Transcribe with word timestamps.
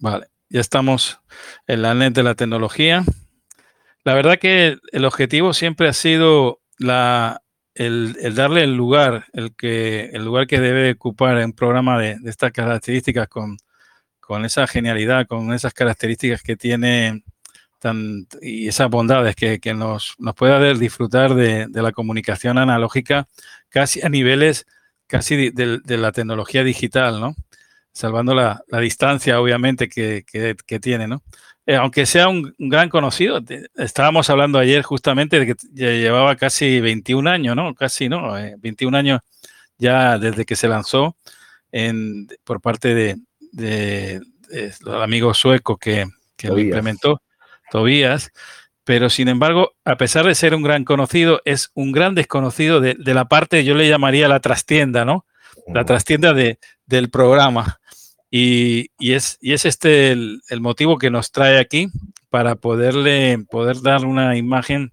Vale, 0.00 0.28
ya 0.48 0.62
estamos 0.62 1.20
en 1.66 1.82
la 1.82 1.94
net 1.94 2.14
de 2.14 2.22
la 2.22 2.34
tecnología. 2.34 3.04
La 4.02 4.14
verdad 4.14 4.38
que 4.38 4.78
el 4.92 5.04
objetivo 5.04 5.52
siempre 5.52 5.88
ha 5.88 5.92
sido 5.92 6.62
la, 6.78 7.42
el, 7.74 8.16
darle 8.34 8.64
el 8.64 8.74
lugar, 8.74 9.26
el, 9.34 9.54
que, 9.54 10.06
el 10.14 10.24
lugar 10.24 10.46
que 10.46 10.58
debe 10.58 10.92
ocupar 10.92 11.36
en 11.36 11.46
un 11.46 11.52
programa 11.52 11.98
de, 11.98 12.16
estas 12.24 12.50
características 12.50 13.28
con, 13.28 13.58
con, 14.20 14.46
esa 14.46 14.66
genialidad, 14.66 15.26
con 15.26 15.52
esas 15.52 15.74
características 15.74 16.42
que 16.42 16.56
tiene 16.56 17.22
tan, 17.78 18.26
y 18.40 18.68
esas 18.68 18.88
bondades 18.88 19.36
que, 19.36 19.74
nos, 19.74 20.14
nos, 20.18 20.34
puede 20.34 20.78
disfrutar 20.78 21.34
de, 21.34 21.66
de, 21.68 21.82
la 21.82 21.92
comunicación 21.92 22.56
analógica 22.56 23.28
casi 23.68 24.00
a 24.00 24.08
niveles 24.08 24.66
casi 25.06 25.50
de, 25.50 25.80
de 25.84 25.98
la 25.98 26.12
tecnología 26.12 26.64
digital, 26.64 27.20
¿no? 27.20 27.34
Salvando 27.92 28.34
la, 28.34 28.62
distancia, 28.80 29.40
obviamente, 29.40 29.88
que, 29.88 30.80
tiene, 30.80 31.08
¿no? 31.08 31.22
Eh, 31.66 31.76
aunque 31.76 32.06
sea 32.06 32.28
un, 32.28 32.54
gran 32.58 32.88
conocido, 32.88 33.40
estábamos 33.76 34.30
hablando 34.30 34.58
ayer 34.58 34.82
justamente 34.82 35.38
de 35.38 35.46
que 35.46 35.54
llevaba 35.74 36.34
casi 36.36 36.80
21 36.80 37.28
años, 37.30 37.54
¿no? 37.54 37.74
Casi, 37.74 38.08
¿no? 38.08 38.32
21 38.58 38.96
eh, 38.96 39.00
años 39.00 39.20
ya 39.78 40.18
desde 40.18 40.44
que 40.44 40.56
se 40.56 40.68
lanzó 40.68 41.16
en, 41.72 42.28
por 42.44 42.60
parte 42.60 42.94
de, 42.94 43.16
de, 43.52 44.20
los 44.80 45.02
amigos 45.02 45.38
suecos 45.38 45.78
que, 45.78 46.06
lo 46.42 46.58
implementó, 46.58 47.22
Tobías. 47.70 48.30
Pero 48.84 49.10
sin 49.10 49.28
embargo, 49.28 49.72
a 49.84 49.96
pesar 49.96 50.26
de 50.26 50.34
ser 50.34 50.54
un 50.54 50.62
gran 50.62 50.84
conocido, 50.84 51.42
es 51.44 51.70
un 51.74 51.92
gran 51.92 52.14
desconocido 52.14 52.80
de, 52.80 52.96
la 52.98 53.26
parte, 53.26 53.64
yo 53.64 53.74
le 53.74 53.88
llamaría 53.88 54.26
la 54.26 54.40
trastienda, 54.40 55.04
¿no? 55.04 55.26
La 55.72 55.84
trastienda 55.84 56.32
de, 56.32 56.58
del 56.86 57.10
programa. 57.10 57.79
Y, 58.30 58.90
es, 59.00 59.38
y 59.40 59.52
es 59.52 59.64
este 59.64 60.12
el, 60.12 60.40
motivo 60.60 60.98
que 60.98 61.10
nos 61.10 61.32
trae 61.32 61.58
aquí 61.58 61.88
para 62.28 62.54
poderle 62.54 63.44
poder 63.50 63.82
dar 63.82 64.04
una 64.04 64.36
imagen 64.36 64.92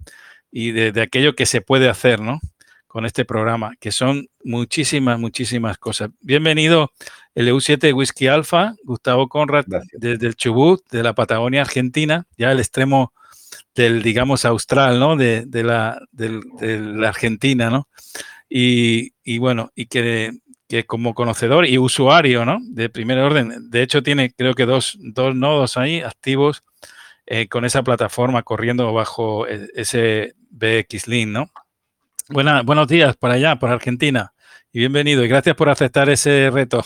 y 0.51 0.71
de, 0.71 1.01
aquello 1.01 1.35
que 1.35 1.45
se 1.45 1.61
puede 1.61 1.87
hacer, 1.87 2.19
¿no? 2.19 2.39
Con 2.87 3.05
este 3.05 3.25
programa, 3.25 3.75
que 3.79 3.91
son 3.91 4.27
muchísimas, 4.43 5.19
muchísimas 5.19 5.77
cosas. 5.77 6.09
Bienvenido 6.21 6.91
el 7.35 7.49
EU7 7.49 7.93
Whisky 7.93 8.25
Alpha, 8.25 8.73
Gustavo 8.83 9.27
Conrad, 9.27 9.65
desde 9.93 10.25
el 10.25 10.35
Chubut, 10.35 10.81
de 10.89 11.03
la 11.03 11.13
Patagonia 11.13 11.61
Argentina, 11.61 12.25
ya 12.37 12.51
el 12.51 12.57
extremo 12.57 13.13
del, 13.75 14.01
digamos, 14.01 14.45
austral, 14.45 14.99
¿no? 14.99 15.15
De, 15.15 15.45
la, 15.51 16.01
de 16.11 16.41
la 16.81 17.09
Argentina, 17.09 17.69
¿no? 17.69 17.87
Y, 18.49 19.11
y, 19.23 19.37
bueno, 19.37 19.71
y 19.75 19.85
que 19.85 20.31
que 20.67 20.85
como 20.85 21.13
conocedor 21.13 21.65
y 21.65 21.77
usuario 21.77 22.45
¿no? 22.45 22.59
de 22.61 22.89
primer 22.89 23.19
orden, 23.19 23.69
de 23.69 23.81
hecho 23.81 24.03
tiene 24.03 24.31
creo 24.31 24.53
que 24.53 24.65
dos, 24.65 24.97
dos 24.99 25.35
nodos 25.35 25.77
ahí 25.77 26.01
activos 26.01 26.63
eh, 27.25 27.47
con 27.47 27.65
esa 27.65 27.83
plataforma 27.83 28.43
corriendo 28.43 28.93
bajo 28.93 29.47
e, 29.47 29.67
ese 29.75 30.33
BX-Link, 30.49 31.27
¿no? 31.27 31.49
Buena, 32.29 32.61
buenos 32.61 32.87
días 32.87 33.15
para 33.15 33.35
allá, 33.35 33.57
por 33.57 33.69
Argentina, 33.69 34.33
y 34.71 34.79
bienvenido, 34.79 35.23
y 35.23 35.27
gracias 35.27 35.55
por 35.55 35.69
aceptar 35.69 36.09
ese 36.09 36.49
reto. 36.51 36.83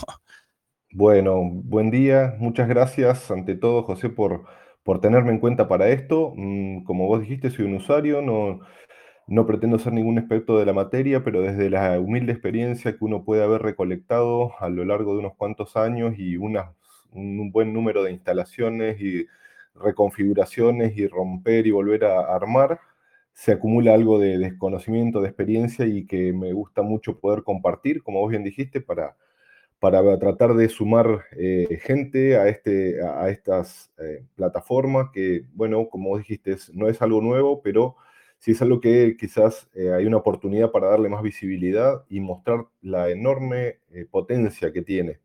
Bueno, 0.93 1.41
buen 1.43 1.89
día, 1.89 2.35
muchas 2.37 2.67
gracias 2.67 3.31
ante 3.31 3.55
todo, 3.55 3.83
José, 3.83 4.09
por, 4.09 4.45
por 4.83 4.99
tenerme 4.99 5.31
en 5.31 5.39
cuenta 5.39 5.67
para 5.67 5.89
esto. 5.89 6.33
Mm, 6.35 6.83
como 6.83 7.07
vos 7.07 7.21
dijiste, 7.21 7.49
soy 7.49 7.65
un 7.65 7.75
usuario, 7.75 8.21
no, 8.21 8.59
no 9.31 9.45
pretendo 9.45 9.79
ser 9.79 9.93
ningún 9.93 10.17
experto 10.17 10.59
de 10.59 10.65
la 10.65 10.73
materia, 10.73 11.23
pero 11.23 11.41
desde 11.41 11.69
la 11.69 11.97
humilde 12.01 12.33
experiencia 12.33 12.97
que 12.97 13.05
uno 13.05 13.23
puede 13.23 13.41
haber 13.41 13.61
recolectado 13.61 14.51
a 14.59 14.67
lo 14.67 14.83
largo 14.83 15.13
de 15.13 15.19
unos 15.19 15.35
cuantos 15.37 15.77
años 15.77 16.15
y 16.17 16.35
un 16.35 17.51
buen 17.53 17.71
número 17.71 18.03
de 18.03 18.11
instalaciones 18.11 18.99
y 18.99 19.25
reconfiguraciones 19.73 20.97
y 20.97 21.07
romper 21.07 21.65
y 21.65 21.71
volver 21.71 22.03
a 22.03 22.35
armar, 22.35 22.81
se 23.31 23.53
acumula 23.53 23.93
algo 23.93 24.19
de 24.19 24.37
desconocimiento, 24.37 25.21
de 25.21 25.29
experiencia 25.29 25.85
y 25.85 26.05
que 26.05 26.33
me 26.33 26.51
gusta 26.51 26.81
mucho 26.81 27.17
poder 27.17 27.43
compartir, 27.43 28.03
como 28.03 28.19
vos 28.19 28.31
bien 28.31 28.43
dijiste, 28.43 28.81
para, 28.81 29.15
para 29.79 30.19
tratar 30.19 30.55
de 30.55 30.67
sumar 30.67 31.23
eh, 31.37 31.79
gente 31.81 32.35
a, 32.35 32.49
este, 32.49 33.01
a 33.01 33.29
estas 33.29 33.93
eh, 33.97 34.25
plataformas 34.35 35.09
que, 35.13 35.45
bueno, 35.53 35.87
como 35.87 36.17
dijiste, 36.17 36.57
no 36.73 36.89
es 36.89 37.01
algo 37.01 37.21
nuevo, 37.21 37.61
pero 37.61 37.95
sí 38.41 38.51
es 38.51 38.61
algo 38.63 38.81
que 38.81 39.15
quizás 39.17 39.69
eh, 39.75 39.91
hay 39.93 40.05
una 40.07 40.17
oportunidad 40.17 40.71
para 40.71 40.87
darle 40.87 41.09
más 41.09 41.21
visibilidad 41.21 42.03
y 42.09 42.19
mostrar 42.19 42.65
la 42.81 43.09
enorme 43.09 43.77
eh, 43.91 44.05
potencia 44.09 44.73
que 44.73 44.81
tiene. 44.81 45.19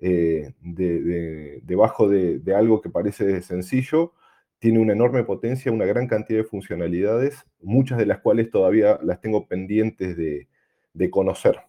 Eh, 0.00 0.54
debajo 0.62 2.08
de, 2.08 2.40
algo 2.54 2.80
que 2.80 2.88
parece 2.88 3.42
sencillo, 3.42 4.14
tiene 4.58 4.78
una 4.78 4.94
enorme 4.94 5.22
potencia, 5.24 5.70
una 5.70 5.84
gran 5.84 6.08
cantidad 6.08 6.38
de 6.38 6.44
funcionalidades, 6.44 7.44
muchas 7.60 7.98
de 7.98 8.06
las 8.06 8.20
cuales 8.20 8.50
todavía 8.50 8.98
las 9.02 9.20
tengo 9.20 9.46
pendientes 9.46 10.16
de, 10.16 10.48
conocer. 11.10 11.60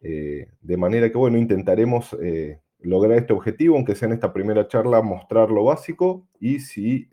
de 0.00 0.76
manera 0.76 1.10
que, 1.10 1.18
bueno, 1.18 1.38
intentaremos 1.38 2.16
lograr 2.80 3.18
este 3.18 3.32
objetivo, 3.32 3.74
aunque 3.74 3.96
sea 3.96 4.06
en 4.06 4.14
esta 4.14 4.32
primera 4.32 4.68
charla, 4.68 5.02
mostrar 5.02 5.50
lo 5.50 5.64
básico 5.64 6.28
y 6.38 6.60
si 6.60 7.08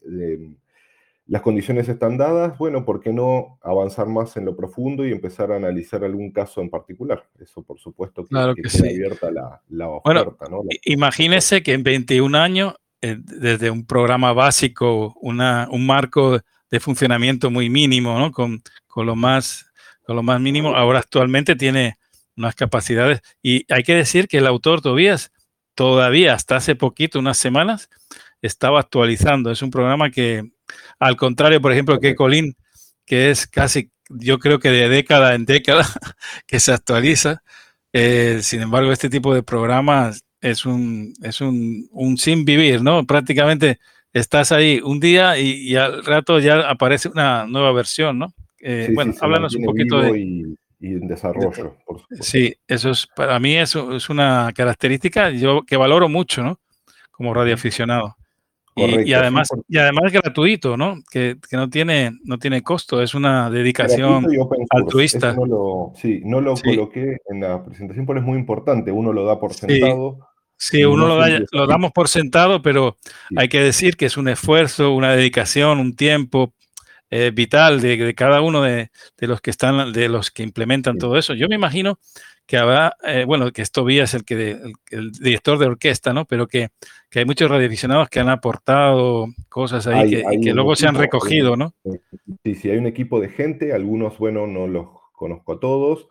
las 1.27 1.41
condiciones 1.41 1.89
están 1.89 2.17
dadas, 2.17 2.57
bueno, 2.57 2.85
¿por 2.85 2.99
qué 2.99 3.11
no 3.11 3.57
avanzar 3.63 4.07
más 4.07 4.37
en 4.37 4.45
lo 4.45 4.55
profundo 4.55 5.05
y 5.05 5.11
empezar 5.11 5.51
a 5.51 5.55
analizar 5.55 6.03
algún 6.03 6.31
caso 6.31 6.61
en 6.61 6.69
particular? 6.69 7.27
Eso, 7.39 7.63
por 7.63 7.79
supuesto, 7.79 8.23
que, 8.23 8.29
claro 8.29 8.53
que, 8.53 8.69
sí. 8.69 8.87
abierta 8.87 9.31
la, 9.31 9.89
oferta. 9.89 10.45
¿no? 10.49 10.61
imagínese 10.83 11.63
que 11.63 11.73
en 11.73 11.83
21 11.83 12.37
años, 12.37 12.75
eh, 13.01 13.17
desde 13.19 13.71
un 13.71 13.85
programa 13.85 14.33
básico, 14.33 15.15
una, 15.19 15.67
un 15.71 15.85
marco 15.87 16.39
de 16.69 16.79
funcionamiento 16.79 17.49
muy 17.49 17.69
mínimo, 17.69 18.19
¿no? 18.19 18.31
Con, 18.31 18.61
con, 18.85 19.07
lo 19.07 19.15
más, 19.15 19.65
con 20.05 20.15
lo 20.15 20.23
más 20.23 20.39
mínimo, 20.39 20.75
ahora 20.75 20.99
actualmente 20.99 21.55
tiene 21.55 21.97
unas 22.37 22.53
capacidades. 22.53 23.21
Y 23.41 23.65
hay 23.73 23.81
que 23.81 23.95
decir 23.95 24.27
que 24.27 24.37
el 24.37 24.47
autor 24.47 24.81
Tobías, 24.81 25.31
todavía 25.73 26.33
hasta 26.33 26.57
hace 26.57 26.75
poquito, 26.75 27.17
unas 27.17 27.37
semanas, 27.37 27.89
estaba 28.45 28.79
actualizando. 28.79 29.51
Es 29.51 29.61
un 29.61 29.71
programa 29.71 30.09
que 30.09 30.43
al 30.99 31.15
contrario, 31.15 31.61
por 31.61 31.71
ejemplo, 31.71 31.99
que 31.99 32.15
Colin, 32.15 32.55
que 33.05 33.29
es 33.31 33.47
casi, 33.47 33.91
yo 34.09 34.39
creo 34.39 34.59
que 34.59 34.69
de 34.69 34.89
década 34.89 35.35
en 35.35 35.45
década 35.45 35.85
que 36.47 36.59
se 36.59 36.71
actualiza. 36.71 37.43
Eh, 37.93 38.39
sin 38.41 38.61
embargo, 38.61 38.91
este 38.91 39.09
tipo 39.09 39.33
de 39.33 39.43
programas 39.43 40.25
es 40.41 40.65
un, 40.65 41.13
es 41.21 41.41
un, 41.41 42.17
sin 42.17 42.45
vivir, 42.45 42.81
¿no? 42.81 43.05
Prácticamente 43.05 43.79
estás 44.13 44.51
ahí 44.51 44.81
un 44.83 44.99
día 44.99 45.37
y, 45.37 45.75
al 45.75 46.03
rato 46.05 46.39
ya 46.39 46.69
aparece 46.69 47.09
una 47.09 47.45
nueva 47.45 47.71
versión, 47.71 48.19
¿no? 48.19 48.33
Eh, 48.59 48.89
bueno, 48.93 49.13
háblanos 49.21 49.55
un 49.55 49.65
poquito 49.65 49.99
de... 49.99 50.19
Y, 50.19 50.55
en 50.81 51.07
desarrollo, 51.07 51.77
por 51.85 52.01
Sí, 52.19 52.53
eso 52.67 52.91
es, 52.91 53.07
para 53.15 53.39
mí 53.39 53.55
eso 53.55 53.95
es 53.95 54.09
una 54.09 54.51
característica 54.53 55.31
yo 55.31 55.63
que 55.63 55.77
valoro 55.77 56.09
mucho, 56.09 56.43
¿no? 56.43 56.59
Como 57.11 57.33
radioaficionado 57.33 58.17
y, 58.75 59.13
además, 59.13 59.49
y 59.69 59.77
además 59.77 60.11
gratuito, 60.11 60.75
¿no? 60.75 60.97
Que, 61.09 61.37
no, 61.51 61.69
tiene, 61.69 62.11
no 62.23 62.37
tiene 62.37 62.61
costo, 62.61 63.01
es 63.01 63.15
una 63.15 63.49
dedicación 63.49 64.25
altruista. 64.69 65.33
No 65.33 65.45
lo, 65.45 65.93
sí, 65.95 66.21
no 66.25 66.41
lo 66.41 66.55
coloqué 66.55 67.17
en 67.29 67.41
la 67.41 67.63
presentación, 67.63 68.05
pero 68.05 68.19
es 68.19 68.25
muy 68.25 68.37
importante, 68.37 68.91
uno 68.91 69.13
lo 69.13 69.25
da 69.25 69.39
por 69.39 69.53
sentado. 69.53 70.19
Sí, 70.57 70.83
uno 70.83 71.07
lo, 71.07 71.21
lo, 71.51 71.67
damos 71.67 71.91
por 71.91 72.07
sentado, 72.07 72.61
pero 72.61 72.95
hay 73.35 73.49
que 73.49 73.59
decir 73.59 73.97
que 73.97 74.05
es 74.05 74.17
un 74.17 74.29
esfuerzo, 74.29 74.93
una 74.93 75.13
dedicación, 75.13 75.79
un 75.79 75.95
tiempo 75.95 76.53
eh, 77.09 77.31
vital 77.33 77.81
de, 77.81 78.13
cada 78.15 78.41
uno 78.41 78.61
de, 78.61 78.89
los 79.19 79.41
que 79.41 79.51
están, 79.51 79.93
de 79.93 80.09
los 80.09 80.31
que 80.31 80.43
implementan 80.43 80.97
todo 80.97 81.17
eso. 81.17 81.33
Yo 81.33 81.47
me 81.47 81.55
imagino 81.55 81.99
que 82.45 82.57
habrá, 82.57 82.95
eh, 83.03 83.25
bueno, 83.25 83.51
que 83.51 83.63
es 83.63 83.71
el, 84.13 84.23
que, 84.23 84.59
el, 84.91 85.11
director 85.11 85.57
de 85.57 85.65
orquesta, 85.65 86.13
¿no? 86.13 86.25
Pero 86.25 86.47
que, 86.47 86.69
que, 87.09 87.19
hay 87.19 87.25
muchos 87.25 87.49
radioaficionados 87.49 88.09
que 88.09 88.19
han 88.19 88.29
aportado 88.29 89.27
cosas 89.49 89.87
ahí 89.87 90.23
que, 90.41 90.53
luego 90.53 90.75
se 90.75 90.87
han 90.87 90.95
recogido, 90.95 91.55
¿no? 91.57 91.73
Sí, 92.43 92.55
sí, 92.55 92.69
hay 92.69 92.77
un 92.77 92.85
equipo 92.85 93.19
de 93.19 93.29
gente, 93.29 93.73
algunos, 93.73 94.17
bueno, 94.17 94.45
no 94.45 94.67
los 94.67 94.87
conozco 95.13 95.53
a 95.53 95.59
todos, 95.59 96.07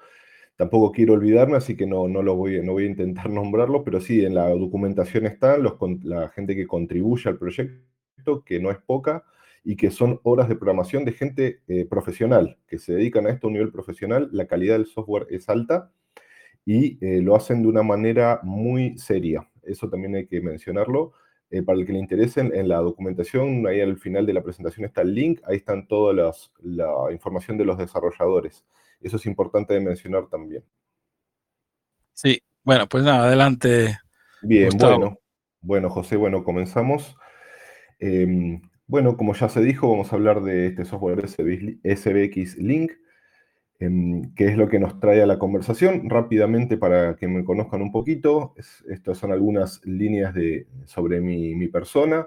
tampoco 0.56 0.90
quiero 0.90 1.14
olvidarme, 1.14 1.56
así 1.56 1.76
que 1.76 1.87
no, 1.87 2.08
no, 2.08 2.23
lo 2.23 2.35
voy, 2.35 2.61
no 2.62 2.73
voy 2.73 2.85
a 2.85 2.88
intentar 2.88 3.29
nombrarlo, 3.31 3.85
pero 3.85 4.00
sí, 4.00 4.25
en 4.25 4.35
la 4.35 4.49
documentación 4.50 5.26
están 5.26 5.62
los, 5.62 5.75
la 6.02 6.29
gente 6.31 6.56
que 6.56 6.67
contribuye 6.67 7.29
al 7.29 7.38
proyecto, 7.38 8.43
que 8.44 8.58
no 8.58 8.70
es 8.70 8.79
poca, 8.79 9.25
y 9.64 9.76
que 9.76 9.90
son 9.90 10.20
horas 10.22 10.49
de 10.49 10.56
programación 10.56 11.05
de 11.05 11.12
gente 11.12 11.61
eh, 11.66 11.87
profesional, 11.87 12.58
que 12.69 12.78
se 12.78 12.93
dedican 12.93 13.26
a 13.26 13.31
esto 13.31 13.46
a 13.46 13.49
un 13.49 13.55
nivel 13.55 13.72
profesional, 13.72 14.28
la 14.31 14.46
calidad 14.46 14.75
del 14.75 14.87
software 14.87 15.26
es 15.31 15.49
alta, 15.49 15.90
y 16.66 16.99
eh, 17.05 17.20
lo 17.22 17.34
hacen 17.34 17.62
de 17.62 17.69
una 17.69 17.82
manera 17.82 18.40
muy 18.43 18.99
seria. 18.99 19.49
Eso 19.62 19.88
también 19.88 20.14
hay 20.14 20.26
que 20.26 20.40
mencionarlo. 20.40 21.12
Eh, 21.50 21.62
para 21.62 21.78
el 21.78 21.87
que 21.87 21.93
le 21.93 21.99
interese, 21.99 22.40
en, 22.40 22.69
la 22.69 22.78
documentación, 22.78 23.66
ahí 23.66 23.81
al 23.81 23.99
final 23.99 24.26
de 24.26 24.32
la 24.32 24.43
presentación 24.43 24.87
está 24.87 25.02
el 25.02 25.14
link, 25.14 25.40
ahí 25.44 25.56
están 25.58 25.87
toda 25.87 26.12
la 26.12 27.12
información 27.12 27.56
de 27.56 27.64
los 27.64 27.78
desarrolladores. 27.78 28.64
Eso 29.00 29.16
es 29.16 29.26
importante 29.26 29.75
de 29.75 29.81
mencionar 29.81 30.26
también. 30.26 30.64
Sí, 32.12 32.40
bueno, 32.62 32.88
pues 32.88 33.05
nada, 33.05 33.26
adelante. 33.26 33.99
Bien, 34.43 34.70
bueno. 34.78 35.19
Bueno, 35.61 35.90
José, 35.90 36.16
bueno, 36.16 36.44
comenzamos. 36.44 37.16
Em, 37.99 38.61
bueno, 38.87 39.17
como 39.17 39.35
ya 39.35 39.49
se 39.49 39.61
dijo, 39.61 39.91
vamos 39.91 40.13
a 40.13 40.17
hablar 40.17 40.43
de 40.43 40.67
este 40.67 40.85
software 40.85 41.29
SBX 41.29 42.59
Link, 42.59 42.93
em, 43.81 44.35
que 44.35 44.47
es 44.47 44.57
lo 44.57 44.69
que 44.69 44.79
nos 44.79 45.01
trae 45.01 45.23
a 45.23 45.27
la 45.27 45.39
conversación. 45.39 46.09
Rápidamente, 46.11 46.77
para 46.77 47.17
que 47.17 47.29
me 47.29 47.45
conozcan 47.45 47.83
un 47.83 47.93
poquito, 47.93 48.55
estas 48.89 49.19
son 49.19 49.33
algunas 49.33 49.85
líneas 49.85 50.35
de, 50.35 50.67
sobre 50.87 51.21
mi, 51.21 51.69
persona. 51.69 52.27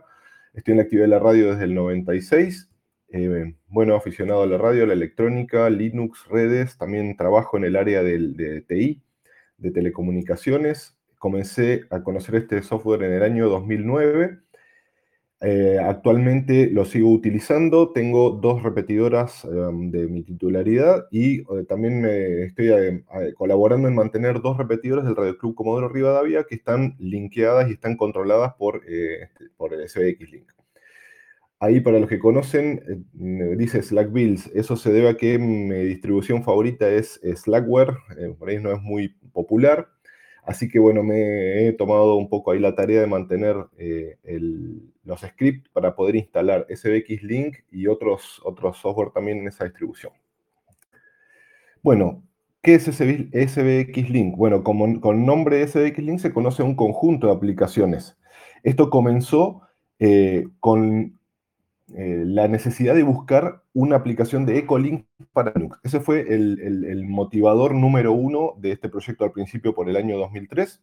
Estoy 0.53 0.73
en 0.73 0.77
la 0.77 0.83
actividad 0.83 1.05
de 1.05 1.09
la 1.09 1.19
radio 1.19 1.51
desde 1.51 1.65
el 1.65 1.75
96. 1.75 2.69
Eh, 3.09 3.55
bueno, 3.67 3.95
aficionado 3.95 4.43
a 4.43 4.47
la 4.47 4.57
radio, 4.57 4.83
a 4.83 4.87
la 4.87 4.93
electrónica, 4.93 5.69
Linux, 5.69 6.27
redes. 6.29 6.77
También 6.77 7.15
trabajo 7.15 7.57
en 7.57 7.65
el 7.65 7.75
área 7.75 8.03
de 8.03 8.63
TI, 8.67 9.01
de 9.57 9.71
telecomunicaciones 9.71 10.97
comencé 11.17 11.85
a 11.89 12.03
conocer 12.03 12.35
este 12.35 12.61
software 12.61 13.03
en 13.03 13.13
el 13.13 13.23
año 13.23 13.49
2009. 13.49 14.39
Eh, 15.39 15.77
actualmente 15.79 16.67
lo 16.71 16.83
sigo 16.83 17.11
utilizando, 17.11 17.91
tengo 17.91 18.31
dos 18.31 18.63
repetidoras 18.63 19.45
em, 19.45 19.91
de 19.91 20.07
mi 20.07 20.23
titularidad 20.23 21.05
y 21.11 21.41
eh, 21.41 21.63
también 21.69 22.03
estoy 22.05 22.71
eh, 22.71 23.03
colaborando 23.35 23.87
en 23.87 23.93
mantener 23.93 24.41
dos 24.41 24.57
repetidoras 24.57 25.05
del 25.05 25.15
Radio 25.15 25.37
Club 25.37 25.53
Comodoro 25.53 25.89
Rivadavia 25.89 26.45
que 26.45 26.55
están 26.55 26.95
linkeadas 26.97 27.69
y 27.69 27.73
están 27.73 27.97
controladas 27.97 28.55
por, 28.55 28.81
este, 28.87 29.49
por 29.57 29.75
el 29.75 29.87
SBX 29.87 30.31
Link. 30.31 30.51
Ahí 31.59 31.81
para 31.81 31.99
los 31.99 32.09
que 32.09 32.19
conocen, 32.19 33.07
dice 33.13 33.81
Slack 33.81 34.11
Builds, 34.11 34.51
eso 34.53 34.75
se 34.75 34.91
debe 34.91 35.09
a 35.09 35.17
que 35.17 35.39
mi 35.39 35.73
distribución 35.85 36.43
favorita 36.43 36.87
es 36.87 37.19
Slackware, 37.35 37.95
por 38.37 38.49
ahí 38.49 38.59
no 38.61 38.71
es 38.71 38.81
muy 38.83 39.09
popular, 39.33 39.87
Así 40.47 40.69
que 40.69 40.79
bueno, 40.79 41.03
me 41.03 41.67
he 41.67 41.73
tomado 41.73 42.15
un 42.15 42.29
poco 42.29 42.51
ahí 42.51 42.59
la 42.59 42.73
tarea 42.73 43.01
de 43.01 43.07
mantener 43.07 43.57
eh, 43.77 44.17
los 45.03 45.19
scripts 45.19 45.69
para 45.71 45.93
poder 45.93 46.15
instalar 46.15 46.65
SBX 46.69 47.21
Link 47.21 47.57
y 47.69 47.87
otros, 47.87 48.41
otros 48.45 48.77
software 48.77 49.11
también 49.11 49.39
en 49.39 49.49
esa 49.49 49.65
distribución. 49.65 50.13
Bueno, 51.83 52.23
¿qué 52.61 52.75
es 52.75 52.83
SBX 52.85 54.09
Link? 54.09 54.37
Bueno, 54.37 54.63
como, 54.63 55.01
con 55.01 55.25
nombre 55.25 55.67
SBX 55.67 55.97
Link 55.97 56.19
se 56.19 56.33
conoce 56.33 56.63
un 56.63 56.75
conjunto 56.75 57.27
de 57.27 57.33
aplicaciones. 57.33 58.17
Esto 58.63 58.89
comenzó 58.89 59.63
eh, 59.99 60.47
con 60.61 61.16
eh, 61.95 62.23
la 62.25 62.49
necesidad 62.49 62.95
de 62.95 63.03
buscar 63.03 63.63
una 63.73 63.95
aplicación 63.95 64.45
de 64.45 64.57
Ecolink 64.57 65.05
para 65.31 65.53
Linux. 65.55 65.79
Ese 65.83 66.01
fue 66.01 66.33
el, 66.33 67.05
motivador 67.07 67.73
número 67.73 68.11
uno 68.11 68.55
de 68.57 68.73
este 68.73 68.89
proyecto 68.89 69.23
al 69.23 69.31
principio 69.31 69.73
por 69.73 69.89
el 69.89 69.95
año 69.95 70.17
2003 70.17 70.81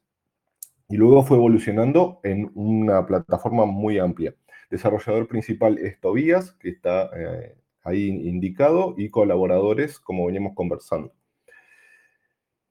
y 0.88 0.96
luego 0.96 1.22
fue 1.22 1.36
evolucionando 1.36 2.20
en 2.22 2.50
una 2.54 3.06
plataforma 3.06 3.66
muy 3.66 3.98
amplia. 3.98 4.34
Desarrollador 4.70 5.28
principal 5.28 5.78
es 5.78 6.00
Tobías, 6.00 6.52
que 6.52 6.70
está 6.70 7.10
eh, 7.14 7.54
ahí 7.82 8.08
indicado, 8.08 8.94
y 8.96 9.10
colaboradores, 9.10 9.98
como 9.98 10.26
veníamos 10.26 10.54
conversando. 10.54 11.12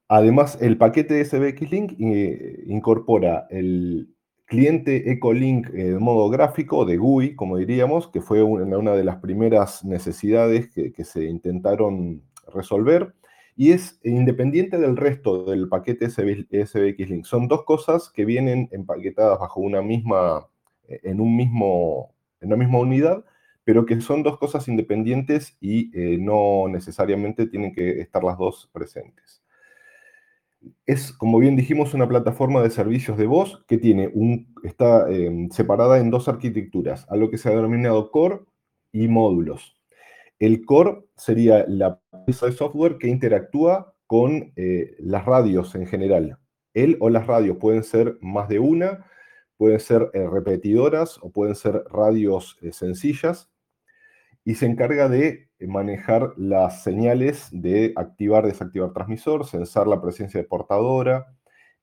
Además, 0.08 0.58
el 0.62 0.78
paquete 0.78 1.24
SBX 1.24 1.72
Link 1.72 1.94
eh, 2.00 2.64
incorpora 2.66 3.48
el, 3.52 4.13
cliente 4.54 5.12
Ecolink 5.12 5.68
en 5.74 6.00
modo 6.00 6.30
gráfico, 6.30 6.86
de 6.86 6.98
GUI, 6.98 7.36
como 7.36 7.58
diríamos, 7.58 8.08
que 8.08 8.22
fue 8.22 8.44
una, 8.44 8.94
de 8.94 9.04
las 9.04 9.16
primeras 9.16 9.84
necesidades 9.84 10.70
que, 10.70 11.04
se 11.04 11.26
intentaron 11.26 12.22
resolver, 12.54 13.16
y 13.56 13.72
es 13.72 14.00
independiente 14.04 14.78
del 14.78 14.96
resto 14.96 15.46
del 15.46 15.68
paquete 15.70 16.08
SBX 16.08 17.10
Link. 17.10 17.26
Son 17.26 17.48
dos 17.48 17.64
cosas 17.64 18.12
que 18.12 18.26
vienen 18.26 18.70
empaquetadas 18.72 19.40
bajo 19.40 19.60
una 19.60 19.82
misma, 19.82 20.48
mismo, 21.04 22.14
en 22.40 22.48
una 22.50 22.58
misma 22.58 22.78
unidad, 22.78 23.26
pero 23.64 23.88
que 23.88 24.02
son 24.02 24.22
dos 24.22 24.38
cosas 24.38 24.68
independientes 24.68 25.58
y 25.62 25.90
eh, 25.98 26.20
no 26.20 26.68
necesariamente 26.68 27.48
tienen 27.48 27.74
que 27.74 28.02
estar 28.02 28.24
las 28.24 28.38
dos 28.38 28.70
presentes 28.72 29.43
es, 30.86 31.12
como 31.14 31.40
bien 31.40 31.56
dijimos, 31.56 31.94
una 31.94 32.08
plataforma 32.08 32.62
de 32.62 32.70
servicios 32.70 33.18
de 33.18 33.26
voz 33.26 33.64
que 33.68 33.78
tiene 33.78 34.10
un, 34.14 34.54
está 34.64 35.10
em, 35.10 35.50
separada 35.50 36.00
en 36.00 36.10
dos 36.10 36.28
arquitecturas, 36.28 37.06
a 37.10 37.16
lo 37.16 37.30
que 37.30 37.38
se 37.38 37.50
ha 37.50 37.56
denominado 37.56 38.12
core 38.12 38.42
y 38.92 39.08
módulos. 39.08 39.78
El 40.40 40.66
core 40.66 41.06
sería 41.16 41.66
la 41.68 42.00
pieza 42.26 42.48
de 42.48 42.52
software 42.52 42.98
que 42.98 43.08
interactúa 43.08 43.96
con 44.08 44.52
eh, 44.56 44.96
las 45.00 45.26
radios 45.26 45.74
en 45.76 45.88
general. 45.88 46.38
Él 46.74 46.98
o 47.00 47.10
las 47.10 47.28
radios 47.28 47.58
pueden 47.58 47.84
ser 47.84 48.18
más 48.22 48.50
de 48.50 48.60
una, 48.60 49.06
pueden 49.58 49.80
ser 49.80 50.10
eh, 50.14 50.28
repetidoras 50.30 51.18
o 51.22 51.32
pueden 51.32 51.56
ser 51.56 51.84
radios 51.90 52.58
eh, 52.62 52.74
sencillas 52.74 53.50
y 54.44 54.56
se 54.56 54.66
encarga 54.66 55.08
de 55.08 55.50
manejar 55.68 56.34
las 56.38 56.84
señales 56.84 57.48
de 57.52 57.94
activar, 57.96 58.46
desactivar 58.46 58.94
transmisor, 58.94 59.46
censar 59.46 59.88
la 59.88 60.02
presencia 60.02 60.40
de 60.42 60.48
portadora, 60.48 61.36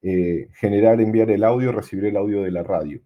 eh, 0.03 0.49
generar, 0.55 1.01
enviar 1.01 1.31
el 1.31 1.45
audio, 1.45 1.73
recibir 1.73 2.07
el 2.07 2.17
audio 2.17 2.43
de 2.43 2.51
la 2.51 2.63
radio. 2.63 3.01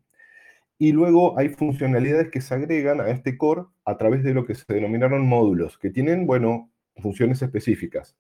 Y 0.79 0.93
luego 0.93 1.39
hay 1.39 1.49
funcionalidades 1.49 2.31
que 2.31 2.41
se 2.41 2.55
agregan 2.55 3.01
a 3.01 3.11
este 3.11 3.39
core 3.39 3.63
a 3.85 3.97
través 3.97 4.23
de 4.25 4.35
lo 4.35 4.45
que 4.45 4.55
se 4.55 4.65
denominaron 4.73 5.27
módulos, 5.27 5.79
que 5.79 5.91
tienen, 5.91 6.27
bueno, 6.27 6.71
funciones 6.97 7.43
específicas. 7.43 8.17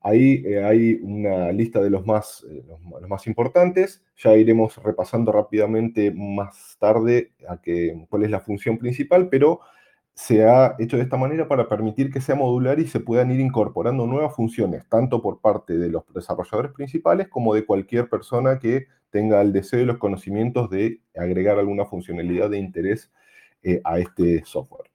Ahí 0.00 0.44
eh, 0.46 0.64
hay 0.64 0.98
una 1.02 1.50
lista 1.52 1.80
de 1.80 1.90
los 1.90 2.06
más, 2.06 2.46
eh, 2.48 2.62
los, 2.66 3.08
más 3.08 3.26
importantes. 3.26 4.04
Ya 4.16 4.36
iremos 4.36 4.76
repasando 4.82 5.32
rápidamente 5.32 6.12
más 6.12 6.76
tarde 6.78 7.32
a 7.48 7.60
que, 7.60 8.06
cuál 8.08 8.24
es 8.24 8.30
la 8.30 8.40
función 8.40 8.78
principal, 8.78 9.28
pero 9.28 9.60
se 10.18 10.44
ha 10.44 10.74
hecho 10.80 10.96
de 10.96 11.04
esta 11.04 11.16
manera 11.16 11.46
para 11.46 11.68
permitir 11.68 12.12
que 12.12 12.20
sea 12.20 12.34
modular 12.34 12.80
y 12.80 12.88
se 12.88 12.98
puedan 12.98 13.30
ir 13.30 13.38
incorporando 13.38 14.04
nuevas 14.04 14.34
funciones, 14.34 14.84
tanto 14.88 15.22
por 15.22 15.40
parte 15.40 15.78
de 15.78 15.90
los 15.90 16.02
desarrolladores 16.12 16.72
principales 16.72 17.28
como 17.28 17.54
de 17.54 17.64
cualquier 17.64 18.08
persona 18.08 18.58
que 18.58 18.88
tenga 19.10 19.40
el 19.40 19.52
deseo 19.52 19.78
y 19.78 19.84
los 19.84 19.98
conocimientos 19.98 20.70
de 20.70 21.00
agregar 21.16 21.60
alguna 21.60 21.84
funcionalidad 21.84 22.50
de 22.50 22.58
interés 22.58 23.12
eh, 23.62 23.80
a 23.84 24.00
este 24.00 24.44
software. 24.44 24.90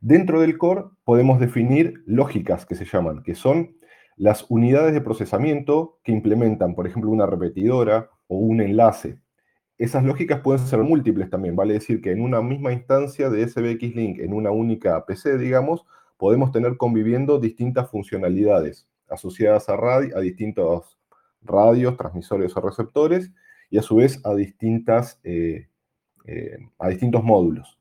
Dentro 0.00 0.40
del 0.40 0.56
core 0.56 0.84
podemos 1.04 1.38
definir 1.38 2.02
lógicas 2.06 2.64
que 2.64 2.74
se 2.74 2.86
llaman, 2.86 3.22
que 3.22 3.34
son 3.34 3.76
las 4.16 4.46
unidades 4.48 4.94
de 4.94 5.02
procesamiento 5.02 5.98
que 6.02 6.12
implementan, 6.12 6.74
por 6.74 6.86
ejemplo, 6.86 7.10
una 7.10 7.26
repetidora 7.26 8.08
o 8.28 8.38
un 8.38 8.62
enlace 8.62 9.18
esas 9.78 10.04
lógicas 10.04 10.40
pueden 10.40 10.66
ser 10.66 10.80
múltiples 10.80 11.28
también, 11.28 11.54
vale 11.54 11.74
decir 11.74 12.00
que 12.00 12.12
en 12.12 12.22
una 12.22 12.40
misma 12.40 12.72
instancia 12.72 13.28
de 13.28 13.46
SBX 13.46 13.94
Link, 13.94 14.18
en 14.20 14.32
una 14.32 14.50
única 14.50 15.04
PC, 15.04 15.38
digamos, 15.38 15.84
podemos 16.16 16.50
tener 16.50 16.76
conviviendo 16.76 17.38
distintas 17.38 17.90
funcionalidades 17.90 18.88
asociadas 19.08 19.68
a, 19.68 19.74
a 19.74 20.20
distintos 20.20 20.98
radios, 21.42 21.96
transmisores 21.96 22.56
o 22.56 22.60
receptores, 22.60 23.30
y 23.70 23.78
a 23.78 23.82
su 23.82 23.96
vez 23.96 24.20
a, 24.24 24.34
eh, 24.34 25.68
eh, 26.24 26.58
distintos 26.88 27.22
módulos. 27.22 27.78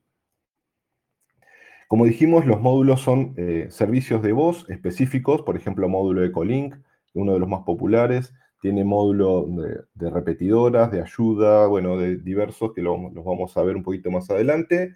Como 1.88 2.06
dijimos, 2.06 2.46
los 2.46 2.60
módulos 2.60 3.02
son 3.02 3.36
eh, 3.38 3.68
servicios 3.70 4.22
de 4.24 4.32
voz 4.32 4.66
específicos, 4.70 5.44
por 5.44 5.56
ejemplo, 5.56 5.88
módulo 5.88 6.24
Ecolink, 6.24 6.76
uno 7.14 7.34
de 7.34 7.40
los 7.40 7.48
más 7.48 7.64
populares, 7.64 8.34
tiene 8.66 8.84
módulo 8.84 9.46
de, 9.94 10.10
repetidoras, 10.10 10.92
de 10.92 11.00
ayuda, 11.00 11.68
bueno, 11.68 11.98
de 11.98 12.18
diversos 12.18 12.74
que 12.74 12.82
los 12.82 12.98
vamos 13.14 13.56
a 13.56 13.62
ver 13.62 13.76
un 13.76 13.84
poquito 13.84 14.10
más 14.10 14.28
adelante. 14.32 14.96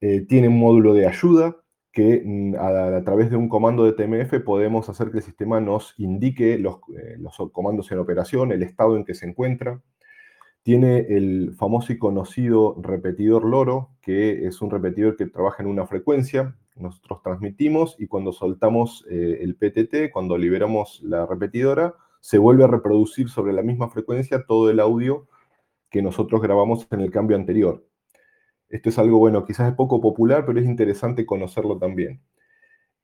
Eh, 0.00 0.20
tiene 0.20 0.46
un 0.46 0.60
módulo 0.60 0.94
de 0.94 1.04
ayuda 1.04 1.56
que 1.90 2.22
mm, 2.24 2.54
a, 2.54 3.02
través 3.02 3.28
de 3.28 3.36
un 3.36 3.48
comando 3.48 3.84
de 3.84 3.94
TMF 3.94 4.44
podemos 4.44 4.88
hacer 4.88 5.10
que 5.10 5.16
el 5.16 5.24
sistema 5.24 5.60
nos 5.60 5.94
indique 5.98 6.60
los, 6.60 6.76
eh, 6.96 7.16
los 7.18 7.36
comandos 7.50 7.90
en 7.90 7.98
operación, 7.98 8.52
el 8.52 8.62
estado 8.62 8.96
en 8.96 9.04
que 9.04 9.14
se 9.14 9.26
encuentra. 9.26 9.82
Tiene 10.62 10.98
el 11.08 11.54
famoso 11.58 11.92
y 11.92 11.98
conocido 11.98 12.76
repetidor 12.80 13.44
loro, 13.44 13.90
que 14.00 14.46
es 14.46 14.62
un 14.62 14.70
repetidor 14.70 15.16
que 15.16 15.26
trabaja 15.26 15.64
en 15.64 15.68
una 15.68 15.88
frecuencia. 15.88 16.54
Nosotros 16.76 17.20
transmitimos 17.24 17.96
y 17.98 18.06
cuando 18.06 18.32
soltamos 18.32 19.04
eh, 19.10 19.40
el 19.40 19.56
PTT, 19.56 20.12
cuando 20.12 20.38
liberamos 20.38 21.02
la 21.02 21.26
repetidora, 21.26 21.96
se 22.20 22.38
vuelve 22.38 22.64
a 22.64 22.68
reproducir 22.68 23.28
sobre 23.28 23.52
la 23.52 23.62
misma 23.62 23.88
frecuencia 23.88 24.44
todo 24.46 24.70
el 24.70 24.80
audio 24.80 25.26
que 25.90 26.02
nosotros 26.02 26.40
grabamos 26.40 26.86
en 26.90 27.00
el 27.00 27.10
cambio 27.10 27.36
anterior. 27.36 27.84
Esto 28.68 28.88
es 28.88 28.98
algo, 28.98 29.18
bueno, 29.18 29.44
quizás 29.44 29.68
es 29.68 29.74
poco 29.74 30.00
popular, 30.00 30.44
pero 30.46 30.60
es 30.60 30.66
interesante 30.66 31.26
conocerlo 31.26 31.78
también. 31.78 32.22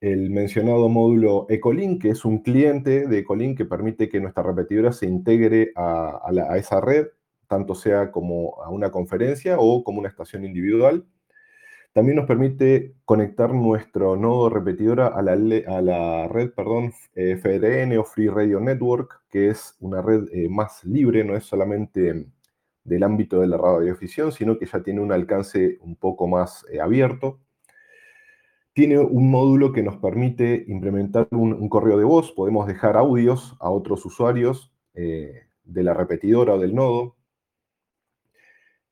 El 0.00 0.30
mencionado 0.30 0.88
módulo 0.88 1.46
Ecolink, 1.48 2.02
que 2.02 2.10
es 2.10 2.24
un 2.24 2.42
cliente 2.42 3.08
de 3.08 3.18
Ecolink 3.18 3.56
que 3.56 3.64
permite 3.64 4.08
que 4.08 4.20
nuestra 4.20 4.42
repetidora 4.42 4.92
se 4.92 5.06
integre 5.06 5.72
a, 5.74 6.20
a 6.24 6.56
esa 6.58 6.80
red, 6.80 7.06
tanto 7.48 7.74
sea 7.74 8.12
como 8.12 8.62
a 8.62 8.70
una 8.70 8.90
conferencia 8.90 9.56
o 9.58 9.82
como 9.82 9.98
una 9.98 10.08
estación 10.08 10.44
individual. 10.44 11.06
También 11.96 12.16
nos 12.16 12.26
permite 12.26 12.94
conectar 13.06 13.54
nuestro 13.54 14.16
nodo 14.16 14.50
repetidora 14.50 15.06
a 15.06 15.22
la, 15.22 15.32
a 15.32 15.80
la 15.80 16.28
red 16.28 16.50
perdón, 16.50 16.92
eh, 17.14 17.38
FRN 17.38 17.96
o 17.96 18.04
Free 18.04 18.28
Radio 18.28 18.60
Network, 18.60 19.22
que 19.30 19.48
es 19.48 19.74
una 19.80 20.02
red 20.02 20.28
eh, 20.30 20.46
más 20.50 20.84
libre, 20.84 21.24
no 21.24 21.34
es 21.34 21.44
solamente 21.44 22.26
del 22.84 23.02
ámbito 23.02 23.40
de 23.40 23.46
la 23.46 23.56
radiodifusión, 23.56 24.30
sino 24.30 24.58
que 24.58 24.66
ya 24.66 24.82
tiene 24.82 25.00
un 25.00 25.10
alcance 25.10 25.78
un 25.80 25.96
poco 25.96 26.26
más 26.26 26.66
eh, 26.70 26.82
abierto. 26.82 27.40
Tiene 28.74 28.98
un 28.98 29.30
módulo 29.30 29.72
que 29.72 29.82
nos 29.82 29.96
permite 29.96 30.66
implementar 30.68 31.28
un, 31.30 31.66
correo 31.70 31.96
de 31.96 32.04
voz, 32.04 32.30
podemos 32.30 32.66
dejar 32.66 32.98
audios 32.98 33.56
a 33.58 33.70
otros 33.70 34.04
usuarios 34.04 34.70
de 34.92 35.82
la 35.82 35.94
repetidora 35.94 36.56
o 36.56 36.58
del 36.58 36.74
nodo. 36.74 37.15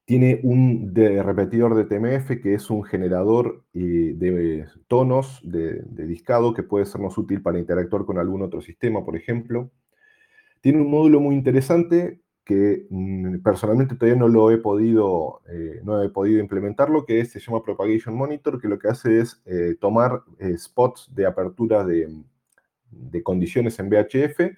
Tiene 0.05 0.41
un 0.43 0.93
repetidor 0.95 1.75
de 1.75 1.85
TMF 1.85 2.43
que 2.43 2.55
es 2.55 2.69
un 2.69 2.85
generador 2.85 3.65
eh, 3.73 4.13
de 4.15 4.67
tonos 4.87 5.41
de, 5.43 5.81
de, 5.83 6.07
discado 6.07 6.53
que 6.53 6.63
puede 6.63 6.85
sernos 6.85 7.17
útil 7.17 7.41
para 7.41 7.59
interactuar 7.59 8.05
con 8.05 8.19
algún 8.19 8.43
otro 8.43 8.61
sistema, 8.61 9.05
por 9.05 9.17
ejemplo. 9.17 9.71
Tiene 10.61 10.83
un 10.83 10.91
módulo 10.91 11.21
muy 11.21 11.35
interesante 11.35 12.21
que 12.45 12.87
mm, 12.91 13.39
personalmente 13.39 13.95
todavía 13.95 14.21
no 14.21 14.29
lo 14.29 14.51
he 14.51 14.59
podido, 14.59 15.41
eh, 15.49 15.81
no 15.83 16.03
he 16.03 16.11
podido 16.11 16.41
implementarlo, 16.41 17.07
que 17.07 17.25
se 17.25 17.41
llama 17.41 17.63
Propagation 17.63 18.15
Monitor, 18.15 18.61
que 18.61 18.69
lo 18.69 18.79
que 18.79 18.89
hace 18.89 19.21
es 19.21 19.43
eh, 19.47 19.77
tomar 19.81 20.23
spots 20.57 21.11
de 21.15 21.27
apertura 21.27 21.85
de, 21.85 22.15
de, 22.91 23.23
condiciones 23.23 23.79
en 23.79 23.89
VHF 23.89 24.57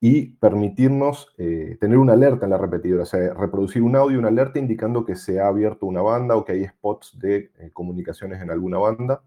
y 0.00 0.26
permitirnos 0.36 1.34
tener 1.36 1.98
una 1.98 2.12
alerta 2.12 2.46
en 2.46 2.50
la 2.50 2.58
repetidora, 2.58 3.04
o 3.04 3.06
sea, 3.06 3.32
reproducir 3.34 3.82
un 3.82 3.96
audio, 3.96 4.18
una 4.18 4.28
alerta 4.28 4.58
indicando 4.58 5.04
que 5.04 5.16
se 5.16 5.40
ha 5.40 5.48
abierto 5.48 5.86
una 5.86 6.02
banda 6.02 6.36
o 6.36 6.44
que 6.44 6.52
hay 6.52 6.66
spots 6.66 7.18
de 7.18 7.50
comunicaciones 7.72 8.40
en 8.42 8.50
alguna 8.50 8.78
banda. 8.78 9.22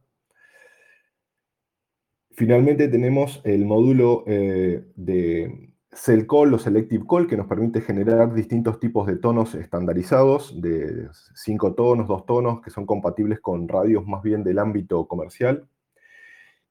Finalmente 2.32 2.88
tenemos 2.88 3.42
el 3.44 3.66
módulo 3.66 4.24
de 4.26 5.74
Cell 5.92 6.28
Call 6.28 6.54
o 6.54 6.60
Selective 6.60 7.04
Call, 7.10 7.28
que 7.28 7.36
nos 7.36 7.48
permite 7.48 7.82
generar 7.82 8.34
distintos 8.34 8.80
tipos 8.80 9.08
de 9.08 9.18
tonos 9.18 9.56
estandarizados, 9.56 10.62
de 10.62 11.10
cinco 11.34 11.74
tonos, 11.74 12.08
dos 12.08 12.28
tonos, 12.28 12.62
que 12.62 12.70
son 12.70 12.86
compatibles 12.86 13.40
con 13.40 13.68
radios 13.68 14.06
más 14.06 14.22
bien 14.22 14.44
del 14.44 14.60
ámbito 14.60 15.08
comercial. 15.08 15.68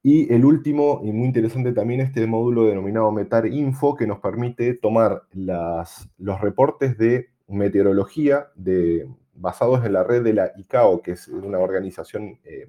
Y 0.02 0.32
el 0.32 0.44
último, 0.44 1.00
y 1.02 1.12
muy 1.12 1.26
interesante 1.26 1.72
también, 1.72 2.00
este 2.00 2.26
módulo 2.26 2.64
denominado 2.64 3.10
Metar 3.10 3.46
Info, 3.46 3.96
que 3.96 4.06
nos 4.06 4.20
permite 4.20 4.74
tomar 4.74 5.22
los 5.32 6.40
reportes 6.40 6.96
de 6.96 7.28
meteorología 7.48 8.48
basados 9.34 9.84
en 9.84 9.92
la 9.92 10.04
red 10.04 10.22
de 10.22 10.34
la 10.34 10.52
ICAO, 10.56 11.02
que 11.02 11.12
es 11.12 11.28
una 11.28 11.58
organización 11.58 12.38
eh, 12.44 12.68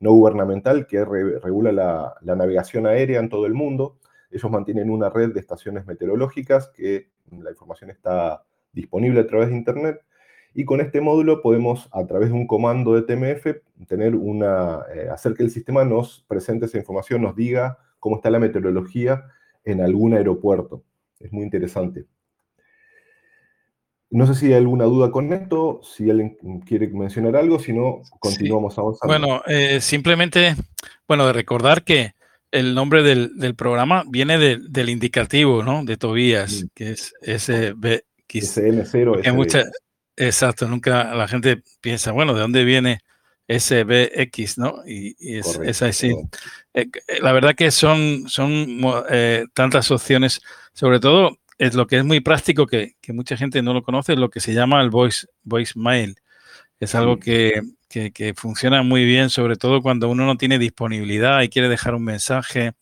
no 0.00 0.12
gubernamental 0.12 0.86
que 0.86 1.04
regula 1.04 1.72
la, 1.72 2.14
la 2.22 2.36
navegación 2.36 2.86
aérea 2.86 3.20
en 3.20 3.28
todo 3.28 3.46
el 3.46 3.54
mundo 3.54 3.98
ellos 4.30 4.50
mantienen 4.50 4.90
una 4.90 5.08
red 5.08 5.32
de 5.32 5.40
estaciones 5.40 5.86
meteorológicas 5.86 6.68
que 6.68 7.08
la 7.30 7.50
información 7.50 7.90
está 7.90 8.44
disponible 8.72 9.20
a 9.20 9.26
través 9.26 9.48
de 9.48 9.56
Internet. 9.56 10.02
Y 10.54 10.64
con 10.64 10.80
este 10.80 11.00
módulo 11.00 11.42
podemos, 11.42 11.88
a 11.92 12.06
través 12.06 12.30
de 12.30 12.34
un 12.34 12.46
comando 12.46 12.94
de 12.94 13.02
TMF, 13.02 13.60
tener 13.86 14.14
una, 14.14 14.80
eh, 14.94 15.08
hacer 15.10 15.34
que 15.34 15.42
el 15.42 15.50
sistema 15.50 15.84
nos 15.84 16.24
presente 16.26 16.66
esa 16.66 16.78
información, 16.78 17.22
nos 17.22 17.36
diga 17.36 17.78
cómo 18.00 18.16
está 18.16 18.30
la 18.30 18.38
meteorología 18.38 19.24
en 19.64 19.80
algún 19.80 20.14
aeropuerto. 20.14 20.82
Es 21.20 21.32
muy 21.32 21.44
interesante. 21.44 22.06
No 24.10 24.26
sé 24.26 24.34
si 24.34 24.46
hay 24.46 24.54
alguna 24.54 24.84
duda 24.84 25.10
con 25.10 25.32
esto, 25.32 25.80
si 25.82 26.08
alguien 26.08 26.38
quiere 26.66 26.88
mencionar 26.88 27.36
algo, 27.36 27.58
si 27.58 27.74
no, 27.74 28.00
continuamos 28.18 28.78
avanzando. 28.78 29.06
Bueno, 29.06 29.42
eh, 29.46 29.80
simplemente, 29.82 30.56
bueno, 31.06 31.26
de 31.26 31.34
recordar 31.34 31.84
que 31.84 32.12
el 32.50 32.74
nombre 32.74 33.02
del, 33.02 33.54
programa 33.54 34.04
viene 34.08 34.38
del 34.38 34.88
indicativo, 34.88 35.62
¿no? 35.62 35.84
De 35.84 35.98
Tobías, 35.98 36.64
que 36.74 36.92
es 36.92 37.12
SBX. 37.20 38.56
SN0. 38.56 39.20
Exacto, 40.18 40.68
nunca 40.68 41.14
la 41.14 41.28
gente 41.28 41.62
piensa, 41.80 42.12
bueno, 42.12 42.34
¿de 42.34 42.40
dónde 42.40 42.64
viene 42.64 43.00
SBX, 43.48 44.58
no? 44.58 44.82
Y, 44.86 45.16
es, 45.38 45.82
así. 45.82 46.08
Eh, 46.74 46.86
eh, 47.08 47.20
la 47.22 47.32
verdad 47.32 47.54
que 47.54 47.70
son, 47.70 48.28
son 48.28 48.80
eh, 49.10 49.46
tantas 49.54 49.90
opciones, 49.90 50.42
sobre 50.74 51.00
todo 51.00 51.38
es 51.56 51.74
lo 51.74 51.86
que 51.86 51.96
es 51.96 52.04
muy 52.04 52.20
práctico, 52.20 52.66
que, 52.66 52.94
mucha 53.08 53.36
gente 53.36 53.62
no 53.62 53.72
lo 53.72 53.82
conoce, 53.82 54.12
es 54.12 54.18
lo 54.18 54.30
que 54.30 54.40
se 54.40 54.54
llama 54.54 54.80
el 54.82 54.90
voice, 54.90 55.26
voicemail. 55.42 56.16
Es 56.78 56.94
algo 56.94 57.18
que, 57.18 57.62
que, 57.88 58.34
funciona 58.36 58.82
muy 58.82 59.04
bien, 59.04 59.30
sobre 59.30 59.56
todo 59.56 59.82
cuando 59.82 60.08
uno 60.08 60.26
no 60.26 60.36
tiene 60.36 60.58
disponibilidad 60.60 61.42
y 61.42 61.48
quiere 61.48 61.68
dejar 61.68 61.96
un 61.96 62.04
mensaje, 62.04 62.74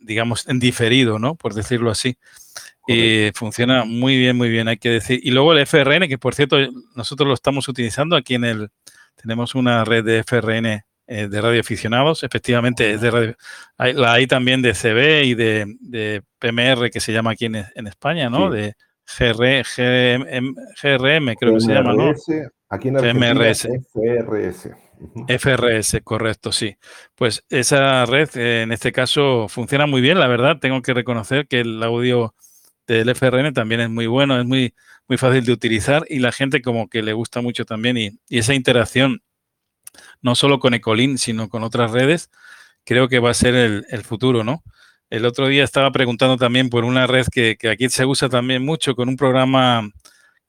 digamos, 0.00 0.48
en 0.48 0.58
diferido, 0.58 1.18
¿no? 1.18 1.34
Por 1.34 1.52
decirlo 1.52 1.90
así. 1.90 2.16
Y 2.88 3.30
funciona 3.34 3.84
muy 3.84 4.16
bien, 4.16 4.36
muy 4.36 4.48
bien, 4.48 4.68
hay 4.68 4.76
que 4.76 4.90
decir. 4.90 5.20
Y 5.22 5.30
luego 5.30 5.52
el 5.52 5.66
FRN, 5.66 6.08
que 6.08 6.18
por 6.18 6.34
cierto, 6.34 6.56
nosotros 6.94 7.26
lo 7.26 7.34
estamos 7.34 7.68
utilizando 7.68 8.16
aquí 8.16 8.36
en 8.36 8.44
el, 8.44 8.68
tenemos 9.16 9.54
una 9.54 9.84
red 9.84 10.04
de 10.04 10.22
FRN 10.22 10.84
eh, 11.08 11.28
de 11.28 11.40
radioaficionados, 11.40 12.22
efectivamente 12.22 12.92
es 12.92 13.00
de 13.00 13.10
radio, 13.10 13.36
hay, 13.76 13.92
la 13.92 14.12
hay 14.12 14.26
también 14.26 14.62
de 14.62 14.72
CB 14.72 15.24
y 15.24 15.34
de, 15.34 16.22
PMR 16.38 16.90
que 16.90 17.00
se 17.00 17.12
llama 17.12 17.32
aquí 17.32 17.46
en, 17.46 17.86
España, 17.86 18.30
¿no? 18.30 18.50
De 18.50 18.74
GR, 19.18 19.62
GRM, 20.82 21.34
creo 21.34 21.54
que 21.54 21.60
se 21.60 21.72
llama, 21.72 21.92
¿no? 21.92 22.12
Aquí 22.68 22.88
en. 22.88 22.96
FRS. 22.98 23.68
FRS, 25.28 26.00
correcto, 26.02 26.52
sí. 26.52 26.76
Pues 27.14 27.44
esa 27.50 28.04
red, 28.06 28.28
eh, 28.36 28.62
en 28.62 28.72
este 28.72 28.92
caso, 28.92 29.48
funciona 29.48 29.86
muy 29.86 30.00
bien, 30.00 30.18
la 30.18 30.26
verdad. 30.26 30.58
Tengo 30.60 30.82
que 30.82 30.94
reconocer 30.94 31.46
que 31.48 31.60
el 31.60 31.82
audio 31.82 32.34
del 32.86 33.08
FRN 33.08 33.52
también 33.52 33.80
es 33.80 33.90
muy 33.90 34.06
bueno, 34.06 34.38
es 34.38 34.46
muy, 34.46 34.74
muy 35.08 35.18
fácil 35.18 35.44
de 35.44 35.52
utilizar 35.52 36.04
y 36.08 36.18
la 36.20 36.32
gente 36.32 36.62
como 36.62 36.88
que 36.88 37.02
le 37.02 37.12
gusta 37.12 37.40
mucho 37.40 37.64
también 37.64 37.96
y, 37.96 38.18
esa 38.30 38.54
interacción, 38.54 39.22
no 40.22 40.34
solo 40.34 40.58
con 40.60 40.74
Ecolin, 40.74 41.18
sino 41.18 41.48
con 41.48 41.62
otras 41.64 41.90
redes, 41.90 42.30
creo 42.84 43.08
que 43.08 43.18
va 43.18 43.30
a 43.30 43.34
ser 43.34 43.54
el, 43.54 44.04
futuro, 44.04 44.44
¿no? 44.44 44.62
El 45.10 45.24
otro 45.24 45.48
día 45.48 45.64
estaba 45.64 45.90
preguntando 45.92 46.36
también 46.36 46.70
por 46.70 46.84
una 46.84 47.06
red 47.06 47.26
que, 47.30 47.56
que 47.56 47.68
aquí 47.68 47.88
se 47.88 48.06
usa 48.06 48.28
también 48.28 48.64
mucho 48.64 48.94
con 48.96 49.08
un 49.08 49.16
programa 49.16 49.90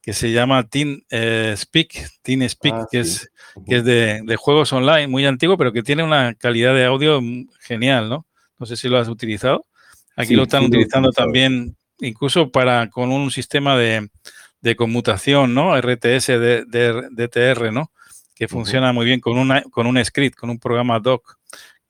que 0.08 0.14
se 0.14 0.32
llama 0.32 0.66
Team 0.66 1.02
eh, 1.10 1.54
Speak, 1.54 2.08
Team 2.22 2.48
Speak, 2.48 2.74
ah, 2.74 2.86
que, 2.90 3.00
es, 3.00 3.30
que 3.66 3.76
es 3.76 3.84
de, 3.84 4.36
juegos 4.38 4.72
online, 4.72 5.06
muy 5.06 5.26
antiguo, 5.26 5.58
pero 5.58 5.70
que 5.70 5.82
tiene 5.82 6.02
una 6.02 6.32
calidad 6.32 6.74
de 6.74 6.86
audio 6.86 7.20
genial, 7.60 8.08
¿no? 8.08 8.24
No 8.58 8.64
sé 8.64 8.78
si 8.78 8.88
lo 8.88 8.96
has 8.96 9.08
utilizado. 9.08 9.66
Aquí 10.16 10.34
lo 10.34 10.44
están 10.44 10.64
utilizando 10.64 11.12
también, 11.12 11.76
incluso 12.00 12.50
para 12.50 12.88
con 12.88 13.12
un 13.12 13.30
sistema 13.30 13.76
de, 13.76 14.08
conmutación, 14.78 15.52
¿no? 15.52 15.78
RTS, 15.78 16.28
de, 16.28 16.64
DTR, 17.10 17.70
¿no? 17.70 17.92
Que 18.34 18.48
funciona 18.48 18.94
muy 18.94 19.04
bien 19.04 19.20
con, 19.20 19.36
una, 19.36 19.60
con 19.64 19.86
un 19.86 20.02
script, 20.02 20.38
con 20.38 20.48
un 20.48 20.58
programa 20.58 21.00
doc, 21.00 21.36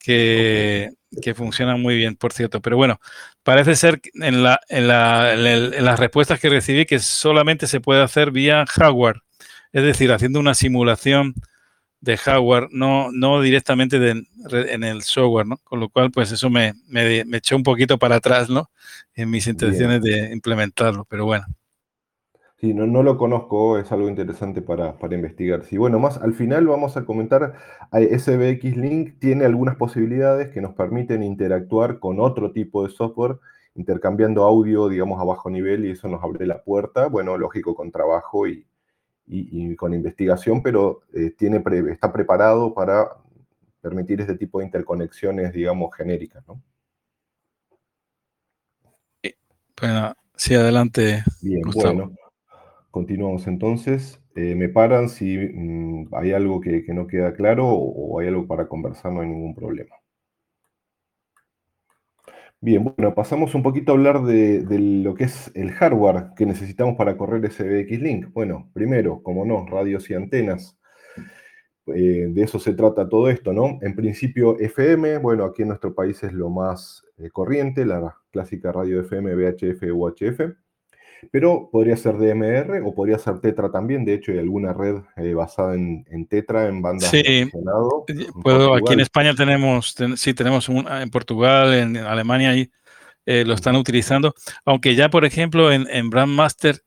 que, 0.09 0.95
que 1.21 1.35
funciona 1.35 1.77
muy 1.77 1.95
bien, 1.95 2.17
por 2.17 2.33
cierto. 2.33 2.63
Pero 2.63 2.79
bueno, 2.79 2.99
parece 3.43 3.77
ser 3.77 4.01
en, 4.15 4.43
la, 4.43 4.59
en, 4.71 4.89
la, 4.89 5.35
en, 5.35 5.85
las 5.85 6.01
respuestas 6.01 6.41
que 6.41 6.49
recibí 6.49 6.87
que 6.87 6.99
solamente 6.99 7.67
se 7.67 7.81
puede 7.81 8.03
hacer 8.03 8.31
vía 8.31 8.65
hardware, 8.67 9.21
es 9.71 9.83
decir, 9.83 10.11
haciendo 10.11 10.41
una 10.41 10.55
simulación 10.55 11.35
de 12.01 12.17
hardware, 12.17 12.69
no, 12.71 13.11
no 13.13 13.43
directamente 13.43 13.99
en 13.99 14.85
el 14.85 15.03
software, 15.03 15.47
¿no? 15.47 15.59
Con 15.59 15.81
lo 15.81 15.91
cual, 15.91 16.11
pues 16.11 16.33
eso 16.33 16.49
me, 16.49 16.73
me, 16.87 17.27
me 17.27 17.37
echó 17.37 17.55
un 17.55 17.63
poquito 17.63 17.99
para 17.99 18.17
atrás, 18.17 18.49
¿no? 18.49 18.71
En 19.15 19.29
mis 19.29 19.47
intenciones 19.47 20.01
de 20.01 20.33
implementarlo, 20.33 21.05
pero 21.05 21.27
bueno. 21.27 21.45
Sí, 22.61 22.75
no, 22.75 22.89
no 22.89 23.05
lo 23.05 23.17
conozco, 23.19 23.79
es 23.79 23.93
algo 23.93 24.09
interesante 24.09 24.63
para, 24.63 24.97
investigar. 25.13 25.65
Sí, 25.65 25.77
bueno, 25.77 26.01
más 26.01 26.17
al 26.19 26.35
final 26.35 26.67
vamos 26.67 26.97
a 26.97 27.05
comentar, 27.05 27.55
SBX 27.93 28.77
Link 28.77 29.21
tiene 29.21 29.45
algunas 29.45 29.77
posibilidades 29.77 30.51
que 30.51 30.61
nos 30.61 30.75
permiten 30.75 31.23
interactuar 31.23 32.01
con 32.01 32.19
otro 32.19 32.51
tipo 32.51 32.83
de 32.83 32.91
software, 32.91 33.37
intercambiando 33.77 34.43
audio, 34.43 34.89
digamos, 34.89 35.21
a 35.21 35.25
bajo 35.25 35.49
nivel, 35.51 35.87
y 35.87 35.93
eso 35.93 36.09
nos 36.09 36.21
abre 36.25 36.47
la 36.47 36.65
puerta, 36.65 37.07
bueno, 37.07 37.39
lógico, 37.39 37.77
con 37.77 37.93
trabajo 37.93 38.49
y, 38.49 38.67
con 39.77 39.95
investigación, 39.95 40.61
pero 40.61 41.03
eh, 41.15 41.31
tiene 41.39 41.63
está 41.93 42.13
preparado 42.13 42.75
para 42.75 43.09
permitir 43.81 44.21
este 44.21 44.35
tipo 44.35 44.59
de 44.59 44.65
interconexiones, 44.65 45.53
digamos, 45.53 45.95
genéricas, 45.95 46.45
¿no? 46.49 46.61
Bueno, 49.81 50.13
sí, 50.35 50.57
adelante. 50.57 51.23
Bien, 51.41 51.63
bueno. 51.73 52.13
Continuamos 52.99 53.47
entonces. 53.47 54.21
Eh, 54.35 54.57
me 54.57 54.69
paran 54.69 55.09
si 55.09 55.39
mm, 55.39 56.09
hay 56.17 56.33
algo 56.33 56.61
que, 56.61 56.85
no 56.89 57.07
queda 57.07 57.33
claro 57.33 57.69
o, 57.69 58.19
hay 58.19 58.27
algo 58.27 58.49
para 58.49 58.67
conversar, 58.67 59.13
no 59.13 59.21
hay 59.21 59.29
ningún 59.29 59.55
problema. 59.55 59.95
Bien, 62.61 62.83
bueno, 62.83 63.15
pasamos 63.15 63.55
un 63.55 63.63
poquito 63.63 63.93
a 63.93 63.95
hablar 63.95 64.25
de, 64.25 64.65
lo 65.05 65.15
que 65.15 65.25
es 65.25 65.53
el 65.55 65.71
hardware 65.71 66.31
que 66.35 66.45
necesitamos 66.45 66.97
para 66.97 67.17
correr 67.17 67.45
ese 67.45 67.85
Link. 67.85 68.33
Bueno, 68.33 68.69
primero, 68.73 69.23
como 69.23 69.45
no, 69.45 69.65
radios 69.65 70.11
y 70.11 70.15
antenas. 70.15 70.77
Eh, 71.95 72.27
de 72.31 72.43
eso 72.43 72.59
se 72.59 72.75
trata 72.75 73.09
todo 73.09 73.31
esto, 73.31 73.53
¿no? 73.53 73.79
En 73.81 73.95
principio 73.95 74.59
FM, 74.59 75.19
bueno, 75.19 75.45
aquí 75.45 75.63
en 75.63 75.69
nuestro 75.69 75.95
país 75.95 76.21
es 76.25 76.33
lo 76.33 76.51
más 76.51 77.05
eh, 77.19 77.31
corriente, 77.31 77.87
la 77.87 78.17
clásica 78.33 78.73
radio 78.73 79.01
FM, 79.03 79.37
VHF, 79.37 79.83
UHF. 79.95 80.68
Pero 81.31 81.69
podría 81.71 81.97
ser 81.97 82.17
DMR 82.17 82.81
o 82.85 82.95
podría 82.95 83.19
ser 83.19 83.41
Tetra 83.41 83.71
también. 83.71 84.05
De 84.05 84.15
hecho, 84.15 84.33
hay 84.33 84.39
alguna 84.39 84.73
red 84.73 84.97
eh, 85.17 85.35
basada 85.35 85.75
en, 85.75 86.27
Tetra, 86.29 86.69
en 86.69 86.83
bandas 86.83 87.11
sí, 87.11 87.23
eh, 87.25 87.51
puedo, 88.43 88.75
aquí 88.75 88.93
en 88.93 89.01
España 89.01 89.35
tenemos, 89.35 89.95
sí, 90.17 90.35
tenemos 90.35 90.69
un, 90.69 90.87
en 90.89 91.11
Portugal, 91.11 91.75
en 91.75 91.97
Alemania, 91.97 92.51
ahí 92.51 92.71
lo 93.27 93.55
están 93.55 93.77
utilizando. 93.77 94.35
Aunque 94.65 94.95
ya, 94.95 95.11
por 95.11 95.25
ejemplo, 95.25 95.71
en, 95.71 95.87
en 95.91 96.09
Brandmaster 96.09 96.83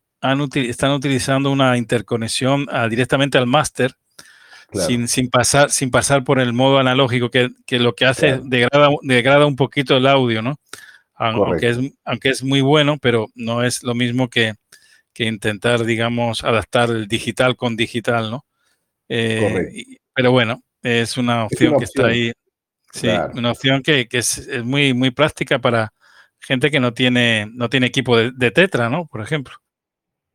están 0.54 0.92
utilizando 0.92 1.52
una 1.52 1.78
interconexión 1.78 2.68
directamente 2.90 3.38
al 3.38 3.48
master 3.48 3.96
sin, 4.74 5.08
sin, 5.08 5.30
pasar, 5.30 5.70
sin 5.70 5.92
pasar 5.92 6.24
por 6.24 6.40
el 6.40 6.54
modo 6.54 6.80
analógico, 6.80 7.30
que, 7.30 7.50
que 7.66 7.80
lo 7.80 7.94
que 7.94 8.06
hace 8.06 8.30
es 8.30 8.50
degrada, 8.50 8.90
degrada, 9.02 9.46
un 9.46 9.56
poquito 9.56 9.98
el 9.98 10.08
audio, 10.08 10.42
¿no? 10.42 10.60
Aunque 11.24 11.70
es, 11.70 11.80
aunque 12.04 12.30
es 12.30 12.44
muy 12.44 12.62
bueno, 12.62 12.98
pero 13.00 13.28
no 13.36 13.64
es 13.64 13.84
lo 13.84 13.94
mismo 13.94 14.28
que, 14.30 14.56
que 15.14 15.26
intentar, 15.26 15.86
digamos, 15.86 16.44
adaptar 16.44 16.90
el 16.90 17.08
digital 17.08 17.56
con 17.56 17.76
digital, 17.76 18.32
¿no? 18.32 18.46
Eh, 19.08 19.98
pero 20.16 20.32
bueno, 20.32 20.64
es 20.82 21.18
una 21.18 21.46
opción, 21.46 21.78
que 21.78 21.86
está 21.86 22.08
ahí. 22.08 22.32
Sí, 22.92 23.08
una 23.36 23.52
opción 23.52 23.84
que, 23.84 24.08
que 24.08 24.18
es, 24.18 24.40
es, 24.40 24.64
muy, 24.64 24.94
muy 24.94 25.12
práctica 25.12 25.60
para 25.60 25.94
gente 26.40 26.72
que 26.72 26.80
no 26.80 26.94
tiene, 26.94 27.48
no 27.54 27.70
tiene 27.70 27.86
equipo 27.88 28.18
de, 28.18 28.32
de 28.32 28.52
Tetra, 28.52 28.90
¿no? 28.90 29.06
Por 29.06 29.22
ejemplo. 29.22 29.54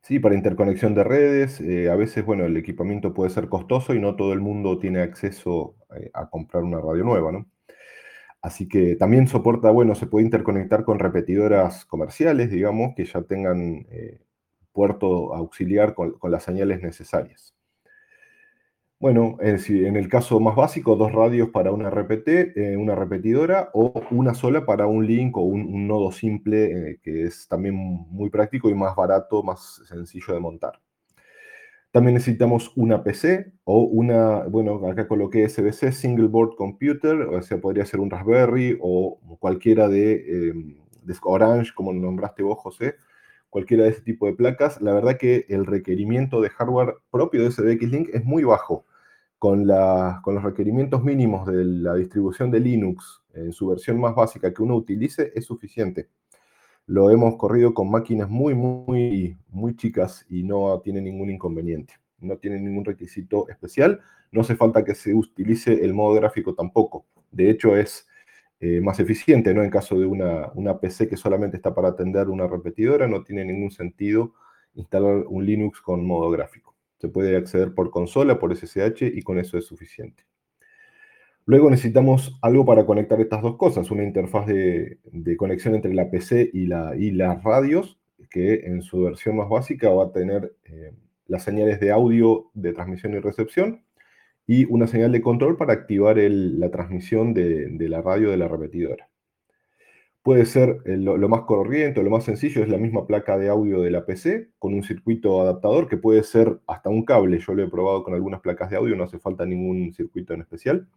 Sí, 0.02 0.20
para 0.20 0.36
interconexión 0.36 0.94
de 0.94 1.02
redes, 1.02 1.60
eh, 1.60 1.90
a 1.90 1.96
veces, 1.96 2.24
bueno, 2.24 2.44
el 2.44 2.56
equipamiento 2.56 3.12
puede 3.12 3.30
ser 3.30 3.48
costoso 3.48 3.92
y 3.92 3.98
no 3.98 4.14
todo 4.14 4.32
el 4.32 4.40
mundo 4.40 4.78
tiene 4.78 5.00
acceso 5.00 5.74
eh, 5.96 6.10
a 6.14 6.30
comprar 6.30 6.62
una 6.62 6.80
radio 6.80 7.02
nueva, 7.02 7.32
¿no? 7.32 7.46
Así 8.46 8.68
que 8.68 8.94
también 8.94 9.26
soporta, 9.26 9.72
bueno, 9.72 9.96
se 9.96 10.06
puede 10.06 10.24
interconectar 10.24 10.84
con 10.84 11.00
repetidoras 11.00 11.84
comerciales, 11.84 12.48
digamos, 12.48 12.94
que 12.94 13.04
ya 13.04 13.22
tengan 13.22 13.86
eh, 13.90 14.20
puerto 14.72 15.34
auxiliar 15.34 15.94
con 15.94 16.30
las 16.30 16.44
señales 16.44 16.80
necesarias. 16.80 17.56
Bueno, 19.00 19.36
en 19.40 19.96
el 19.96 20.08
caso 20.08 20.38
más 20.38 20.54
básico, 20.54 20.94
dos 20.94 21.10
radios 21.10 21.48
para 21.50 21.72
una 21.72 21.90
RPT, 21.90 22.28
eh, 22.56 22.76
una 22.76 22.94
repetidora, 22.94 23.70
o 23.74 23.92
una 24.12 24.32
sola 24.32 24.64
para 24.64 24.86
un 24.86 25.04
link 25.04 25.36
o 25.36 25.40
un, 25.40 25.88
nodo 25.88 26.12
simple, 26.12 26.90
eh, 26.90 27.00
que 27.02 27.24
es 27.24 27.48
también 27.48 27.74
muy 27.74 28.30
práctico 28.30 28.70
y 28.70 28.74
más 28.74 28.94
barato, 28.94 29.42
más 29.42 29.82
sencillo 29.88 30.34
de 30.34 30.40
montar. 30.40 30.80
También 31.96 32.16
necesitamos 32.16 32.72
una 32.76 33.02
PC 33.02 33.54
o 33.64 33.78
una, 33.80 34.40
bueno, 34.48 34.86
acá 34.86 35.08
coloqué 35.08 35.48
SBC, 35.48 35.92
Single 35.92 36.26
Board 36.26 36.54
Computer, 36.54 37.22
o 37.22 37.40
sea, 37.40 37.58
podría 37.58 37.86
ser 37.86 38.00
un 38.00 38.10
Raspberry 38.10 38.76
o 38.82 39.18
cualquiera 39.38 39.88
de, 39.88 40.52
de 41.02 41.16
Orange, 41.22 41.72
como 41.74 41.94
nombraste 41.94 42.42
vos, 42.42 42.58
José, 42.58 42.96
cualquiera 43.48 43.84
de 43.84 43.88
ese 43.92 44.02
tipo 44.02 44.26
de 44.26 44.34
placas, 44.34 44.78
la 44.82 44.92
verdad 44.92 45.16
que 45.16 45.46
el 45.48 45.64
requerimiento 45.64 46.42
de 46.42 46.50
hardware 46.50 46.96
propio 47.10 47.42
de 47.42 47.50
SDX 47.50 47.90
Link 47.90 48.10
es 48.12 48.26
muy 48.26 48.44
bajo. 48.44 48.84
Con, 49.38 49.66
con 50.22 50.34
los 50.34 50.44
requerimientos 50.44 51.02
mínimos 51.02 51.46
de 51.46 51.64
la 51.64 51.94
distribución 51.94 52.50
de 52.50 52.60
Linux 52.60 53.22
en 53.32 53.52
su 53.52 53.68
versión 53.68 53.98
más 53.98 54.14
básica 54.14 54.52
que 54.52 54.62
uno 54.62 54.76
utilice 54.76 55.32
es 55.34 55.46
suficiente. 55.46 56.10
Lo 56.86 57.10
hemos 57.10 57.36
corrido 57.36 57.74
con 57.74 57.90
máquinas 57.90 58.28
muy, 58.28 58.54
muy, 58.54 59.36
muy 59.48 59.74
chicas 59.74 60.24
y 60.28 60.44
no 60.44 60.80
tiene 60.80 61.00
ningún 61.00 61.30
inconveniente. 61.30 61.94
No 62.20 62.38
tiene 62.38 62.60
ningún 62.60 62.84
requisito 62.84 63.48
especial. 63.48 64.00
No 64.30 64.42
hace 64.42 64.54
falta 64.54 64.84
que 64.84 64.94
se 64.94 65.12
utilice 65.12 65.84
el 65.84 65.94
modo 65.94 66.14
gráfico 66.14 66.54
tampoco. 66.54 67.06
De 67.32 67.50
hecho, 67.50 67.76
es 67.76 68.06
eh, 68.60 68.80
más 68.80 69.00
eficiente, 69.00 69.52
¿no? 69.52 69.64
En 69.64 69.70
caso 69.70 69.98
de 69.98 70.06
una, 70.06 70.50
una, 70.54 70.78
PC 70.78 71.08
que 71.08 71.16
solamente 71.16 71.56
está 71.56 71.74
para 71.74 71.88
atender 71.88 72.28
una 72.28 72.46
repetidora, 72.46 73.06
no 73.08 73.22
tiene 73.22 73.44
ningún 73.44 73.70
sentido 73.70 74.34
instalar 74.74 75.24
un 75.26 75.44
Linux 75.44 75.80
con 75.80 76.06
modo 76.06 76.30
gráfico. 76.30 76.74
Se 76.98 77.08
puede 77.08 77.36
acceder 77.36 77.74
por 77.74 77.90
consola, 77.90 78.38
por 78.38 78.56
SSH 78.56 79.02
y 79.02 79.22
con 79.22 79.38
eso 79.38 79.58
es 79.58 79.66
suficiente. 79.66 80.24
Luego 81.46 81.70
necesitamos 81.70 82.36
algo 82.42 82.66
para 82.66 82.84
conectar 82.84 83.20
estas 83.20 83.40
dos 83.40 83.56
cosas, 83.56 83.92
una 83.92 84.02
interfaz 84.02 84.48
de, 84.48 84.98
conexión 85.38 85.76
entre 85.76 85.94
la 85.94 86.10
PC 86.10 86.50
y, 86.52 86.66
la, 86.66 86.94
y, 86.96 87.12
las 87.12 87.40
radios, 87.44 88.00
que 88.30 88.66
en 88.66 88.82
su 88.82 89.02
versión 89.02 89.36
más 89.36 89.48
básica 89.48 89.90
va 89.90 90.06
a 90.06 90.12
tener 90.12 90.56
eh, 90.64 90.92
las 91.28 91.44
señales 91.44 91.78
de 91.78 91.92
audio 91.92 92.50
de 92.54 92.72
transmisión 92.72 93.14
y 93.14 93.20
recepción, 93.20 93.84
y 94.44 94.64
una 94.64 94.88
señal 94.88 95.12
de 95.12 95.22
control 95.22 95.56
para 95.56 95.72
activar 95.72 96.16
la 96.18 96.70
transmisión 96.72 97.32
de, 97.32 97.76
la 97.88 98.02
radio 98.02 98.30
de 98.30 98.36
la 98.38 98.48
repetidora. 98.48 99.08
Puede 100.22 100.46
ser 100.46 100.78
eh, 100.84 100.96
lo, 100.96 101.28
más 101.28 101.42
corriente 101.42 102.02
lo 102.02 102.10
más 102.10 102.24
sencillo, 102.24 102.64
es 102.64 102.68
la 102.68 102.78
misma 102.78 103.06
placa 103.06 103.38
de 103.38 103.48
audio 103.48 103.80
de 103.82 103.92
la 103.92 104.04
PC 104.04 104.50
con 104.58 104.74
un 104.74 104.82
circuito 104.82 105.40
adaptador 105.40 105.88
que 105.88 105.96
puede 105.96 106.24
ser 106.24 106.58
hasta 106.66 106.90
un 106.90 107.04
cable. 107.04 107.38
Yo 107.38 107.54
lo 107.54 107.62
he 107.62 107.70
probado 107.70 108.02
con 108.02 108.14
algunas 108.14 108.40
placas 108.40 108.70
de 108.70 108.76
audio, 108.76 108.96
no 108.96 109.04
hace 109.04 109.20
falta 109.20 109.46
ningún 109.46 109.92
circuito 109.94 110.34
en 110.34 110.40
especial. 110.40 110.88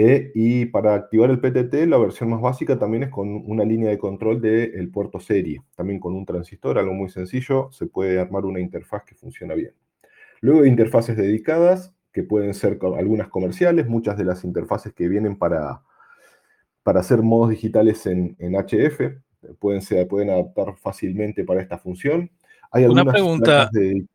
Eh, 0.00 0.30
y 0.32 0.66
para 0.66 0.94
activar 0.94 1.28
el 1.28 1.40
PTT, 1.40 1.88
la 1.88 1.98
versión 1.98 2.30
más 2.30 2.40
básica 2.40 2.78
también 2.78 3.02
es 3.02 3.10
con 3.10 3.42
una 3.50 3.64
línea 3.64 3.90
de 3.90 3.98
control 3.98 4.40
del 4.40 4.88
puerto 4.92 5.18
serie, 5.18 5.60
también 5.74 5.98
con 5.98 6.14
un 6.14 6.24
transistor, 6.24 6.78
algo 6.78 6.94
muy 6.94 7.10
sencillo, 7.10 7.68
se 7.72 7.86
puede 7.86 8.20
armar 8.20 8.44
una 8.44 8.60
interfaz 8.60 9.02
que 9.02 9.16
funciona 9.16 9.54
bien. 9.54 9.72
Luego 10.40 10.62
de 10.62 10.68
interfaces 10.68 11.16
dedicadas, 11.16 11.96
que 12.12 12.22
pueden 12.22 12.54
ser 12.54 12.78
algunas 12.96 13.26
comerciales, 13.26 13.88
muchas 13.88 14.16
de 14.16 14.24
las 14.24 14.44
interfaces 14.44 14.92
que 14.92 15.08
vienen 15.08 15.36
para, 15.36 15.82
para 16.84 17.00
hacer 17.00 17.22
modos 17.22 17.50
digitales 17.50 18.06
en, 18.06 18.36
HF, 18.38 19.00
pueden, 19.58 19.82
ser, 19.82 20.06
pueden 20.06 20.30
adaptar 20.30 20.76
fácilmente 20.76 21.42
para 21.42 21.60
esta 21.60 21.76
función. 21.76 22.30
Hay 22.70 22.84
Una 22.84 23.04
pregunta. 23.04 23.68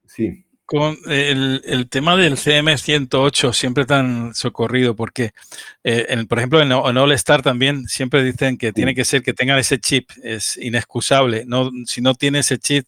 sí. 0.05 0.45
Con 0.73 0.97
el, 1.05 1.87
tema 1.87 2.15
del 2.15 2.33
CM108 2.33 3.53
siempre 3.53 3.85
tan 3.85 4.33
socorrido, 4.33 4.95
porque, 4.95 5.31
eh, 5.83 6.25
por 6.27 6.39
ejemplo, 6.39 6.61
en, 6.61 6.71
All 6.71 7.11
Star 7.11 7.43
también 7.43 7.87
siempre 7.87 8.23
dicen 8.23 8.57
que 8.57 8.73
tiene 8.73 8.95
que 8.95 9.05
ser 9.05 9.21
que 9.21 9.35
tengan 9.35 9.59
ese 9.59 9.77
chip, 9.77 10.09
es 10.23 10.57
inexcusable. 10.57 11.43
No, 11.45 11.69
si 11.85 12.01
no 12.01 12.15
tiene 12.15 12.39
ese 12.39 12.57
chip, 12.57 12.87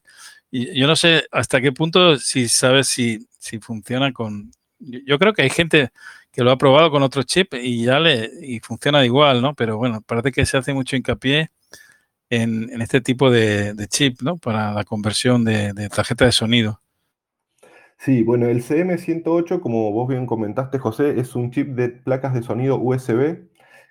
y 0.50 0.76
yo 0.80 0.88
no 0.88 0.96
sé 0.96 1.26
hasta 1.32 1.62
qué 1.62 1.72
punto, 1.72 2.18
si 2.18 2.48
sabes 2.48 2.88
si, 2.88 3.28
si 3.38 3.60
funciona 3.60 4.12
con, 4.12 4.52
yo 4.80 5.20
creo 5.20 5.34
que 5.34 5.44
hay 5.44 5.52
gente 5.52 5.92
que 6.32 6.44
lo 6.44 6.50
ha 6.50 6.58
probado 6.58 6.90
con 6.90 7.04
otro 7.04 7.22
chip 7.22 7.54
y 7.54 7.86
ya 7.86 8.00
le 8.00 8.32
y 8.42 8.62
funciona 8.62 9.06
igual, 9.06 9.44
¿no? 9.44 9.54
Pero 9.54 9.78
bueno, 9.78 10.02
parece 10.02 10.32
que 10.32 10.48
se 10.48 10.58
hace 10.58 10.74
mucho 10.74 10.96
hincapié 10.96 11.52
en, 12.32 12.82
este 12.82 13.00
tipo 13.02 13.30
de, 13.30 13.76
chip, 13.90 14.24
¿no? 14.24 14.38
Para 14.38 14.74
la 14.74 14.84
conversión 14.86 15.46
de, 15.46 15.90
tarjeta 15.90 16.26
de 16.26 16.32
sonido. 16.32 16.82
Sí, 17.98 18.24
bueno, 18.24 18.48
el 18.48 18.62
CM108, 18.62 19.60
como 19.62 19.92
vos 19.92 20.08
bien 20.08 20.26
comentaste, 20.28 20.78
José, 20.78 21.20
es 21.20 21.36
un 21.36 21.52
chip 21.52 21.70
de 21.76 21.90
placas 21.90 22.34
de 22.34 22.44
sonido 22.44 22.78
USB 22.78 23.48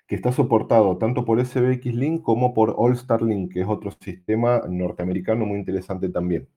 que 0.07 0.15
está 0.15 0.31
soportado 0.31 0.97
tanto 0.97 1.25
por 1.25 1.43
SBX 1.43 1.85
Link 1.95 2.21
como 2.21 2.53
por 2.53 2.75
All 2.77 2.93
Star 2.93 3.21
Link, 3.21 3.53
que 3.53 3.61
es 3.61 3.67
otro 3.67 3.91
sistema 3.91 4.61
norteamericano 4.69 5.45
muy 5.45 5.57
interesante 5.59 6.09
también. 6.09 6.47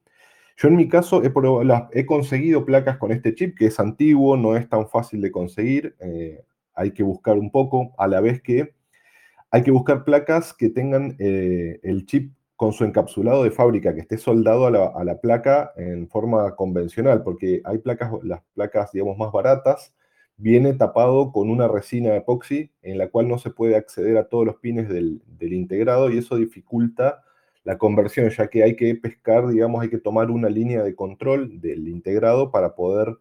Yo 0.56 0.68
en 0.68 0.76
mi 0.76 0.88
caso 0.88 1.22
he, 1.24 2.06
conseguido 2.06 2.64
placas 2.64 2.98
con 2.98 3.12
este 3.12 3.34
chip 3.34 3.56
que 3.56 3.66
es 3.66 3.80
antiguo, 3.80 4.37
no 4.37 4.56
es 4.56 4.68
tan 4.68 4.88
fácil 4.88 5.20
de 5.22 5.30
conseguir, 5.30 5.96
eh, 6.00 6.42
hay 6.74 6.92
que 6.92 7.02
buscar 7.02 7.38
un 7.38 7.50
poco, 7.50 7.94
a 7.98 8.08
la 8.08 8.20
vez 8.20 8.42
que 8.42 8.74
hay 9.50 9.62
que 9.62 9.70
buscar 9.70 10.04
placas 10.04 10.52
que 10.52 10.68
tengan 10.70 11.16
eh, 11.18 11.80
el 11.82 12.06
chip 12.06 12.32
con 12.58 12.72
su 12.72 12.84
encapsulado 12.84 13.44
de 13.44 13.52
fábrica, 13.52 13.94
que 13.94 14.00
esté 14.00 14.18
soldado 14.18 14.66
a 14.66 15.04
la, 15.04 15.20
placa 15.20 15.72
en 15.76 16.08
forma 16.08 16.56
convencional, 16.56 17.22
porque 17.22 17.62
hay 17.62 17.78
placas, 17.78 18.10
las 18.24 18.42
placas, 18.52 18.90
digamos, 18.90 19.16
más 19.16 19.30
baratas, 19.30 19.94
viene 20.36 20.74
tapado 20.74 21.30
con 21.30 21.50
una 21.50 21.68
resina 21.68 22.16
epoxi 22.16 22.72
en 22.82 22.98
la 22.98 23.10
cual 23.10 23.28
no 23.28 23.38
se 23.38 23.50
puede 23.50 23.76
acceder 23.76 24.16
a 24.18 24.28
todos 24.28 24.44
los 24.44 24.56
pines 24.56 24.88
del 24.88 25.22
integrado 25.40 26.10
y 26.10 26.18
eso 26.18 26.34
dificulta 26.34 27.22
la 27.62 27.78
conversión, 27.78 28.28
ya 28.28 28.48
que 28.48 28.64
hay 28.64 28.74
que 28.74 28.92
pescar, 28.96 29.46
digamos, 29.46 29.80
hay 29.80 29.88
que 29.88 29.98
tomar 29.98 30.28
una 30.32 30.48
línea 30.48 30.82
de 30.82 30.96
control 30.96 31.60
del 31.60 31.86
integrado 31.86 32.50
para 32.50 32.74
poder 32.74 33.18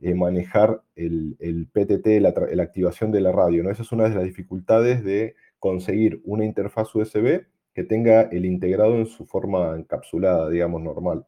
eh, 0.00 0.14
manejar 0.14 0.82
el, 0.94 1.66
PTT, 1.72 2.06
la, 2.20 2.62
activación 2.62 3.10
de 3.10 3.22
la 3.22 3.32
radio. 3.32 3.68
Esa 3.68 3.82
es 3.82 3.90
una 3.90 4.08
de 4.08 4.14
las 4.14 4.22
dificultades 4.22 5.02
de 5.02 5.34
conseguir 5.58 6.20
una 6.24 6.44
interfaz 6.44 6.94
USB 6.94 7.42
que 7.74 7.84
tenga 7.84 8.22
el 8.22 8.44
integrado 8.44 8.96
en 8.96 9.06
su 9.06 9.26
forma 9.26 9.76
encapsulada, 9.76 10.50
digamos, 10.50 10.82
normal. 10.82 11.26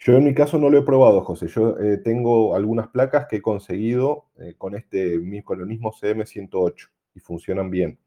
Yo 0.00 0.16
en 0.16 0.24
mi 0.24 0.34
caso 0.34 0.58
no 0.58 0.70
lo 0.70 0.78
he 0.78 0.82
probado, 0.82 1.22
José. 1.22 1.48
Yo 1.48 1.78
eh, 1.78 1.98
tengo 1.98 2.54
algunas 2.54 2.88
placas 2.88 3.26
que 3.28 3.36
he 3.36 3.42
conseguido 3.42 4.26
eh, 4.38 4.54
con, 4.56 4.76
este, 4.76 5.18
mismo 5.18 5.92
CM108 5.92 6.88
y 7.14 7.20
funcionan 7.20 7.70
bien. 7.70 7.98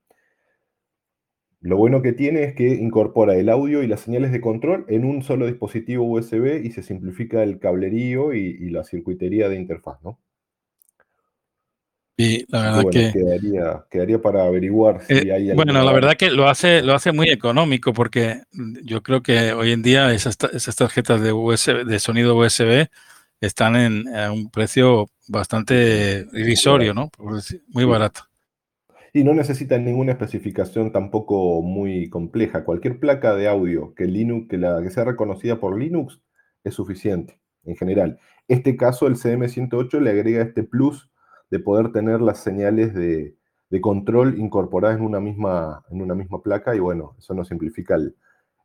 Lo 1.61 1.77
bueno 1.77 2.01
que 2.01 2.13
tiene 2.13 2.43
es 2.43 2.55
que 2.55 2.69
incorpora 2.69 3.35
el 3.35 3.47
audio 3.49 3.83
y 3.83 3.87
las 3.87 3.99
señales 3.99 4.31
de 4.31 4.41
control 4.41 4.85
en 4.87 5.05
un 5.05 5.21
solo 5.21 5.45
dispositivo 5.45 6.05
USB 6.05 6.65
y 6.65 6.71
se 6.71 6.81
simplifica 6.81 7.43
el 7.43 7.59
cablerío 7.59 8.33
y, 8.33 8.69
la 8.71 8.83
circuitería 8.83 9.47
de 9.47 9.57
interfaz, 9.57 10.01
¿no? 10.03 10.17
Y 12.21 12.45
la 12.49 12.61
verdad 12.61 12.83
que 12.91 13.11
quedaría, 13.11 13.83
quedaría 13.89 14.21
para 14.21 14.45
averiguar 14.45 15.01
si 15.01 15.13
eh, 15.13 15.33
hay 15.33 15.53
Bueno, 15.53 15.73
la 15.73 15.91
verdad 15.91 16.15
que 16.15 16.29
lo 16.29 16.47
hace, 16.47 16.83
lo 16.83 16.93
hace 16.93 17.11
muy 17.11 17.29
económico 17.29 17.93
porque 17.93 18.43
yo 18.83 19.01
creo 19.01 19.23
que 19.23 19.53
hoy 19.53 19.71
en 19.71 19.81
día 19.81 20.13
esas, 20.13 20.37
esas 20.53 20.75
tarjetas 20.75 21.19
de, 21.19 21.33
USB, 21.33 21.83
de 21.83 21.99
sonido 21.99 22.37
USB 22.37 22.87
están 23.39 23.75
en 23.75 24.07
un 24.31 24.51
precio 24.51 25.07
bastante 25.27 26.27
irrisorio, 26.33 26.93
¿no? 26.93 27.09
Muy 27.69 27.85
barato. 27.85 28.21
Y 29.13 29.23
no 29.23 29.33
necesitan 29.33 29.83
ninguna 29.83 30.11
especificación 30.11 30.91
tampoco 30.91 31.63
muy 31.63 32.07
compleja. 32.09 32.63
Cualquier 32.63 32.99
placa 32.99 33.35
de 33.35 33.47
audio 33.47 33.95
que, 33.95 34.05
Linux, 34.05 34.47
que, 34.47 34.57
la, 34.57 34.81
que 34.83 34.91
sea 34.91 35.05
reconocida 35.05 35.59
por 35.59 35.77
Linux 35.77 36.21
es 36.63 36.75
suficiente 36.75 37.39
en 37.63 37.75
general. 37.75 38.19
Este 38.47 38.77
caso, 38.77 39.07
el 39.07 39.15
CM108 39.15 39.99
le 39.99 40.11
agrega 40.11 40.43
este 40.43 40.63
plus 40.63 41.10
de 41.51 41.59
poder 41.59 41.91
tener 41.91 42.21
las 42.21 42.39
señales 42.39 42.93
de, 42.95 43.35
control 43.79 44.37
incorporadas 44.37 44.97
en 44.97 45.05
una, 45.05 45.21
misma, 45.21 45.85
en 45.89 46.01
una 46.01 46.13
misma 46.13 46.41
placa 46.41 46.75
y 46.75 46.79
bueno, 46.79 47.15
eso 47.17 47.33
nos 47.33 47.47
simplifica 47.47 47.95
el, 47.95 48.15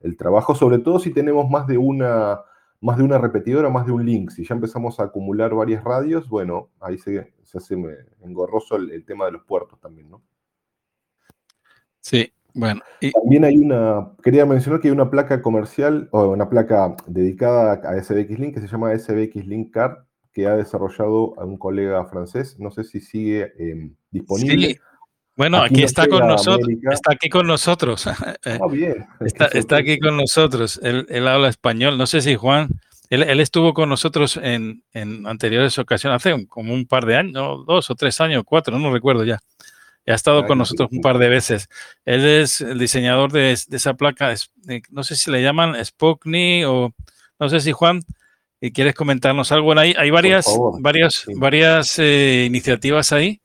el 0.00 0.16
trabajo, 0.16 0.54
sobre 0.54 0.78
todo 0.78 0.98
si 0.98 1.12
tenemos 1.12 1.48
más 1.48 1.66
de 1.68 1.78
una 1.78 2.40
más 2.80 2.98
de 2.98 3.04
una 3.04 3.18
repetidora, 3.18 3.70
más 3.70 3.86
de 3.86 3.92
un 3.92 4.04
link. 4.04 4.30
Si 4.30 4.44
ya 4.44 4.54
empezamos 4.54 5.00
a 5.00 5.04
acumular 5.04 5.54
varias 5.54 5.82
radios, 5.82 6.28
bueno, 6.28 6.70
ahí 6.80 6.98
se, 6.98 7.32
hace 7.54 7.76
engorroso 8.22 8.76
el, 8.76 9.04
tema 9.04 9.26
de 9.26 9.32
los 9.32 9.44
puertos 9.44 9.80
también, 9.80 10.10
¿no? 10.10 10.22
Sí, 12.00 12.32
bueno. 12.54 12.82
También 13.22 13.44
hay 13.44 13.56
una, 13.56 14.12
quería 14.22 14.46
mencionar 14.46 14.80
que 14.80 14.88
hay 14.88 14.92
una 14.92 15.10
placa 15.10 15.42
comercial, 15.42 16.08
o 16.12 16.28
una 16.28 16.48
placa 16.48 16.94
dedicada 17.06 17.72
a 17.72 18.02
SBX 18.02 18.38
Link 18.38 18.54
que 18.54 18.60
se 18.60 18.68
llama 18.68 18.96
SBX 18.96 19.46
Link 19.46 19.72
Card, 19.72 19.98
que 20.36 20.46
ha 20.46 20.54
desarrollado 20.54 21.32
a 21.40 21.46
un 21.46 21.56
colega 21.56 22.04
francés. 22.04 22.56
No 22.58 22.70
sé 22.70 22.84
si 22.84 23.00
sigue 23.00 23.54
em, 23.58 23.94
disponible. 24.10 24.68
Sí. 24.68 24.78
Bueno, 25.34 25.62
aquí, 25.62 25.82
está 25.82 26.06
con 26.06 26.26
nosotros, 26.26 26.68
está 26.90 27.12
aquí 27.14 27.30
con 27.30 27.46
nosotros. 27.46 28.06
Ah, 28.44 28.68
bien. 28.70 29.06
Está, 29.20 29.76
aquí 29.76 29.98
con 29.98 30.18
nosotros. 30.18 30.78
Él, 30.82 31.26
habla 31.26 31.48
español. 31.48 31.96
No 31.96 32.06
sé 32.06 32.20
si 32.20 32.36
Juan, 32.36 32.68
él, 33.08 33.40
estuvo 33.40 33.72
con 33.72 33.88
nosotros 33.88 34.38
en, 34.42 34.82
anteriores 35.26 35.78
ocasiones, 35.78 36.16
hace 36.16 36.46
como 36.48 36.74
un 36.74 36.84
par 36.84 37.06
de 37.06 37.16
años, 37.16 37.64
dos 37.66 37.90
o 37.90 37.94
tres 37.94 38.20
años, 38.20 38.42
cuatro, 38.44 38.78
no 38.78 38.92
recuerdo 38.92 39.24
ya. 39.24 39.38
Ha 40.06 40.14
estado 40.14 40.46
con 40.46 40.58
nosotros 40.58 40.90
un 40.92 41.00
par 41.00 41.16
de 41.16 41.30
veces. 41.30 41.68
Él 42.04 42.26
es 42.26 42.60
el 42.60 42.78
diseñador 42.78 43.32
de, 43.32 43.52
esa 43.52 43.94
placa, 43.94 44.34
no 44.90 45.02
sé 45.02 45.16
si 45.16 45.30
le 45.30 45.42
llaman 45.42 45.82
Spokny 45.82 46.64
o 46.64 46.92
no 47.40 47.48
sé 47.48 47.60
si 47.60 47.72
Juan, 47.72 48.02
¿quieres 48.60 48.94
comentarnos 48.94 49.52
algo? 49.52 49.66
Bueno, 49.66 49.82
hay, 49.82 49.94
hay 49.98 50.10
varias, 50.10 50.46
varias, 50.80 51.24
varias 51.36 51.98
eh, 51.98 52.44
iniciativas 52.46 53.12
ahí 53.12 53.40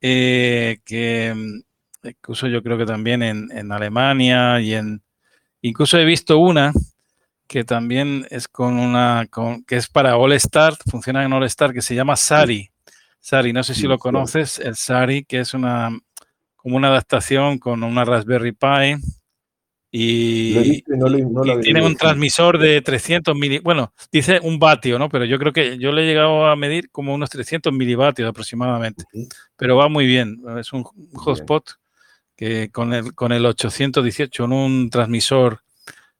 eh, 0.00 0.80
que 0.84 1.32
mm, 1.34 2.08
incluso 2.08 2.46
yo 2.46 2.62
creo 2.62 2.76
que 2.76 2.84
también 2.84 3.22
en, 3.22 3.72
Alemania 3.72 4.60
y 4.60 4.74
en, 4.74 5.02
incluso 5.62 5.98
he 5.98 6.04
visto 6.04 6.38
una 6.38 6.72
que 7.46 7.64
también 7.64 8.26
es 8.30 8.46
con 8.46 8.78
una, 8.78 9.26
que 9.66 9.76
es 9.76 9.88
para 9.88 10.16
All 10.16 10.32
Star, 10.32 10.74
funciona 10.90 11.24
en 11.24 11.32
All 11.32 11.44
Star, 11.44 11.72
que 11.72 11.82
se 11.82 11.94
llama 11.94 12.16
Sari. 12.16 12.70
Sari, 13.20 13.52
no 13.52 13.62
sé 13.62 13.74
si 13.74 13.86
lo 13.86 13.98
conoces, 13.98 14.58
el 14.58 14.76
Sari, 14.76 15.24
que 15.24 15.40
es 15.40 15.54
una, 15.54 15.90
como 16.56 16.76
una 16.76 16.88
adaptación 16.88 17.58
con 17.58 17.82
una 17.82 18.04
Raspberry 18.04 18.52
Pi 18.52 18.96
y, 19.96 20.82
tiene 21.62 21.86
un 21.86 21.94
transmisor 21.94 22.58
de 22.58 22.82
300 22.82 23.36
mil, 23.36 23.60
bueno, 23.60 23.92
dice 24.10 24.40
un 24.42 24.58
vatio, 24.58 24.98
¿no? 24.98 25.08
Pero 25.08 25.24
yo 25.24 25.38
creo 25.38 25.52
que 25.52 25.78
yo 25.78 25.92
le 25.92 26.02
he 26.02 26.06
llegado 26.06 26.46
a 26.46 26.56
medir 26.56 26.90
como 26.90 27.14
unos 27.14 27.30
300 27.30 27.72
milivatios 27.72 28.28
aproximadamente, 28.28 29.04
pero 29.56 29.76
va 29.76 29.88
muy 29.88 30.04
bien, 30.04 30.42
es 30.58 30.72
un 30.72 30.82
hotspot 30.82 31.74
que 32.34 32.70
con 32.72 32.92
el, 32.92 33.14
con 33.14 33.30
el 33.30 33.46
818, 33.46 34.44
en 34.46 34.52
un 34.52 34.90
transmisor 34.90 35.60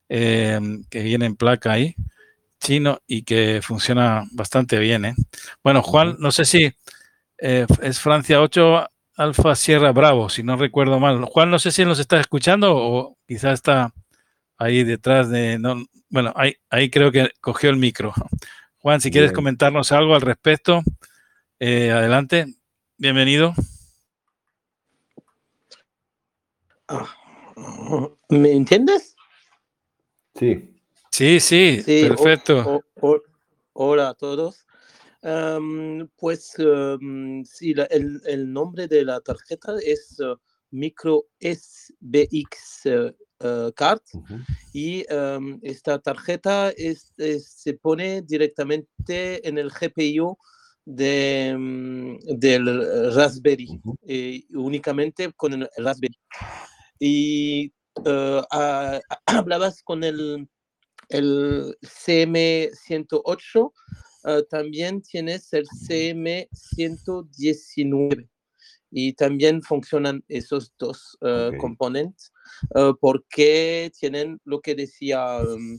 eh, 0.08 0.60
que 0.88 1.02
viene 1.02 1.26
en 1.26 1.34
placa 1.34 1.72
ahí, 1.72 1.96
chino, 2.60 3.00
y 3.08 3.24
que 3.24 3.58
funciona 3.60 4.22
bastante 4.30 4.78
bien, 4.78 5.04
¿eh? 5.04 5.14
Bueno, 5.64 5.82
Juan, 5.82 6.14
no 6.20 6.30
sé 6.30 6.44
si 6.44 6.72
eh, 7.38 7.66
es 7.82 7.98
Francia 7.98 8.40
8 8.40 8.86
Alfa 9.16 9.54
Sierra 9.54 9.92
Bravo, 9.92 10.28
si 10.28 10.42
no 10.42 10.56
recuerdo 10.56 10.98
mal. 10.98 11.24
Juan, 11.24 11.50
no 11.50 11.58
sé 11.58 11.70
si 11.70 11.84
nos 11.84 12.00
está 12.00 12.18
escuchando 12.18 12.76
o 12.76 13.16
quizás 13.26 13.54
está 13.54 13.92
ahí 14.58 14.82
detrás 14.82 15.30
de... 15.30 15.58
No, 15.58 15.84
bueno, 16.08 16.32
ahí, 16.34 16.56
ahí 16.68 16.90
creo 16.90 17.12
que 17.12 17.30
cogió 17.40 17.70
el 17.70 17.76
micro. 17.76 18.12
Juan, 18.78 19.00
si 19.00 19.10
quieres 19.10 19.32
comentarnos 19.32 19.92
algo 19.92 20.16
al 20.16 20.20
respecto, 20.20 20.82
eh, 21.60 21.92
adelante. 21.92 22.46
Bienvenido. 22.98 23.54
Ah, 26.88 27.06
¿Me 28.28 28.52
entiendes? 28.52 29.14
Sí. 30.34 30.74
Sí, 31.10 31.38
sí, 31.38 31.82
perfecto. 31.86 32.82
hola 33.72 34.08
a 34.08 34.14
todos 34.14 34.64
pues 36.16 36.54
sí, 37.44 37.74
el, 37.90 38.52
nombre 38.52 38.86
de 38.88 39.04
la 39.04 39.20
tarjeta 39.20 39.76
es 39.82 40.20
uh, 40.20 40.36
Micro 40.70 41.24
SBX 41.40 42.86
uh, 42.86 43.72
Card 43.74 44.00
y 44.72 45.04
esta 45.62 45.98
tarjeta 45.98 46.70
es, 46.70 47.14
se 47.16 47.74
pone 47.74 48.22
directamente 48.22 49.46
en 49.48 49.58
el 49.58 49.70
GPU 49.70 50.36
de, 50.84 52.18
del 52.36 53.14
Raspberry, 53.14 53.80
eh, 54.06 54.42
únicamente 54.50 55.32
con 55.32 55.54
el 55.54 55.68
Raspberry. 55.78 56.18
Y 56.98 57.72
uh, 57.96 58.42
hablabas 59.26 59.82
con 59.82 60.04
el, 60.04 60.48
el 61.08 61.76
CM108 61.82 63.72
Ah, 64.24 64.42
también 64.48 65.02
tienes 65.02 65.52
el 65.52 65.68
CM119 65.68 68.28
y 68.90 69.12
también 69.12 69.62
funcionan 69.62 70.24
esos 70.28 70.72
dos 70.78 71.18
ah, 71.20 71.50
componentes. 71.58 72.32
Ah, 72.74 72.94
porque 72.98 73.92
tienen 74.00 74.40
lo 74.44 74.62
que 74.62 74.74
decía 74.74 75.42
um, 75.42 75.78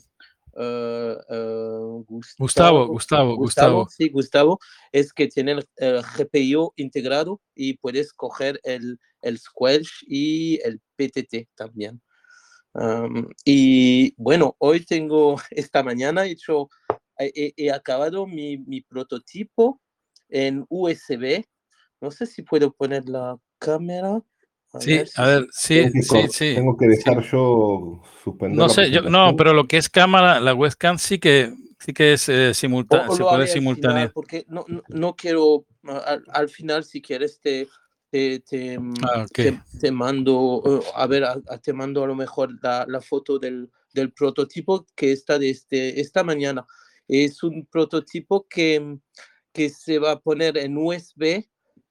Gustavo, 2.37 2.87
Gustavo, 2.87 3.35
Gustavo, 3.35 3.89
Sí, 3.89 4.09
Gustavo, 4.09 4.59
es 4.91 5.11
que 5.11 5.27
tienen 5.27 5.61
el 5.77 6.01
GPU 6.01 6.71
integrado 6.77 7.41
y 7.55 7.77
puedes 7.77 8.13
coger 8.13 8.59
el, 8.63 8.99
el 9.21 9.39
Squelch 9.39 10.05
y 10.07 10.59
el 10.63 10.79
PTT 10.95 11.49
también. 11.55 11.99
y 13.43 14.13
bueno, 14.17 14.55
hoy 14.59 14.85
tengo, 14.85 15.35
esta 15.49 15.83
mañana 15.83 16.25
he 16.25 16.31
hecho 16.31 16.69
he, 17.17 17.71
acabado 17.71 18.27
mi, 18.27 18.57
mi, 18.57 18.81
prototipo 18.81 19.81
en 20.29 20.65
USB. 20.69 21.45
No 22.01 22.11
sé 22.11 22.25
si 22.25 22.41
puedo 22.41 22.71
poner 22.71 23.07
la 23.07 23.37
cámara. 23.59 24.21
sí, 24.79 25.01
a 25.15 25.27
ver, 25.27 25.47
sí, 25.51 25.89
sí, 26.01 26.27
sí. 26.29 26.55
Tengo 26.55 26.75
que 26.77 26.87
dejar 26.87 27.23
yo 27.23 28.01
suspender. 28.23 28.57
No 28.57 28.69
sé, 28.69 28.91
yo, 28.91 29.01
no, 29.01 29.35
pero 29.35 29.53
lo 29.53 29.67
que 29.67 29.77
es 29.77 29.89
cámara, 29.89 30.39
la 30.39 30.53
webcam 30.53 30.97
sí 30.97 31.19
que 31.19 31.53
sí 31.85 31.93
que 31.93 32.13
es 32.13 32.29
eh, 32.29 32.53
simultáneo, 32.53 33.15
se 33.15 33.23
puede 33.23 33.47
simultáneo. 33.47 34.11
Porque 34.13 34.45
no, 34.47 34.65
no, 34.67 34.81
no 34.87 35.15
quiero, 35.15 35.65
al, 36.31 36.49
final, 36.49 36.83
si 36.83 37.01
quieres, 37.01 37.39
te, 37.39 37.67
te, 38.09 38.39
te, 38.39 38.79
ah, 39.03 39.25
te, 39.33 39.91
mando, 39.91 40.63
eh, 40.65 40.87
a 40.95 41.05
ver, 41.07 41.25
te 41.61 41.73
mando 41.73 42.03
a 42.03 42.07
lo 42.07 42.15
mejor 42.15 42.57
la, 42.61 42.85
la 42.87 43.01
foto 43.01 43.37
del, 43.37 43.69
del, 43.93 44.11
prototipo 44.11 44.85
que 44.95 45.11
está 45.11 45.37
desde 45.37 45.51
este, 45.51 46.01
esta 46.01 46.23
mañana. 46.23 46.65
Es 47.07 47.43
un 47.43 47.65
prototipo 47.65 48.47
que, 48.47 48.97
que 49.53 49.69
se 49.69 49.99
va 49.99 50.11
a 50.11 50.19
poner 50.19 50.57
en 50.57 50.77
USB 50.77 51.45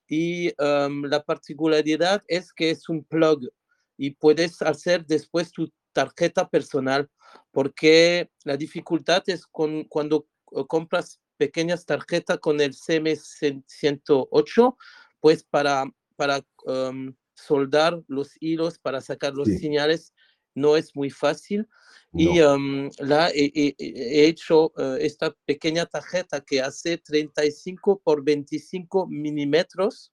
y 0.09 0.53
la 0.59 1.22
particularidad 1.24 2.22
es 2.29 2.53
que 2.53 2.70
es 2.70 2.88
un 2.88 3.05
plug 3.05 3.48
y 3.96 4.11
puedes 4.11 4.61
hacer 4.62 5.07
después 5.07 5.53
tu 5.53 5.72
tarjeta 5.92 6.48
personal 6.48 7.09
porque 7.53 8.31
la 8.44 8.57
dificultad 8.57 9.22
es 9.27 9.46
con, 9.46 9.85
cuando 9.85 10.27
compras 10.68 11.20
pequeñas 11.37 11.85
tarjetas 11.85 12.38
con 12.38 12.61
el 12.61 12.74
CM108, 12.74 14.77
pues 15.20 15.44
para, 15.44 15.85
para 16.16 16.40
soldar 17.35 18.03
los 18.07 18.31
hilos, 18.40 18.79
para 18.79 19.00
sacar 19.00 19.35
los 19.35 19.48
señales, 19.48 20.14
no 20.55 20.77
es 20.77 20.95
muy 20.95 21.11
fácil. 21.11 21.69
Y 22.17 22.38
la, 22.38 23.31
he, 23.35 23.75
hecho 24.27 24.73
eh, 24.79 24.99
esta 25.01 25.35
pequeña 25.45 25.85
tarjeta 25.85 26.40
que 26.40 26.61
hace 26.61 26.99
35 26.99 28.01
por 28.05 28.23
25 28.25 29.09
milímetros. 29.09 30.12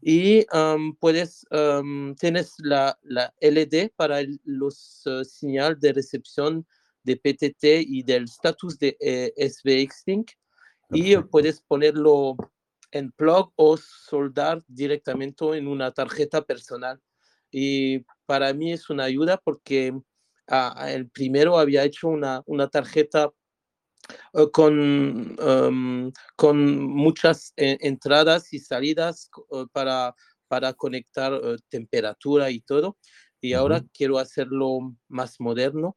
Y 0.00 0.44
puedes, 0.98 1.46
tienes 2.18 2.54
la, 2.58 2.98
la, 3.02 3.32
LED 3.40 3.90
para 3.94 4.18
los 4.42 5.02
uh, 5.06 5.22
señales 5.22 5.78
de 5.78 5.92
recepción 5.92 6.66
de 7.04 7.16
PTT 7.16 7.86
y 7.86 8.02
del 8.02 8.24
status 8.24 8.78
de 8.78 8.96
eh, 9.00 9.32
SBX 9.36 10.02
Link. 10.06 10.32
Y 10.90 11.16
puedes 11.16 11.60
ponerlo 11.60 12.36
en 12.90 13.12
plug 13.12 13.52
o 13.56 13.76
soldar 13.76 14.62
directamente 14.66 15.44
en 15.56 15.68
una 15.68 15.92
tarjeta 15.92 16.42
personal. 16.42 17.00
Y 17.50 18.04
para 18.26 18.52
mí 18.52 18.72
es 18.72 18.90
una 18.90 19.04
ayuda 19.04 19.40
porque 19.42 19.92
ah, 20.48 20.86
el 20.90 21.08
primero 21.10 21.58
había 21.58 21.84
hecho 21.84 22.08
una, 22.08 22.42
una 22.46 22.68
tarjeta 22.68 23.30
eh, 24.34 24.50
con, 24.52 25.36
em, 25.38 26.12
con 26.36 26.84
muchas 26.84 27.52
eh, 27.56 27.78
entradas 27.80 28.52
y 28.52 28.58
salidas 28.58 29.30
eh, 29.52 29.64
para, 29.72 30.14
para 30.48 30.72
conectar 30.74 31.40
temperatura 31.68 32.50
y 32.50 32.60
todo. 32.60 32.96
Y 33.40 33.52
ahora 33.52 33.82
quiero 33.92 34.18
hacerlo 34.18 34.96
más 35.08 35.38
moderno. 35.38 35.96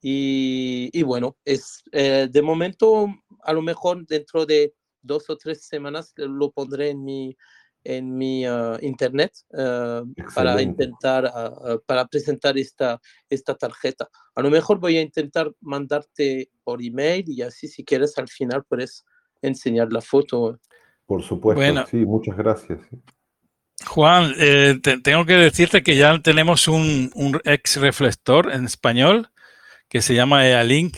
Y, 0.00 0.90
y 0.92 1.02
bueno, 1.02 1.36
es 1.44 1.82
de 1.92 2.42
momento, 2.42 3.08
a 3.42 3.52
lo 3.52 3.62
mejor 3.62 4.06
dentro 4.06 4.46
de 4.46 4.74
dos 5.02 5.28
o 5.30 5.36
tres 5.36 5.64
semanas 5.66 6.12
lo 6.16 6.50
pondré 6.50 6.90
en 6.90 7.04
mi, 7.04 7.36
en 7.84 8.16
mi 8.16 8.44
ah, 8.44 8.78
internet 8.82 9.32
ah, 9.56 10.02
para 10.34 10.60
intentar, 10.60 11.32
para 11.86 12.06
presentar 12.06 12.58
esta, 12.58 13.00
esta 13.28 13.54
tarjeta. 13.54 14.08
A 14.34 14.42
lo 14.42 14.50
mejor 14.50 14.78
voy 14.78 14.96
a 14.96 15.02
intentar 15.02 15.50
mandarte 15.60 16.50
por 16.64 16.82
email 16.82 17.24
y 17.28 17.42
así 17.42 17.68
si 17.68 17.84
quieres 17.84 18.16
al 18.18 18.28
final 18.28 18.64
puedes 18.64 19.04
enseñar 19.42 19.92
la 19.92 20.00
foto. 20.00 20.58
Por 21.06 21.22
supuesto, 21.22 21.86
sí, 21.86 21.98
muchas 21.98 22.36
gracias. 22.36 22.80
Juan, 23.86 24.34
eh, 24.38 24.78
tengo 25.02 25.24
que 25.24 25.34
decirte 25.34 25.82
que 25.82 25.96
ya 25.96 26.20
tenemos 26.20 26.68
un, 26.68 27.10
un 27.14 27.40
ex 27.44 27.76
reflector 27.76 28.52
en 28.52 28.64
español 28.64 29.30
que 29.88 30.02
se 30.02 30.14
llama 30.14 30.46
EALink 30.46 30.96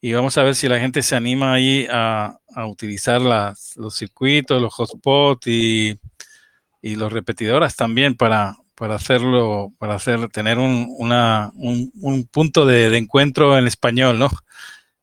y 0.00 0.12
vamos 0.12 0.38
a 0.38 0.42
ver 0.42 0.54
si 0.54 0.68
la 0.68 0.80
gente 0.80 1.02
se 1.02 1.14
anima 1.14 1.52
ahí 1.52 1.86
a, 1.90 2.39
a 2.54 2.66
utilizar 2.66 3.20
las, 3.20 3.76
los 3.76 3.94
circuitos, 3.96 4.60
los 4.60 4.74
hotspots 4.74 5.46
y, 5.46 5.98
y, 6.82 6.96
los 6.96 7.12
repetidoras 7.12 7.76
también 7.76 8.16
para, 8.16 8.56
para 8.74 8.96
hacerlo, 8.96 9.72
para 9.78 9.94
hacer, 9.94 10.28
tener 10.28 10.58
un, 10.58 10.86
una, 10.98 11.50
un, 11.54 11.92
un 12.00 12.26
punto 12.26 12.66
de, 12.66 12.90
de, 12.90 12.98
encuentro 12.98 13.56
en 13.58 13.66
español, 13.66 14.18
¿no? 14.18 14.30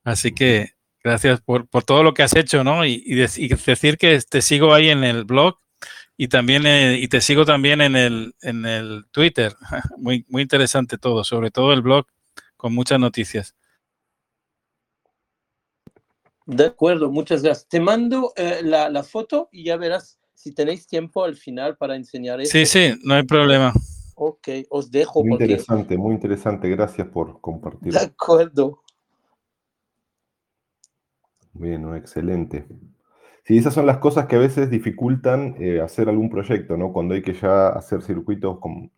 Así 0.03 0.31
que 0.31 0.71
gracias 1.03 1.41
por, 1.41 1.67
por 1.67 1.83
todo 1.83 2.03
lo 2.03 2.13
que 2.13 2.23
has 2.23 2.35
hecho, 2.35 2.63
¿no? 2.63 2.85
Y, 2.85 3.03
y, 3.05 3.15
decir 3.15 3.97
que 3.97 4.19
te 4.21 4.41
sigo 4.41 4.73
ahí 4.73 4.89
en 4.89 5.03
el 5.03 5.23
blog 5.25 5.59
y 6.17 6.27
también 6.27 6.65
eh, 6.65 6.97
y 6.99 7.07
te 7.07 7.21
sigo 7.21 7.45
también 7.45 7.81
en 7.81 7.95
el, 7.95 8.35
en 8.41 8.65
el 8.65 9.05
Twitter. 9.11 9.55
Muy, 9.97 10.25
muy 10.29 10.41
interesante 10.41 10.97
todo, 10.97 11.23
sobre 11.23 11.51
todo 11.51 11.73
el 11.73 11.81
blog 11.81 12.05
con 12.57 12.73
muchas 12.73 12.99
noticias. 12.99 13.55
De 16.47 16.65
acuerdo, 16.65 17.11
muchas 17.11 17.43
gracias. 17.43 17.67
Te 17.67 17.81
mando 17.81 18.31
eh, 18.37 18.61
la, 18.63 18.89
la, 18.89 19.03
foto 19.03 19.49
y 19.51 19.65
ya 19.65 19.75
verás 19.75 20.17
si 20.33 20.53
tenéis 20.53 20.87
tiempo 20.87 21.25
al 21.25 21.35
final 21.35 21.75
para 21.75 21.97
enseñar 21.97 22.39
eso. 22.39 22.51
Sí, 22.51 22.65
sí, 22.65 22.93
no 23.03 23.15
hay 23.15 23.23
problema. 23.23 23.73
Ok, 24.15 24.47
os 24.69 24.89
dejo. 24.89 25.25
Muy 25.25 25.33
interesante, 25.33 25.97
muy 25.97 26.15
interesante. 26.15 26.69
Gracias 26.69 27.05
por 27.09 27.41
compartir. 27.41 27.91
De 27.91 27.99
acuerdo. 27.99 28.81
Bueno, 31.51 31.95
excelente. 31.97 32.65
Sí, 33.43 33.57
esas 33.57 33.73
son 33.73 33.85
las 33.85 33.97
cosas 33.97 34.27
que 34.27 34.37
a 34.37 34.39
veces 34.39 34.69
dificultan 34.69 35.55
eh, 35.59 35.81
hacer 35.81 36.07
algún 36.07 36.29
proyecto, 36.29 36.77
¿no? 36.77 36.93
Cuando 36.93 37.13
hay 37.13 37.21
que 37.21 37.33
ya 37.33 37.69
hacer 37.69 38.01
circuitos 38.01 38.59
con, 38.59 38.89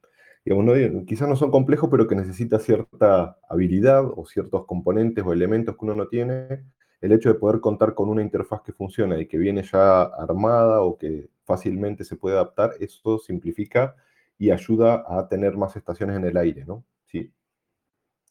digamos, 0.46 0.66
no, 0.66 1.06
quizás 1.06 1.28
no 1.28 1.36
son 1.36 1.50
complejos, 1.50 1.90
pero 1.90 2.08
que 2.08 2.16
necesita 2.16 2.60
cierta 2.60 3.38
habilidad 3.50 4.06
o 4.06 4.26
ciertos 4.28 4.68
componentes 4.68 5.26
o 5.26 5.34
elementos 5.34 5.76
que 5.76 5.86
uno 5.86 5.96
no 5.96 6.08
tiene 6.08 6.64
el 7.02 7.12
hecho 7.12 7.30
de 7.30 7.40
poder 7.40 7.62
contar 7.62 7.94
con 7.94 8.10
una 8.10 8.22
interfaz 8.22 8.62
que 8.62 8.74
funciona 8.74 9.20
y 9.20 9.28
que 9.28 9.38
viene 9.38 9.64
ya 9.64 10.04
armada 10.04 10.82
o 10.82 10.98
que 10.98 11.30
fácilmente 11.46 12.04
se 12.04 12.16
puede 12.16 12.36
adaptar, 12.36 12.74
eso 12.80 13.20
simplifica 13.20 13.96
y 14.38 14.52
ayuda 14.52 15.04
a 15.08 15.28
tener 15.28 15.58
más 15.58 15.76
estaciones 15.76 16.18
en 16.18 16.26
el 16.26 16.38
aire, 16.38 16.66
¿no? 16.66 16.84
Sí, 17.06 17.32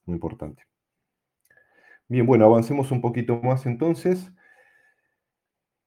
muy 0.06 0.14
importante. 0.14 0.62
Bien, 2.08 2.26
bueno, 2.26 2.46
avancemos 2.46 2.90
un 2.90 3.00
poquito 3.02 3.40
más 3.42 3.66
entonces. 3.66 4.30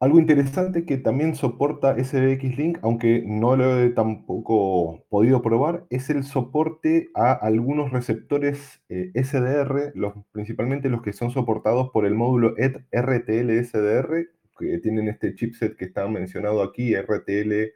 Algo 0.01 0.17
interesante 0.17 0.83
que 0.83 0.97
también 0.97 1.35
soporta 1.35 1.93
SBX 1.93 2.57
Link, 2.57 2.79
aunque 2.81 3.23
no 3.23 3.55
lo 3.55 3.79
he 3.79 3.91
tampoco 3.91 5.05
podido 5.09 5.43
probar, 5.43 5.85
es 5.91 6.09
el 6.09 6.23
soporte 6.23 7.11
a 7.13 7.33
algunos 7.33 7.91
receptores 7.91 8.81
eh, 8.89 9.11
SDR, 9.13 9.93
principalmente 10.31 10.89
los 10.89 11.03
que 11.03 11.13
son 11.13 11.29
soportados 11.29 11.91
por 11.91 12.07
el 12.07 12.15
módulo 12.15 12.55
e 12.57 12.69
RTL 12.91 13.63
SDR, 13.63 14.25
que 14.57 14.79
tienen 14.79 15.07
este 15.07 15.35
chipset 15.35 15.77
que 15.77 15.85
está 15.85 16.07
mencionado 16.07 16.63
aquí, 16.63 16.95
RTL 16.95 17.71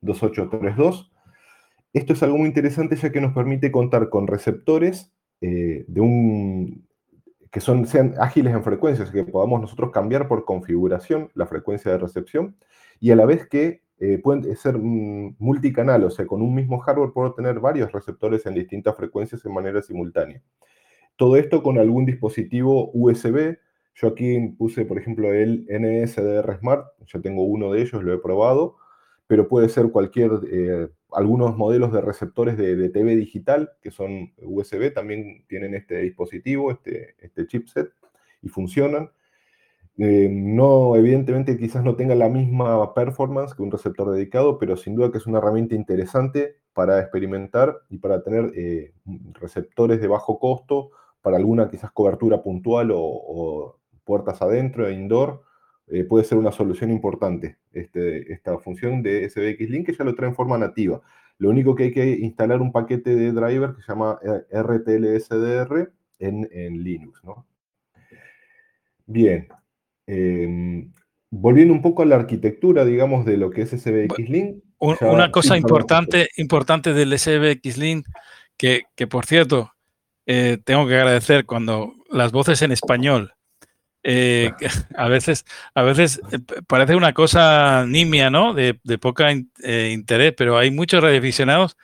2832. 0.00 1.12
Esto 1.92 2.12
es 2.14 2.22
algo 2.22 2.38
muy 2.38 2.46
interesante 2.48 2.96
ya 2.96 3.12
que 3.12 3.20
nos 3.20 3.34
permite 3.34 3.70
contar 3.70 4.08
con 4.08 4.26
receptores 4.26 5.12
eh, 5.42 5.84
de 5.88 6.00
un 6.00 6.85
que 7.50 7.60
son, 7.60 7.86
sean 7.86 8.14
ágiles 8.18 8.54
en 8.54 8.62
frecuencias, 8.62 9.10
que 9.10 9.24
podamos 9.24 9.60
nosotros 9.60 9.90
cambiar 9.90 10.28
por 10.28 10.44
configuración 10.44 11.30
la 11.34 11.46
frecuencia 11.46 11.90
de 11.90 11.98
recepción 11.98 12.56
y 13.00 13.10
a 13.10 13.16
la 13.16 13.26
vez 13.26 13.48
que 13.48 13.82
eh, 13.98 14.18
pueden 14.18 14.54
ser 14.56 14.76
multicanal, 14.78 16.04
o 16.04 16.10
sea, 16.10 16.26
con 16.26 16.42
un 16.42 16.54
mismo 16.54 16.78
hardware 16.78 17.12
puedo 17.12 17.32
tener 17.32 17.60
varios 17.60 17.92
receptores 17.92 18.44
en 18.44 18.54
distintas 18.54 18.94
frecuencias 18.94 19.44
en 19.44 19.54
manera 19.54 19.80
simultánea. 19.80 20.42
Todo 21.16 21.36
esto 21.36 21.62
con 21.62 21.78
algún 21.78 22.04
dispositivo 22.04 22.90
USB. 22.92 23.56
Yo 23.94 24.08
aquí 24.08 24.48
puse, 24.58 24.84
por 24.84 24.98
ejemplo, 24.98 25.32
el 25.32 25.66
NSDR 25.70 26.58
Smart, 26.58 26.88
yo 27.06 27.22
tengo 27.22 27.44
uno 27.44 27.72
de 27.72 27.80
ellos, 27.80 28.04
lo 28.04 28.12
he 28.12 28.18
probado, 28.18 28.76
pero 29.26 29.48
puede 29.48 29.70
ser 29.70 29.90
cualquier 29.90 30.30
eh, 30.52 30.88
algunos 31.16 31.56
modelos 31.56 31.94
de 31.94 32.02
receptores 32.02 32.58
de, 32.58 32.90
TV 32.90 33.16
digital, 33.16 33.70
que 33.80 33.90
son 33.90 34.34
USB, 34.36 34.92
también 34.92 35.46
tienen 35.48 35.74
este 35.74 36.02
dispositivo, 36.02 36.70
este, 36.70 37.14
este 37.18 37.46
chipset, 37.46 37.90
y 38.42 38.48
funcionan. 38.48 39.10
Eh, 39.96 40.28
no, 40.30 40.94
evidentemente 40.94 41.56
quizás 41.56 41.82
no 41.82 41.96
tenga 41.96 42.14
la 42.14 42.28
misma 42.28 42.92
performance 42.92 43.54
que 43.54 43.62
un 43.62 43.70
receptor 43.70 44.10
dedicado, 44.10 44.58
pero 44.58 44.76
sin 44.76 44.94
duda 44.94 45.10
que 45.10 45.16
es 45.16 45.26
una 45.26 45.38
herramienta 45.38 45.74
interesante 45.74 46.56
para 46.74 47.00
experimentar 47.00 47.78
y 47.88 47.96
para 47.96 48.22
tener 48.22 48.52
eh, 48.54 48.92
receptores 49.40 50.02
de 50.02 50.08
bajo 50.08 50.38
costo 50.38 50.90
para 51.22 51.38
alguna 51.38 51.70
quizás 51.70 51.92
cobertura 51.92 52.42
puntual 52.42 52.90
o, 52.90 53.00
o 53.00 53.78
puertas 54.04 54.42
adentro 54.42 54.86
e 54.86 54.92
indoor, 54.92 55.45
eh, 55.88 56.04
puede 56.04 56.24
ser 56.24 56.38
una 56.38 56.50
solución 56.50 56.90
importante 56.90 57.58
este, 57.72 58.32
esta 58.32 58.58
función 58.58 59.02
de 59.02 59.28
SBX 59.30 59.70
Link 59.70 59.86
que 59.86 59.94
ya 59.94 60.04
lo 60.04 60.14
trae 60.14 60.28
en 60.28 60.34
forma 60.34 60.58
nativa. 60.58 61.00
Lo 61.38 61.50
único 61.50 61.74
que 61.74 61.84
hay 61.84 61.92
que 61.92 62.06
instalar 62.06 62.60
un 62.60 62.72
paquete 62.72 63.14
de 63.14 63.30
driver 63.32 63.74
que 63.74 63.82
se 63.82 63.88
llama 63.92 64.18
eh, 64.22 64.62
RTLSDR 64.62 65.92
en, 66.18 66.48
en 66.50 66.82
Linux. 66.82 67.22
¿no? 67.22 67.46
Bien. 69.06 69.46
Em, 70.06 70.92
volviendo 71.30 71.74
un 71.74 71.82
poco 71.82 72.02
a 72.02 72.06
la 72.06 72.16
arquitectura, 72.16 72.84
digamos, 72.84 73.24
de 73.24 73.36
lo 73.36 73.50
que 73.50 73.62
es 73.62 73.70
SBX 73.70 74.28
Link. 74.28 74.62
una 74.78 75.30
cosa 75.30 75.56
importante, 75.56 76.28
importante 76.36 76.92
del 76.94 77.16
SBX 77.16 77.78
Link, 77.78 78.08
que, 78.56 78.84
que 78.94 79.06
por 79.06 79.26
cierto, 79.26 79.72
eh, 80.26 80.58
tengo 80.64 80.88
que 80.88 80.94
agradecer 80.96 81.44
cuando 81.44 81.92
las 82.10 82.32
voces 82.32 82.62
en 82.62 82.72
español 82.72 83.35
eh, 84.08 84.52
a 84.96 85.08
veces, 85.08 85.44
a 85.74 85.82
veces 85.82 86.20
eh, 86.30 86.38
parece 86.68 86.94
una 86.94 87.12
cosa 87.12 87.84
nimia, 87.86 88.30
¿no? 88.30 88.54
De, 88.54 88.78
de 88.84 88.98
poca 88.98 89.32
eh, 89.32 89.90
interés, 89.92 90.32
pero 90.36 90.56
hay 90.56 90.70
muchos 90.70 91.02
radioaficionados 91.02 91.76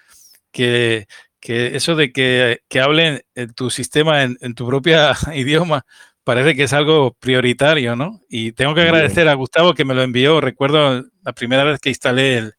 que, 0.53 1.09
que 1.41 1.75
eso 1.75 1.97
de 1.97 2.13
que, 2.13 2.61
que 2.69 2.81
hablen 2.81 3.23
tu 3.57 3.71
sistema 3.71 4.23
en, 4.23 4.39
en, 4.41 4.55
tu 4.55 4.69
propia 4.69 5.15
idioma 5.35 5.85
parece 6.23 6.55
que 6.55 6.63
es 6.65 6.73
algo 6.73 7.17
prioritario, 7.19 7.97
¿no? 7.97 8.21
Y 8.29 8.53
tengo 8.53 8.75
que 8.77 8.83
agradecer 8.83 9.29
a 9.29 9.35
Gustavo 9.35 9.75
que 9.75 9.85
me 9.85 9.95
lo 9.95 10.03
envió. 10.03 10.41
Recuerdo 10.41 11.05
la 11.25 11.33
primera 11.33 11.65
vez 11.65 11.81
que 11.81 11.89
instalé 11.89 12.39
el, 12.39 12.55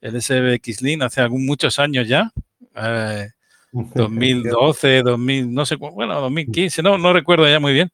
el 0.00 0.22
SBX 0.22 0.80
Link 0.80 1.02
hace 1.02 1.20
algún, 1.20 1.44
muchos 1.44 1.78
años 1.78 2.08
ya. 2.08 2.30
Eh, 2.74 3.28
2012, 3.94 5.02
2000, 5.02 5.52
no 5.52 5.66
sé, 5.66 5.76
bueno, 5.76 6.20
2015, 6.20 6.82
no, 6.82 6.98
no 6.98 7.12
recuerdo 7.12 7.48
ya 7.48 7.60
muy 7.60 7.72
bien. 7.72 7.90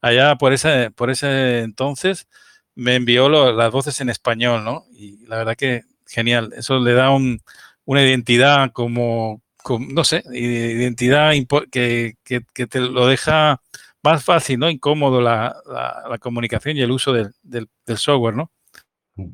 Allá 0.00 0.36
por 0.36 0.52
ese, 0.52 0.90
por 0.90 1.10
ese 1.10 1.60
entonces 1.60 2.28
me 2.74 2.94
envió 2.94 3.28
lo, 3.28 3.52
las 3.52 3.72
voces 3.72 4.00
en 4.00 4.10
español, 4.10 4.64
¿no? 4.64 4.84
Y 4.92 5.26
la 5.26 5.36
verdad 5.38 5.56
que 5.56 5.84
genial. 6.06 6.52
Eso 6.56 6.78
le 6.78 6.92
da 6.94 7.10
un, 7.10 7.40
una 7.84 8.02
identidad 8.02 8.70
como, 8.72 9.42
como, 9.62 9.86
no 9.92 10.04
sé, 10.04 10.22
identidad 10.32 11.32
que, 11.70 12.14
que, 12.24 12.42
que, 12.54 12.66
te 12.66 12.80
lo 12.80 13.06
deja 13.06 13.60
más 14.02 14.24
fácil, 14.24 14.58
¿no? 14.58 14.70
Incómodo 14.70 15.20
la, 15.20 15.56
la, 15.66 16.04
la 16.08 16.18
comunicación 16.18 16.76
y 16.76 16.82
el 16.82 16.90
uso 16.90 17.12
del, 17.12 17.32
del, 17.42 17.68
del 17.86 17.98
software, 17.98 18.36
¿no? 18.36 18.50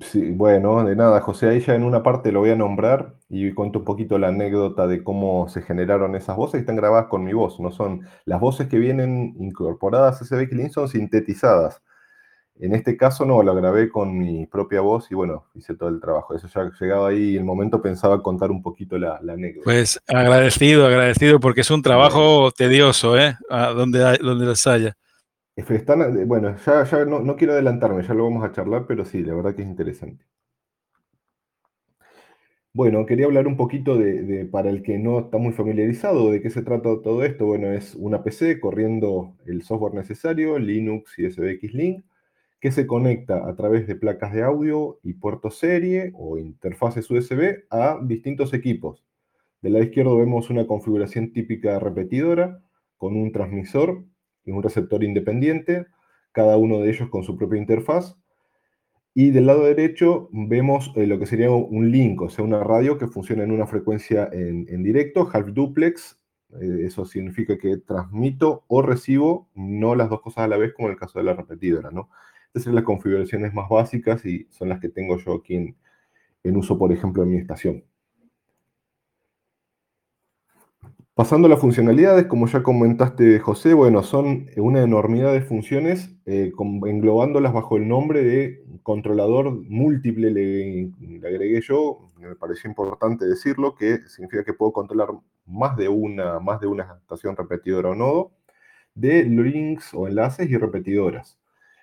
Sí, 0.00 0.30
bueno, 0.30 0.84
de 0.84 0.94
nada, 0.94 1.20
José, 1.22 1.48
ahí 1.48 1.60
ya 1.60 1.74
en 1.74 1.82
una 1.82 2.04
parte 2.04 2.30
lo 2.30 2.38
voy 2.38 2.50
a 2.50 2.56
nombrar 2.56 3.16
y 3.28 3.52
cuento 3.52 3.80
un 3.80 3.84
poquito 3.84 4.16
la 4.16 4.28
anécdota 4.28 4.86
de 4.86 5.02
cómo 5.02 5.48
se 5.48 5.60
generaron 5.62 6.14
esas 6.14 6.36
voces, 6.36 6.60
están 6.60 6.76
grabadas 6.76 7.06
con 7.06 7.24
mi 7.24 7.32
voz, 7.32 7.58
no 7.58 7.72
son 7.72 8.06
las 8.24 8.38
voces 8.38 8.68
que 8.68 8.78
vienen 8.78 9.34
incorporadas 9.40 10.20
a 10.20 10.24
ese 10.24 10.54
Link 10.54 10.70
son 10.70 10.88
sintetizadas. 10.88 11.82
En 12.60 12.76
este 12.76 12.96
caso 12.96 13.24
no, 13.24 13.42
lo 13.42 13.56
grabé 13.56 13.88
con 13.88 14.16
mi 14.16 14.46
propia 14.46 14.82
voz 14.82 15.10
y 15.10 15.16
bueno, 15.16 15.46
hice 15.54 15.74
todo 15.74 15.88
el 15.88 16.00
trabajo. 16.00 16.36
Eso 16.36 16.46
ya 16.46 16.70
llegado 16.80 17.06
ahí 17.06 17.34
el 17.34 17.42
momento 17.42 17.82
pensaba 17.82 18.22
contar 18.22 18.52
un 18.52 18.62
poquito 18.62 18.98
la, 18.98 19.16
anécdota. 19.16 19.64
Pues 19.64 20.00
agradecido, 20.06 20.86
agradecido, 20.86 21.40
porque 21.40 21.62
es 21.62 21.70
un 21.72 21.82
trabajo 21.82 22.52
tedioso, 22.52 23.18
¿eh? 23.18 23.36
A 23.50 23.68
donde, 23.70 24.18
donde 24.18 24.46
las 24.46 24.64
haya. 24.68 24.96
Bueno, 26.26 26.56
ya, 26.64 26.84
ya 26.84 27.04
no, 27.04 27.20
no, 27.20 27.36
quiero 27.36 27.52
adelantarme, 27.52 28.02
ya 28.02 28.14
lo 28.14 28.24
vamos 28.24 28.44
a 28.44 28.52
charlar, 28.52 28.86
pero 28.86 29.04
sí, 29.04 29.22
la 29.22 29.34
verdad 29.34 29.54
que 29.54 29.62
es 29.62 29.68
interesante. 29.68 30.24
Bueno, 32.74 33.04
quería 33.04 33.26
hablar 33.26 33.46
un 33.46 33.56
poquito 33.58 33.98
de, 33.98 34.46
para 34.50 34.70
el 34.70 34.82
que 34.82 34.98
no 34.98 35.18
está 35.20 35.36
muy 35.36 35.52
familiarizado, 35.52 36.30
de 36.30 36.40
qué 36.40 36.48
se 36.48 36.62
trata 36.62 37.02
todo 37.02 37.22
esto. 37.22 37.44
Bueno, 37.44 37.70
es 37.70 37.94
una 37.94 38.22
PC 38.24 38.60
corriendo 38.60 39.36
el 39.44 39.62
software 39.62 39.92
necesario, 39.92 40.58
Linux 40.58 41.18
y 41.18 41.30
SBX 41.30 41.74
Link, 41.74 42.04
que 42.60 42.72
se 42.72 42.86
conecta 42.86 43.46
a 43.46 43.54
través 43.56 43.86
de 43.86 43.94
placas 43.94 44.32
de 44.32 44.42
audio 44.42 44.98
y 45.02 45.14
puertos 45.14 45.58
serie 45.58 46.12
o 46.14 46.38
interfaces 46.38 47.10
USB 47.10 47.64
a 47.68 47.98
distintos 48.02 48.54
equipos. 48.54 49.04
Del 49.60 49.74
lado 49.74 49.84
izquierdo 49.84 50.16
vemos 50.16 50.48
una 50.48 50.66
configuración 50.66 51.32
típica 51.32 51.78
repetidora 51.78 52.62
con 52.96 53.16
un 53.16 53.32
transmisor 53.32 54.04
y 54.44 54.50
un 54.50 54.62
receptor 54.62 55.04
independiente, 55.04 55.86
cada 56.32 56.56
uno 56.56 56.78
de 56.78 56.90
ellos 56.90 57.08
con 57.10 57.22
su 57.22 57.36
propia 57.36 57.58
interfaz 57.58 58.16
y 59.14 59.30
del 59.30 59.46
lado 59.46 59.64
derecho 59.64 60.28
vemos 60.32 60.92
eh, 60.96 61.06
lo 61.06 61.18
que 61.18 61.26
sería 61.26 61.50
un 61.50 61.90
link, 61.90 62.22
o 62.22 62.30
sea, 62.30 62.44
una 62.44 62.64
radio 62.64 62.96
que 62.96 63.08
funciona 63.08 63.44
en 63.44 63.50
una 63.50 63.66
frecuencia 63.66 64.28
en, 64.32 64.82
directo, 64.82 65.28
half 65.30 65.48
duplex. 65.48 66.18
Eh, 66.60 66.84
eso 66.86 67.04
significa 67.04 67.58
que 67.58 67.76
transmito 67.76 68.64
o 68.68 68.80
recibo, 68.80 69.48
no 69.54 69.94
las 69.94 70.08
dos 70.08 70.22
cosas 70.22 70.44
a 70.44 70.48
la 70.48 70.56
vez, 70.56 70.72
como 70.72 70.88
en 70.88 70.94
el 70.94 70.98
caso 70.98 71.18
de 71.18 71.26
la 71.26 71.34
repetidora, 71.34 71.90
¿no? 71.90 72.08
Estas 72.46 72.64
son 72.64 72.74
las 72.74 72.84
configuraciones 72.84 73.52
más 73.54 73.68
básicas 73.68 74.24
y 74.24 74.46
son 74.50 74.68
las 74.70 74.80
que 74.80 74.88
tengo 74.88 75.18
yo 75.18 75.34
aquí 75.34 75.74
en 76.44 76.56
uso, 76.56 76.78
por 76.78 76.92
ejemplo, 76.92 77.22
en 77.22 77.30
mi 77.30 77.38
estación. 77.38 77.84
Pasando 81.14 81.44
a 81.46 81.50
las 81.50 81.60
funcionalidades, 81.60 82.26
como 82.26 82.46
ya 82.46 82.62
comentaste, 82.62 83.38
José, 83.38 83.74
bueno, 83.74 84.02
son 84.02 84.46
una 84.56 84.82
enormidad 84.82 85.34
de 85.34 85.42
funciones, 85.42 86.10
eh, 86.24 86.52
englobándolas 86.86 87.52
bajo 87.52 87.76
el 87.76 87.86
nombre 87.86 88.24
de 88.24 88.64
controlador 88.82 89.52
múltiple, 89.68 90.30
le, 90.30 90.90
agregué 91.18 91.60
yo, 91.60 92.08
me 92.16 92.34
pareció 92.34 92.70
importante 92.70 93.26
decirlo, 93.26 93.74
que 93.74 93.98
significa 94.08 94.42
que 94.42 94.54
puedo 94.54 94.72
controlar 94.72 95.08
más 95.44 95.76
de 95.76 95.90
una, 95.90 96.40
más 96.40 96.60
de 96.60 96.68
una 96.68 96.96
estación 97.02 97.36
repetidora 97.36 97.90
o 97.90 97.94
nodo, 97.94 98.32
de 98.94 99.24
links 99.24 99.92
o 99.92 100.08
enlaces 100.08 100.48
y 100.48 100.56
repetidoras. 100.56 101.38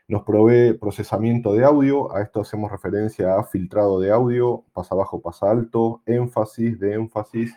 Nos 0.08 0.24
provee 0.24 0.74
procesamiento 0.74 1.54
de 1.54 1.66
audio, 1.66 2.16
a 2.16 2.24
esto 2.24 2.42
hacemos 2.42 2.72
referencia 2.72 3.38
a 3.38 3.44
filtrado 3.44 4.00
de 4.00 4.12
audio, 4.12 4.64
pasa 4.74 4.96
bajo, 4.96 5.22
pasa 5.22 5.52
alto, 5.52 6.02
énfasis, 6.08 6.80
de 6.80 6.96
énfasis, 6.96 7.54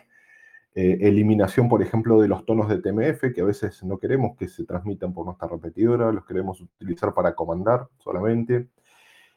eh, 0.75 0.97
eliminación, 1.01 1.69
por 1.69 1.83
ejemplo, 1.83 2.19
de 2.19 2.27
los 2.27 2.45
tonos 2.45 2.67
de 2.67 2.79
TMF, 2.79 3.31
que 3.33 3.41
a 3.41 3.45
veces 3.45 3.83
no 3.83 3.99
queremos 3.99 4.35
que 4.35 4.47
se 4.47 4.65
transmitan 4.65 5.13
por 5.13 5.25
nuestra 5.25 5.47
repetidora, 5.47 6.11
los 6.11 6.25
queremos 6.25 6.61
utilizar 6.61 7.13
para 7.13 7.35
comandar 7.35 7.87
solamente. 7.99 8.69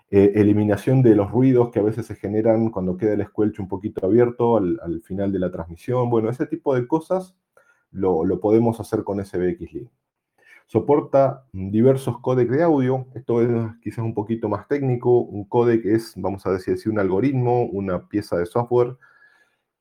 Eh, 0.09 0.33
eliminación 0.37 1.03
de 1.03 1.15
los 1.15 1.31
ruidos 1.31 1.71
que 1.71 1.81
a 1.81 1.83
veces 1.83 2.07
se 2.07 2.15
generan 2.15 2.71
cuando 2.71 2.97
queda 2.97 3.15
el 3.15 3.27
squelch 3.27 3.59
un 3.59 3.69
poquito 3.69 4.07
abierto 4.07 4.57
al, 4.57 5.03
final 5.03 5.31
de 5.31 5.39
la 5.41 5.51
transmisión. 5.51 6.09
Bueno, 6.09 6.31
ese 6.31 6.47
tipo 6.47 6.75
de 6.75 6.87
cosas 6.87 7.37
lo, 7.91 8.25
podemos 8.41 8.81
hacer 8.81 9.05
con 9.05 9.23
SBX 9.23 9.91
Soporta 10.67 11.45
diversos 11.53 12.19
códecs 12.21 12.51
de 12.51 12.63
audio. 12.63 13.07
Esto 13.15 13.43
es 13.43 13.49
quizás 13.83 14.05
un 14.05 14.15
poquito 14.15 14.49
más 14.49 14.67
técnico. 14.69 15.21
Un 15.21 15.45
códec 15.45 15.85
es, 15.85 16.15
vamos 16.17 16.47
a 16.47 16.53
decir 16.53 16.77
un 16.91 16.99
algoritmo, 16.99 17.65
una 17.65 18.09
pieza 18.09 18.37
de 18.37 18.47
software 18.47 18.97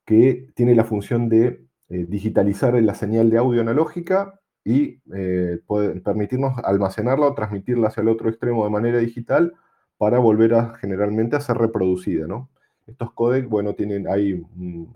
que 0.06 0.48
tiene 0.54 0.74
la 0.74 0.84
función 0.84 1.28
de 1.28 1.66
eh, 1.88 2.06
digitalizar 2.08 2.74
la 2.82 2.94
señal 2.94 3.28
de 3.28 3.38
audio 3.38 3.60
analógica 3.60 4.40
y 4.64 5.00
eh, 5.14 5.60
permitirnos 6.04 6.58
almacenarla 6.64 7.26
o 7.26 7.34
transmitirla 7.34 7.88
hacia 7.88 8.00
el 8.00 8.08
otro 8.08 8.30
extremo 8.30 8.64
de 8.64 8.70
manera 8.70 8.98
digital 8.98 9.52
para 9.98 10.18
volver 10.18 10.54
a 10.54 10.74
generalmente 10.76 11.36
a 11.36 11.40
ser 11.40 11.58
reproducida, 11.58 12.26
¿no? 12.26 12.48
Estos 12.86 13.12
codecs, 13.12 13.48
bueno, 13.48 13.74
tienen 13.74 14.08
ahí, 14.08 14.44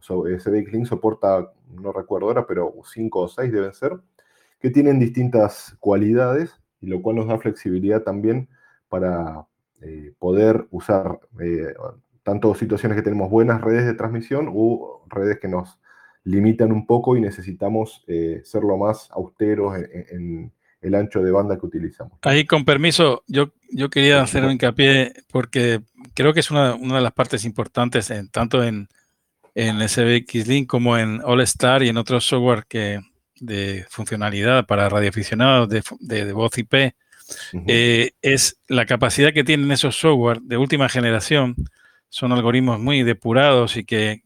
SDK 0.01 0.73
Link 0.73 0.87
soporta, 0.87 1.53
no 1.75 1.93
recuerdo 1.93 2.29
ahora, 2.29 2.47
pero 2.47 2.73
5 2.85 3.21
o 3.21 3.29
6 3.29 3.53
deben 3.53 3.75
ser, 3.75 3.99
que 4.61 4.71
tienen 4.71 5.01
distintas 5.01 5.77
cualidades 5.81 6.61
y 6.81 6.87
lo 6.87 7.03
cual 7.03 7.17
nos 7.17 7.27
da 7.27 7.39
flexibilidad 7.39 8.03
también 8.03 8.49
para 8.89 9.47
eh, 9.81 10.13
poder 10.19 10.67
usar 10.71 11.19
tanto 12.23 12.55
situaciones 12.55 12.97
que 12.97 13.03
tenemos 13.03 13.31
buenas 13.31 13.61
redes 13.61 13.87
de 13.87 13.95
transmisión 13.95 14.49
u 14.53 15.00
redes 15.11 15.39
que 15.41 15.49
nos 15.49 15.79
limitan 16.25 16.73
un 16.73 16.87
poco 16.87 17.17
y 17.17 17.21
necesitamos 17.21 18.03
eh, 18.07 18.43
ser 18.45 18.63
lo 18.63 18.77
más 18.77 19.09
austeros 19.11 19.77
en, 19.77 20.53
el 20.83 20.95
ancho 20.95 21.21
de 21.21 21.31
banda 21.31 21.59
que 21.59 21.67
utilizamos. 21.67 22.19
Ahí, 22.23 22.47
con 22.47 22.65
permiso, 22.65 23.23
yo, 23.27 23.53
yo 23.71 23.91
quería 23.91 24.23
hacer 24.23 24.45
un 24.45 24.53
hincapié 24.53 25.13
porque 25.31 25.83
creo 26.15 26.33
que 26.33 26.41
es 26.41 26.51
una, 26.51 26.75
de 26.75 27.01
las 27.03 27.13
partes 27.13 27.45
importantes 27.45 28.11
en, 28.11 28.29
tanto 28.31 28.65
en, 28.65 28.89
en 29.55 29.87
SBX 29.87 30.47
Link 30.47 30.67
como 30.67 30.97
en 30.97 31.21
All 31.23 31.43
Star 31.43 31.83
y 31.83 31.91
en 31.91 31.99
otros 31.99 32.25
software 32.25 32.65
que, 32.67 33.01
de 33.41 33.87
funcionalidad 33.89 34.67
para 34.67 34.89
radioaficionados 34.89 35.69
de, 35.69 35.83
de, 36.01 36.33
voz 36.33 36.57
IP, 36.57 36.95
eh, 37.67 38.13
es 38.23 38.59
la 38.69 38.87
capacidad 38.87 39.33
que 39.33 39.45
tienen 39.45 39.71
esos 39.73 39.97
software 39.97 40.41
de 40.43 40.57
última 40.57 40.89
generación 40.89 41.57
son 42.11 42.33
algoritmos 42.33 42.79
muy 42.79 43.03
depurados 43.03 43.77
y 43.77 43.85
que, 43.85 44.23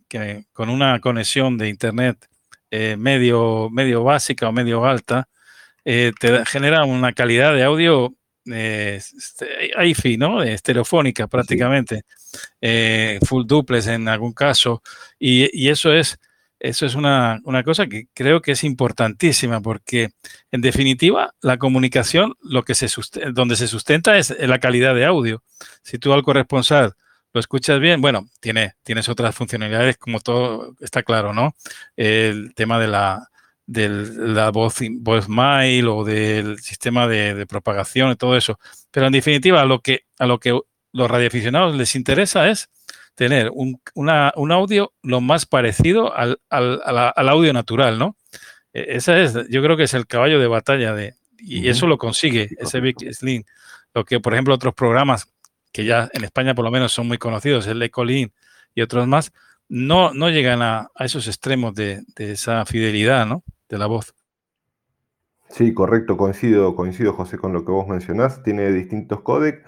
con 0.52 0.70
una 0.70 0.98
conexión 1.00 1.56
de 1.58 1.68
Internet 1.68 2.26
eh, 2.70 2.96
medio, 2.98 3.68
medio 3.70 4.02
básica 4.02 4.48
o 4.48 4.52
medio 4.52 4.84
alta, 4.84 5.28
eh, 5.84 6.12
te 6.18 6.44
genera 6.46 6.84
una 6.84 7.12
calidad 7.12 7.54
de 7.54 7.62
audio 7.62 8.14
eh, 8.46 8.96
este, 8.96 10.18
¿no? 10.18 10.42
Estereofónica 10.42 11.26
prácticamente, 11.28 12.02
eh, 12.60 13.18
full 13.26 13.44
duplex 13.46 13.86
en 13.86 14.08
algún 14.08 14.32
caso, 14.32 14.82
y, 15.18 15.68
eso 15.68 15.92
es, 15.92 16.18
eso 16.58 16.86
es 16.86 16.94
una, 16.94 17.40
una, 17.44 17.62
cosa 17.62 17.86
que 17.86 18.06
creo 18.14 18.42
que 18.42 18.52
es 18.52 18.64
importantísima 18.64 19.60
porque, 19.60 20.10
en 20.50 20.60
definitiva, 20.60 21.34
la 21.40 21.58
comunicación, 21.58 22.34
lo 22.42 22.64
que 22.64 22.74
se 22.74 22.88
donde 23.32 23.56
se 23.56 23.68
sustenta 23.68 24.18
es 24.18 24.34
la 24.38 24.58
calidad 24.58 24.94
de 24.94 25.04
audio. 25.04 25.42
Si 25.82 25.98
tú 25.98 26.12
al 26.12 26.22
corresponsal 26.22 26.94
¿Lo 27.34 27.40
escuchas 27.40 27.80
bien? 27.80 28.00
Bueno, 28.00 28.28
tiene, 28.38 28.74
tienes 28.84 29.08
otras 29.08 29.34
funcionalidades, 29.34 29.98
como 29.98 30.20
todo 30.20 30.76
está 30.80 31.02
claro, 31.02 31.34
¿no? 31.34 31.56
El 31.96 32.54
tema 32.54 32.78
de 32.78 32.86
la, 32.86 33.28
de 33.66 33.88
la 33.88 34.52
voz, 34.52 34.76
voz 35.00 35.28
mail 35.28 35.88
o 35.88 36.04
del 36.04 36.60
sistema 36.60 37.08
de, 37.08 37.44
propagación 37.46 38.12
y 38.12 38.16
todo 38.16 38.36
eso. 38.36 38.60
Pero 38.92 39.08
en 39.08 39.12
definitiva, 39.12 39.62
a 39.62 39.64
lo 39.64 39.80
que, 39.80 40.04
a 40.20 40.26
lo 40.26 40.38
que 40.38 40.56
los 40.92 41.10
radioaficionados 41.10 41.74
les 41.74 41.96
interesa 41.96 42.48
es 42.48 42.70
tener 43.16 43.50
un, 43.52 43.80
audio 44.52 44.92
lo 45.02 45.20
más 45.20 45.44
parecido 45.44 46.14
al, 46.16 46.38
audio 46.50 47.52
natural, 47.52 47.98
¿no? 47.98 48.16
E, 48.72 48.96
esa 48.96 49.18
es, 49.18 49.34
yo 49.50 49.60
creo 49.60 49.76
que 49.76 49.84
es 49.84 49.94
el 49.94 50.06
caballo 50.06 50.38
de 50.38 50.46
batalla 50.46 50.94
de, 50.94 51.14
y 51.38 51.68
eso 51.68 51.88
lo 51.88 51.98
consigue 51.98 52.50
ese 52.58 52.78
Big 52.78 52.96
Slim. 53.12 53.42
Lo 53.92 54.04
que, 54.04 54.20
por 54.20 54.34
ejemplo, 54.34 54.54
otros 54.54 54.74
programas 54.74 55.33
que 55.74 55.84
ya 55.84 56.08
en 56.12 56.22
España 56.22 56.54
por 56.54 56.64
lo 56.64 56.70
menos 56.70 56.92
son 56.92 57.08
muy 57.08 57.18
conocidos, 57.18 57.66
el 57.66 57.82
Ecolin 57.82 58.32
y 58.76 58.80
otros 58.80 59.08
más, 59.08 59.32
no, 59.68 60.14
no 60.14 60.30
llegan 60.30 60.62
a, 60.62 60.88
esos 61.00 61.26
extremos 61.26 61.74
de, 61.74 62.04
esa 62.16 62.64
fidelidad 62.64 63.26
¿no? 63.26 63.42
de 63.68 63.78
la 63.78 63.86
voz. 63.86 64.14
Sí, 65.48 65.74
correcto, 65.74 66.16
coincido, 66.16 66.76
coincido 66.76 67.12
José 67.12 67.38
con 67.38 67.52
lo 67.52 67.64
que 67.64 67.72
vos 67.72 67.88
mencionás. 67.88 68.42
Tiene 68.44 68.70
distintos 68.70 69.20
códecs 69.22 69.66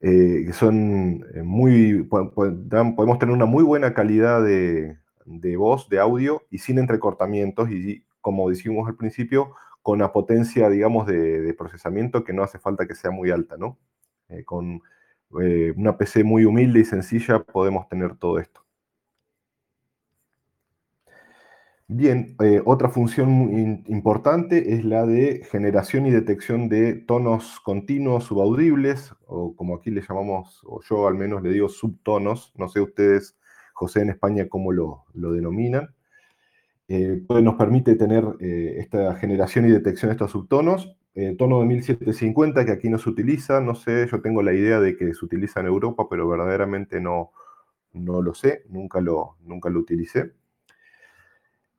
eh, 0.00 0.44
que 0.46 0.52
son 0.54 1.26
eh, 1.34 1.42
muy, 1.42 2.02
podemos 2.02 3.18
tener 3.18 3.34
una 3.34 3.46
muy 3.46 3.62
buena 3.62 3.92
calidad 3.92 4.42
de, 4.42 4.96
voz, 5.58 5.86
de 5.90 6.00
audio 6.00 6.42
y 6.50 6.58
sin 6.58 6.78
entrecortamientos 6.78 7.70
y 7.70 8.06
como 8.22 8.48
dijimos 8.48 8.88
al 8.88 8.96
principio, 8.96 9.54
con 9.82 9.96
una 9.96 10.12
potencia, 10.12 10.70
digamos, 10.70 11.06
de, 11.06 11.54
procesamiento 11.58 12.24
que 12.24 12.32
no 12.32 12.42
hace 12.42 12.58
falta 12.58 12.86
que 12.86 12.94
sea 12.94 13.10
muy 13.10 13.30
alta, 13.30 13.56
¿no? 13.58 13.78
Eh, 14.28 14.44
con 14.44 14.80
eh, 15.40 15.72
una 15.76 15.96
PC 15.96 16.24
muy 16.24 16.44
humilde 16.44 16.80
y 16.80 16.84
sencilla 16.84 17.42
podemos 17.42 17.88
tener 17.88 18.16
todo 18.16 18.38
esto. 18.38 18.60
Bien, 21.88 22.36
eh, 22.42 22.62
otra 22.64 22.88
función 22.88 23.84
importante 23.86 24.74
es 24.74 24.84
la 24.84 25.04
de 25.04 25.44
generación 25.50 26.06
y 26.06 26.10
detección 26.10 26.68
de 26.68 26.94
tonos 26.94 27.60
continuos 27.60 28.24
subaudibles, 28.24 29.14
o 29.26 29.54
como 29.54 29.76
aquí 29.76 29.90
le 29.90 30.00
llamamos, 30.00 30.62
o 30.64 30.80
yo 30.82 31.06
al 31.06 31.14
menos 31.14 31.42
le 31.42 31.50
digo 31.50 31.68
subtonos, 31.68 32.52
no 32.56 32.68
sé 32.68 32.80
ustedes, 32.80 33.36
José, 33.74 34.02
en 34.02 34.10
España, 34.10 34.48
cómo 34.48 34.72
lo, 34.72 35.04
denominan. 35.12 35.94
Eh, 36.88 37.22
nos 37.42 37.54
permite 37.56 37.94
tener 37.96 38.24
esta 38.40 39.14
generación 39.16 39.66
y 39.66 39.70
detección 39.70 40.08
de 40.08 40.14
estos 40.14 40.30
subtonos 40.30 40.96
eh, 41.14 41.34
tono 41.36 41.60
de 41.60 41.66
1750 41.66 42.64
que 42.64 42.72
aquí 42.72 42.88
no 42.88 42.98
se 42.98 43.10
utiliza, 43.10 43.60
no 43.60 43.74
sé, 43.74 44.06
yo 44.10 44.22
tengo 44.22 44.42
la 44.42 44.54
idea 44.54 44.80
de 44.80 44.96
que 44.96 45.12
se 45.12 45.24
utiliza 45.24 45.60
en 45.60 45.66
Europa, 45.66 46.06
pero 46.08 46.26
verdaderamente 46.26 47.00
no, 47.00 47.32
no 47.92 48.22
lo 48.22 48.34
sé, 48.34 48.64
nunca 48.70 49.00
lo, 49.00 49.36
nunca 49.44 49.68
lo 49.68 49.80
utilicé. 49.80 50.32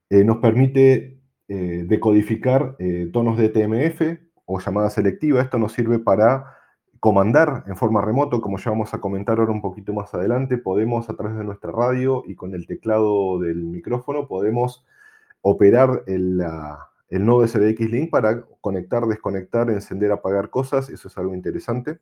Eh, 0.10 0.24
nos 0.24 0.38
permite 0.38 1.20
eh, 1.48 1.86
decodificar 1.88 2.78
tonos 3.12 3.38
de 3.38 3.50
TMF 3.50 4.20
o 4.46 4.60
llamada 4.60 4.90
selectiva. 4.92 5.42
Esto 5.42 5.58
nos 5.58 5.74
sirve 5.74 5.98
para 5.98 6.58
comandar 7.00 7.64
en 7.68 7.76
forma 7.76 8.02
remoto, 8.02 8.40
como 8.40 8.60
ya 8.60 8.70
vamos 8.70 8.94
a 8.94 9.02
comentar 9.02 9.40
ahora 9.40 9.52
un 9.52 9.62
poquito 9.62 9.94
más 9.94 10.14
adelante. 10.14 10.58
Podemos 10.58 11.10
a 11.10 11.16
través 11.16 11.38
de 11.38 11.44
nuestra 11.44 11.72
radio 11.72 12.24
y 12.28 12.36
con 12.36 12.54
el 12.54 12.68
teclado 12.68 13.40
del 13.40 13.64
micrófono, 13.64 14.28
podemos 14.28 14.86
operar 15.42 16.04
el, 16.06 16.42
el 17.14 17.26
nodo 17.28 17.47
SBX 17.47 17.91
Link 17.91 18.09
para 18.09 18.41
conectar, 18.59 19.05
desconectar, 19.05 19.70
encender, 19.70 20.11
apagar 20.11 20.49
cosas. 20.49 20.89
Eso 20.89 21.07
es 21.07 21.18
algo 21.20 21.36
interesante. 21.36 21.99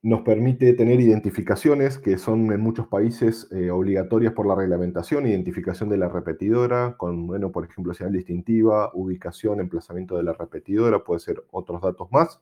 Nos 0.00 0.22
permite 0.22 0.72
tener 0.72 0.98
identificaciones 0.98 1.98
que 1.98 2.16
son 2.16 2.50
en 2.52 2.60
muchos 2.60 2.86
países 2.86 3.46
eh, 3.50 3.70
obligatorias 3.70 4.32
por 4.32 4.46
la 4.46 4.54
reglamentación, 4.54 5.26
identificación 5.26 5.90
de 5.90 5.98
la 5.98 6.08
repetidora, 6.08 6.96
con, 6.96 7.26
bueno, 7.26 7.52
por 7.52 7.66
ejemplo, 7.66 7.92
señal 7.92 8.14
distintiva, 8.14 8.90
ubicación, 8.94 9.60
emplazamiento 9.60 10.16
de 10.16 10.22
la 10.22 10.32
repetidora, 10.32 11.04
puede 11.04 11.20
ser 11.20 11.44
otros 11.50 11.82
datos 11.82 12.10
más. 12.12 12.40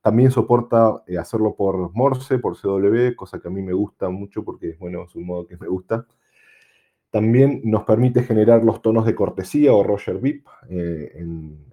También 0.00 0.30
soporta 0.30 1.02
eh, 1.06 1.18
hacerlo 1.18 1.56
por 1.56 1.94
Morse, 1.94 2.38
por 2.38 2.56
CW, 2.56 3.14
cosa 3.16 3.38
que 3.38 3.48
a 3.48 3.50
mí 3.50 3.60
me 3.60 3.74
gusta 3.74 4.08
mucho 4.08 4.42
porque, 4.44 4.78
bueno, 4.80 5.02
es 5.02 5.14
un 5.14 5.26
modo 5.26 5.46
que 5.46 5.58
me 5.58 5.68
gusta. 5.68 6.06
También 7.10 7.62
nos 7.64 7.84
permite 7.84 8.22
generar 8.22 8.62
los 8.62 8.82
tonos 8.82 9.06
de 9.06 9.14
cortesía 9.14 9.72
o 9.72 9.82
Roger 9.82 10.18
Vip 10.18 10.46
eh, 10.68 11.24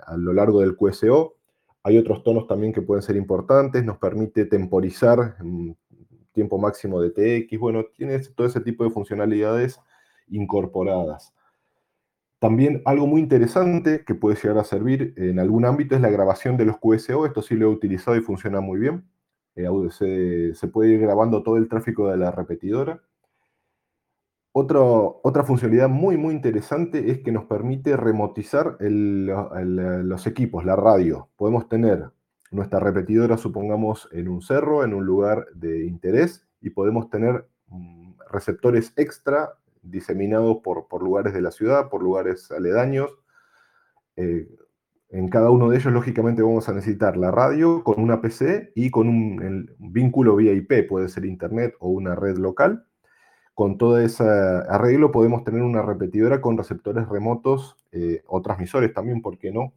a 0.06 0.16
lo 0.16 0.32
largo 0.32 0.62
del 0.62 0.78
QSO. 0.78 1.36
Hay 1.84 1.98
otros 1.98 2.24
tonos 2.24 2.48
también 2.48 2.72
que 2.72 2.82
pueden 2.82 3.04
ser 3.04 3.18
importantes. 3.18 3.84
Nos 3.84 3.98
permite 3.98 4.46
temporizar 4.46 5.36
tiempo 6.32 6.58
máximo 6.58 7.02
de 7.02 7.10
TX. 7.10 7.60
Bueno, 7.60 7.86
tiene 7.96 8.18
todo 8.20 8.48
ese 8.48 8.62
tipo 8.62 8.86
de 8.86 8.92
funcionalidades 8.92 9.80
incorporadas. 10.30 11.34
También 12.40 12.82
algo 12.86 13.06
muy 13.06 13.20
interesante 13.20 14.04
que 14.06 14.16
puede 14.16 14.38
llegar 14.38 14.58
a 14.60 14.64
servir 14.64 15.14
en 15.18 15.40
algún 15.40 15.66
ámbito 15.66 15.96
es 15.96 16.02
la 16.02 16.10
grabación 16.10 16.56
de 16.56 16.66
los 16.66 16.78
QSO. 16.78 17.26
Esto 17.26 17.42
sí 17.42 17.56
lo 17.56 17.66
he 17.66 17.70
utilizado 17.70 18.16
y 18.16 18.22
funciona 18.22 18.62
muy 18.62 18.80
bien. 18.80 19.06
Eh, 19.58 19.68
se, 19.92 20.56
se 20.56 20.68
puede 20.70 20.92
ir 20.92 21.02
grabando 21.02 21.44
todo 21.44 21.58
el 21.58 21.68
tráfico 21.68 22.10
de 22.10 22.18
la 22.18 22.32
repetidora 22.32 23.02
otra 24.58 25.44
funcionalidad 25.44 25.90
muy, 25.90 26.16
muy 26.16 26.34
interesante 26.34 27.12
es 27.12 27.20
que 27.20 27.34
nos 27.34 27.44
permite 27.44 27.98
remotizar 27.98 28.78
los 28.80 30.28
equipos, 30.28 30.64
la 30.64 30.78
radio. 30.78 31.28
Podemos 31.36 31.68
tener 31.68 32.10
nuestra 32.52 32.80
repetidora, 32.80 33.36
supongamos, 33.36 34.08
en 34.14 34.30
un 34.30 34.42
cerro, 34.42 34.86
en 34.86 34.94
un 34.94 35.06
lugar 35.06 35.46
de 35.54 35.86
interés, 35.86 36.48
y 36.62 36.70
podemos 36.70 37.10
tener 37.10 37.50
mm, 37.68 38.14
receptores 38.32 38.94
extra 38.96 39.56
diseminados 39.82 40.60
por, 40.64 40.88
lugares 41.04 41.34
de 41.34 41.42
la 41.42 41.52
ciudad, 41.52 41.90
por 41.90 42.02
lugares 42.02 42.50
aledaños. 42.50 43.12
Eh, 44.16 44.48
en 45.10 45.28
cada 45.28 45.50
uno 45.50 45.68
de 45.70 45.78
ellos, 45.78 45.92
lógicamente, 45.92 46.42
vamos 46.42 46.70
a 46.70 46.74
necesitar 46.74 47.18
la 47.18 47.30
radio 47.30 47.84
con 47.84 48.02
una 48.02 48.22
PC 48.22 48.72
y 48.74 48.90
con 48.90 49.10
un, 49.10 49.76
un 49.80 49.92
vínculo 49.92 50.38
vía 50.38 50.54
IP, 50.54 50.88
puede 50.88 51.10
ser 51.10 51.26
internet 51.26 51.76
o 51.80 51.90
una 51.90 52.16
red 52.16 52.38
local 52.38 52.86
con 53.56 53.78
todo 53.78 54.00
ese 54.00 54.24
arreglo 54.24 55.12
podemos 55.12 55.46
tener 55.46 55.64
una 55.64 55.82
repetidora 55.82 56.42
con 56.42 56.58
receptores 56.58 57.08
remotos 57.08 57.78
eh, 57.94 58.22
o 58.28 58.42
transmisores 58.42 58.94
también, 58.94 59.22
¿por 59.22 59.38
qué 59.38 59.52
no? 59.52 59.74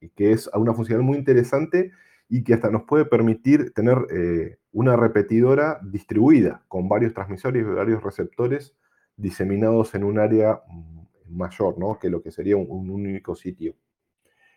Y 0.00 0.08
que 0.10 0.30
es 0.30 0.48
una 0.54 0.72
función 0.72 1.04
muy 1.04 1.18
interesante 1.18 1.90
y 2.28 2.44
que 2.44 2.54
hasta 2.54 2.70
nos 2.70 2.84
puede 2.84 3.04
permitir 3.04 3.72
tener 3.72 3.98
eh, 4.10 4.58
una 4.72 4.94
repetidora 4.94 5.80
distribuida 5.82 6.62
con 6.68 6.88
varios 6.88 7.12
transmisores 7.12 7.62
y 7.62 7.64
varios 7.64 8.04
receptores 8.04 8.72
diseminados 9.16 9.94
en 9.96 10.04
un 10.04 10.20
área 10.20 10.62
mm, 10.68 11.36
mayor, 11.36 11.76
¿no? 11.78 11.98
Que 11.98 12.08
lo 12.08 12.22
que 12.22 12.30
sería 12.30 12.56
un, 12.56 12.88
único 12.88 13.34
sitio. 13.34 13.74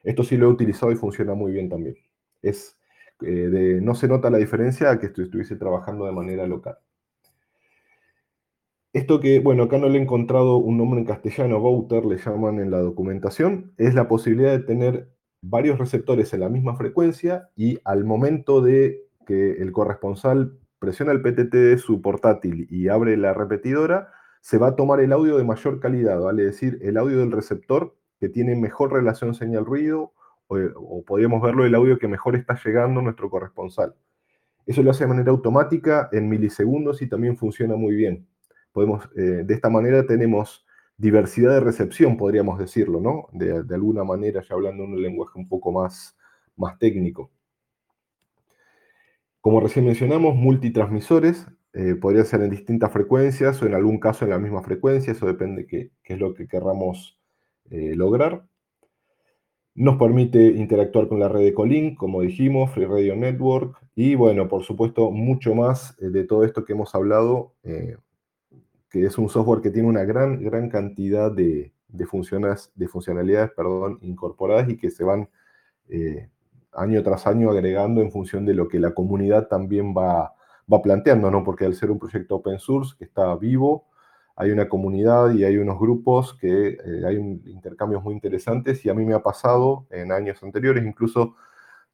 Esto 0.04 0.24
sí 0.24 0.38
lo 0.38 0.48
he 0.48 0.50
utilizado 0.50 0.92
y 0.92 0.96
funciona 0.96 1.34
muy 1.34 1.52
bien 1.52 1.68
también. 1.68 1.96
Es, 2.44 2.78
eh, 3.22 3.80
no 3.82 3.96
se 3.96 4.08
nota 4.08 4.30
la 4.30 4.38
diferencia 4.38 4.92
a 4.92 5.00
que 5.00 5.08
estuviese 5.08 5.56
trabajando 5.56 6.06
de 6.06 6.12
manera 6.12 6.46
local. 6.46 6.78
Esto 8.92 9.20
que, 9.20 9.40
bueno, 9.40 9.64
acá 9.64 9.78
no 9.78 9.88
le 9.88 10.00
he 10.00 10.02
encontrado 10.02 10.58
un 10.58 10.78
nombre 10.78 11.00
en 11.00 11.06
castellano, 11.06 11.60
router 11.60 12.06
le 12.06 12.18
llaman 12.18 12.60
en 12.60 12.72
la 12.72 12.80
documentación, 12.80 13.72
es 13.78 13.94
la 13.94 14.08
posibilidad 14.08 14.52
de 14.52 14.64
tener 14.64 15.10
varios 15.42 15.78
receptores 15.78 16.34
en 16.34 16.40
la 16.40 16.50
misma 16.50 16.76
frecuencia 16.76 17.50
y 17.56 17.80
al 17.86 18.04
momento 18.04 18.62
de 18.62 19.04
que 19.28 19.54
el 19.62 19.72
corresponsal 19.72 20.58
presiona 20.80 21.12
el 21.12 21.22
PTT 21.22 21.54
de 21.54 21.78
su 21.78 22.02
portátil 22.02 22.66
y 22.72 22.88
abre 22.88 23.16
la 23.16 23.34
repetidora, 23.34 24.12
se 24.42 24.58
va 24.58 24.70
a 24.70 24.76
tomar 24.76 25.02
el 25.02 25.14
audio 25.14 25.38
de 25.38 25.44
mayor 25.44 25.80
calidad, 25.80 26.20
vale 26.20 26.46
decir, 26.46 26.80
el 26.82 26.98
audio 26.98 27.20
del 27.20 27.32
receptor 27.32 27.96
que 28.20 28.30
tiene 28.30 28.56
mejor 28.56 28.92
relación 28.92 29.36
señal-ruido, 29.36 30.14
o, 30.48 30.58
o, 30.76 31.04
podríamos 31.06 31.44
verlo 31.44 31.64
el 31.64 31.76
audio 31.76 32.00
que 32.00 32.08
mejor 32.08 32.36
está 32.36 32.60
llegando 32.66 33.02
a 33.02 33.04
nuestro 33.04 33.30
corresponsal. 33.30 33.94
Eso 34.66 34.82
lo 34.82 34.92
hace 34.92 35.04
de 35.04 35.10
manera 35.10 35.32
automática 35.32 36.10
en 36.12 36.28
milisegundos 36.28 37.04
y 37.04 37.08
también 37.08 37.38
funciona 37.38 37.76
muy 37.76 37.96
bien. 37.96 38.28
Podemos, 38.72 39.10
eh, 39.16 39.44
de 39.46 39.54
esta 39.54 39.70
manera 39.70 40.06
tenemos 40.06 40.66
diversidad 40.98 41.54
de 41.54 41.60
recepción, 41.62 42.18
podríamos 42.18 42.60
decirlo, 42.60 43.00
¿no? 43.00 43.28
De, 43.32 43.64
alguna 43.74 44.04
manera, 44.04 44.44
ya 44.48 44.54
hablando 44.54 44.84
en 44.84 44.94
un 44.94 45.02
lenguaje 45.02 45.40
un 45.40 45.48
poco 45.48 45.72
más, 45.72 46.18
más 46.56 46.78
técnico. 46.78 47.32
Como 49.40 49.62
recién 49.62 49.86
mencionamos, 49.86 50.36
multitransmisores, 50.36 51.48
eh, 51.74 51.96
podría 51.96 52.26
ser 52.26 52.42
en 52.42 52.50
distintas 52.50 52.92
frecuencias 52.92 53.62
o 53.62 53.66
en 53.66 53.76
algún 53.76 54.00
caso 54.00 54.26
en 54.26 54.32
la 54.32 54.40
misma 54.40 54.62
frecuencia, 54.62 55.14
eso 55.14 55.26
depende 55.26 55.66
qué, 55.66 55.92
qué 56.04 56.14
es 56.16 56.20
lo 56.20 56.34
que 56.34 56.48
querramos 56.48 57.18
eh, 57.70 57.96
lograr. 57.96 58.44
Nos 59.76 59.98
permite 59.98 60.48
interactuar 60.48 61.08
con 61.08 61.20
la 61.22 61.30
red 61.30 61.42
de 61.42 61.54
Colink, 61.54 61.98
como 61.98 62.22
dijimos, 62.22 62.72
Free 62.72 62.86
Radio 62.86 63.16
Network, 63.16 63.78
y 63.96 64.16
bueno, 64.16 64.50
por 64.50 64.64
supuesto, 64.64 65.12
mucho 65.12 65.56
más 65.56 65.96
de 65.98 66.26
todo 66.26 66.44
esto 66.44 66.66
que 66.66 66.74
hemos 66.74 66.94
hablado 66.94 67.54
que 68.90 69.06
es 69.06 69.18
un 69.18 69.30
software 69.30 69.62
que 69.62 69.70
tiene 69.70 69.88
una 69.88 70.04
gran, 70.04 70.44
gran 70.44 70.70
cantidad 70.70 71.32
de, 71.32 71.72
de, 71.88 72.06
de 72.76 72.88
funcionalidades 72.88 73.52
perdón, 73.56 74.00
incorporadas 74.02 74.70
y 74.70 74.78
que 74.78 74.90
se 74.90 75.04
van 75.04 75.30
eh, 75.90 76.30
año 76.74 77.04
tras 77.04 77.28
año 77.28 77.52
agregando 77.52 78.02
en 78.02 78.12
función 78.12 78.46
de 78.46 78.54
lo 78.54 78.68
que 78.68 78.80
la 78.80 78.94
comunidad 78.94 79.48
también 79.48 79.94
va, 79.96 80.34
va 80.72 80.82
planteando, 80.82 81.32
¿no? 81.32 81.44
Porque 81.44 81.66
al 81.66 81.76
ser 81.76 81.92
un 81.92 82.00
proyecto 82.00 82.36
open 82.36 82.60
source 82.60 82.96
que 82.98 83.06
está 83.06 83.36
vivo, 83.36 83.86
hay 84.36 84.52
una 84.52 84.70
comunidad 84.70 85.34
y 85.34 85.44
hay 85.44 85.58
unos 85.58 85.80
grupos 85.80 86.34
que 86.36 86.70
eh, 86.70 87.06
hay 87.06 87.18
intercambios 87.18 88.04
muy 88.04 88.14
interesantes 88.14 88.86
y 88.86 88.90
a 88.90 88.94
mí 88.94 89.06
me 89.06 89.14
ha 89.14 89.22
pasado 89.22 89.86
en 89.90 90.12
años 90.12 90.42
anteriores 90.44 90.86
incluso 90.86 91.36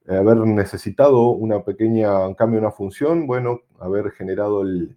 eh, 0.08 0.16
haber 0.16 0.38
necesitado 0.38 1.30
una 1.30 1.64
pequeña 1.64 2.28
un 2.28 2.36
cambio 2.36 2.60
una 2.60 2.72
función, 2.72 3.26
bueno, 3.26 3.62
haber 3.80 4.12
generado 4.12 4.62
el, 4.62 4.96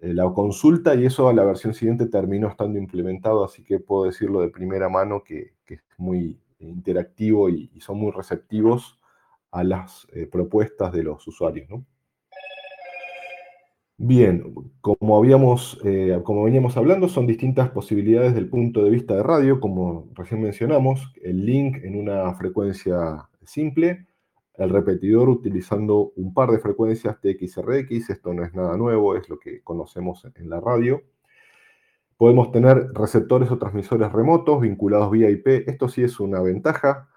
la 0.00 0.32
consulta 0.32 0.94
y 0.94 1.06
eso 1.06 1.28
a 1.28 1.32
la 1.32 1.44
versión 1.44 1.74
siguiente 1.74 2.06
terminó 2.06 2.48
estando 2.48 2.78
implementado, 2.78 3.44
así 3.44 3.64
que 3.64 3.80
puedo 3.80 4.04
decirlo 4.04 4.40
de 4.40 4.48
primera 4.48 4.88
mano 4.88 5.22
que, 5.24 5.54
es 5.66 5.80
muy 5.96 6.38
interactivo 6.60 7.48
y, 7.48 7.70
son 7.80 7.98
muy 7.98 8.12
receptivos 8.12 8.98
a 9.50 9.64
las 9.64 10.06
eh, 10.12 10.26
propuestas 10.26 10.92
de 10.92 11.02
los 11.02 11.26
usuarios. 11.26 11.68
Bien, 14.00 14.54
como, 14.80 15.16
habíamos, 15.16 15.80
eh, 15.84 16.20
como 16.22 16.44
veníamos 16.44 16.76
hablando, 16.76 17.08
son 17.08 17.26
distintas 17.26 17.70
posibilidades 17.70 18.32
del 18.32 18.48
punto 18.48 18.84
de 18.84 18.90
vista 18.90 19.16
de 19.16 19.24
radio, 19.24 19.58
como 19.58 20.08
recién 20.14 20.40
mencionamos, 20.40 21.12
el 21.20 21.44
link 21.44 21.78
en 21.82 21.98
una 21.98 22.32
frecuencia 22.34 23.28
simple, 23.44 24.06
el 24.58 24.70
repetidor 24.70 25.28
utilizando 25.28 26.12
un 26.16 26.34
par 26.34 26.50
de 26.50 26.58
frecuencias 26.58 27.20
TXRX, 27.20 28.10
esto 28.10 28.34
no 28.34 28.44
es 28.44 28.52
nada 28.54 28.76
nuevo, 28.76 29.16
es 29.16 29.28
lo 29.28 29.38
que 29.38 29.62
conocemos 29.62 30.26
en 30.34 30.50
la 30.50 30.60
radio. 30.60 31.02
Podemos 32.16 32.50
tener 32.50 32.88
receptores 32.92 33.50
o 33.52 33.58
transmisores 33.58 34.10
remotos 34.10 34.60
vinculados 34.60 35.12
vía 35.12 35.30
IP, 35.30 35.68
esto 35.68 35.88
sí 35.88 36.02
es 36.02 36.18
una 36.18 36.40
ventaja, 36.40 37.08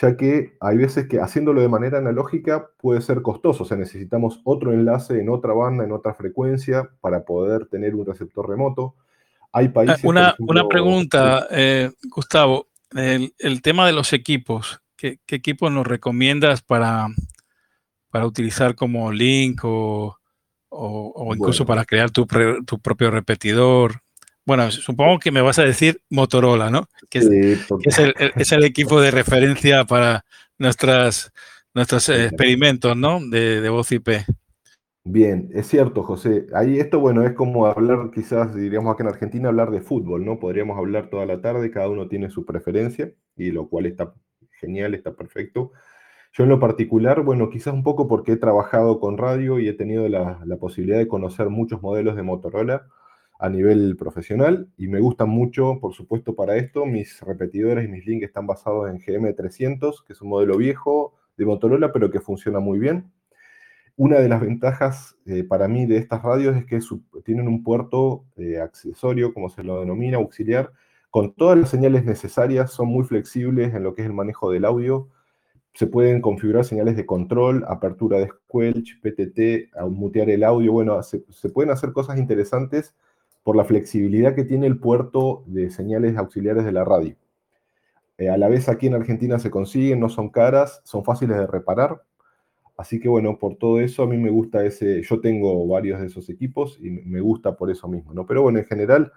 ya 0.00 0.16
que 0.16 0.56
hay 0.60 0.76
veces 0.76 1.08
que 1.08 1.20
haciéndolo 1.20 1.60
de 1.60 1.68
manera 1.68 1.98
analógica 1.98 2.70
puede 2.78 3.00
ser 3.00 3.22
costoso, 3.22 3.64
o 3.64 3.66
sea, 3.66 3.76
necesitamos 3.76 4.40
otro 4.44 4.72
enlace 4.72 5.20
en 5.20 5.28
otra 5.30 5.52
banda, 5.52 5.84
en 5.84 5.90
otra 5.90 6.14
frecuencia, 6.14 6.90
para 7.00 7.24
poder 7.24 7.66
tener 7.66 7.96
un 7.96 8.06
receptor 8.06 8.48
remoto. 8.48 8.94
Hay 9.52 9.68
países... 9.68 10.04
Una, 10.04 10.36
una 10.38 10.68
pregunta, 10.68 11.48
eh, 11.50 11.90
Gustavo, 12.04 12.68
el 12.92 13.62
tema 13.62 13.86
de 13.86 13.92
los 13.92 14.12
equipos. 14.12 14.83
¿Qué, 15.26 15.36
equipo 15.36 15.68
nos 15.68 15.86
recomiendas 15.86 16.62
para, 16.62 17.08
para 18.08 18.26
utilizar 18.26 18.74
como 18.74 19.12
link 19.12 19.60
o, 19.62 20.16
incluso 21.34 21.66
para 21.66 21.84
crear 21.84 22.10
tu, 22.10 22.26
propio 22.26 23.10
repetidor? 23.10 24.00
bueno, 24.46 24.70
supongo 24.70 25.18
que 25.18 25.30
me 25.30 25.42
vas 25.42 25.58
a 25.58 25.64
decir 25.64 26.00
Motorola, 26.08 26.70
¿no? 26.70 26.88
Que 27.10 27.18
es, 27.18 28.52
el, 28.52 28.64
equipo 28.64 28.98
de 29.00 29.10
referencia 29.10 29.84
para 29.84 30.24
nuestras, 30.58 31.32
nuestros 31.74 32.08
experimentos, 32.08 32.96
¿no? 32.96 33.20
De, 33.20 33.60
de 33.60 33.68
voz 33.68 33.92
IP. 33.92 34.08
Bien, 35.06 35.50
es 35.52 35.66
cierto, 35.66 36.02
José. 36.02 36.46
Ahí 36.54 36.78
esto, 36.78 36.98
bueno, 36.98 37.24
es 37.24 37.34
como 37.34 37.66
hablar, 37.66 38.10
quizás 38.10 38.54
diríamos 38.54 38.94
acá 38.94 39.02
en 39.02 39.10
Argentina, 39.10 39.48
hablar 39.50 39.70
de 39.70 39.82
fútbol, 39.82 40.24
¿no? 40.24 40.38
Podríamos 40.38 40.78
hablar 40.78 41.10
toda 41.10 41.26
la 41.26 41.42
tarde, 41.42 41.70
cada 41.70 41.90
uno 41.90 42.08
tiene 42.08 42.30
su 42.30 42.46
preferencia, 42.46 43.12
y 43.36 43.50
lo 43.50 43.68
cual 43.68 43.84
está 43.84 44.14
genial, 44.64 44.94
está 44.94 45.14
perfecto. 45.14 45.72
Yo 46.32 46.44
en 46.44 46.50
lo 46.50 46.58
particular, 46.58 47.22
bueno, 47.22 47.50
quizás 47.50 47.74
un 47.74 47.82
poco 47.82 48.08
porque 48.08 48.32
he 48.32 48.36
trabajado 48.36 48.98
con 49.00 49.18
radio 49.18 49.60
y 49.60 49.68
he 49.68 49.72
tenido 49.72 50.08
la, 50.08 50.40
posibilidad 50.58 50.98
de 50.98 51.08
conocer 51.08 51.48
muchos 51.48 51.82
modelos 51.82 52.16
de 52.16 52.22
Motorola 52.22 52.86
a 53.38 53.48
nivel 53.48 53.96
profesional, 53.96 54.68
y 54.76 54.88
me 54.88 55.00
gustan 55.00 55.28
mucho, 55.28 55.78
por 55.80 55.92
supuesto, 55.94 56.34
para 56.34 56.56
esto, 56.56 56.86
mis 56.86 57.20
repetidores 57.20 57.84
y 57.84 57.88
mis 57.88 58.06
links 58.06 58.26
están 58.26 58.46
basados 58.46 58.88
en 58.88 58.98
GM300, 58.98 60.04
que 60.06 60.12
es 60.12 60.22
un 60.22 60.28
modelo 60.28 60.56
viejo 60.56 61.14
de 61.36 61.44
Motorola, 61.44 61.92
pero 61.92 62.10
que 62.10 62.20
funciona 62.20 62.60
muy 62.60 62.78
bien 62.78 63.12
una 63.96 64.18
de 64.18 64.28
las 64.28 64.40
ventajas 64.40 65.16
eh, 65.26 65.44
para 65.44 65.68
mí 65.68 65.86
de 65.86 65.98
estas 65.98 66.22
radios 66.22 66.56
es 66.56 66.64
que 66.64 66.80
tienen 67.24 67.46
un 67.46 67.62
puerto 67.62 68.24
eh, 68.36 68.58
accesorio, 68.60 69.32
como 69.32 69.48
se 69.48 69.62
lo 69.62 69.80
denomina, 69.80 70.16
auxiliar, 70.16 70.72
con 71.14 71.32
todas 71.32 71.56
las 71.56 71.68
señales 71.68 72.04
necesarias, 72.04 72.72
son 72.72 72.88
muy 72.88 73.04
flexibles 73.04 73.72
en 73.72 73.84
lo 73.84 73.94
que 73.94 74.02
es 74.02 74.08
el 74.08 74.12
manejo 74.12 74.50
del 74.50 74.64
audio. 74.64 75.10
Se 75.72 75.86
pueden 75.86 76.20
configurar 76.20 76.64
señales 76.64 76.96
de 76.96 77.06
control, 77.06 77.64
apertura 77.68 78.18
de 78.18 78.26
squelch, 78.26 79.00
PTT, 79.00 79.70
mutear 79.90 80.28
el 80.28 80.42
audio. 80.42 80.72
Bueno, 80.72 81.00
se, 81.04 81.20
pueden 81.50 81.70
hacer 81.70 81.92
cosas 81.92 82.18
interesantes 82.18 82.96
por 83.44 83.54
la 83.54 83.64
flexibilidad 83.64 84.34
que 84.34 84.42
tiene 84.42 84.66
el 84.66 84.80
puerto 84.80 85.44
de 85.46 85.70
señales 85.70 86.16
auxiliares 86.16 86.64
de 86.64 86.72
la 86.72 86.84
radio. 86.84 87.14
Eh, 88.18 88.28
a 88.28 88.36
la 88.36 88.48
vez 88.48 88.68
aquí 88.68 88.88
en 88.88 88.94
Argentina 88.94 89.38
se 89.38 89.52
consiguen, 89.52 90.00
no 90.00 90.08
son 90.08 90.30
caras, 90.30 90.80
son 90.82 91.04
fáciles 91.04 91.36
de 91.36 91.46
reparar 91.46 92.02
Así 92.76 92.98
que 92.98 93.08
bueno, 93.08 93.38
por 93.38 93.54
todo 93.54 93.78
eso 93.78 94.02
a 94.02 94.08
mí 94.08 94.16
me 94.16 94.30
gusta 94.30 94.66
ese, 94.66 95.00
yo 95.02 95.20
tengo 95.20 95.64
varios 95.68 96.00
de 96.00 96.08
esos 96.08 96.28
equipos 96.28 96.76
y 96.80 96.90
me 96.90 97.20
gusta 97.20 97.56
por 97.56 97.70
eso 97.70 97.86
mismo, 97.86 98.12
¿no? 98.12 98.26
Pero 98.26 98.42
bueno, 98.42 98.58
en 98.58 98.64
general 98.64 99.12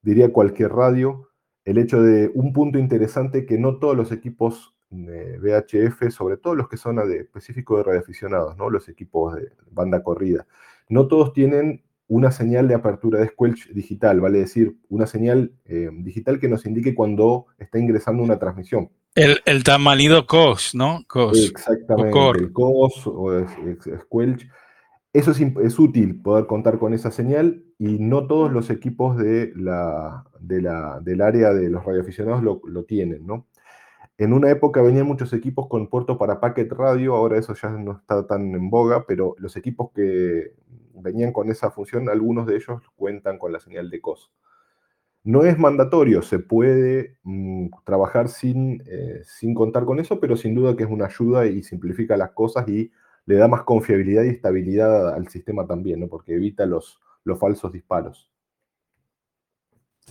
diría 0.00 0.32
cualquier 0.32 0.72
radio, 0.72 1.28
el 1.64 1.78
hecho 1.78 2.02
de 2.02 2.30
un 2.34 2.52
punto 2.52 2.78
interesante 2.78 3.46
que 3.46 3.58
no 3.58 3.78
todos 3.78 3.96
los 3.96 4.12
equipos 4.12 4.74
de 4.90 5.38
VHF, 5.38 6.10
sobre 6.12 6.36
todo 6.36 6.54
los 6.54 6.68
que 6.68 6.76
son 6.76 6.96
de, 6.96 7.18
específicos 7.18 7.78
de 7.78 7.84
radioaficionados, 7.84 8.56
¿no? 8.56 8.70
Los 8.70 8.88
equipos 8.88 9.34
de 9.34 9.50
banda 9.70 10.02
corrida, 10.02 10.46
no 10.88 11.08
todos 11.08 11.32
tienen 11.32 11.82
una 12.06 12.30
señal 12.30 12.68
de 12.68 12.74
apertura 12.74 13.18
de 13.18 13.28
squelch 13.28 13.70
digital, 13.70 14.20
vale 14.20 14.38
decir, 14.38 14.76
una 14.88 15.06
señal 15.06 15.52
eh, 15.64 15.88
digital 15.92 16.38
que 16.38 16.48
nos 16.48 16.66
indique 16.66 16.94
cuando 16.94 17.46
está 17.58 17.78
ingresando 17.78 18.22
una 18.22 18.38
transmisión. 18.38 18.90
El, 19.14 19.40
el 19.46 19.64
tan 19.64 19.80
manido 19.80 20.26
COS, 20.26 20.74
¿no? 20.74 21.04
COS. 21.08 21.50
Exactamente, 21.50 22.18
el 22.38 22.52
COS 22.52 23.06
o 23.06 23.46
Squelch. 24.02 24.46
Eso 25.14 25.30
es, 25.30 25.78
útil 25.78 26.20
poder 26.20 26.46
contar 26.46 26.80
con 26.80 26.92
esa 26.92 27.12
señal 27.12 27.64
y 27.78 28.00
no 28.00 28.26
todos 28.26 28.50
los 28.50 28.68
equipos 28.68 29.16
de 29.16 29.52
la, 29.54 30.24
del 30.40 31.20
área 31.20 31.54
de 31.54 31.70
los 31.70 31.84
radioaficionados 31.84 32.42
lo, 32.42 32.60
lo 32.66 32.84
tienen, 32.84 33.24
¿no? 33.24 33.46
En 34.18 34.32
una 34.32 34.50
época 34.50 34.82
venían 34.82 35.06
muchos 35.06 35.32
equipos 35.32 35.68
con 35.68 35.88
puerto 35.88 36.18
para 36.18 36.40
packet 36.40 36.72
radio, 36.72 37.14
ahora 37.14 37.38
eso 37.38 37.54
ya 37.54 37.68
no 37.70 37.92
está 37.92 38.26
tan 38.26 38.56
en 38.56 38.70
boga, 38.70 39.06
pero 39.06 39.36
los 39.38 39.56
equipos 39.56 39.92
que 39.94 40.52
venían 40.94 41.32
con 41.32 41.48
esa 41.48 41.70
función, 41.70 42.08
algunos 42.08 42.46
de 42.46 42.56
ellos 42.56 42.82
cuentan 42.96 43.38
con 43.38 43.52
la 43.52 43.60
señal 43.60 43.90
de 43.90 44.00
COS. 44.00 44.32
No 45.22 45.44
es 45.44 45.56
mandatorio, 45.58 46.22
se 46.22 46.40
puede 46.40 47.18
mm, 47.22 47.68
trabajar 47.84 48.28
sin, 48.28 48.82
eh, 48.86 49.20
sin 49.24 49.54
contar 49.54 49.84
con 49.84 50.00
eso, 50.00 50.18
pero 50.18 50.36
sin 50.36 50.56
duda 50.56 50.76
que 50.76 50.82
es 50.82 50.90
una 50.90 51.06
ayuda 51.06 51.46
y 51.46 51.62
simplifica 51.62 52.16
las 52.16 52.32
cosas 52.32 52.68
y 52.68 52.90
le 53.26 53.36
da 53.36 53.48
más 53.48 53.62
confiabilidad 53.62 54.24
y 54.24 54.28
estabilidad 54.28 55.14
al 55.14 55.28
sistema 55.28 55.66
también, 55.66 56.00
¿no? 56.00 56.08
porque 56.08 56.34
evita 56.34 56.66
los, 56.66 57.00
los 57.24 57.38
falsos 57.38 57.72
disparos. 57.72 58.30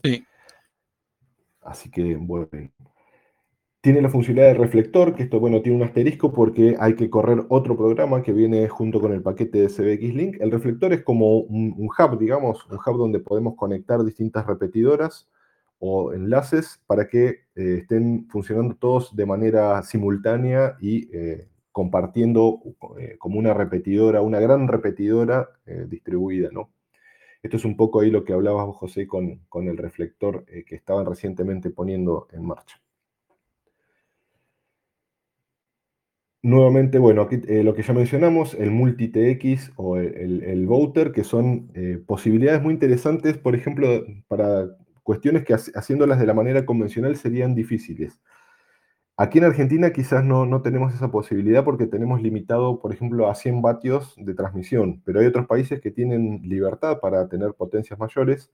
Sí. 0.02 0.26
Así 1.62 1.90
que, 1.90 2.16
bueno. 2.16 2.50
Tiene 3.82 4.02
la 4.02 4.10
funcionalidad 4.10 4.54
de 4.54 4.60
reflector, 4.60 5.14
que 5.14 5.24
esto, 5.24 5.42
bueno, 5.42 5.62
tiene 5.62 5.78
un 5.78 5.84
asterisco 5.84 6.32
porque 6.32 6.78
hay 6.80 6.96
que 6.96 7.10
correr 7.10 7.46
otro 7.50 7.76
programa 7.76 8.24
que 8.24 8.32
viene 8.32 8.70
junto 8.70 9.02
con 9.02 9.12
el 9.12 9.22
paquete 9.22 9.60
de 9.60 9.68
CBX 9.68 10.14
Link. 10.16 10.38
El 10.40 10.52
reflector 10.52 10.94
es 10.94 11.04
como 11.04 11.40
un, 11.40 11.90
hub, 11.90 12.18
digamos, 12.18 12.66
un 12.68 12.78
hub 12.78 12.98
donde 12.98 13.20
podemos 13.20 13.56
conectar 13.58 14.02
distintas 14.06 14.48
repetidoras 14.48 15.28
o 15.80 16.14
enlaces 16.14 16.82
para 16.88 17.10
que 17.10 17.28
eh, 17.56 17.80
estén 17.82 18.26
funcionando 18.30 18.76
todos 18.76 19.14
de 19.14 19.26
manera 19.26 19.84
simultánea 19.84 20.78
y 20.80 21.10
eh, 21.14 21.50
compartiendo 21.74 22.62
eh, 22.98 23.18
como 23.20 23.40
una 23.40 23.54
repetidora, 23.54 24.22
una 24.22 24.40
gran 24.40 24.70
repetidora 24.70 25.50
distribuida, 25.88 26.50
¿no? 26.54 26.72
Esto 27.42 27.58
es 27.58 27.66
un 27.66 27.76
poco 27.76 28.00
ahí 28.00 28.10
lo 28.10 28.24
que 28.24 28.32
hablabas, 28.32 28.74
José, 28.78 29.06
con, 29.06 29.40
con 29.50 29.68
el 29.68 29.78
reflector 29.78 30.46
que 30.46 30.76
estaban 30.76 31.06
recientemente 31.06 31.72
poniendo 31.72 32.28
en 32.32 32.46
marcha. 32.46 32.82
Nuevamente, 36.46 37.00
bueno, 37.00 37.22
aquí 37.22 37.40
eh, 37.48 37.64
lo 37.64 37.74
que 37.74 37.84
ya 37.84 37.94
mencionamos, 37.94 38.54
el 38.54 38.70
multi-TX 38.70 39.72
o 39.78 39.96
el, 39.96 40.44
el, 40.44 40.66
voter, 40.68 41.14
que 41.14 41.24
son 41.24 41.72
eh, 41.74 42.04
posibilidades 42.06 42.62
muy 42.62 42.74
interesantes, 42.74 43.38
por 43.38 43.56
ejemplo, 43.56 43.88
para 44.28 44.68
cuestiones 45.04 45.46
que 45.46 45.54
haciéndolas 45.54 46.20
de 46.20 46.26
la 46.26 46.34
manera 46.34 46.66
convencional 46.66 47.16
serían 47.16 47.56
difíciles. 47.56 48.20
Aquí 49.16 49.38
en 49.38 49.44
Argentina 49.44 49.94
quizás 49.94 50.26
no, 50.26 50.48
no, 50.48 50.64
tenemos 50.64 50.92
esa 50.94 51.12
posibilidad 51.12 51.64
porque 51.64 51.86
tenemos 51.86 52.22
limitado, 52.24 52.80
por 52.80 52.92
ejemplo, 52.92 53.30
a 53.30 53.36
100 53.36 53.62
vatios 53.62 54.16
de 54.18 54.34
transmisión, 54.34 55.04
pero 55.06 55.20
hay 55.20 55.28
otros 55.28 55.46
países 55.46 55.80
que 55.82 55.92
tienen 55.92 56.42
libertad 56.44 57.00
para 57.00 57.28
tener 57.30 57.54
potencias 57.54 58.00
mayores. 58.00 58.52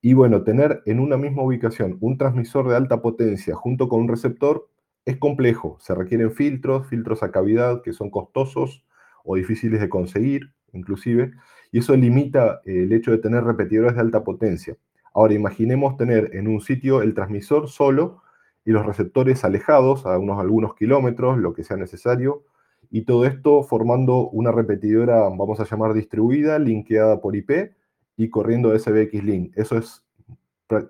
Y 0.00 0.14
bueno, 0.14 0.44
tener 0.44 0.82
en 0.86 1.00
una 1.00 1.16
misma 1.16 1.42
ubicación 1.42 1.98
un 2.00 2.16
transmisor 2.18 2.68
de 2.68 2.76
alta 2.76 3.02
potencia 3.02 3.56
junto 3.56 3.88
con 3.88 4.00
un 4.00 4.08
receptor 4.08 4.68
es 5.04 5.16
complejo, 5.16 5.76
se 5.80 5.94
requieren 5.94 6.30
filtros, 6.32 6.86
filtros 6.86 7.22
a 7.24 7.32
cavidad 7.32 7.82
que 7.82 7.92
son 7.92 8.10
costosos 8.10 8.84
o 9.24 9.34
difíciles 9.34 9.80
de 9.80 9.88
conseguir, 9.88 10.52
inclusive, 10.72 11.32
y 11.72 11.80
eso 11.80 11.96
limita 11.96 12.60
eh, 12.64 12.84
el 12.84 12.92
hecho 12.92 13.10
de 13.10 13.18
tener 13.18 13.42
repetidores 13.42 13.94
de 13.96 14.02
alta 14.02 14.22
potencia. 14.22 14.76
Ahora 15.14 15.34
imaginemos 15.34 15.96
tener 15.96 16.30
en 16.34 16.46
un 16.46 16.60
sitio 16.60 17.02
el 17.02 17.12
transmisor 17.12 17.68
solo 17.68 18.22
y 18.64 18.72
los 18.72 18.86
receptores 18.86 19.44
alejados 19.44 20.06
a 20.06 20.18
unos 20.18 20.38
algunos 20.38 20.74
kilómetros, 20.74 21.38
lo 21.38 21.54
que 21.54 21.64
sea 21.64 21.76
necesario, 21.76 22.44
y 22.90 23.02
todo 23.02 23.24
esto 23.24 23.62
formando 23.62 24.28
una 24.28 24.52
repetidora, 24.52 25.22
vamos 25.28 25.60
a 25.60 25.64
llamar 25.64 25.94
distribuida, 25.94 26.58
linkeada 26.58 27.20
por 27.20 27.36
IP 27.36 27.72
y 28.16 28.28
corriendo 28.28 28.76
SBX 28.76 29.24
Link. 29.24 29.52
Eso 29.56 29.78
es 29.78 30.04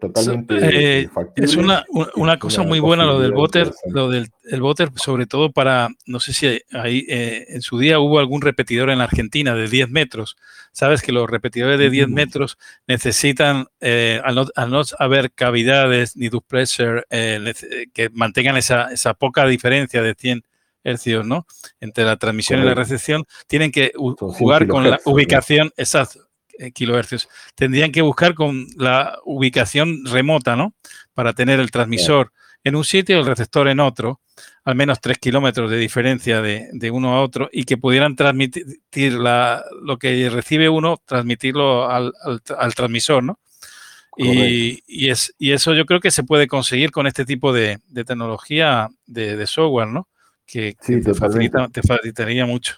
totalmente 0.01 1.01
eh, 1.01 1.09
Es 1.37 1.57
una, 1.57 1.85
una 2.15 2.39
cosa 2.39 2.63
muy 2.63 2.81
buena 2.81 3.05
lo 3.05 3.19
del 3.21 3.33
boter, 3.33 3.73
lo 3.87 4.11
del 4.11 4.29
el 4.45 4.61
boter, 4.61 4.91
sobre 4.97 5.27
todo 5.27 5.53
para, 5.53 5.89
no 6.07 6.19
sé 6.19 6.33
si 6.33 6.61
ahí 6.73 7.07
eh, 7.09 7.47
en 7.49 7.63
su 7.63 7.79
día 7.79 8.01
hubo 8.01 8.19
algún 8.19 8.43
repetidor 8.43 8.91
en 8.91 8.99
la 8.99 9.05
Argentina 9.05 9.55
de 9.55 9.69
10 9.69 9.91
metros. 9.91 10.37
Sabes 10.73 11.03
que 11.03 11.13
los 11.13 11.31
repetidores 11.31 11.79
de 11.79 11.89
10 11.89 12.09
metros 12.09 12.59
necesitan, 12.87 13.69
eh, 13.81 14.21
al, 14.25 14.35
no, 14.35 14.83
haber 14.99 15.31
cavidades 15.33 16.17
ni 16.17 16.29
duplexer 16.29 17.07
que 17.09 18.11
mantengan 18.13 18.57
esa, 18.57 18.91
esa 18.93 19.15
poca 19.15 19.47
diferencia 19.47 20.03
de 20.03 20.15
100 20.15 20.43
hercios, 20.85 21.27
¿no? 21.27 21.47
Entre 21.81 22.05
la 22.05 22.17
transmisión 22.17 22.61
y 22.61 22.65
la 22.65 22.75
recepción, 22.75 23.25
tienen 23.47 23.71
que 23.71 23.93
jugar 23.95 24.67
con 24.67 24.89
la 24.89 25.01
ubicación, 25.05 25.73
exacto, 25.77 26.21
eh, 26.21 26.30
kilohercios. 26.75 27.29
Tendrían 27.55 27.93
que 27.93 28.03
buscar 28.03 28.35
con 28.35 28.67
la 28.77 29.19
ubicación 29.25 30.05
remota, 30.05 30.57
¿no? 30.57 30.75
Para 31.15 31.33
tener 31.33 31.61
el 31.61 31.71
transmisor 31.71 32.33
en 32.65 32.77
un 32.77 32.85
sitio 32.85 33.17
y 33.17 33.21
el 33.21 33.27
receptor 33.27 33.69
en 33.69 33.81
otro, 33.81 34.21
al 34.65 34.75
menos 34.75 35.01
tres 35.01 35.19
kilómetros 35.19 35.71
de 35.71 35.79
diferencia 35.79 36.43
de, 36.43 36.91
uno 36.91 37.15
a 37.15 37.23
otro, 37.23 37.49
y 37.53 37.65
que 37.65 37.77
pudieran 37.77 38.17
transmitir 38.17 39.15
la, 39.15 39.65
lo 39.83 39.99
que 39.99 40.29
recibe 40.31 40.69
uno, 40.69 41.01
transmitirlo 41.05 41.89
al, 41.91 42.13
transmisor, 42.75 43.25
¿no? 43.25 43.39
Y, 44.17 45.09
es, 45.09 45.35
y 45.39 45.53
eso 45.53 45.73
yo 45.73 45.87
creo 45.87 46.01
que 46.01 46.11
se 46.11 46.25
puede 46.25 46.47
conseguir 46.47 46.91
con 46.91 47.07
este 47.07 47.25
tipo 47.25 47.55
de, 47.55 47.79
tecnología 47.95 48.89
de, 49.07 49.47
software, 49.47 49.89
¿no? 49.89 50.09
Que, 50.47 50.77
te, 50.85 51.15
facilitaría 51.15 52.45
mucho. 52.45 52.75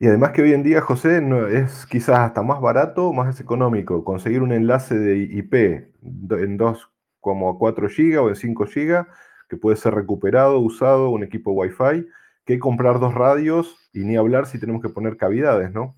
Y 0.00 0.08
además 0.08 0.30
que 0.30 0.42
hoy 0.42 0.52
en 0.52 0.62
día, 0.62 0.80
José, 0.80 1.20
no, 1.20 1.46
es 1.46 1.86
quizás 1.86 2.18
hasta 2.18 2.42
más 2.42 2.60
barato, 2.60 3.12
más 3.12 3.40
económico 3.40 4.04
conseguir 4.04 4.42
un 4.42 4.52
enlace 4.52 4.98
de 4.98 5.18
IP 5.18 5.54
en 5.54 6.58
2,4 6.58 7.88
GB 7.88 8.22
o 8.22 8.28
en 8.28 8.36
5 8.36 8.64
GB, 8.64 9.06
que 9.48 9.56
puede 9.56 9.76
ser 9.76 9.94
recuperado, 9.94 10.58
usado, 10.58 11.10
un 11.10 11.22
equipo 11.22 11.52
Wi-Fi, 11.52 12.06
que 12.44 12.58
comprar 12.58 13.00
dos 13.00 13.14
radios 13.14 13.76
y 13.92 14.00
ni 14.00 14.16
hablar 14.16 14.46
si 14.46 14.58
tenemos 14.58 14.82
que 14.82 14.88
poner 14.88 15.16
cavidades, 15.16 15.72
¿no? 15.72 15.96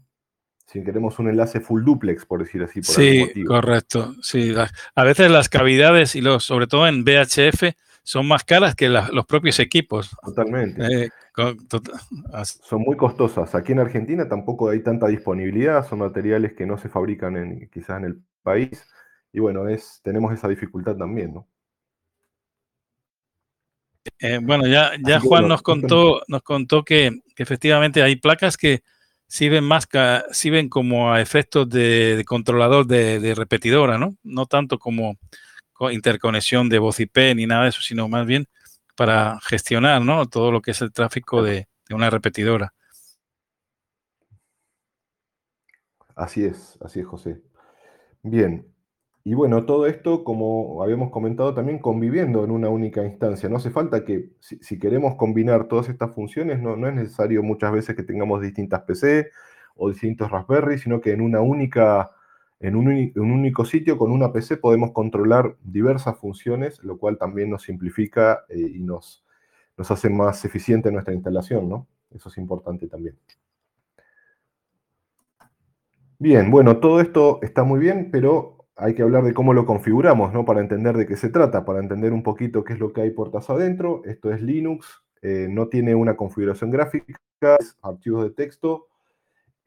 si 0.67 0.83
queremos 0.83 1.19
un 1.19 1.29
enlace 1.29 1.61
full 1.61 1.85
duplex, 1.85 2.27
por 2.27 2.41
decir 2.41 2.63
así. 2.63 2.81
Por 2.81 2.95
sí, 2.95 3.45
correcto. 3.45 4.15
Sí, 4.21 4.53
a 4.95 5.05
veces 5.05 5.31
las 5.31 5.49
cavidades 5.49 6.17
y 6.17 6.21
los, 6.21 6.45
sobre 6.45 6.67
todo 6.67 6.89
en 6.89 7.05
VHF, 7.05 7.73
son 8.07 8.29
más 8.29 8.45
caras 8.45 8.77
que 8.77 8.89
los 8.89 9.27
propios 9.27 9.59
equipos. 9.59 10.17
Totalmente. 10.23 10.81
Eh, 10.87 11.11
son 12.63 12.83
muy 12.83 12.97
costosas. 12.97 13.53
Aquí 13.57 13.73
en 13.73 13.81
Argentina 13.81 14.29
tampoco 14.29 14.71
hay 14.71 14.81
tanta 14.81 15.09
disponibilidad, 15.09 15.85
son 15.85 15.99
materiales 15.99 16.53
que 16.55 16.67
no 16.67 16.79
se 16.79 16.89
fabrican 16.89 17.37
en, 17.37 17.69
quizás 17.69 17.99
en 17.99 18.05
el 18.05 18.23
país. 18.45 18.87
Y 19.33 19.41
bueno, 19.41 19.69
es, 19.69 20.01
tenemos 20.05 20.33
esa 20.33 20.47
dificultad 20.47 20.95
también, 20.95 21.35
¿no? 21.35 21.49
Eh, 24.21 24.39
bueno, 24.41 24.69
ya, 24.69 24.93
ya 25.05 25.19
Juan 25.19 25.49
nos 25.49 25.63
contó, 25.63 26.23
nos 26.29 26.43
contó 26.43 26.85
que, 26.85 27.11
efectivamente 27.37 28.05
hay 28.05 28.15
placas 28.15 28.57
que 28.57 28.85
sirven 29.27 29.65
más 29.65 29.89
sirven 30.31 30.69
como 30.69 31.13
a 31.13 31.21
efectos 31.21 31.69
de, 31.69 32.23
controlador 32.25 32.87
de, 32.87 33.35
repetidora, 33.35 33.99
¿no? 33.99 34.17
No 34.23 34.47
tanto 34.47 34.79
como 34.79 35.19
interconexión 35.91 36.69
de 36.69 36.79
voz 36.79 37.01
IP 37.01 37.35
ni 37.35 37.47
nada 37.47 37.65
de 37.65 37.69
eso, 37.71 37.81
sino 37.81 38.09
más 38.09 38.27
bien 38.27 38.47
para 38.97 39.39
gestionar, 39.43 40.03
¿no? 40.03 40.27
Todo 40.27 40.51
lo 40.51 40.63
que 40.63 40.71
es 40.71 40.81
el 40.81 40.93
tráfico 40.93 41.43
de, 41.43 41.69
de 41.89 41.95
una 41.95 42.11
repetidora. 42.11 42.73
Así 46.15 46.45
es, 46.45 46.79
así 46.81 47.01
es, 47.01 47.07
José. 47.07 47.43
Bien, 48.23 48.67
y 49.27 49.35
bueno, 49.35 49.67
todo 49.67 49.89
esto, 49.89 50.23
como 50.23 50.85
habíamos 50.85 51.11
comentado 51.11 51.53
también, 51.53 51.81
conviviendo 51.81 52.45
en 52.45 52.53
una 52.53 52.69
única 52.69 53.05
instancia. 53.05 53.49
No 53.49 53.57
hace 53.57 53.73
falta 53.73 54.05
que, 54.05 54.31
si, 54.39 54.79
queremos 54.79 55.17
combinar 55.17 55.67
todas 55.67 55.89
estas 55.89 56.15
funciones, 56.15 56.61
no, 56.63 56.75
es 56.87 56.95
necesario 56.95 57.43
muchas 57.43 57.73
veces 57.73 57.97
que 57.97 58.05
tengamos 58.05 58.41
distintas 58.41 58.83
PC 58.83 59.33
o 59.75 59.91
distintos 59.91 60.31
Raspberry, 60.31 60.79
sino 60.79 61.01
que 61.01 61.11
en 61.11 61.23
una 61.23 61.41
única, 61.41 62.13
en 62.61 62.75
un, 62.75 62.87
único 63.17 63.65
sitio 63.65 63.99
con 63.99 64.11
una 64.11 64.33
PC 64.33 64.57
podemos 64.57 64.93
controlar 64.93 65.57
diversas 65.63 66.17
funciones, 66.19 66.83
lo 66.83 66.97
cual 66.97 67.19
también 67.19 67.51
nos 67.51 67.63
simplifica 67.63 68.45
eh, 68.49 68.73
y 68.77 68.81
nos, 68.81 69.25
hace 69.77 70.09
más 70.09 70.45
eficiente 70.45 70.91
nuestra 70.91 71.15
instalación, 71.15 71.69
¿no? 71.69 71.87
Eso 72.11 72.31
es 72.31 72.39
importante 72.39 72.87
también. 72.87 73.19
Bien, 76.19 76.51
bueno, 76.51 76.79
todo 76.79 77.01
esto 77.01 77.41
está 77.43 77.63
muy 77.63 77.79
bien, 77.79 78.11
pero 78.11 78.67
hay 78.75 78.95
que 78.95 79.03
hablar 79.03 79.23
de 79.25 79.35
cómo 79.35 79.53
lo 79.53 79.67
configuramos, 79.67 80.33
¿no? 80.33 80.47
Para 80.47 80.61
entender 80.61 80.97
de 80.97 81.07
qué 81.07 81.17
se 81.17 81.29
trata, 81.29 81.67
para 81.67 81.81
entender 81.81 82.15
un 82.15 82.23
poquito 82.23 82.65
qué 82.65 82.73
es 82.73 82.79
lo 82.79 82.95
que 82.95 83.03
hay 83.03 83.11
puertas 83.11 83.51
adentro. 83.51 84.01
Esto 84.07 84.33
es 84.33 84.41
Linux, 84.41 85.03
eh, 85.21 85.47
no 85.51 85.69
tiene 85.69 85.95
una 85.95 86.17
configuración 86.17 86.71
gráfica, 86.71 87.19
archivos 87.83 88.25
de 88.25 88.31
texto. 88.31 88.87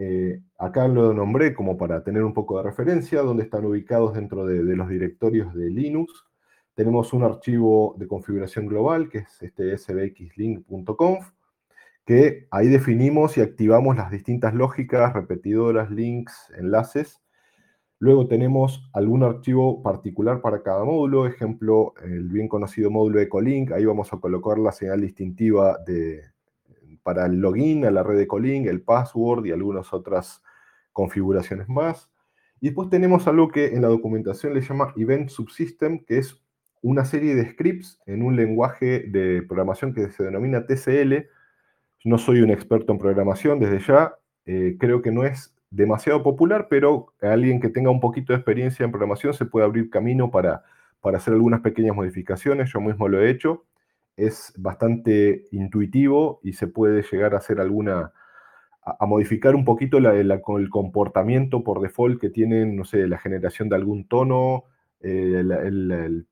Eh, 0.01 0.41
acá 0.57 0.87
lo 0.87 1.13
nombré 1.13 1.53
como 1.53 1.77
para 1.77 2.01
tener 2.05 2.23
un 2.23 2.33
poco 2.33 2.57
de 2.57 2.63
referencia, 2.63 3.21
donde 3.21 3.43
están 3.43 3.65
ubicados 3.65 4.13
dentro 4.13 4.45
de, 4.45 4.63
los 4.63 4.87
directorios 4.87 5.53
de 5.53 5.69
Linux. 5.69 6.25
Tenemos 6.73 7.11
un 7.11 7.23
archivo 7.23 7.95
de 7.99 8.07
configuración 8.07 8.65
global, 8.65 9.09
que 9.09 9.19
es 9.19 9.41
este 9.41 9.77
sbxlink.conf, 9.77 11.29
que 12.05 12.47
ahí 12.49 12.69
definimos 12.69 13.37
y 13.37 13.41
activamos 13.41 13.97
las 13.97 14.09
distintas 14.09 14.53
lógicas, 14.53 15.13
repetidoras, 15.13 15.91
links, 15.91 16.49
enlaces, 16.57 17.21
Luego 18.01 18.29
tenemos 18.29 18.89
algún 18.93 19.23
archivo 19.23 19.83
particular 19.83 20.39
para 20.39 20.63
cada 20.63 20.85
módulo, 20.85 21.27
ejemplo, 21.27 21.93
el 22.01 22.29
bien 22.29 22.47
conocido 22.47 22.89
módulo 22.89 23.19
Ecolink, 23.19 23.73
ahí 23.73 23.83
vamos 23.83 24.13
a 24.13 24.17
colocar 24.17 24.57
la 24.57 24.71
señal 24.71 25.01
distintiva 25.01 25.77
de, 25.85 26.21
para 27.09 27.25
el 27.25 27.39
login 27.41 27.85
a 27.85 27.89
la 27.89 28.03
red 28.03 28.19
Ecolink, 28.19 28.67
el 28.67 28.83
password 28.83 29.43
y 29.47 29.51
algunas 29.51 29.91
otras 29.93 30.43
configuraciones 30.93 31.67
más. 31.67 32.11
Y 32.61 32.67
después 32.67 32.91
tenemos 32.91 33.27
algo 33.27 33.47
que 33.47 33.65
en 33.73 33.81
la 33.81 33.87
documentación 33.87 34.53
le 34.53 34.61
llama 34.61 34.93
Event 34.95 35.29
Subsystem, 35.29 36.05
que 36.05 36.19
es 36.19 36.39
una 36.83 37.05
serie 37.05 37.33
de 37.33 37.49
scripts 37.49 37.99
en 38.05 38.21
un 38.21 38.35
lenguaje 38.35 39.05
de 39.07 39.41
programación 39.41 39.91
que 39.91 40.11
se 40.11 40.23
denomina 40.23 40.67
TCL. 40.67 41.25
No 42.03 42.19
soy 42.19 42.41
un 42.41 42.51
experto 42.51 42.91
en 42.91 42.99
programación 42.99 43.59
desde 43.59 43.79
ya, 43.79 44.13
eh, 44.45 44.77
creo 44.79 45.01
que 45.01 45.11
no 45.11 45.23
es 45.23 45.55
demasiado 45.71 46.21
popular, 46.21 46.67
pero 46.69 47.15
alguien 47.23 47.59
que 47.59 47.69
tenga 47.69 47.89
un 47.89 48.01
poquito 48.01 48.33
de 48.33 48.37
experiencia 48.37 48.83
en 48.83 48.91
programación 48.91 49.33
se 49.33 49.45
puede 49.45 49.65
abrir 49.65 49.89
camino 49.89 50.29
para, 50.29 50.63
para 51.01 51.17
hacer 51.17 51.33
algunas 51.33 51.61
pequeñas 51.61 51.95
modificaciones. 51.95 52.71
Yo 52.71 52.79
mismo 52.79 53.07
lo 53.07 53.19
he 53.19 53.31
hecho. 53.31 53.65
Es 54.19 54.53
bastante 54.57 55.45
intuitivo 55.51 56.41
y 56.43 56.53
se 56.53 56.67
puede 56.67 57.03
llegar 57.09 57.33
a 57.33 57.37
hacer 57.37 57.59
alguna, 57.59 58.11
a, 58.83 59.05
modificar 59.05 59.55
un 59.55 59.63
poquito 59.63 59.97
el 59.97 60.69
comportamiento 60.69 61.63
por 61.63 61.81
default 61.81 62.19
que 62.19 62.29
tienen, 62.29 62.75
no 62.75 62.83
sé, 62.83 63.07
la 63.07 63.17
generación 63.17 63.69
de 63.69 63.77
algún 63.77 64.07
tono, 64.07 64.65
eh, 65.01 65.43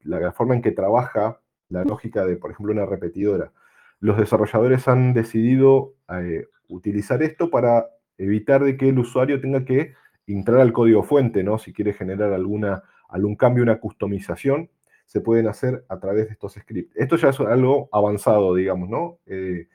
la, 0.04 0.32
forma 0.34 0.56
en 0.56 0.62
que 0.62 0.72
trabaja 0.72 1.40
la 1.70 1.84
lógica 1.86 2.26
de, 2.26 2.36
por 2.36 2.52
ejemplo, 2.52 2.74
una 2.74 2.86
repetidora. 2.86 3.52
Los 4.00 4.18
desarrolladores 4.18 4.88
han 4.88 5.14
decidido 5.14 5.94
eh, 6.10 6.46
utilizar 6.68 7.24
esto 7.24 7.50
para 7.50 7.88
evitar 8.18 8.64
de 8.64 8.78
que 8.78 8.90
el 8.90 9.00
usuario 9.00 9.40
tenga 9.40 9.64
que 9.64 9.94
entrar 10.28 10.60
al 10.60 10.74
código 10.74 11.04
fuente, 11.04 11.44
¿no? 11.44 11.58
Si 11.58 11.72
quiere 11.72 11.94
generar 11.94 12.34
alguna, 12.34 12.84
algún 13.08 13.36
cambio, 13.36 13.64
una 13.64 13.80
customización, 13.80 14.70
se 15.08 15.22
pueden 15.22 15.48
hacer 15.48 15.86
a 15.90 16.00
través 16.00 16.28
de 16.28 16.34
estos 16.34 16.54
scripts. 16.54 16.96
Esto 16.96 17.16
ya 17.16 17.30
es 17.30 17.40
algo 17.40 17.90
avanzado, 17.92 18.54
digamos, 18.54 18.90
¿no? 18.90 19.20
Eh, 19.26 19.68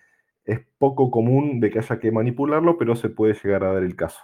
es 0.45 0.61
poco 0.79 1.11
común 1.11 1.59
de 1.59 1.71
que 1.71 1.79
haya 1.79 1.99
que 1.99 2.13
manipularlo, 2.13 2.79
pero 2.79 2.95
se 2.95 3.09
puede 3.09 3.35
llegar 3.35 3.65
a 3.65 3.73
dar 3.73 3.83
el 3.83 3.97
caso. 3.97 4.21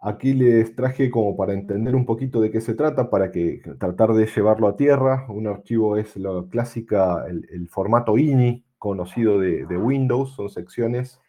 Aquí 0.00 0.32
les 0.32 0.74
traje 0.74 1.10
como 1.10 1.36
para 1.36 1.52
entender 1.52 1.94
un 1.94 2.06
poquito 2.06 2.40
de 2.40 2.50
qué 2.50 2.60
se 2.60 2.74
trata, 2.74 3.10
para 3.10 3.30
que 3.30 3.62
tratar 3.78 4.14
de 4.14 4.26
llevarlo 4.26 4.66
a 4.66 4.76
tierra. 4.76 5.26
Un 5.28 5.46
archivo 5.46 5.96
es 5.96 6.16
la 6.16 6.44
clásica, 6.50 7.26
el, 7.28 7.68
formato 7.68 8.18
INI, 8.18 8.64
conocido 8.78 9.38
de, 9.38 9.66
de 9.66 9.76
Windows, 9.76 10.34
son 10.34 10.48
secciones 10.48 11.20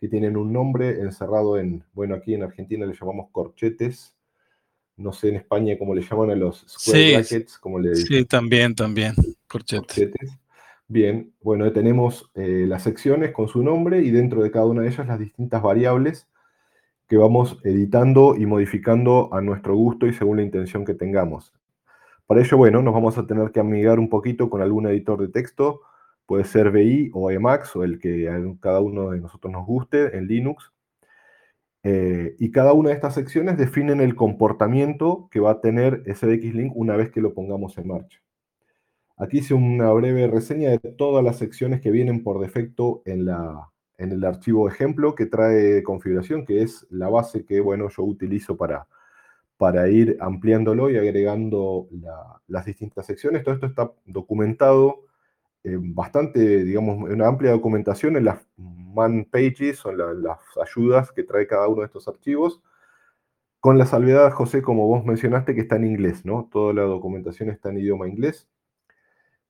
que 0.00 0.08
tienen 0.08 0.36
un 0.36 0.52
nombre 0.52 1.00
encerrado 1.00 1.58
en, 1.58 1.84
bueno, 1.92 2.14
aquí 2.14 2.34
en 2.34 2.42
Argentina 2.42 2.84
le 2.84 2.94
llamamos 2.94 3.30
corchetes, 3.30 4.15
no 4.96 5.12
sé 5.12 5.28
en 5.28 5.36
España 5.36 5.76
cómo 5.78 5.94
le 5.94 6.02
llaman 6.02 6.30
a 6.30 6.34
los 6.34 6.64
square 6.68 7.14
brackets, 7.14 7.58
como 7.58 7.78
le 7.78 7.94
Sí, 7.96 8.24
también, 8.24 8.74
también, 8.74 9.14
corchetes. 9.46 10.10
Bien, 10.88 11.32
bueno, 11.42 11.70
tenemos 11.72 12.30
eh, 12.34 12.64
las 12.66 12.84
secciones 12.84 13.32
con 13.32 13.48
su 13.48 13.62
nombre 13.62 14.02
y 14.02 14.10
dentro 14.10 14.42
de 14.42 14.50
cada 14.50 14.66
una 14.66 14.82
de 14.82 14.88
ellas 14.88 15.06
las 15.06 15.18
distintas 15.18 15.60
variables 15.60 16.28
que 17.08 17.16
vamos 17.16 17.58
editando 17.64 18.36
y 18.36 18.46
modificando 18.46 19.32
a 19.32 19.40
nuestro 19.40 19.74
gusto 19.74 20.06
y 20.06 20.12
según 20.12 20.38
la 20.38 20.42
intención 20.44 20.84
que 20.84 20.94
tengamos. 20.94 21.52
Para 22.26 22.40
ello, 22.40 22.56
bueno, 22.56 22.82
nos 22.82 22.94
vamos 22.94 23.18
a 23.18 23.26
tener 23.26 23.50
que 23.50 23.60
amigar 23.60 23.98
un 23.98 24.08
poquito 24.08 24.48
con 24.48 24.62
algún 24.62 24.86
editor 24.86 25.20
de 25.20 25.28
texto, 25.28 25.82
Puede 26.26 26.44
ser 26.44 26.72
VI 26.72 27.10
o 27.14 27.30
Emacs 27.30 27.76
o 27.76 27.84
el 27.84 28.00
que 28.00 28.28
a 28.28 28.40
cada 28.60 28.80
uno 28.80 29.10
de 29.10 29.20
nosotros 29.20 29.52
nos 29.52 29.64
guste 29.64 30.16
en 30.16 30.26
Linux. 30.26 30.72
Eh, 31.88 32.34
y 32.40 32.50
cada 32.50 32.72
una 32.72 32.88
de 32.88 32.96
estas 32.96 33.14
secciones 33.14 33.56
definen 33.56 34.00
el 34.00 34.16
comportamiento 34.16 35.28
que 35.30 35.38
va 35.38 35.52
a 35.52 35.60
tener 35.60 36.02
SDX-Link 36.04 36.72
una 36.74 36.96
vez 36.96 37.12
que 37.12 37.20
lo 37.20 37.32
pongamos 37.32 37.78
en 37.78 37.86
marcha. 37.86 38.20
Aquí 39.16 39.38
hice 39.38 39.54
una 39.54 39.92
breve 39.92 40.26
reseña 40.26 40.70
de 40.70 40.80
todas 40.80 41.22
las 41.22 41.36
secciones 41.36 41.80
que 41.80 41.92
vienen 41.92 42.24
por 42.24 42.40
defecto 42.40 43.02
en, 43.04 43.26
la, 43.26 43.70
en 43.98 44.10
el 44.10 44.24
archivo 44.24 44.68
ejemplo 44.68 45.14
que 45.14 45.26
trae 45.26 45.84
configuración, 45.84 46.44
que 46.44 46.62
es 46.62 46.88
la 46.90 47.08
base 47.08 47.44
que 47.44 47.60
bueno, 47.60 47.88
yo 47.88 48.02
utilizo 48.02 48.56
para, 48.56 48.88
para 49.56 49.88
ir 49.88 50.16
ampliándolo 50.18 50.90
y 50.90 50.96
agregando 50.96 51.86
las 52.48 52.66
distintas 52.66 53.06
secciones. 53.06 53.44
Todo 53.44 53.54
esto 53.54 53.66
está 53.66 53.92
documentado 54.06 55.04
bastante, 55.78 56.64
digamos, 56.64 57.10
una 57.10 57.26
amplia 57.26 57.50
documentación 57.50 58.16
en 58.16 58.26
las 58.26 58.46
man 58.56 59.26
pages, 59.30 59.78
son 59.78 59.98
las 59.98 60.38
ayudas 60.62 61.12
que 61.12 61.24
trae 61.24 61.46
cada 61.46 61.68
uno 61.68 61.80
de 61.82 61.86
estos 61.86 62.08
archivos, 62.08 62.62
con 63.60 63.78
la 63.78 63.86
salvedad, 63.86 64.30
José, 64.32 64.62
como 64.62 64.86
vos 64.86 65.04
mencionaste, 65.04 65.54
que 65.54 65.62
está 65.62 65.76
en 65.76 65.86
inglés, 65.86 66.24
¿no? 66.24 66.48
Toda 66.52 66.72
la 66.72 66.82
documentación 66.82 67.50
está 67.50 67.70
en 67.70 67.78
idioma 67.78 68.06
inglés. 68.06 68.48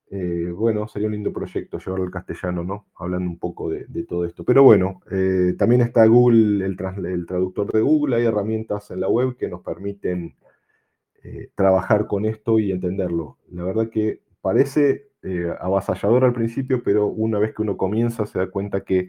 Eh, 0.08 0.52
bueno, 0.54 0.88
sería 0.88 1.08
un 1.08 1.12
lindo 1.12 1.32
proyecto 1.34 1.78
llevarlo 1.78 2.06
al 2.06 2.10
castellano, 2.10 2.64
¿no? 2.64 2.86
Hablando 2.94 3.28
un 3.28 3.38
poco 3.38 3.68
de, 3.68 3.84
todo 4.04 4.24
esto. 4.24 4.42
Pero 4.44 4.62
bueno, 4.62 5.02
eh, 5.10 5.54
también 5.58 5.82
está 5.82 6.06
Google, 6.06 6.64
el, 6.64 6.78
el, 7.04 7.26
traductor 7.26 7.70
de 7.70 7.82
Google, 7.82 8.16
hay 8.16 8.24
herramientas 8.24 8.90
en 8.90 9.00
la 9.00 9.08
web 9.08 9.36
que 9.36 9.48
nos 9.48 9.62
permiten 9.62 10.34
trabajar 11.56 12.06
con 12.06 12.24
esto 12.24 12.60
y 12.60 12.70
entenderlo. 12.70 13.36
La 13.50 13.64
verdad 13.64 13.90
que 13.90 14.22
parece 14.40 15.08
eh, 15.26 15.52
avasallador 15.58 16.24
al 16.24 16.32
principio, 16.32 16.84
pero 16.84 17.08
una 17.08 17.40
vez 17.40 17.52
que 17.52 17.62
uno 17.62 17.76
comienza 17.76 18.26
se 18.26 18.38
da 18.38 18.48
cuenta 18.48 18.84
que 18.84 19.08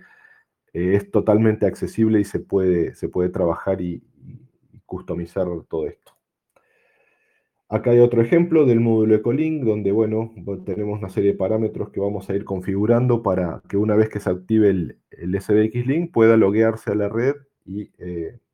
eh, 0.74 0.96
es 0.96 1.12
totalmente 1.12 1.68
accesible 1.68 2.20
y 2.20 2.24
se 2.24 2.40
puede, 2.40 2.96
se 2.96 3.08
puede 3.08 3.30
trabajar 3.30 3.82
y, 3.82 4.04
customizar 4.88 5.46
todo 5.70 5.86
esto. 5.86 6.14
Acá 7.70 7.92
hay 7.92 8.00
otro 8.00 8.22
ejemplo 8.22 8.66
del 8.66 8.80
módulo 8.80 9.14
Ecolink, 9.16 9.64
donde 9.64 9.92
bueno, 9.92 10.34
tenemos 10.66 10.98
una 10.98 11.10
serie 11.10 11.34
de 11.34 11.38
parámetros 11.38 11.90
que 11.90 12.00
vamos 12.00 12.30
a 12.30 12.36
ir 12.36 12.46
configurando 12.46 13.22
para 13.22 13.62
que 13.70 13.78
una 13.78 13.96
vez 13.96 14.10
que 14.10 14.22
se 14.22 14.30
active 14.30 14.70
el, 14.70 14.98
el 15.12 15.40
SBX 15.40 15.86
Link 15.86 16.12
pueda 16.14 16.38
loguearse 16.38 16.92
a 16.92 16.96
la 16.96 17.10
red 17.10 17.36
y, 17.66 17.92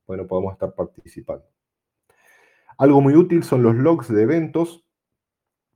bueno, 0.08 0.28
podamos 0.28 0.54
estar 0.54 0.74
participando. 0.74 1.46
Algo 2.78 3.00
muy 3.00 3.16
útil 3.16 3.44
son 3.44 3.64
los 3.64 3.76
logs 3.76 4.12
de 4.12 4.24
eventos, 4.24 4.84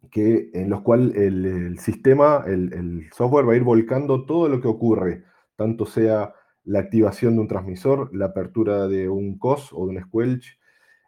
que, 0.10 0.50
en 0.54 0.70
los 0.70 0.82
cuales 0.82 1.16
el, 1.16 1.80
sistema, 1.80 2.44
el, 2.48 3.08
software 3.12 3.48
va 3.48 3.54
a 3.54 3.56
ir 3.56 3.64
volcando 3.64 4.26
todo 4.26 4.50
lo 4.50 4.62
que 4.62 4.68
ocurre, 4.68 5.24
tanto 5.56 5.86
sea 5.86 6.34
la 6.64 6.80
activación 6.80 7.36
de 7.36 7.42
un 7.42 7.48
transmisor, 7.48 8.14
la 8.16 8.28
apertura 8.28 8.88
de 8.88 9.10
un 9.10 9.38
COS 9.38 9.72
o 9.74 9.88
de 9.88 9.98
un 9.98 10.04
Squelch, 10.04 10.60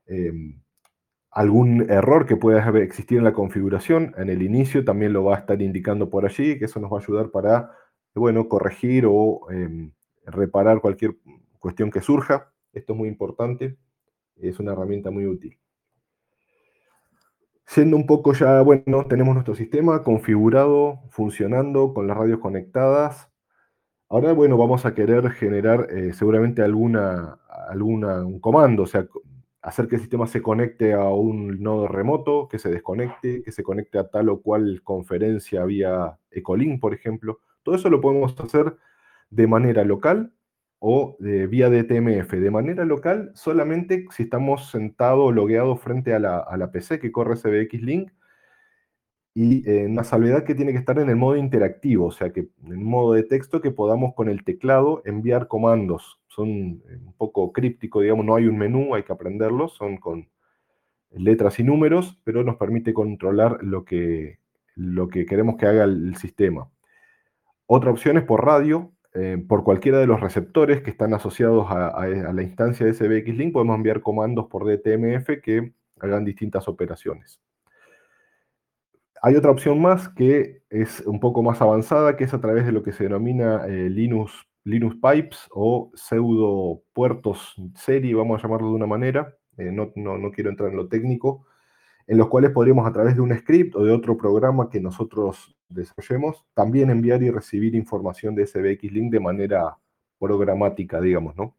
em, 0.08 0.62
algún 1.32 1.90
error 1.90 2.26
que 2.26 2.38
pueda 2.38 2.68
existir 2.80 3.18
en 3.18 3.24
la 3.24 3.34
configuración, 3.34 4.14
en 4.18 4.30
el 4.30 4.42
inicio 4.42 4.84
también 4.84 5.14
lo 5.14 5.24
va 5.24 5.36
a 5.36 5.40
estar 5.40 5.62
indicando 5.62 6.10
por 6.10 6.26
allí, 6.26 6.58
que 6.58 6.66
eso 6.66 6.80
nos 6.80 6.92
va 6.92 6.98
a 6.98 7.02
ayudar 7.02 7.30
para, 7.30 7.72
bueno, 8.16 8.48
corregir 8.48 9.06
o 9.08 9.42
em, 9.52 9.92
reparar 10.26 10.82
cualquier 10.82 11.16
cuestión 11.60 11.92
que 11.92 12.02
surja. 12.02 12.52
Esto 12.74 12.94
es 12.94 13.00
muy 13.00 13.10
importante, 13.10 13.78
es 14.38 14.60
una 14.60 14.74
herramienta 14.74 15.12
muy 15.12 15.28
útil. 15.28 15.58
Siendo 17.70 17.98
un 17.98 18.08
poco 18.08 18.34
ya, 18.34 18.62
bueno, 18.64 19.06
tenemos 19.08 19.36
nuestro 19.36 19.54
sistema 19.54 20.02
configurado, 20.02 21.02
funcionando, 21.12 21.94
con 21.94 22.08
las 22.08 22.18
radios 22.18 22.40
conectadas. 22.40 23.30
Ahora, 24.10 24.34
bueno, 24.34 24.58
vamos 24.58 24.88
a 24.88 24.96
querer 24.96 25.30
generar 25.30 25.88
eh, 25.92 26.14
seguramente 26.14 26.64
alguna, 26.64 27.38
alguna, 27.70 28.26
un 28.26 28.40
comando, 28.40 28.84
o 28.84 28.88
sea, 28.88 29.06
hacer 29.62 29.88
que 29.88 29.98
el 29.98 30.02
sistema 30.02 30.26
se 30.26 30.42
conecte 30.42 30.94
a 30.94 31.10
un 31.10 31.62
nodo 31.62 31.88
remoto, 31.88 32.48
que 32.48 32.58
se 32.58 32.70
desconecte, 32.70 33.44
que 33.44 33.52
se 33.52 33.62
conecte 33.62 34.00
a 34.00 34.10
tal 34.10 34.30
o 34.30 34.42
cual 34.42 34.82
conferencia 34.84 35.64
vía 35.66 36.18
Ecolink, 36.32 36.82
por 36.82 36.96
ejemplo. 36.96 37.40
Todo 37.62 37.76
eso 37.76 37.92
lo 37.92 38.02
podemos 38.02 38.34
hacer 38.40 38.78
de 39.30 39.46
manera 39.46 39.84
local 39.84 40.34
o 40.80 41.18
de 41.20 41.48
vía 41.48 41.70
DTMF. 41.70 42.32
De 42.32 42.52
manera 42.52 42.86
local, 42.86 43.32
solamente 43.36 44.06
si 44.12 44.24
estamos 44.24 44.72
sentados 44.72 45.26
o 45.28 45.32
logueados 45.32 45.82
frente 45.82 46.14
a 46.14 46.20
la, 46.20 46.72
PC 46.72 47.00
que 47.00 47.12
corre 47.12 47.36
SBX 47.36 47.82
Link 47.82 48.12
y 49.34 49.70
en 49.70 49.92
una 49.92 50.04
salvedad 50.04 50.44
que 50.44 50.56
tiene 50.56 50.72
que 50.72 50.80
estar 50.80 50.98
en 51.00 51.10
el 51.10 51.16
modo 51.16 51.36
interactivo, 51.36 52.08
o 52.08 52.12
sea, 52.12 52.32
que 52.34 52.50
en 52.66 52.84
modo 52.84 53.14
de 53.14 53.24
texto 53.24 53.62
que 53.62 53.72
podamos 53.72 54.14
con 54.16 54.28
el 54.28 54.44
teclado 54.44 55.02
enviar 55.06 55.48
comandos. 55.48 56.20
Son 56.28 56.50
eh, 56.50 57.00
un 57.06 57.14
poco 57.14 57.54
críptico, 57.54 58.02
digamos, 58.02 58.26
no 58.26 58.36
hay 58.36 58.48
un 58.48 58.58
menú, 58.58 58.96
hay 58.96 59.04
que 59.04 59.14
aprenderlos, 59.14 59.74
son 59.74 59.98
con 59.98 60.30
letras 61.12 61.60
y 61.60 61.64
números, 61.64 62.20
pero 62.24 62.44
nos 62.44 62.58
permite 62.58 62.94
controlar 62.94 63.64
lo 63.64 63.86
que, 63.86 64.40
lo 64.76 65.08
que 65.08 65.26
queremos 65.26 65.58
que 65.58 65.68
haga 65.68 65.84
el 65.84 66.16
sistema. 66.16 66.70
Otra 67.66 67.92
opción 67.92 68.18
es 68.18 68.24
por 68.24 68.46
radio, 68.46 68.92
eh, 69.20 69.38
por 69.38 69.64
cualquiera 69.64 70.00
de 70.00 70.08
los 70.08 70.22
receptores 70.22 70.82
que 70.82 70.90
están 70.90 71.14
asociados 71.14 71.68
a, 71.70 72.08
la 72.08 72.42
instancia 72.42 72.86
de 72.86 72.94
SBX 72.94 73.36
Link, 73.36 73.54
podemos 73.54 73.76
enviar 73.76 74.02
comandos 74.02 74.48
por 74.48 74.66
DTMF 74.66 75.42
que 75.44 75.74
hagan 76.00 76.24
distintas 76.24 76.68
operaciones. 76.68 77.42
Hay 79.22 79.36
otra 79.36 79.52
opción 79.52 79.82
más 79.82 80.08
que 80.08 80.62
es 80.70 81.02
un 81.02 81.20
poco 81.20 81.44
más 81.44 81.62
avanzada, 81.62 82.16
que 82.16 82.24
es 82.24 82.34
a 82.34 82.40
través 82.40 82.66
de 82.66 82.72
lo 82.72 82.82
que 82.82 82.94
se 82.94 83.04
denomina 83.04 83.66
eh, 83.68 83.90
Linux, 83.90 84.32
Linux 84.64 84.96
Pipes 84.96 85.50
o 85.52 85.92
pseudo 85.94 86.84
puertos 86.94 87.56
serie, 87.76 88.16
vamos 88.16 88.40
a 88.40 88.44
llamarlo 88.44 88.70
de 88.70 88.76
una 88.76 88.88
manera. 88.88 89.36
Eh, 89.58 89.72
no, 89.72 89.92
no 89.96 90.32
quiero 90.32 90.50
entrar 90.50 90.70
en 90.70 90.78
lo 90.78 90.88
técnico, 90.88 91.46
en 92.08 92.18
los 92.18 92.30
cuales 92.30 92.52
podríamos 92.52 92.88
a 92.88 92.94
través 92.94 93.16
de 93.16 93.22
un 93.22 93.38
script 93.38 93.76
o 93.76 93.84
de 93.84 93.92
otro 93.92 94.18
programa 94.18 94.70
que 94.70 94.80
nosotros 94.80 95.59
desarrollemos, 95.70 96.46
también 96.54 96.90
enviar 96.90 97.22
y 97.24 97.30
recibir 97.30 97.76
información 97.76 98.36
de 98.36 98.46
SBX 98.46 98.92
Link 98.92 99.12
de 99.12 99.20
manera 99.20 99.78
programática, 100.20 101.00
digamos, 101.00 101.36
¿no? 101.36 101.56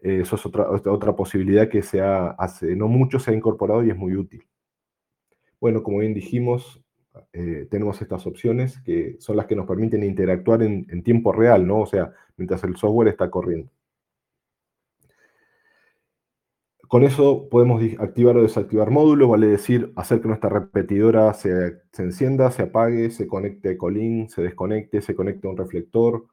Eso 0.00 0.36
es 0.36 0.46
otra, 0.46 0.70
otra 0.70 1.16
posibilidad 1.16 1.68
que 1.68 1.82
se 1.82 2.02
hace 2.02 2.76
no 2.76 2.88
mucho 2.88 3.18
se 3.18 3.30
ha 3.30 3.34
incorporado 3.34 3.82
y 3.82 3.90
es 3.90 3.96
muy 3.96 4.14
útil. 4.14 4.46
Bueno, 5.58 5.82
como 5.82 6.00
bien 6.00 6.12
dijimos, 6.12 6.84
eh, 7.32 7.66
tenemos 7.70 8.02
estas 8.02 8.26
opciones 8.26 8.78
que 8.82 9.16
son 9.18 9.36
las 9.36 9.46
que 9.46 9.56
nos 9.56 9.66
permiten 9.66 10.02
interactuar 10.02 10.62
en, 10.62 10.86
en 10.90 11.02
tiempo 11.02 11.32
real, 11.32 11.66
¿no? 11.66 11.80
O 11.80 11.86
sea, 11.86 12.12
mientras 12.36 12.62
el 12.64 12.76
software 12.76 13.08
está 13.08 13.30
corriendo. 13.30 13.70
Con 16.88 17.04
eso 17.04 17.48
podemos 17.50 17.82
activar 17.98 18.36
o 18.36 18.42
desactivar 18.42 18.90
módulos, 18.90 19.28
vale 19.28 19.46
decir, 19.46 19.92
hacer 19.96 20.20
que 20.20 20.28
nuestra 20.28 20.50
repetidora 20.50 21.32
se, 21.34 21.80
encienda, 21.98 22.50
se 22.50 22.62
apague, 22.62 23.10
se 23.10 23.26
conecte 23.26 23.68
a 23.68 23.72
Ecolink, 23.72 24.28
se 24.30 24.42
desconecte, 24.42 25.00
se 25.00 25.14
conecte 25.14 25.46
a 25.46 25.50
un 25.50 25.56
reflector, 25.56 26.26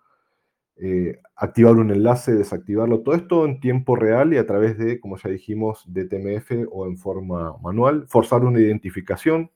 eh, 0.78 1.20
activar 1.36 1.76
un 1.76 1.92
enlace, 1.92 2.34
desactivarlo, 2.34 3.02
todo 3.02 3.16
esto 3.16 3.46
en 3.46 3.60
tiempo 3.60 3.96
real 3.96 4.34
y 4.34 4.38
a 4.38 4.48
través 4.48 4.78
de, 4.78 5.00
como 5.00 5.18
ya 5.18 5.30
dijimos, 5.30 5.84
de 5.86 6.06
TMF 6.06 6.68
o 6.72 6.88
en 6.88 6.98
forma 6.98 7.56
manual, 7.62 8.08
forzar 8.08 8.44
una 8.44 8.60
identificación, 8.60 9.52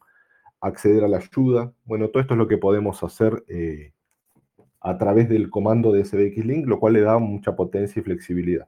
acceder 0.62 1.04
a 1.04 1.08
la 1.08 1.18
ayuda, 1.18 1.74
bueno, 1.86 2.10
todo 2.10 2.22
esto 2.22 2.34
es 2.34 2.38
lo 2.38 2.48
que 2.48 2.58
podemos 2.58 3.04
hacer 3.04 3.44
eh, 3.48 3.94
a 4.82 4.98
través 4.98 5.28
del 5.30 5.50
comando 5.50 5.92
de 5.92 6.06
SBX 6.06 6.46
Link, 6.46 6.68
lo 6.68 6.80
cual 6.80 6.94
le 6.94 7.02
da 7.02 7.18
mucha 7.18 7.56
potencia 7.56 8.00
y 8.00 8.04
flexibilidad. 8.04 8.68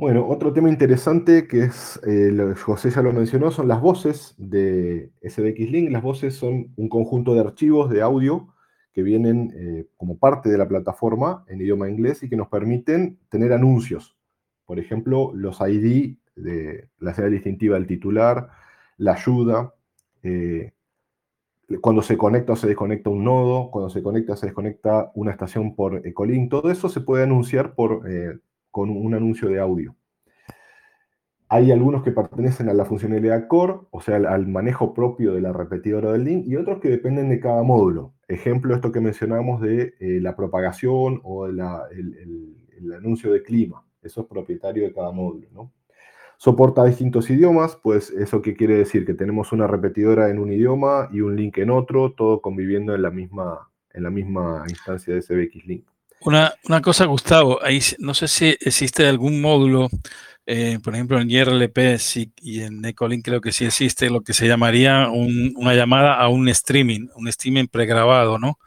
Bueno, 0.00 0.26
otro 0.26 0.50
tema 0.54 0.70
interesante 0.70 1.46
que 1.46 1.64
es, 1.64 2.00
eh, 2.06 2.32
José 2.56 2.90
ya 2.90 3.02
lo 3.02 3.12
mencionó, 3.12 3.50
son 3.50 3.68
las 3.68 3.82
voces 3.82 4.34
de 4.38 5.12
SBX 5.20 5.70
Link. 5.70 5.90
Las 5.90 6.02
voces 6.02 6.34
son 6.36 6.72
un 6.76 6.88
conjunto 6.88 7.34
de 7.34 7.40
archivos 7.40 7.90
de 7.90 8.00
audio 8.00 8.48
que 8.94 9.02
vienen 9.02 9.52
eh, 9.54 9.88
como 9.98 10.18
parte 10.18 10.48
de 10.48 10.56
la 10.56 10.66
plataforma 10.66 11.44
en 11.48 11.60
idioma 11.60 11.90
inglés 11.90 12.22
y 12.22 12.30
que 12.30 12.36
nos 12.36 12.48
permiten 12.48 13.18
tener 13.28 13.52
anuncios. 13.52 14.16
Por 14.64 14.78
ejemplo, 14.78 15.32
los 15.34 15.60
ID 15.60 16.16
de 16.34 16.88
la 16.98 17.12
serie 17.12 17.32
distintiva 17.32 17.74
del 17.74 17.86
titular, 17.86 18.48
la 18.96 19.12
ayuda, 19.12 19.74
eh, 20.22 20.72
cuando 21.82 22.00
se 22.00 22.16
conecta 22.16 22.54
o 22.54 22.56
se 22.56 22.68
desconecta 22.68 23.10
un 23.10 23.22
nodo, 23.22 23.70
cuando 23.70 23.90
se 23.90 24.02
conecta 24.02 24.32
o 24.32 24.36
se 24.36 24.46
desconecta 24.46 25.10
una 25.14 25.32
estación 25.32 25.74
por 25.74 26.06
Ecolink, 26.06 26.48
todo 26.50 26.70
eso 26.70 26.88
se 26.88 27.02
puede 27.02 27.24
anunciar 27.24 27.74
por 27.74 28.08
con 28.70 28.90
un 28.90 29.14
anuncio 29.14 29.48
de 29.48 29.60
audio. 29.60 29.94
Hay 31.52 31.72
algunos 31.72 32.04
que 32.04 32.12
pertenecen 32.12 32.68
a 32.68 32.74
la 32.74 32.84
funcionalidad 32.84 33.48
core, 33.48 33.80
o 33.90 34.00
sea, 34.00 34.16
al, 34.16 34.46
manejo 34.46 34.94
propio 34.94 35.34
de 35.34 35.40
la 35.40 35.52
repetidora 35.52 36.12
del 36.12 36.24
link, 36.24 36.46
y 36.46 36.54
otros 36.54 36.78
que 36.78 36.88
dependen 36.88 37.28
de 37.28 37.40
cada 37.40 37.64
módulo. 37.64 38.14
Ejemplo, 38.28 38.72
esto 38.72 38.92
que 38.92 39.00
mencionamos 39.00 39.60
de 39.60 39.94
eh, 39.98 40.20
la 40.20 40.36
propagación 40.36 41.20
o 41.24 41.46
el, 41.46 41.60
anuncio 42.96 43.32
de 43.32 43.42
clima. 43.42 43.84
Eso 44.00 44.20
es 44.20 44.26
propietario 44.28 44.84
de 44.84 44.92
cada 44.92 45.10
módulo. 45.10 45.72
Soporta 46.36 46.84
distintos 46.84 47.28
idiomas, 47.28 47.76
pues 47.82 48.10
eso 48.10 48.40
qué 48.40 48.54
quiere 48.54 48.76
decir 48.76 49.04
que 49.04 49.14
tenemos 49.14 49.50
una 49.50 49.66
repetidora 49.66 50.30
en 50.30 50.38
un 50.38 50.52
idioma 50.52 51.08
y 51.12 51.20
un 51.20 51.34
link 51.34 51.58
en 51.58 51.70
otro, 51.70 52.12
todo 52.12 52.40
conviviendo 52.40 52.94
en 52.94 53.02
la 53.02 53.10
misma, 53.10 53.68
en 53.92 54.04
la 54.04 54.10
misma 54.10 54.64
instancia 54.68 55.14
de 55.14 55.20
SBX 55.20 55.66
Link. 55.66 55.84
Una, 56.22 56.54
cosa, 56.82 57.06
Gustavo, 57.06 57.64
ahí 57.64 57.80
no 57.98 58.12
sé 58.12 58.28
si 58.28 58.56
existe 58.60 59.06
algún 59.06 59.40
módulo, 59.40 59.88
eh, 60.44 60.78
por 60.82 60.94
ejemplo, 60.94 61.18
en 61.18 61.30
IRLP 61.30 61.78
y 62.42 62.60
en 62.60 62.84
Ecolink 62.84 63.24
creo 63.24 63.40
que 63.40 63.52
sí 63.52 63.64
existe 63.64 64.10
lo 64.10 64.20
que 64.20 64.34
se 64.34 64.46
llamaría 64.46 65.08
una 65.08 65.74
llamada 65.74 66.14
a 66.14 66.28
un 66.28 66.48
streaming, 66.50 67.08
un 67.14 67.28
streaming 67.28 67.68
pregrabado, 67.68 68.38
¿no? 68.38 68.58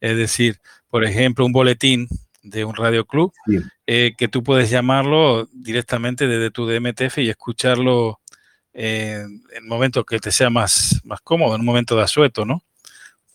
Es 0.00 0.16
decir, 0.16 0.58
por 0.88 1.04
ejemplo, 1.04 1.44
un 1.44 1.52
boletín 1.52 2.08
de 2.42 2.64
un 2.64 2.74
radio 2.74 3.04
club 3.04 3.32
eh, 3.86 4.14
que 4.16 4.28
tú 4.28 4.42
puedes 4.42 4.70
llamarlo 4.70 5.48
directamente 5.52 6.26
desde 6.26 6.50
tu 6.50 6.66
DMTF 6.66 7.18
y 7.18 7.28
escucharlo 7.28 8.20
en 8.72 9.42
el 9.54 9.64
momento 9.64 10.04
que 10.04 10.18
te 10.18 10.32
sea 10.32 10.48
más, 10.48 10.98
más 11.04 11.20
cómodo, 11.20 11.54
en 11.54 11.60
un 11.60 11.66
momento 11.66 11.94
de 11.94 12.04
asueto, 12.04 12.46
¿no? 12.46 12.62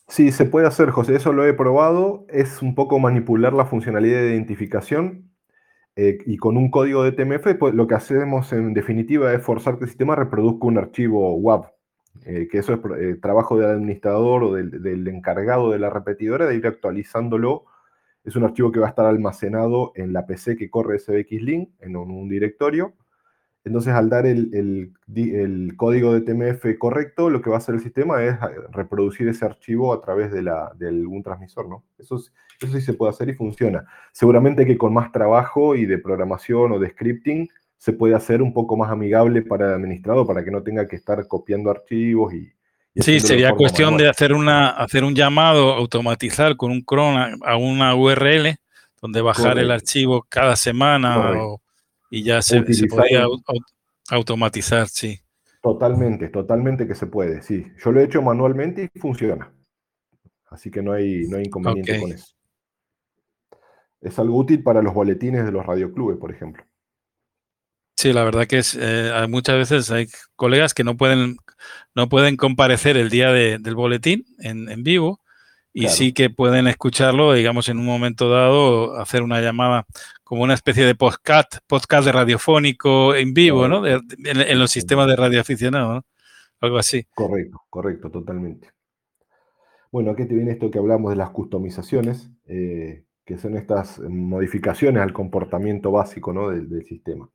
Sí, 0.09 0.31
se 0.31 0.45
puede 0.45 0.67
hacer, 0.67 0.89
José, 0.91 1.15
eso 1.15 1.33
lo 1.33 1.45
he 1.45 1.53
probado. 1.53 2.25
Es 2.29 2.61
un 2.61 2.75
poco 2.75 2.97
manipular 2.99 3.53
la 3.53 3.65
funcionalidad 3.65 4.19
de 4.21 4.31
identificación 4.31 5.29
eh, 5.97 6.19
y 6.25 6.37
con 6.37 6.57
un 6.57 6.71
código 6.71 7.03
de 7.03 7.11
TMF, 7.11 7.55
pues, 7.59 7.73
lo 7.73 7.87
que 7.87 7.95
hacemos 7.95 8.53
en 8.53 8.73
definitiva 8.73 9.33
es 9.33 9.41
forzar 9.43 9.77
que 9.77 9.85
el 9.85 9.89
sistema 9.89 10.15
reproduzca 10.15 10.67
un 10.67 10.77
archivo 10.77 11.35
WAV, 11.35 11.65
eh, 12.25 12.47
que 12.49 12.59
eso 12.59 12.73
es 12.73 12.79
eh, 13.01 13.15
trabajo 13.21 13.57
del 13.57 13.69
administrador 13.69 14.43
o 14.43 14.53
del, 14.53 15.07
encargado 15.07 15.71
de 15.71 15.79
la 15.79 15.89
repetidora 15.89 16.47
de 16.47 16.55
ir 16.55 16.67
actualizándolo. 16.67 17.65
Es 18.23 18.35
un 18.35 18.43
archivo 18.43 18.71
que 18.71 18.79
va 18.79 18.87
a 18.87 18.89
estar 18.89 19.05
almacenado 19.07 19.91
en 19.95 20.13
la 20.13 20.25
PC 20.25 20.55
que 20.57 20.69
corre 20.69 20.99
SBX 20.99 21.41
Link, 21.41 21.69
en 21.79 21.95
un 21.97 22.29
directorio 22.29 22.93
entonces, 23.67 23.93
al 23.93 24.09
dar 24.09 24.25
el, 24.25 24.93
código 25.75 26.13
de 26.13 26.21
TMF 26.21 26.77
correcto, 26.79 27.29
lo 27.29 27.41
que 27.41 27.49
va 27.49 27.57
a 27.57 27.59
hacer 27.59 27.75
el 27.75 27.81
sistema 27.81 28.23
es 28.23 28.33
eh, 28.33 28.37
reproducir 28.71 29.27
ese 29.27 29.45
archivo 29.45 29.93
a 29.93 30.01
través 30.01 30.31
de, 30.31 30.39
algún 30.87 31.21
transmisor, 31.21 31.69
¿no? 31.69 31.83
Eso, 31.99 32.15
eso 32.15 32.73
sí 32.73 32.81
se 32.81 32.93
puede 32.93 33.11
hacer 33.11 33.29
y 33.29 33.33
funciona. 33.33 33.85
Seguramente 34.11 34.65
que 34.65 34.77
con 34.77 34.93
más 34.93 35.11
trabajo 35.11 35.75
y 35.75 35.85
de 35.85 35.97
programación 35.97 36.71
o 36.71 36.79
de 36.79 36.89
scripting 36.89 37.49
se 37.77 37.93
puede 37.93 38.15
hacer 38.15 38.41
un 38.41 38.53
poco 38.53 38.75
más 38.75 38.89
amigable 38.89 39.43
para 39.43 39.67
el 39.67 39.73
administrador, 39.73 40.25
para 40.25 40.43
que 40.43 40.51
no 40.51 40.63
tenga 40.63 40.87
que 40.87 40.95
estar 40.95 41.27
copiando 41.27 41.69
archivos 41.69 42.33
y... 42.33 42.49
sí, 42.95 43.19
sería 43.19 43.51
cuestión 43.51 43.97
de 43.97 44.09
hacer, 44.09 44.33
una, 44.33 44.69
hacer 44.69 45.03
un 45.03 45.13
llamado, 45.13 45.73
automatizar 45.73 46.55
con 46.55 46.71
un 46.71 46.81
cron 46.81 47.39
a 47.43 47.57
una 47.57 47.93
URL 47.95 48.57
donde 49.01 49.21
bajar 49.21 49.59
el 49.59 49.69
archivo 49.69 50.25
cada 50.27 50.55
semana 50.55 51.33
y 52.09 52.23
ya 52.23 52.41
se, 52.41 52.73
se 52.73 52.87
podía 52.87 53.25
automatizar, 54.09 54.87
sí. 54.87 55.19
Totalmente, 55.61 56.29
totalmente 56.29 56.87
que 56.87 56.95
se 56.95 57.07
puede, 57.07 57.41
sí. 57.41 57.65
Yo 57.83 57.91
lo 57.91 57.99
he 57.99 58.05
hecho 58.05 58.21
manualmente 58.21 58.89
y 58.93 58.99
funciona. 58.99 59.53
Así 60.49 60.71
que 60.71 60.81
no 60.81 60.93
hay, 60.93 61.27
no 61.27 61.37
hay 61.37 61.45
inconveniente 61.45 61.99
con 61.99 62.11
eso. 62.11 62.33
Es 63.99 64.17
algo 64.19 64.37
útil 64.37 64.63
para 64.63 64.81
los 64.81 64.93
boletines 64.93 65.45
de 65.45 65.51
los 65.51 65.65
radioclubes, 65.65 66.17
por 66.17 66.31
ejemplo. 66.31 66.63
Sí, 67.97 68.13
la 68.13 68.23
verdad 68.23 68.45
que 68.45 68.59
es, 68.59 68.77
eh, 68.79 69.11
muchas 69.27 69.57
veces 69.57 69.91
hay 69.91 70.07
colegas 70.35 70.73
que 70.73 70.83
no 70.83 70.95
pueden, 70.95 71.37
no 71.95 72.07
pueden 72.07 72.37
comparecer 72.37 72.95
el 72.95 73.09
día 73.09 73.31
del 73.31 73.75
boletín 73.75 74.23
en, 74.37 74.69
en 74.69 74.83
vivo 74.83 75.19
y 75.79 75.89
sí 75.89 76.11
que 76.11 76.31
pueden 76.31 76.67
escucharlo, 76.67 77.33
digamos, 77.33 77.69
en 77.69 77.77
un 77.77 77.85
momento 77.85 78.31
dado, 78.31 78.97
hacer 78.97 79.21
una 79.21 79.41
llamada 79.41 79.85
como 80.23 80.41
una 80.41 80.55
especie 80.55 80.83
de 80.85 80.95
podcast, 80.95 81.57
podcast 81.67 82.03
de 82.03 82.11
radiofónico 82.11 83.13
en 83.13 83.31
vivo, 83.33 83.67
¿no? 83.67 83.85
en, 83.85 84.59
los 84.59 84.71
sistemas 84.71 85.07
de 85.07 85.15
radioaficionado, 85.15 85.93
¿no? 85.93 86.05
Algo 86.61 86.79
así. 86.79 87.05
Correcto, 87.13 87.61
correcto, 87.69 88.09
totalmente. 88.09 88.71
Bueno, 89.91 90.11
aquí 90.11 90.25
te 90.25 90.33
viene 90.33 90.51
esto 90.51 90.71
que 90.71 90.79
hablamos 90.79 91.11
de 91.11 91.17
las 91.17 91.29
customizaciones, 91.29 92.31
eh, 92.47 93.03
que 93.23 93.37
son 93.37 93.55
estas 93.55 93.99
modificaciones 93.99 95.03
al 95.03 95.13
comportamiento 95.13 95.91
básico 95.91 96.33
¿no? 96.33 96.49
del, 96.49 96.83
sistema. 96.85 97.29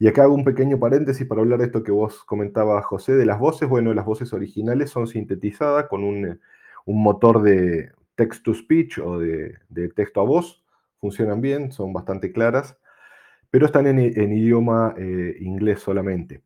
Y 0.00 0.08
acá 0.08 0.24
hago 0.24 0.34
un 0.34 0.44
pequeño 0.44 0.80
paréntesis 0.80 1.24
para 1.24 1.40
hablar 1.40 1.60
de 1.60 1.66
esto 1.66 1.84
que 1.84 1.92
vos 1.92 2.24
comentabas, 2.24 2.84
José, 2.84 3.14
de 3.14 3.26
las 3.26 3.38
voces. 3.38 3.68
Bueno, 3.68 3.94
las 3.94 4.04
voces 4.04 4.32
originales 4.32 4.90
son 4.90 5.06
sintetizadas 5.06 5.86
con 5.88 6.02
un, 6.02 6.40
motor 6.86 7.42
de 7.42 7.90
text-to-speech 8.14 8.98
o 8.98 9.18
de, 9.18 9.58
texto 9.94 10.20
a 10.20 10.24
voz. 10.24 10.64
Funcionan 11.00 11.40
bien, 11.40 11.72
son 11.72 11.92
bastante 11.92 12.32
claras, 12.32 12.76
pero 13.50 13.66
están 13.66 13.86
en, 13.86 13.98
idioma 14.32 14.94
eh, 14.96 15.36
inglés 15.40 15.80
solamente. 15.80 16.42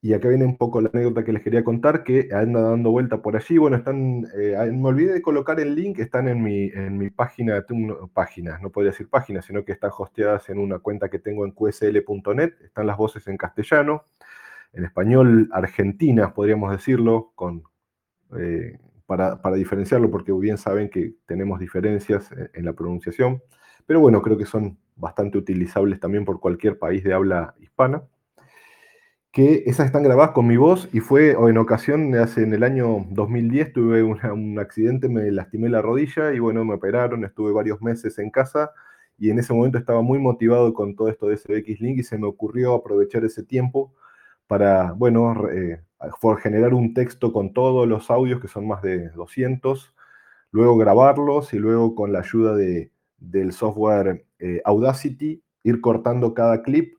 Y 0.00 0.12
acá 0.12 0.28
viene 0.28 0.44
un 0.44 0.56
poco 0.56 0.80
la 0.80 0.90
anécdota 0.92 1.24
que 1.24 1.32
les 1.32 1.42
quería 1.42 1.64
contar, 1.64 2.04
que 2.04 2.28
anda 2.32 2.60
dando 2.60 2.90
vuelta 2.92 3.20
por 3.20 3.36
allí. 3.36 3.58
Bueno, 3.58 3.76
están, 3.76 4.26
eh, 4.36 4.56
me 4.72 4.88
olvidé 4.88 5.14
de 5.14 5.22
colocar 5.22 5.58
el 5.58 5.74
link, 5.74 5.98
están 5.98 6.28
en 6.28 6.40
mi, 6.42 6.66
en 6.68 6.96
mi 6.98 7.10
página, 7.10 7.64
páginas, 8.12 8.62
no 8.62 8.70
podría 8.70 8.92
decir 8.92 9.08
páginas, 9.08 9.44
sino 9.44 9.64
que 9.64 9.72
están 9.72 9.90
hosteadas 9.96 10.48
en 10.50 10.58
una 10.58 10.78
cuenta 10.78 11.08
que 11.08 11.18
tengo 11.18 11.44
en 11.44 11.52
qsl.net, 11.52 12.52
están 12.62 12.86
las 12.86 12.96
voces 12.96 13.26
en 13.26 13.36
castellano, 13.36 14.04
en 14.72 14.84
español 14.84 15.48
argentinas, 15.52 16.32
podríamos 16.32 16.70
decirlo, 16.70 17.32
con, 17.34 17.64
eh, 18.38 18.78
para, 19.08 19.56
diferenciarlo, 19.56 20.10
porque 20.10 20.32
bien 20.32 20.58
saben 20.58 20.88
que 20.88 21.14
tenemos 21.26 21.58
diferencias 21.58 22.30
en, 22.30 22.50
en 22.54 22.64
la 22.64 22.74
pronunciación, 22.74 23.42
pero 23.86 23.98
bueno, 23.98 24.22
creo 24.22 24.38
que 24.38 24.46
son 24.46 24.78
bastante 24.94 25.38
utilizables 25.38 25.98
también 25.98 26.24
por 26.24 26.38
cualquier 26.38 26.78
país 26.78 27.02
de 27.02 27.14
habla 27.14 27.54
hispana 27.58 28.04
que 29.38 29.64
esas 29.66 29.86
están 29.86 30.02
grabadas 30.02 30.32
con 30.32 30.46
mi 30.46 30.56
voz 30.56 30.88
y 30.92 31.00
fue 31.00 31.36
o 31.36 31.48
en 31.48 31.58
ocasión, 31.58 32.14
hace 32.16 32.42
en 32.42 32.54
el 32.54 32.62
año 32.62 33.06
2010 33.10 33.72
tuve 33.72 34.02
un 34.02 34.58
accidente, 34.58 35.08
me 35.08 35.30
lastimé 35.30 35.68
la 35.68 35.82
rodilla 35.82 36.32
y 36.32 36.38
bueno, 36.38 36.64
me 36.64 36.74
operaron, 36.74 37.24
estuve 37.24 37.52
varios 37.52 37.80
meses 37.82 38.18
en 38.18 38.30
casa 38.30 38.72
y 39.18 39.30
en 39.30 39.38
ese 39.38 39.52
momento 39.52 39.78
estaba 39.78 40.02
muy 40.02 40.18
motivado 40.18 40.72
con 40.72 40.96
todo 40.96 41.08
esto 41.08 41.28
de 41.28 41.36
SBX 41.36 41.80
Link 41.80 41.98
y 41.98 42.02
se 42.02 42.18
me 42.18 42.26
ocurrió 42.26 42.74
aprovechar 42.74 43.24
ese 43.24 43.42
tiempo 43.42 43.94
para, 44.48 44.92
bueno, 44.92 45.48
eh, 45.50 45.80
generar 46.42 46.74
un 46.74 46.94
texto 46.94 47.32
con 47.32 47.52
todos 47.52 47.86
los 47.86 48.10
audios, 48.10 48.40
que 48.40 48.48
son 48.48 48.66
más 48.66 48.82
de 48.82 49.10
200, 49.10 49.94
luego 50.50 50.76
grabarlos 50.76 51.54
y 51.54 51.58
luego 51.58 51.94
con 51.94 52.12
la 52.12 52.20
ayuda 52.20 52.56
de, 52.56 52.90
del 53.18 53.52
software 53.52 54.24
eh, 54.40 54.60
Audacity 54.64 55.42
ir 55.62 55.80
cortando 55.80 56.34
cada 56.34 56.62
clip 56.62 56.96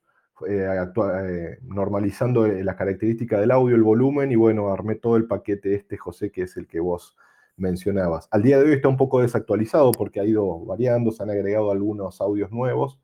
eh, 0.48 1.58
normalizando 1.64 2.48
las 2.48 2.76
características 2.76 3.42
del 3.42 3.52
audio, 3.52 3.76
el 3.76 3.84
volumen, 3.84 4.32
y 4.32 4.36
bueno, 4.36 4.72
armé 4.72 4.96
todo 4.96 5.18
el 5.18 5.26
paquete 5.26 5.76
este, 5.76 5.98
José, 5.98 6.32
que 6.32 6.44
es 6.44 6.56
el 6.56 6.68
que 6.68 6.80
vos 6.80 7.18
mencionabas. 7.58 8.30
Al 8.32 8.44
día 8.44 8.58
de 8.58 8.66
hoy 8.66 8.74
está 8.74 8.88
un 8.88 8.96
poco 8.96 9.22
desactualizado 9.22 9.92
porque 9.92 10.22
ha 10.22 10.26
ido 10.26 10.64
variando, 10.66 11.12
se 11.12 11.24
han 11.24 11.30
agregado 11.30 11.72
algunos 11.72 12.22
audios 12.22 12.52
nuevos, 12.52 13.00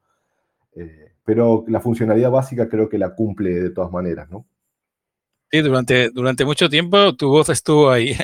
pero 1.24 1.66
la 1.68 1.80
funcionalidad 1.80 2.32
básica 2.32 2.70
creo 2.70 2.88
que 2.90 2.98
la 2.98 3.16
cumple 3.16 3.50
de 3.52 3.70
todas 3.72 3.92
maneras, 3.92 4.30
¿no? 4.30 4.46
Sí, 5.52 5.62
durante, 5.62 6.10
durante 6.10 6.44
mucho 6.44 6.70
tiempo 6.70 7.16
tu 7.16 7.30
voz 7.30 7.50
estuvo 7.50 7.90
ahí, 7.90 8.16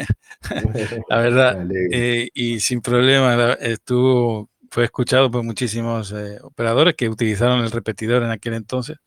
la 1.09 1.17
verdad, 1.17 1.67
y 2.33 2.59
sin 2.59 2.81
problema 2.81 3.53
estuvo 3.53 4.49
fue 4.71 4.85
escuchado 4.85 5.29
por 5.29 5.43
muchísimos 5.43 6.13
eh, 6.13 6.39
operadores 6.41 6.95
que 6.95 7.09
utilizaron 7.09 7.59
el 7.59 7.71
repetidor 7.71 8.23
en 8.23 8.31
aquel 8.31 8.53
entonces. 8.53 8.97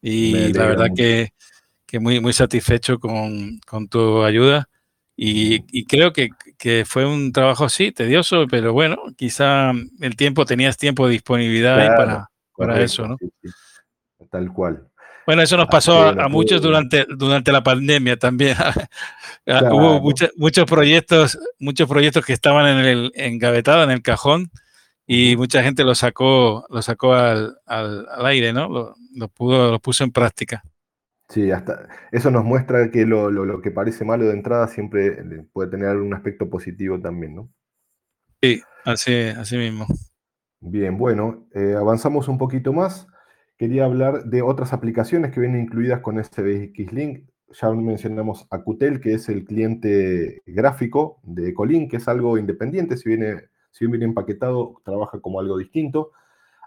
Y 0.00 0.52
la 0.52 0.66
verdad 0.66 0.86
que, 0.96 1.32
que, 1.86 1.98
muy, 1.98 2.20
muy 2.20 2.32
satisfecho 2.32 2.98
con, 2.98 3.58
con 3.66 3.88
tu 3.88 4.22
ayuda. 4.22 4.68
Y, 5.16 5.64
y 5.70 5.84
creo 5.84 6.12
que, 6.12 6.30
que, 6.56 6.84
fue 6.84 7.04
un 7.04 7.32
trabajo 7.32 7.64
así, 7.64 7.92
tedioso, 7.92 8.46
pero 8.48 8.72
bueno, 8.72 8.96
quizá 9.16 9.72
el 10.00 10.16
tiempo, 10.16 10.44
tenías 10.44 10.76
tiempo 10.76 11.06
de 11.06 11.12
disponibilidad 11.12 11.78
ahí 11.78 11.88
para, 11.88 12.30
para 12.66 12.80
eso, 12.82 13.06
¿no? 13.06 13.16
Tal 14.30 14.52
cual. 14.52 14.88
Bueno, 15.26 15.42
eso 15.42 15.56
nos 15.56 15.68
pasó 15.68 16.08
a, 16.08 16.28
muchos 16.28 16.60
durante, 16.60 17.06
durante 17.08 17.52
la 17.52 17.62
pandemia 17.62 18.16
también. 18.16 18.56
Hubo 19.46 20.00
muchos, 20.00 20.30
muchos 20.36 20.64
proyectos, 20.66 21.38
muchos 21.58 21.88
proyectos 21.88 22.24
que 22.24 22.32
estaban 22.32 22.66
en 22.66 22.84
el 22.84 23.12
engavetados 23.14 23.84
en 23.84 23.90
el 23.90 24.02
cajón 24.02 24.50
y 25.06 25.36
mucha 25.36 25.62
gente 25.62 25.84
lo 25.84 25.94
sacó, 25.94 26.66
lo 26.68 26.82
sacó 26.82 27.14
al, 27.14 27.58
al, 27.66 28.06
aire, 28.26 28.52
¿no? 28.52 28.68
Lo, 28.68 28.94
lo, 29.14 29.28
pudo, 29.28 29.70
lo 29.70 29.78
puso 29.78 30.04
en 30.04 30.12
práctica. 30.12 30.62
Sí, 31.28 31.50
hasta 31.50 31.88
eso 32.10 32.30
nos 32.30 32.44
muestra 32.44 32.90
que 32.90 33.06
lo, 33.06 33.30
lo, 33.30 33.62
que 33.62 33.70
parece 33.70 34.04
malo 34.04 34.26
de 34.26 34.32
entrada 34.32 34.68
siempre 34.68 35.16
puede 35.52 35.70
tener 35.70 35.96
un 35.96 36.12
aspecto 36.14 36.50
positivo 36.50 37.00
también, 37.00 37.36
¿no? 37.36 37.48
Sí, 38.42 38.60
así, 38.84 39.14
así 39.28 39.56
mismo. 39.56 39.86
Bien, 40.64 40.96
bueno, 40.96 41.48
eh, 41.54 41.74
avanzamos 41.76 42.28
un 42.28 42.38
poquito 42.38 42.72
más. 42.72 43.08
Quería 43.58 43.84
hablar 43.84 44.24
de 44.26 44.42
otras 44.42 44.72
aplicaciones 44.72 45.32
que 45.32 45.40
vienen 45.40 45.62
incluidas 45.62 46.00
con 46.00 46.20
este 46.20 46.72
Link. 46.92 47.24
Ya 47.50 47.70
mencionamos 47.70 48.46
Acutel, 48.48 49.00
que 49.00 49.14
es 49.14 49.28
el 49.28 49.44
cliente 49.44 50.40
gráfico 50.46 51.18
de 51.24 51.50
Ecolink, 51.50 51.90
que 51.90 51.96
es 51.98 52.06
algo 52.06 52.38
independiente, 52.38 52.96
si 52.96 53.08
viene 53.08 53.50
si 53.72 53.84
bien 53.84 53.92
viene 53.92 54.04
empaquetado, 54.06 54.80
trabaja 54.84 55.18
como 55.20 55.40
algo 55.40 55.58
distinto. 55.58 56.12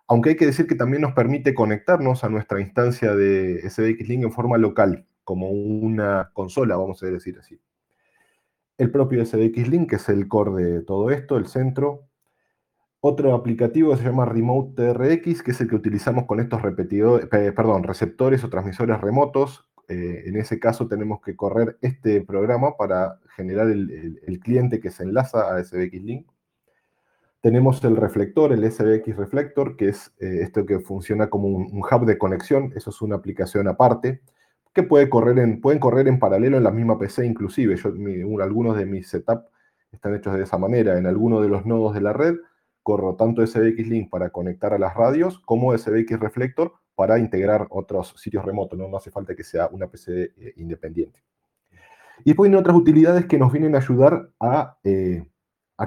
Aunque 0.07 0.31
hay 0.31 0.35
que 0.35 0.45
decir 0.45 0.67
que 0.67 0.75
también 0.75 1.01
nos 1.01 1.13
permite 1.13 1.53
conectarnos 1.53 2.23
a 2.25 2.29
nuestra 2.29 2.59
instancia 2.59 3.15
de 3.15 3.61
SBX 3.69 4.09
Link 4.09 4.23
en 4.23 4.31
forma 4.31 4.57
local, 4.57 5.05
como 5.23 5.49
una 5.49 6.31
consola, 6.33 6.75
vamos 6.75 7.01
a 7.01 7.07
decir 7.07 7.37
así. 7.39 7.59
El 8.77 8.91
propio 8.91 9.25
SBX 9.25 9.69
Link, 9.69 9.89
que 9.89 9.95
es 9.95 10.09
el 10.09 10.27
core 10.27 10.63
de 10.63 10.81
todo 10.81 11.11
esto, 11.11 11.37
el 11.37 11.47
centro. 11.47 12.09
Otro 13.07 13.35
aplicativo 13.35 13.95
se 13.95 14.03
llama 14.03 14.25
Remote 14.25 14.73
TRX, 14.73 15.43
que 15.43 15.51
es 15.51 15.61
el 15.61 15.69
que 15.69 15.75
utilizamos 15.75 16.25
con 16.25 16.39
estos 16.39 16.63
repetidores, 16.63 17.27
perdón, 17.27 17.83
receptores 17.83 18.43
o 18.43 18.49
transmisores 18.49 18.99
remotos. 18.99 19.69
Eh, 19.87 20.23
en 20.25 20.37
ese 20.37 20.59
caso 20.59 20.87
tenemos 20.87 21.21
que 21.21 21.35
correr 21.35 21.77
este 21.83 22.21
programa 22.21 22.75
para 22.77 23.19
generar 23.35 23.67
el, 23.69 24.39
cliente 24.43 24.79
que 24.79 24.89
se 24.89 25.03
enlaza 25.03 25.55
a 25.55 25.63
SBX 25.63 26.01
Link. 26.01 26.27
Tenemos 27.41 27.83
el 27.83 27.95
reflector, 27.95 28.51
el 28.51 28.71
SBX 28.71 29.15
Reflector, 29.17 29.77
que 29.77 29.89
es 29.89 30.11
eh, 30.19 30.39
esto 30.41 30.65
que 30.65 30.79
funciona 30.79 31.29
como 31.29 31.49
un, 31.49 31.83
hub 31.83 32.05
de 32.07 32.17
conexión. 32.17 32.73
Eso 32.75 32.89
es 32.89 33.03
una 33.03 33.17
aplicación 33.17 33.67
aparte 33.67 34.21
que 34.73 34.81
puede 34.81 35.11
correr 35.11 35.37
en, 35.37 35.61
pueden 35.61 35.79
correr 35.79 36.07
en 36.07 36.17
paralelo 36.17 36.57
en 36.57 36.63
la 36.63 36.71
misma 36.71 36.97
PC 36.97 37.23
inclusive. 37.23 37.75
Algunos 38.41 38.75
de 38.75 38.87
mis 38.87 39.09
setups 39.09 39.45
están 39.91 40.15
hechos 40.15 40.33
de 40.33 40.41
esa 40.41 40.57
manera. 40.57 40.97
En 40.97 41.05
alguno 41.05 41.39
de 41.39 41.49
los 41.49 41.67
nodos 41.67 41.93
de 41.93 42.01
la 42.01 42.11
red 42.11 42.37
corro 42.86 43.15
tanto 43.15 43.45
SBX 43.45 43.88
Link 43.88 44.09
para 44.11 44.29
conectar 44.29 44.71
a 44.71 44.77
las 44.77 44.93
radios 44.93 45.39
como 45.39 45.75
SBX 45.75 46.19
Reflector 46.19 46.73
para 46.93 47.17
integrar 47.17 47.65
otros 47.71 48.13
sitios 48.15 48.45
remotos. 48.45 48.77
No, 48.77 48.95
hace 48.95 49.09
falta 49.09 49.36
que 49.36 49.43
sea 49.43 49.67
una 49.71 49.88
PC 49.88 50.33
eh, 50.38 50.53
independiente. 50.57 51.19
Y 52.19 52.29
después 52.29 52.51
hay 52.51 52.55
otras 52.55 52.77
utilidades 52.77 53.25
que 53.25 53.39
nos 53.39 53.51
vienen 53.51 53.73
a 53.73 53.79
ayudar 53.79 54.29
a 54.39 54.77
eh, 54.83 55.25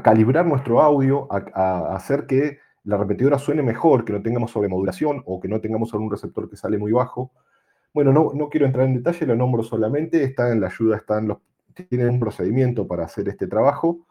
calibrar 0.02 0.44
nuestro 0.44 0.82
audio, 0.82 1.28
a, 1.30 1.94
hacer 1.94 2.26
que 2.26 2.58
la 2.82 2.96
repetidora 2.96 3.38
suene 3.38 3.62
mejor, 3.62 4.04
que 4.04 4.12
no 4.12 4.20
tengamos 4.20 4.50
sobremodulación 4.50 5.22
o 5.24 5.38
que 5.38 5.46
no 5.46 5.60
tengamos 5.60 5.94
algún 5.94 6.10
receptor 6.10 6.50
que 6.50 6.56
sale 6.56 6.78
muy 6.78 6.90
bajo. 6.90 7.30
Bueno, 7.94 8.12
no, 8.12 8.48
quiero 8.48 8.66
entrar 8.66 8.86
en 8.86 8.96
detalle, 8.96 9.24
lo 9.24 9.36
nombro 9.36 9.62
solamente, 9.62 10.24
está 10.24 10.50
en 10.50 10.60
la 10.60 10.66
ayuda, 10.66 11.00
tienen 11.88 12.08
un 12.08 12.18
procedimiento 12.18 12.88
para 12.88 13.04
hacer 13.04 13.28
este 13.28 13.46
trabajo. 13.46 14.07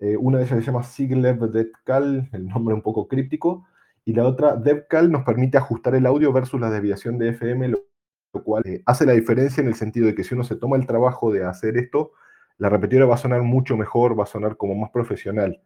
Eh, 0.00 0.16
una 0.16 0.38
de 0.38 0.44
ellas 0.44 0.58
se 0.58 0.64
llama 0.64 0.82
Siglev 0.82 1.50
DevCal, 1.50 2.30
el 2.32 2.48
nombre 2.48 2.74
un 2.74 2.80
poco 2.80 3.06
críptico, 3.06 3.66
y 4.04 4.14
la 4.14 4.24
otra, 4.24 4.56
DevCal, 4.56 5.12
nos 5.12 5.24
permite 5.24 5.58
ajustar 5.58 5.94
el 5.94 6.06
audio 6.06 6.32
versus 6.32 6.58
la 6.58 6.70
desviación 6.70 7.18
de 7.18 7.28
FM, 7.30 7.68
lo, 7.68 7.84
cual 8.42 8.62
eh, 8.66 8.82
hace 8.86 9.04
la 9.04 9.12
diferencia 9.12 9.60
en 9.60 9.68
el 9.68 9.74
sentido 9.74 10.06
de 10.06 10.14
que 10.14 10.24
si 10.24 10.34
uno 10.34 10.42
se 10.42 10.56
toma 10.56 10.76
el 10.76 10.86
trabajo 10.86 11.30
de 11.30 11.44
hacer 11.44 11.76
esto, 11.76 12.12
la 12.56 12.70
repetidora 12.70 13.06
va 13.06 13.16
a 13.16 13.18
sonar 13.18 13.42
mucho 13.42 13.76
mejor, 13.76 14.18
va 14.18 14.24
a 14.24 14.26
sonar 14.26 14.56
como 14.56 14.74
más 14.74 14.90
profesional. 14.90 15.60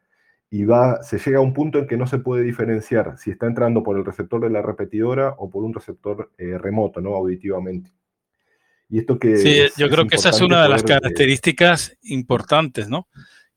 y 0.50 0.64
va, 0.64 1.02
se 1.02 1.18
llega 1.18 1.38
a 1.38 1.40
un 1.42 1.52
punto 1.52 1.78
en 1.78 1.86
que 1.86 1.96
no 1.96 2.06
se 2.06 2.18
puede 2.18 2.42
diferenciar 2.42 3.18
si 3.18 3.30
está 3.30 3.46
entrando 3.46 3.82
por 3.82 3.96
el 3.96 4.04
receptor 4.04 4.40
de 4.40 4.50
la 4.50 4.62
repetidora 4.62 5.34
o 5.38 5.50
por 5.50 5.64
un 5.64 5.74
receptor 5.74 6.32
eh, 6.38 6.58
remoto, 6.58 7.00
¿no? 7.00 7.14
Auditivamente. 7.14 7.92
Y 8.88 8.98
esto 8.98 9.18
que... 9.18 9.36
Sí, 9.38 9.60
yo 9.76 9.88
creo 9.88 10.06
que 10.06 10.16
esa 10.16 10.30
es 10.30 10.40
una 10.40 10.62
de 10.62 10.68
las 10.68 10.84
características 10.84 11.96
importantes, 12.02 12.88
¿no? 12.88 13.08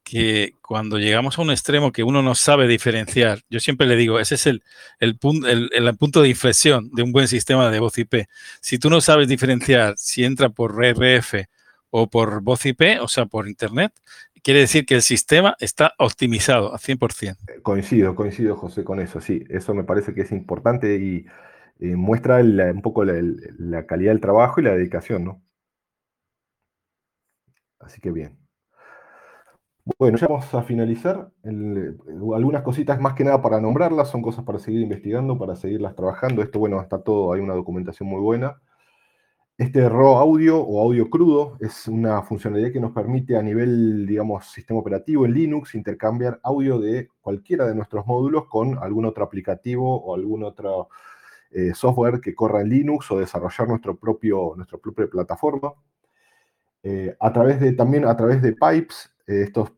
Que 0.08 0.53
cuando 0.62 0.99
llegamos 0.99 1.38
a 1.38 1.41
un 1.41 1.51
extremo 1.51 1.91
que 1.91 2.03
uno 2.03 2.22
no 2.22 2.34
sabe 2.34 2.66
diferenciar, 2.66 3.41
yo 3.49 3.60
siempre 3.60 3.88
le 3.88 3.97
digo, 3.97 4.22
ese 4.22 4.36
es 4.36 4.47
el, 4.47 4.64
el, 4.99 5.18
punto, 5.18 5.49
el, 5.49 5.97
punto 5.97 6.22
de 6.22 6.30
inflexión 6.30 6.89
de 6.93 7.03
un 7.03 7.12
buen 7.12 7.28
sistema 7.28 7.70
de 7.70 7.80
voz 7.80 7.97
IP. 7.97 8.26
Si 8.62 8.80
tú 8.80 8.89
no 8.89 9.01
sabes 9.01 9.28
diferenciar 9.28 9.95
si 9.97 10.24
entra 10.24 10.47
por 10.47 10.82
RF 10.82 11.47
o 11.89 12.10
por 12.10 12.41
voz 12.41 12.66
IP, 12.66 13.01
o 13.01 13.10
sea, 13.10 13.26
por 13.26 13.49
Internet, 13.49 13.91
quiere 14.41 14.62
decir 14.62 14.86
que 14.86 14.95
el 14.95 15.01
sistema 15.01 15.58
está 15.60 15.93
optimizado 15.97 16.74
a 16.74 16.80
100%. 16.80 17.36
Eh, 17.49 17.62
coincido, 17.62 18.16
coincido, 18.16 18.55
José, 18.55 18.86
con 18.86 19.01
eso, 19.01 19.20
sí. 19.20 19.43
Eso 19.49 19.74
me 19.74 19.84
parece 19.84 20.14
que 20.14 20.22
es 20.22 20.32
importante 20.32 20.95
y 20.95 21.26
eh, 21.80 21.97
muestra 21.97 22.38
un 22.38 22.82
poco 22.82 23.03
la, 23.03 23.22
la 23.58 23.86
calidad 23.86 24.12
del 24.12 24.22
trabajo 24.22 24.62
y 24.62 24.64
la 24.64 24.72
dedicación, 24.74 25.26
¿no? 25.26 25.43
Así 27.80 27.99
que 27.99 28.12
bien. 28.12 28.47
Bueno, 29.98 30.18
ya 30.18 30.28
vamos 30.28 30.54
a 30.54 30.64
finalizar. 30.64 31.32
algunas 31.44 32.62
cositas 32.62 33.00
más 33.00 33.14
que 33.14 33.24
nada 33.24 33.42
para 33.42 33.62
nombrarlas, 33.62 34.10
son 34.10 34.22
cosas 34.22 34.44
para 34.44 34.60
seguir 34.60 34.82
investigando, 34.82 35.38
para 35.38 35.56
seguirlas 35.56 35.96
trabajando. 35.96 36.42
Esto, 36.42 36.60
bueno, 36.60 36.82
está 36.82 37.02
todo, 37.02 37.32
hay 37.32 37.40
una 37.40 37.54
documentación 37.54 38.10
muy 38.10 38.20
buena. 38.20 38.62
Este 39.58 39.88
RAW 39.88 40.18
audio 40.18 40.60
o 40.60 40.82
audio 40.84 41.10
crudo 41.10 41.58
es 41.62 41.88
una 41.88 42.22
funcionalidad 42.22 42.72
que 42.74 42.82
nos 42.82 42.92
permite 42.92 43.38
a 43.38 43.42
nivel, 43.42 44.06
digamos, 44.06 44.48
sistema 44.48 44.80
operativo 44.82 45.26
en 45.26 45.34
Linux 45.34 45.74
intercambiar 45.74 46.40
audio 46.44 46.80
de 46.80 47.10
cualquiera 47.22 47.66
de 47.66 47.74
nuestros 47.74 48.06
módulos 48.06 48.46
con 48.48 48.78
algún 48.80 49.06
otro 49.06 49.24
aplicativo 49.24 50.04
o 50.04 50.16
algún 50.16 50.44
otro 50.44 50.90
eh, 51.52 51.74
software 51.74 52.20
que 52.20 52.36
corra 52.36 52.62
en 52.62 52.70
Linux 52.70 53.10
o 53.12 53.20
desarrollar 53.20 53.70
nuestro 53.70 53.96
propio, 53.96 54.54
nuestra 54.58 54.78
propia 54.80 55.08
plataforma. 55.08 55.74
Eh, 56.84 57.16
a 57.20 57.34
través 57.34 57.60
de, 57.60 57.74
también 57.74 58.06
a 58.06 58.16
través 58.16 58.42
de 58.42 58.54
pipes, 58.54 59.12
eh, 59.28 59.44
estos 59.44 59.72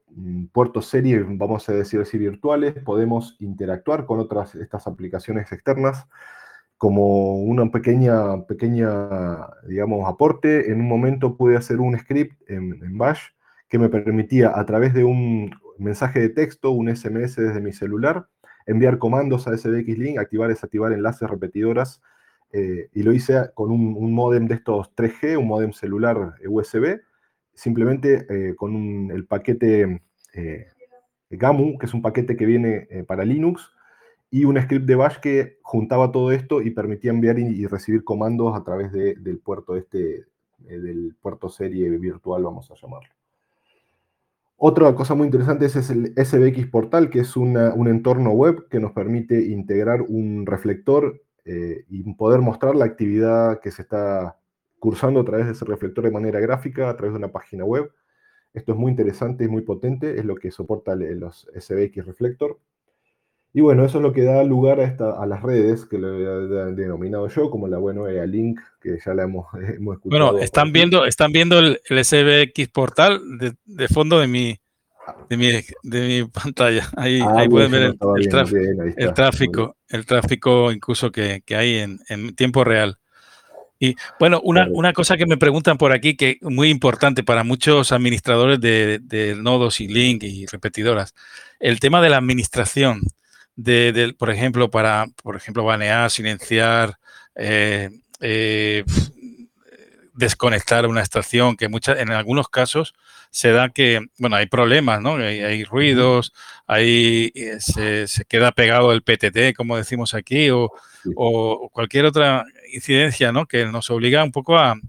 puertos 0.51 0.87
serie, 0.87 1.23
vamos 1.27 1.67
a 1.69 1.73
decir 1.73 2.01
así, 2.01 2.17
virtuales, 2.17 2.73
podemos 2.83 3.35
interactuar 3.39 4.05
con 4.05 4.19
otras 4.19 4.55
estas 4.55 4.87
aplicaciones 4.87 5.51
externas 5.51 6.07
como 6.79 7.35
una 7.35 7.69
pequeña, 7.69 8.45
pequeña, 8.45 8.87
digamos, 9.67 10.07
aporte. 10.07 10.71
En 10.71 10.79
un 10.79 10.87
momento 10.87 11.35
pude 11.35 11.57
hacer 11.57 11.81
un 11.81 11.99
script 11.99 12.41
en, 12.49 12.97
Bash 12.97 13.19
que 13.67 13.77
me 13.77 13.89
permitía 13.89 14.57
a 14.57 14.65
través 14.65 14.93
de 14.93 15.03
un 15.03 15.53
mensaje 15.77 16.21
de 16.21 16.29
texto, 16.29 16.71
un 16.71 16.87
SMS 16.87 17.35
desde 17.35 17.59
mi 17.59 17.73
celular, 17.73 18.27
enviar 18.65 18.97
comandos 18.97 19.45
a 19.47 19.57
SBXLink, 19.57 20.19
activar 20.19 20.49
y 20.49 20.53
desactivar 20.53 20.93
enlaces 20.93 21.29
repetidoras, 21.29 22.01
eh, 22.53 22.89
y 22.93 23.03
lo 23.03 23.11
hice 23.11 23.51
con 23.55 23.71
un, 23.71 23.95
un 23.97 24.13
modem 24.13 24.47
de 24.47 24.55
estos 24.55 24.95
3G, 24.95 25.37
un 25.37 25.47
modem 25.47 25.73
celular 25.73 26.35
USB, 26.47 27.01
simplemente 27.59 28.25
eh, 28.29 28.55
con 28.55 29.11
el 29.11 29.25
paquete 29.25 30.01
eh, 30.33 30.67
GAMU, 31.29 31.77
que 31.77 31.87
es 31.87 31.93
un 31.93 32.01
paquete 32.01 32.37
que 32.37 32.45
viene 32.45 32.87
eh, 32.89 33.03
para 33.03 33.25
Linux, 33.25 33.69
y 34.31 34.45
un 34.45 34.61
script 34.61 34.85
de 34.85 34.95
Bash 34.95 35.17
que 35.17 35.57
juntaba 35.61 36.11
todo 36.11 36.31
esto 36.31 36.61
y 36.61 36.69
permitía 36.69 37.11
enviar 37.11 37.37
y, 37.37 37.65
recibir 37.65 38.03
comandos 38.03 38.55
a 38.55 38.63
través 38.63 38.93
del 38.93 39.39
puerto 39.39 39.75
este, 39.75 40.25
del 40.59 41.15
puerto 41.19 41.49
serie 41.49 41.89
virtual, 41.97 42.43
vamos 42.43 42.69
a 42.71 42.75
llamarlo. 42.75 43.09
Otra 44.55 44.93
cosa 44.93 45.15
muy 45.15 45.25
interesante 45.25 45.65
es, 45.65 45.89
el 45.89 46.13
SBX 46.15 46.67
Portal, 46.67 47.09
que 47.09 47.21
es 47.21 47.35
un 47.35 47.57
entorno 47.87 48.31
web 48.31 48.67
que 48.69 48.79
nos 48.79 48.91
permite 48.91 49.47
integrar 49.47 50.03
un 50.03 50.45
reflector 50.45 51.21
y 51.45 52.03
poder 52.13 52.41
mostrar 52.41 52.75
la 52.75 52.85
actividad 52.85 53.59
que 53.61 53.71
se 53.71 53.81
está 53.81 54.38
cursando 54.79 55.19
a 55.19 55.25
través 55.25 55.45
de 55.45 55.51
ese 55.51 55.65
reflector 55.65 56.03
de 56.03 56.11
manera 56.11 56.39
gráfica, 56.39 56.89
a 56.89 56.95
través 56.95 57.13
de 57.13 57.19
una 57.19 57.31
página 57.31 57.65
web. 57.65 57.91
Esto 58.53 58.71
es 58.71 58.77
muy 58.77 58.91
interesante 58.91 59.43
y 59.43 59.47
muy 59.47 59.61
potente, 59.61 60.17
es 60.17 60.25
lo 60.25 60.35
que 60.35 60.49
soporta 60.51 60.95
los 60.95 61.47
SBX 61.55 62.05
Reflector. 62.05 62.57
Y 63.51 63.61
bueno, 63.61 63.83
eso 63.83 63.97
es 63.97 64.03
lo 64.03 64.13
que 64.13 64.23
da 64.23 64.43
lugar 64.43 64.79
a, 64.79 64.83
esta, 64.83 65.21
a 65.21 65.25
las 65.25 65.41
redes, 65.41 65.85
que 65.85 65.97
lo 65.97 66.69
he 66.69 66.73
denominado 66.75 67.27
yo, 67.29 67.49
como 67.49 67.67
la 67.67 67.79
buena 67.79 68.25
Link, 68.25 68.59
que 68.79 68.99
ya 69.03 69.13
la 69.13 69.23
hemos, 69.23 69.47
escuchado. 69.53 69.99
Bueno, 70.03 70.39
están 70.39 70.71
viendo, 70.71 71.05
están 71.05 71.31
viendo 71.31 71.59
el, 71.59 71.79
SBX 71.89 72.69
portal 72.69 73.21
de, 73.65 73.87
fondo 73.87 74.19
de 74.19 74.27
mi, 74.27 74.59
de 75.29 75.37
mi, 75.37 75.47
de 75.83 76.23
mi 76.23 76.29
pantalla. 76.29 76.87
Ahí, 76.95 77.19
ah, 77.23 77.45
pueden 77.49 77.71
ver 77.71 77.81
el, 78.17 79.13
tráfico, 79.13 79.75
el 79.87 80.05
tráfico 80.05 80.71
incluso 80.71 81.11
que, 81.11 81.41
hay 81.49 81.79
en, 81.79 81.99
en 82.07 82.35
tiempo 82.35 82.63
real. 82.63 82.99
Y 83.79 83.95
bueno, 84.19 84.41
una, 84.43 84.91
cosa 84.93 85.15
que 85.15 85.25
me 85.25 85.37
preguntan 85.37 85.77
por 85.77 85.93
aquí, 85.93 86.17
que 86.17 86.31
es 86.31 86.41
muy 86.41 86.69
importante 86.69 87.23
para 87.23 87.45
muchos 87.45 87.93
administradores 87.93 88.59
de, 88.59 89.35
nodos 89.39 89.79
y 89.79 89.87
link 89.87 90.23
y 90.23 90.45
repetidoras, 90.47 91.15
el 91.61 91.79
tema 91.79 92.01
de 92.01 92.09
la 92.09 92.17
administración, 92.17 93.01
de, 93.55 94.13
por 94.17 94.31
ejemplo, 94.31 94.69
para, 94.69 95.07
por 95.23 95.37
ejemplo, 95.37 95.63
banear, 95.63 96.11
silenciar, 96.11 96.99
eh, 97.35 97.89
eh, 98.19 98.83
desconectar 100.13 100.85
una 100.85 101.01
estación, 101.01 101.55
que 101.55 101.69
muchas, 101.69 101.99
en 101.99 102.11
algunos 102.11 102.49
casos 102.49 102.93
se 103.31 103.51
da 103.51 103.69
que, 103.69 104.01
bueno, 104.17 104.35
hay 104.35 104.47
problemas, 104.47 105.01
¿no? 105.01 105.15
Hay, 105.15 105.63
ruidos, 105.63 106.33
hay, 106.67 107.31
eh, 107.33 107.57
se, 107.59 108.07
se, 108.07 108.25
queda 108.25 108.51
pegado 108.51 108.91
el 108.91 109.03
PTT, 109.03 109.55
como 109.55 109.77
decimos 109.77 110.13
aquí, 110.13 110.49
o, 110.49 110.73
o 111.15 111.69
cualquier 111.71 112.05
otra 112.05 112.45
incidencia, 112.73 113.31
¿no? 113.31 113.45
Que 113.45 113.65
nos 113.65 113.89
obliga 113.89 114.23
un 114.23 114.31
poco 114.31 114.57
a, 114.57 114.79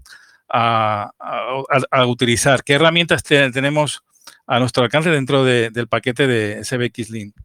utilizar. 2.07 2.63
¿Qué 2.63 2.73
herramientas 2.73 3.23
tenemos 3.23 4.03
a 4.45 4.59
nuestro 4.59 4.83
alcance 4.83 5.09
dentro 5.09 5.43
del 5.43 5.87
paquete 5.87 6.27
de 6.27 6.63
SBX 6.63 7.09
Link? 7.09 7.35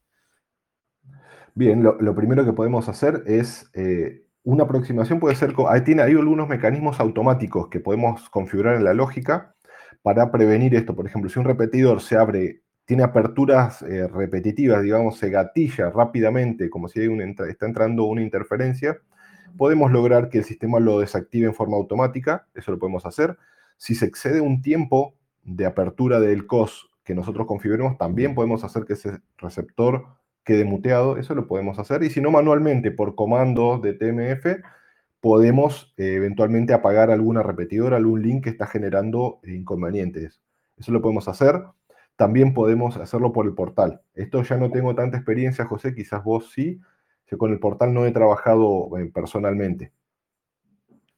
Bien, 1.54 1.82
lo, 1.82 2.14
primero 2.14 2.44
que 2.44 2.52
podemos 2.52 2.88
hacer 2.88 3.22
es 3.26 3.70
eh, 3.72 4.26
una 4.42 4.64
aproximación, 4.64 5.18
puede 5.18 5.36
ser, 5.36 5.54
tiene 5.84 6.02
hay 6.02 6.12
algunos 6.12 6.48
mecanismos 6.48 7.00
automáticos 7.00 7.68
que 7.68 7.80
podemos 7.80 8.28
configurar 8.28 8.76
en 8.76 8.84
la 8.84 8.92
lógica 8.92 9.56
para 10.02 10.30
prevenir 10.30 10.74
esto. 10.74 10.94
Por 10.94 11.06
ejemplo, 11.06 11.30
si 11.30 11.38
un 11.38 11.46
repetidor 11.46 12.02
se 12.02 12.16
abre, 12.16 12.60
tiene 12.84 13.02
aperturas 13.02 13.82
eh, 13.82 14.06
repetitivas, 14.06 14.82
digamos, 14.82 15.18
se 15.18 15.30
gatilla 15.30 15.90
rápidamente, 15.90 16.68
como 16.70 16.88
si 16.88 17.00
está 17.48 17.66
entrando 17.66 18.04
una 18.04 18.22
interferencia, 18.22 18.98
podemos 19.56 19.90
lograr 19.90 20.28
que 20.28 20.38
el 20.38 20.44
sistema 20.44 20.80
lo 20.80 21.00
desactive 21.00 21.46
en 21.46 21.54
forma 21.54 21.76
automática, 21.76 22.46
eso 22.54 22.70
lo 22.72 22.78
podemos 22.78 23.06
hacer. 23.06 23.36
Si 23.76 23.94
se 23.94 24.06
excede 24.06 24.40
un 24.40 24.62
tiempo 24.62 25.14
de 25.42 25.66
apertura 25.66 26.20
del 26.20 26.46
COS 26.46 26.90
que 27.04 27.14
nosotros 27.14 27.46
configuremos, 27.46 27.98
también 27.98 28.34
podemos 28.34 28.64
hacer 28.64 28.84
que 28.84 28.94
ese 28.94 29.20
receptor 29.38 30.06
quede 30.44 30.64
muteado, 30.64 31.16
eso 31.16 31.34
lo 31.34 31.46
podemos 31.46 31.78
hacer. 31.78 32.02
Y 32.02 32.10
si 32.10 32.20
no, 32.20 32.30
manualmente, 32.30 32.90
por 32.90 33.14
comando 33.14 33.78
de 33.78 33.92
TMF, 33.94 34.62
podemos 35.20 35.92
eh, 35.96 36.14
eventualmente 36.14 36.72
apagar 36.72 37.10
alguna 37.10 37.42
repetidora, 37.42 37.96
algún 37.96 38.22
link 38.22 38.44
que 38.44 38.50
está 38.50 38.66
generando 38.66 39.40
inconvenientes. 39.44 40.40
Eso 40.76 40.92
lo 40.92 41.02
podemos 41.02 41.26
hacer. 41.28 41.64
También 42.16 42.54
podemos 42.54 42.96
hacerlo 42.96 43.32
por 43.32 43.46
el 43.46 43.54
portal. 43.54 44.02
Esto 44.14 44.42
ya 44.42 44.56
no 44.56 44.70
tengo 44.70 44.94
tanta 44.94 45.16
experiencia, 45.16 45.64
José, 45.64 45.94
quizás 45.94 46.22
vos 46.22 46.52
sí, 46.52 46.80
que 47.26 47.36
con 47.36 47.52
el 47.52 47.58
portal 47.58 47.92
no 47.92 48.06
he 48.06 48.12
trabajado 48.12 48.90
eh, 48.98 49.10
personalmente. 49.12 49.92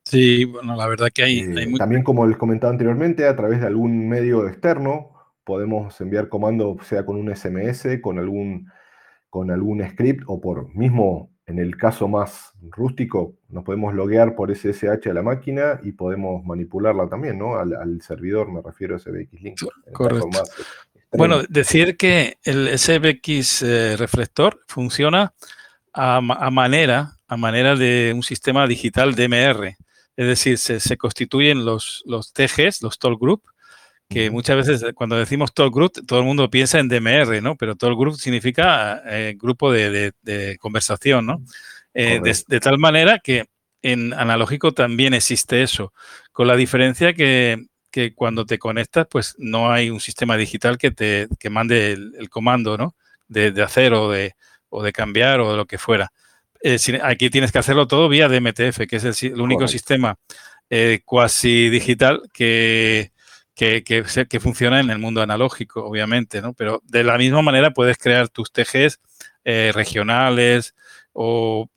Sí, 0.04 0.46
bueno, 0.46 0.74
la 0.74 0.86
verdad 0.86 1.08
que 1.12 1.22
hay, 1.22 1.40
eh, 1.40 1.74
También, 1.76 2.02
como 2.02 2.26
les 2.26 2.38
comentaba 2.38 2.72
anteriormente, 2.72 3.26
a 3.26 3.36
través 3.36 3.60
de 3.60 3.66
algún 3.66 4.08
medio 4.08 4.48
externo, 4.48 5.10
podemos 5.44 6.00
enviar 6.00 6.28
comando, 6.28 6.78
sea 6.82 7.04
con 7.04 7.16
un 7.16 7.34
SMS, 7.34 8.00
con 8.00 8.18
algún, 8.18 8.70
con 9.28 9.50
algún 9.50 9.86
script, 9.86 10.24
o 10.26 10.40
por 10.40 10.74
mismo, 10.74 11.30
en 11.44 11.58
el 11.58 11.76
caso 11.76 12.08
más 12.08 12.52
rústico, 12.70 13.34
nos 13.50 13.64
podemos 13.64 13.92
loguear 13.94 14.34
por 14.34 14.54
SSH 14.54 15.10
a 15.10 15.14
la 15.14 15.22
máquina 15.22 15.78
y 15.82 15.92
podemos 15.92 16.42
manipularla 16.42 17.06
también, 17.08 17.38
¿no? 17.38 17.58
Al, 17.58 18.00
servidor, 18.00 18.50
me 18.50 18.62
refiero 18.62 18.96
a 18.96 18.98
SBX 18.98 19.42
Link. 19.42 19.60
Correcto. 19.92 20.30
Bueno, 21.12 21.42
decir 21.48 21.96
que 21.96 22.38
el 22.44 22.78
SBX 22.78 23.62
eh, 23.62 23.96
reflector 23.96 24.60
funciona 24.66 25.34
a, 25.98 26.50
manera, 26.50 27.16
a 27.26 27.36
manera 27.36 27.74
de 27.74 28.12
un 28.14 28.22
sistema 28.22 28.66
digital 28.66 29.14
DMR. 29.14 29.76
Es 30.16 30.26
decir, 30.26 30.58
se, 30.58 30.96
constituyen 30.96 31.64
los, 31.64 32.02
los 32.06 32.32
TGs, 32.32 32.82
los 32.82 32.98
Toll 32.98 33.18
Group, 33.18 33.42
que 34.08 34.30
muchas 34.30 34.56
veces 34.56 34.84
cuando 34.94 35.16
decimos 35.16 35.52
Toll 35.52 35.70
Group, 35.70 36.06
todo 36.06 36.20
el 36.20 36.24
mundo 36.24 36.48
piensa 36.48 36.78
en 36.78 36.88
DMR, 36.88 37.42
¿no? 37.42 37.56
Pero 37.56 37.76
Toll 37.76 37.96
Group 37.96 38.16
significa 38.16 39.02
eh, 39.06 39.34
grupo 39.36 39.70
de, 39.72 40.12
conversación, 40.60 41.26
¿no? 41.26 41.42
Eh, 41.94 42.20
de, 42.22 42.60
tal 42.60 42.78
manera 42.78 43.18
que 43.18 43.46
en 43.82 44.12
analógico 44.12 44.72
también 44.72 45.14
existe 45.14 45.62
eso, 45.62 45.92
con 46.32 46.46
la 46.46 46.56
diferencia 46.56 47.12
que, 47.12 47.66
cuando 48.14 48.46
te 48.46 48.60
conectas, 48.60 49.08
pues 49.10 49.34
no 49.38 49.72
hay 49.72 49.90
un 49.90 49.98
sistema 49.98 50.36
digital 50.36 50.78
que 50.78 50.92
te 50.92 51.26
que 51.40 51.50
mande 51.50 51.90
el, 51.90 52.14
el 52.16 52.30
comando, 52.30 52.78
¿no? 52.78 52.94
de, 53.28 53.62
hacer 53.62 53.92
o 53.92 54.10
de, 54.10 54.34
o 54.70 54.82
de 54.82 54.92
cambiar 54.92 55.40
o 55.40 55.50
de 55.50 55.56
lo 55.56 55.66
que 55.66 55.78
fuera. 55.78 56.12
Eh, 56.62 56.78
aquí 57.02 57.30
tienes 57.30 57.52
que 57.52 57.58
hacerlo 57.58 57.86
todo 57.86 58.08
vía 58.08 58.28
DMTF, 58.28 58.86
que 58.88 58.96
es 58.96 59.22
el, 59.22 59.40
único 59.40 59.68
sistema 59.68 60.18
eh, 60.70 61.00
cuasi 61.04 61.68
digital 61.70 62.22
que, 62.32 63.12
que, 63.54 63.84
que, 63.84 64.40
funciona 64.40 64.80
en 64.80 64.90
el 64.90 64.98
mundo 64.98 65.22
analógico, 65.22 65.84
obviamente, 65.84 66.42
¿no? 66.42 66.54
Pero 66.54 66.82
de 66.84 67.04
la 67.04 67.16
misma 67.16 67.42
manera 67.42 67.72
puedes 67.72 67.96
crear 67.98 68.28
tus 68.28 68.52
TGs 68.52 69.00
eh, 69.44 69.70
regionales 69.72 70.74
o, 71.12 71.68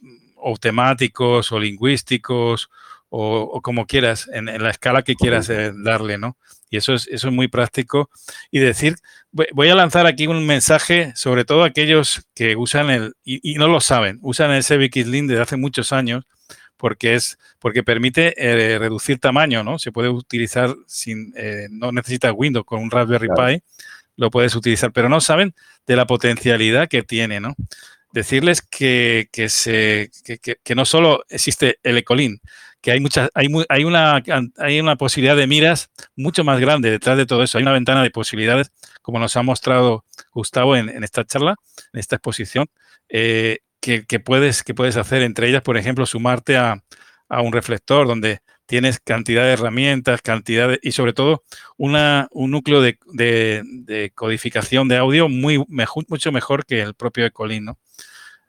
temáticos 0.60 1.52
o 1.52 1.60
lingüísticos 1.60 2.70
o, 3.10 3.62
como 3.62 3.86
quieras, 3.86 4.30
en, 4.34 4.46
la 4.46 4.70
escala 4.72 5.04
que 5.04 5.16
quieras 5.16 5.52
darle, 5.84 6.18
¿no? 6.18 6.38
Y 6.72 6.78
eso 6.78 6.94
es, 6.94 7.08
eso 7.08 7.28
es 7.28 7.34
muy 7.34 7.50
práctico. 7.50 8.10
Y 8.50 8.60
decir, 8.60 8.96
voy 9.32 9.70
a 9.70 9.76
lanzar 9.76 10.08
aquí 10.08 10.26
un 10.26 10.48
mensaje, 10.48 11.12
sobre 11.16 11.44
todo 11.44 11.64
a 11.64 11.68
aquellos 11.68 12.24
que 12.34 12.56
usan 12.56 12.90
el, 12.90 13.14
y, 13.24 13.56
no 13.56 13.68
lo 13.68 13.82
saben, 13.82 14.20
usan 14.22 14.52
el 14.52 14.64
CBXLink 14.64 15.30
desde 15.30 15.42
hace 15.44 15.58
muchos 15.58 15.92
años, 15.92 16.24
porque 16.78 17.14
es 17.14 17.38
porque 17.60 17.84
permite 17.84 18.34
eh, 18.38 18.80
reducir 18.80 19.20
tamaño, 19.20 19.64
¿no? 19.64 19.78
Se 19.78 19.92
puede 19.92 20.10
utilizar 20.10 20.74
sin, 20.88 21.34
eh, 21.36 21.68
no 21.70 21.92
necesitas 21.92 22.34
Windows 22.36 22.66
con 22.66 22.82
un 22.82 22.90
Raspberry 22.90 23.28
Pi, 23.28 23.64
lo 24.16 24.32
puedes 24.32 24.56
utilizar, 24.56 24.92
pero 24.92 25.10
no 25.10 25.22
saben 25.22 25.54
de 25.86 25.96
la 25.98 26.08
potencialidad 26.08 26.88
que 26.88 27.04
tiene, 27.04 27.42
¿no? 27.42 27.54
Decirles 28.14 28.62
que, 28.62 29.28
que 29.32 29.50
se, 29.50 30.10
que, 30.24 30.40
que, 30.40 30.76
no 30.76 30.86
solo 30.86 31.24
existe 31.30 31.80
el 31.84 31.98
Ecolin, 31.98 32.42
que 32.82 32.92
hay 32.92 33.00
muchas, 33.00 33.30
hay, 33.34 33.48
hay, 33.70 33.84
una, 33.84 34.24
hay 34.58 34.80
una 34.80 34.96
posibilidad 34.96 35.38
de 35.38 35.48
miras 35.48 35.90
mucho 36.16 36.44
más 36.44 36.60
grande 36.60 36.90
detrás 36.90 37.16
de 37.16 37.26
todo 37.26 37.44
eso. 37.44 37.58
Hay 37.58 37.62
una 37.64 37.74
ventana 37.74 38.02
de 38.04 38.10
posibilidades, 38.10 38.72
como 39.02 39.20
nos 39.20 39.38
ha 39.38 39.44
mostrado 39.44 40.04
Gustavo 40.34 40.76
en, 40.76 41.04
esta 41.04 41.24
charla, 41.24 41.56
en 41.94 42.00
esta 42.00 42.16
exposición, 42.16 42.68
eh, 43.10 43.60
que, 43.80 44.20
puedes, 44.20 44.64
que 44.64 44.74
puedes 44.74 44.98
hacer. 44.98 45.22
Entre 45.22 45.48
ellas, 45.48 45.62
por 45.62 45.78
ejemplo, 45.78 46.06
sumarte 46.06 46.58
a, 46.58 46.82
un 47.30 47.54
reflector 47.54 48.08
donde 48.08 48.40
tienes 48.66 49.00
cantidad 49.00 49.44
de 49.44 49.54
herramientas, 49.54 50.22
cantidad 50.22 50.78
y 50.82 50.92
sobre 50.92 51.14
todo 51.14 51.44
una, 51.78 52.28
un 52.32 52.52
núcleo 52.52 52.82
de, 52.82 54.12
codificación 54.16 54.90
de 54.90 54.98
audio 54.98 55.30
muy 55.30 55.64
mucho 56.10 56.32
mejor 56.34 56.66
que 56.66 56.82
el 56.82 56.94
propio 56.94 57.26
Ecolin, 57.26 57.64
¿no? 57.64 57.78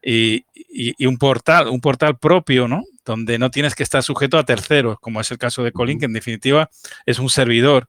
Y, 0.03 0.45
y, 0.55 1.07
un 1.07 1.17
portal, 1.17 1.69
un 1.69 1.81
portal 1.81 2.19
propio, 2.19 2.67
¿no? 2.67 2.83
donde 3.05 3.39
no 3.39 3.51
tienes 3.51 3.75
que 3.75 3.83
estar 3.83 4.03
sujeto 4.03 4.39
a 4.39 4.45
terceros, 4.45 4.99
como 5.01 5.21
es 5.21 5.31
el 5.31 5.39
caso 5.39 5.63
de 5.63 5.73
Colin, 5.73 5.99
que 5.99 6.07
en 6.07 6.13
definitiva 6.13 6.71
es 7.07 7.19
un 7.19 7.31
servidor 7.31 7.89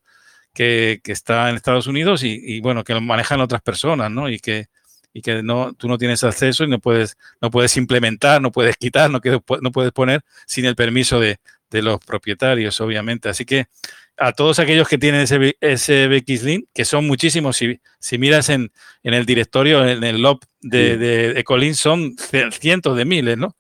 que, 0.54 1.02
está 1.06 1.50
en 1.50 1.56
Estados 1.56 1.88
Unidos 1.88 2.24
y, 2.24 2.60
bueno, 2.62 2.84
que 2.84 2.94
lo 2.94 3.02
manejan 3.02 3.42
otras 3.42 3.62
personas, 3.62 4.12
¿no? 4.12 4.30
Y 4.30 4.40
que, 4.40 4.68
y 5.14 5.22
que 5.22 5.44
no, 5.44 5.74
tú 5.74 5.88
no 5.88 5.98
tienes 5.98 6.24
acceso 6.24 6.64
y 6.64 6.68
no 6.68 6.80
puedes, 6.80 7.18
no 7.42 7.50
puedes 7.52 7.76
implementar, 7.78 8.42
no 8.42 8.52
puedes 8.52 8.78
quitar, 8.78 9.10
no, 9.10 9.20
no 9.62 9.72
puedes 9.72 9.92
poner 9.92 10.22
sin 10.46 10.66
el 10.66 10.76
permiso 10.76 11.20
de, 11.20 11.40
de 11.74 11.82
los 11.82 12.00
propietarios, 12.00 12.80
obviamente. 12.80 13.30
Así 13.30 13.46
que 13.46 13.66
a 14.18 14.32
todos 14.32 14.60
aquellos 14.60 14.88
que 14.88 14.98
tienen 14.98 15.22
ese, 15.22 15.58
ese 15.60 16.08
BXLink, 16.08 16.68
que 16.74 16.86
son 16.86 17.08
muchísimos, 17.08 17.58
si, 17.58 17.80
si 18.00 18.18
miras 18.18 18.50
en, 18.50 18.72
en, 19.04 19.14
el 19.14 19.26
directorio, 19.26 19.88
en 19.88 20.04
el 20.04 20.22
log 20.22 20.40
de, 20.62 20.98
de, 20.98 21.44
Colin, 21.44 21.76
son 21.76 22.16
cientos 22.52 22.96
de 22.96 23.06
miles, 23.06 23.38
¿no? 23.38 23.56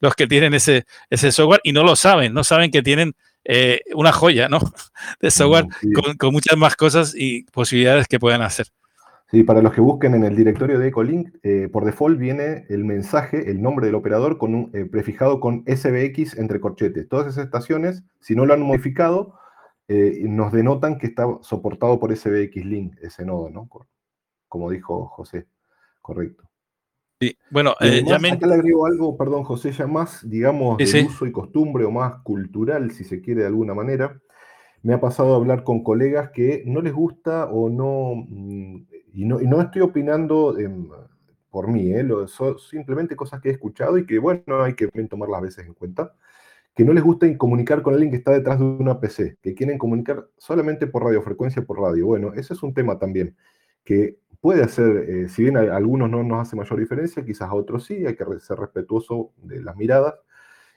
los 0.00 0.14
que 0.14 0.26
tienen 0.26 0.54
ese, 0.54 0.86
ese 1.10 1.32
software 1.32 1.60
y 1.64 1.72
no 1.72 1.84
lo 1.84 1.96
saben, 1.96 2.32
no 2.34 2.44
saben 2.44 2.70
que 2.70 2.82
tienen 2.82 3.14
eh, 3.44 3.80
una 3.94 4.12
joya, 4.12 4.48
¿no? 4.48 4.58
De 5.20 5.30
software 5.30 5.66
con, 6.18 6.32
muchas 6.32 6.58
más 6.58 6.76
cosas 6.76 7.14
y 7.16 7.44
posibilidades 7.44 8.06
que 8.06 8.18
puedan 8.18 8.42
hacer. 8.42 8.66
Sí, 9.30 9.42
para 9.42 9.60
los 9.60 9.74
que 9.74 9.82
busquen 9.82 10.14
en 10.14 10.24
el 10.24 10.34
directorio 10.34 10.78
de 10.78 10.88
Ecolink, 10.88 11.28
eh, 11.42 11.68
por 11.70 11.84
default 11.84 12.18
viene 12.18 12.64
el 12.70 12.84
mensaje, 12.84 13.50
el 13.50 13.60
nombre 13.60 13.86
del 13.86 13.94
operador 13.94 14.38
con 14.38 14.54
un, 14.54 14.70
eh, 14.72 14.86
prefijado 14.86 15.38
con 15.38 15.64
SBX 15.66 16.38
entre 16.38 16.60
corchetes. 16.60 17.08
Todas 17.08 17.26
esas 17.26 17.44
estaciones, 17.44 18.02
si 18.20 18.34
no 18.34 18.46
lo 18.46 18.54
han 18.54 18.62
modificado, 18.62 19.34
nos 19.88 20.52
denotan 20.52 20.98
que 20.98 21.06
está 21.06 21.26
soportado 21.40 21.98
por 21.98 22.14
SBX 22.14 22.64
Link, 22.64 22.96
ese 23.00 23.24
nodo, 23.24 23.48
¿no? 23.50 23.68
Como 24.46 24.70
dijo 24.70 25.06
José, 25.06 25.46
correcto. 26.02 26.48
Sí, 27.20 27.36
bueno, 27.50 27.74
eh, 27.80 28.04
ya 28.06 28.18
me... 28.18 28.30
Acá 28.30 28.46
le 28.46 28.54
agrego 28.54 28.86
algo, 28.86 29.16
perdón, 29.16 29.42
José, 29.42 29.72
ya 29.72 29.86
más, 29.88 30.28
digamos, 30.28 30.78
de 30.78 31.04
uso 31.04 31.26
y 31.26 31.32
costumbre 31.32 31.84
o 31.84 31.90
más 31.90 32.22
cultural, 32.22 32.92
si 32.92 33.02
se 33.02 33.20
quiere 33.20 33.40
de 33.40 33.48
alguna 33.48 33.74
manera. 33.74 34.20
Me 34.82 34.94
ha 34.94 35.00
pasado 35.00 35.34
a 35.34 35.36
hablar 35.36 35.64
con 35.64 35.82
colegas 35.82 36.30
que 36.30 36.62
no 36.64 36.80
les 36.80 36.92
gusta 36.92 37.46
o 37.46 37.68
no, 37.68 38.24
mm, 38.28 38.86
y 39.14 39.24
no, 39.24 39.40
y 39.40 39.48
no 39.48 39.60
estoy 39.60 39.82
opinando 39.82 40.56
por 41.50 41.66
mí, 41.66 41.92
¿eh? 41.92 42.06
son 42.28 42.58
simplemente 42.58 43.16
cosas 43.16 43.40
que 43.40 43.48
he 43.48 43.52
escuchado 43.52 43.98
y 43.98 44.06
que, 44.06 44.20
bueno, 44.20 44.62
hay 44.62 44.74
que 44.74 44.86
tomar 45.08 45.28
las 45.28 45.42
veces 45.42 45.66
en 45.66 45.74
cuenta, 45.74 46.14
que 46.78 46.84
no 46.84 46.92
les 46.92 47.02
gusta 47.02 47.26
comunicar 47.36 47.82
con 47.82 47.94
alguien 47.94 48.12
que 48.12 48.18
está 48.18 48.30
detrás 48.30 48.60
de 48.60 48.64
una 48.64 49.00
PC, 49.00 49.38
que 49.42 49.52
quieren 49.52 49.78
comunicar 49.78 50.28
solamente 50.36 50.86
por 50.86 51.02
radiofrecuencia, 51.02 51.62
por 51.62 51.80
radio. 51.80 52.06
Bueno, 52.06 52.34
ese 52.34 52.54
es 52.54 52.62
un 52.62 52.72
tema 52.72 53.00
también, 53.00 53.36
que 53.82 54.20
puede 54.40 54.62
hacer, 54.62 55.10
eh, 55.10 55.28
si 55.28 55.42
bien 55.42 55.56
a, 55.56 55.76
algunos 55.76 56.08
no 56.08 56.22
nos 56.22 56.46
hace 56.46 56.54
mayor 56.54 56.78
diferencia, 56.78 57.24
quizás 57.24 57.48
a 57.48 57.54
otros 57.54 57.84
sí, 57.84 58.06
hay 58.06 58.14
que 58.14 58.24
ser 58.38 58.60
respetuoso 58.60 59.32
de 59.38 59.60
las 59.60 59.74
miradas. 59.74 60.14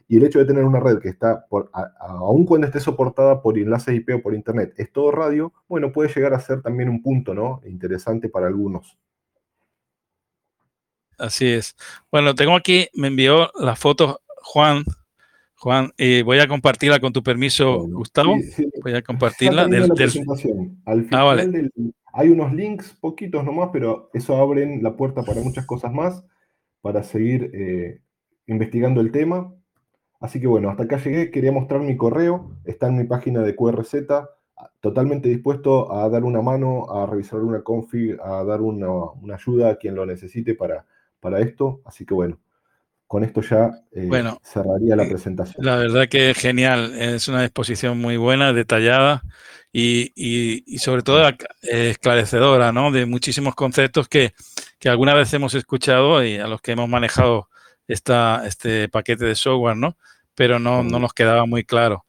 Y 0.08 0.18
el 0.18 0.24
hecho 0.24 0.40
de 0.40 0.46
tener 0.46 0.64
una 0.64 0.80
red 0.80 0.98
que 0.98 1.10
está, 1.10 1.46
por, 1.46 1.70
aun 2.00 2.48
cuando 2.48 2.66
esté 2.66 2.80
soportada 2.80 3.44
por 3.44 3.60
enlaces 3.60 3.94
IP 3.94 4.10
o 4.16 4.22
por 4.24 4.34
Internet, 4.34 4.74
es 4.78 4.92
todo 4.92 5.12
radio, 5.12 5.54
bueno, 5.68 5.92
puede 5.92 6.12
llegar 6.12 6.34
a 6.34 6.40
ser 6.40 6.64
también 6.64 6.90
un 6.90 7.04
punto, 7.04 7.36
¿no? 7.36 7.62
Interesante 7.64 8.28
para 8.28 8.48
algunos. 8.48 8.98
Así 11.20 11.46
es. 11.46 11.76
Bueno, 12.12 12.34
tengo 12.34 12.56
aquí, 12.56 12.88
me 12.96 13.10
envió 13.10 13.52
la 13.60 13.76
foto 13.76 14.22
Juan. 14.42 14.84
Juan, 15.62 15.92
y 15.96 16.24
voy 16.24 16.40
a 16.40 16.48
compartirla 16.48 17.00
con 17.00 17.14
tu 17.14 17.22
permiso, 17.22 17.88
Gustavo. 17.88 18.36
Voy 18.82 18.96
a 18.96 19.04
compartirla. 19.04 19.68
Del, 19.68 19.92
Al 20.86 21.08
ah, 21.12 21.36
final 21.36 21.52
del, 21.52 21.72
hay 22.14 22.30
unos 22.30 22.52
links, 22.52 22.98
poquitos 23.00 23.46
nomás, 23.46 23.70
pero 23.72 24.10
eso 24.12 24.38
abren 24.38 24.82
la 24.82 24.96
puerta 24.96 25.22
para 25.22 25.40
muchas 25.42 25.68
cosas 25.68 25.94
más, 25.94 26.26
para 26.82 27.04
seguir 27.04 27.52
eh, 27.54 28.02
investigando 28.48 29.02
el 29.02 29.12
tema. 29.12 29.54
Así 30.20 30.42
que 30.42 30.48
bueno, 30.48 30.72
hasta 30.72 30.84
acá 30.84 30.98
llegué, 30.98 31.30
quería 31.30 31.52
mostrar 31.52 31.82
mi 31.82 31.96
correo, 31.96 32.58
está 32.66 32.88
en 32.88 32.98
mi 32.98 33.04
página 33.04 33.44
de 33.44 33.56
QRZ, 33.56 34.08
totalmente 34.80 35.30
dispuesto 35.30 35.94
a 35.94 36.10
dar 36.10 36.24
una 36.24 36.42
mano, 36.42 36.90
a 36.90 37.06
revisar 37.06 37.40
una 37.42 37.62
config, 37.62 38.20
a 38.20 38.44
dar 38.44 38.62
una, 38.62 38.88
ayuda 39.36 39.70
a 39.70 39.76
quien 39.76 39.94
lo 39.94 40.08
necesite 40.08 40.56
para, 40.56 40.88
para 41.20 41.40
esto. 41.40 41.82
Así 41.86 42.04
que 42.04 42.16
bueno, 42.16 42.40
con 43.12 43.26
esto 43.26 43.42
ya 43.42 43.70
eh, 43.92 44.10
cerraría 44.42 44.96
la 44.96 45.06
presentación. 45.06 45.66
La 45.66 45.76
verdad 45.76 46.08
que 46.08 46.34
genial, 46.34 46.96
es 46.98 47.28
una 47.28 47.44
exposición 47.44 48.00
muy 48.00 48.16
buena, 48.16 48.54
detallada 48.54 49.22
y, 49.74 50.64
sobre 50.78 51.02
todo 51.02 51.22
esclarecedora, 51.62 52.72
¿no? 52.72 52.90
De 52.90 53.06
muchísimos 53.06 53.54
conceptos 53.54 54.08
que, 54.08 54.32
alguna 54.86 55.14
vez 55.14 55.34
hemos 55.34 55.54
escuchado 55.56 56.24
y 56.24 56.38
a 56.38 56.48
los 56.48 56.62
que 56.62 56.72
hemos 56.72 56.88
manejado 56.88 57.50
esta, 57.86 58.44
este 58.48 58.88
paquete 58.88 59.26
de 59.26 59.36
software, 59.36 59.76
¿no? 59.76 59.98
Pero 60.34 60.58
no, 60.58 60.82
nos 60.82 61.12
quedaba 61.12 61.46
muy 61.46 61.66
claro. 61.66 62.06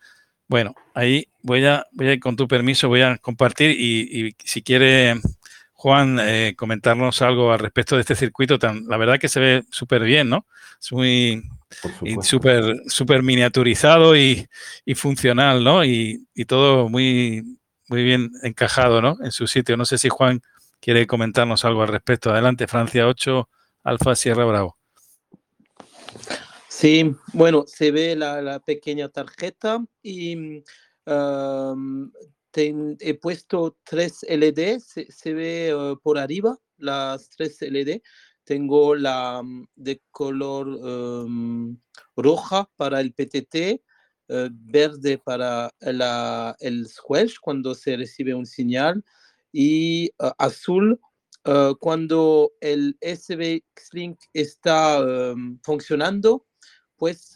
Bueno, 0.47 0.73
ahí 0.95 1.27
voy 1.43 1.67
a, 1.67 1.85
voy 1.91 2.13
a, 2.13 2.21
con 2.21 2.37
tu 2.37 2.47
permiso, 2.47 2.87
voy 2.87 3.03
a 3.03 3.19
compartir 3.19 3.73
y, 3.73 4.37
si 4.45 4.63
quiere 4.63 5.17
Juan 5.83 6.21
eh, 6.21 6.55
comentarnos 6.57 7.23
algo 7.23 7.53
al 7.53 7.59
respecto 7.59 7.97
de 7.97 8.03
este 8.03 8.15
circuito, 8.15 8.57
tan, 8.57 8.87
la 8.87 8.97
verdad 8.99 9.19
que 9.19 9.29
se 9.29 9.41
ve 9.41 9.65
súper 9.69 10.05
bien, 10.05 10.29
¿no? 10.29 10.47
Es 10.81 10.93
muy, 10.93 11.43
súper 12.23 12.83
super 12.87 13.25
miniaturizado 13.25 14.17
y, 14.17 14.47
funcional, 14.95 15.65
¿no? 15.65 15.85
Y, 15.85 16.25
todo 16.47 16.89
muy, 16.89 17.59
muy 17.89 18.05
bien 18.05 18.31
encajado, 18.45 19.03
¿no? 19.03 19.17
En 19.25 19.33
su 19.33 19.49
sitio. 19.49 19.77
No 19.77 19.85
sé 19.85 19.99
si 19.99 20.09
Juan 20.09 20.41
quiere 20.79 21.05
comentarnos 21.09 21.65
algo 21.65 21.83
al 21.83 21.89
respecto. 21.89 22.31
Adelante, 22.31 22.69
Francia 22.69 23.09
8, 23.09 23.49
Alfa 23.83 24.15
Sierra 24.15 24.45
Bravo. 24.45 24.79
Sí, 26.69 27.13
bueno, 27.33 27.65
se 27.67 27.91
ve 27.91 28.15
la, 28.15 28.61
pequeña 28.61 29.09
tarjeta 29.09 29.85
y 30.01 30.63
he 32.55 33.15
puesto 33.15 33.77
tres 33.85 34.25
LED, 34.29 34.79
se, 34.81 35.33
ve 35.33 35.75
uh, 35.75 35.99
por 36.01 36.19
arriba 36.19 36.59
las 36.77 37.31
tres 37.31 37.61
LED 37.61 38.01
tengo 38.45 38.95
la 38.95 39.43
mm, 39.43 39.67
de 39.77 40.03
color 40.11 40.67
em, 40.85 41.77
roja 42.17 42.69
para 42.77 43.01
el 43.01 43.13
PTT, 43.13 43.55
eh, 43.55 43.81
verde 44.51 45.19
para 45.19 45.71
la, 45.81 46.57
el 46.61 46.87
squash 46.87 47.37
cuando 47.41 47.75
se 47.75 47.97
recibe 47.97 48.35
un 48.35 48.47
señal 48.47 49.05
y 49.53 50.07
eh, 50.07 50.33
azul 50.39 51.01
eh, 51.45 51.73
cuando 51.81 52.53
el 52.61 52.97
SB 53.01 53.63
Link 53.93 54.19
está 54.33 54.99
em, 54.99 55.59
funcionando, 55.63 56.47
pues 56.97 57.35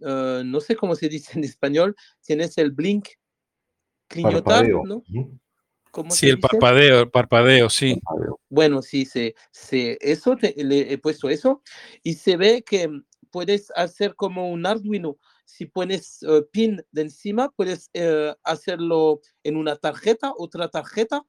no 0.00 0.60
sé 0.60 0.74
cómo 0.74 0.96
se 0.96 1.08
dice 1.08 1.38
en 1.38 1.44
español, 1.44 1.94
tienes 2.22 2.58
el 2.58 2.72
blink 2.72 3.06
clignotar, 4.08 4.68
¿no? 4.68 5.02
sí, 6.10 6.28
el 6.28 6.40
parpadeo, 6.40 7.00
el 7.00 7.10
parpadeo, 7.10 7.70
sí. 7.70 8.00
Bueno, 8.48 8.82
sí, 8.82 9.04
se, 9.06 9.34
se, 9.50 9.98
eso 10.00 10.34
le 10.34 10.92
he 10.92 10.98
puesto 10.98 11.28
eso 11.28 11.62
y 12.02 12.14
se 12.14 12.36
ve 12.36 12.62
que 12.62 12.90
puedes 13.30 13.70
hacer 13.76 14.14
como 14.14 14.50
un 14.50 14.66
Arduino. 14.66 15.18
Si 15.44 15.66
pones 15.66 16.22
eh, 16.22 16.42
pin 16.50 16.82
de 16.90 17.02
encima, 17.02 17.50
puedes 17.50 17.90
eh, 17.94 18.34
hacerlo 18.42 19.20
en 19.44 19.56
una 19.56 19.76
tarjeta, 19.76 20.32
otra 20.36 20.68
tarjeta. 20.68 21.22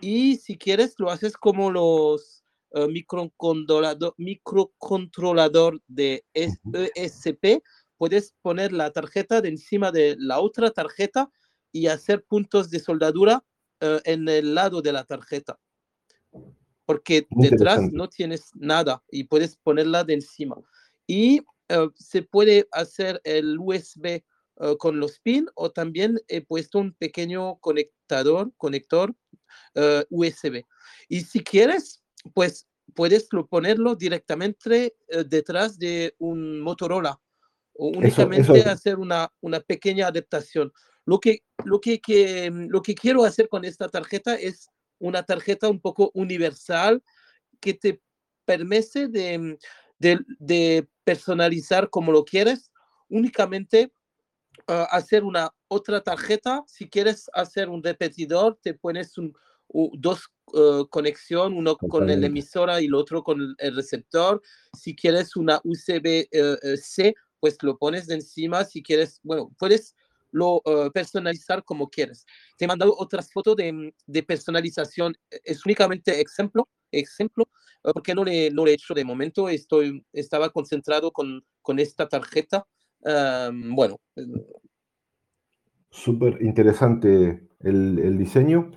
Y 0.00 0.36
si 0.36 0.58
quieres, 0.58 0.94
lo 0.98 1.10
haces 1.10 1.36
como 1.36 1.70
los 1.70 2.44
uh, 2.70 2.86
microcontrolador, 2.86 4.14
microcontrolador 4.18 5.80
de 5.86 6.24
ESP. 6.34 7.62
Puedes 7.96 8.34
poner 8.42 8.72
la 8.72 8.90
tarjeta 8.90 9.40
de 9.40 9.48
encima 9.48 9.90
de 9.90 10.16
la 10.18 10.40
otra 10.40 10.70
tarjeta 10.70 11.30
y 11.76 11.86
hacer 11.88 12.24
puntos 12.24 12.70
de 12.70 12.80
soldadura 12.80 13.44
en 13.80 14.28
el 14.28 14.54
lado 14.54 14.80
de 14.80 14.92
la 14.92 15.04
tarjeta. 15.04 15.58
Porque 16.86 17.26
detrás 17.30 17.92
no 17.92 18.08
tienes 18.08 18.50
nada 18.54 19.02
y 19.10 19.24
puedes 19.24 19.56
ponerla 19.56 20.04
de 20.04 20.14
encima 20.14 20.56
y 21.06 21.40
eh, 21.68 21.88
se 21.94 22.22
puede 22.22 22.68
hacer 22.72 23.20
el 23.24 23.58
USB 23.58 24.06
eh, 24.06 24.22
con 24.78 25.00
los 25.00 25.18
pins 25.20 25.50
o 25.54 25.70
también 25.70 26.20
he 26.28 26.40
puesto 26.40 26.78
un 26.78 26.92
pequeño 26.94 27.56
conectador, 27.58 28.52
conector 28.56 29.14
eh, 29.74 30.04
USB. 30.10 30.64
Y 31.08 31.20
si 31.22 31.42
quieres, 31.42 32.02
pues 32.34 32.68
puedes 32.94 33.28
ponerlo 33.50 33.94
directamente 33.94 34.96
detrás 35.28 35.78
de 35.78 36.14
un 36.18 36.60
Motorola 36.60 37.20
o 37.74 37.88
únicamente 37.88 38.62
hacer 38.62 38.96
una, 38.96 39.30
una 39.40 39.60
pequeña 39.60 40.06
adaptación. 40.06 40.72
Lo 41.06 41.20
que, 41.20 41.42
lo, 41.64 41.80
que, 41.80 42.00
que, 42.00 42.50
lo 42.52 42.82
que 42.82 42.94
quiero 42.94 43.24
hacer 43.24 43.48
con 43.48 43.64
esta 43.64 43.88
tarjeta 43.88 44.34
es 44.34 44.68
una 44.98 45.22
tarjeta 45.22 45.68
un 45.68 45.80
poco 45.80 46.10
universal 46.14 47.02
que 47.60 47.74
te 47.74 48.02
permite 48.44 49.08
de, 49.08 49.56
de, 49.98 50.88
personalizar 51.04 51.88
como 51.88 52.10
lo 52.10 52.24
quieres, 52.24 52.72
únicamente 53.08 53.92
ah, 54.66 54.88
hacer 54.90 55.22
una 55.22 55.54
otra 55.68 56.00
tarjeta. 56.00 56.64
Si 56.66 56.88
quieres 56.88 57.30
hacer 57.32 57.68
un 57.68 57.82
repetidor, 57.82 58.58
te 58.60 58.74
pones 58.74 59.16
un, 59.16 59.32
dos 59.68 60.24
uh, 60.52 60.86
conexión, 60.88 61.56
uno 61.56 61.76
con 61.76 62.10
el 62.10 62.24
emisora 62.24 62.80
y 62.80 62.86
el 62.86 62.94
otro 62.94 63.22
con 63.22 63.54
el 63.58 63.76
receptor. 63.76 64.42
Si 64.76 64.96
quieres 64.96 65.36
una 65.36 65.60
USB-C, 65.62 67.14
pues 67.38 67.56
lo 67.62 67.78
pones 67.78 68.06
de 68.06 68.16
encima. 68.16 68.64
Si 68.64 68.82
quieres, 68.82 69.20
bueno, 69.22 69.52
puedes 69.58 69.94
lo 70.30 70.62
personalizar 70.92 71.64
como 71.64 71.88
quieres. 71.88 72.26
Te 72.58 72.64
he 72.64 72.68
mandado 72.68 72.94
otras 72.98 73.32
fotos 73.32 73.56
de, 73.56 73.94
de 74.06 74.22
personalización. 74.22 75.14
Es 75.30 75.64
únicamente 75.64 76.20
ejemplo, 76.20 76.68
ejemplo 76.90 77.48
Ah, 77.86 77.92
porque 77.92 78.14
no, 78.16 78.24
le, 78.24 78.50
no 78.50 78.66
he 78.66 78.72
hecho 78.72 78.94
de 78.94 79.04
momento, 79.04 79.48
estoy, 79.48 80.04
estaba 80.12 80.50
concentrado 80.50 81.12
con, 81.12 81.44
con 81.62 81.78
esta 81.78 82.08
tarjeta. 82.08 82.66
bueno. 83.02 84.00
Eh, 84.16 84.22
Súper 85.90 86.42
interesante 86.42 87.48
el, 87.60 87.98
el, 88.00 88.18
diseño. 88.18 88.72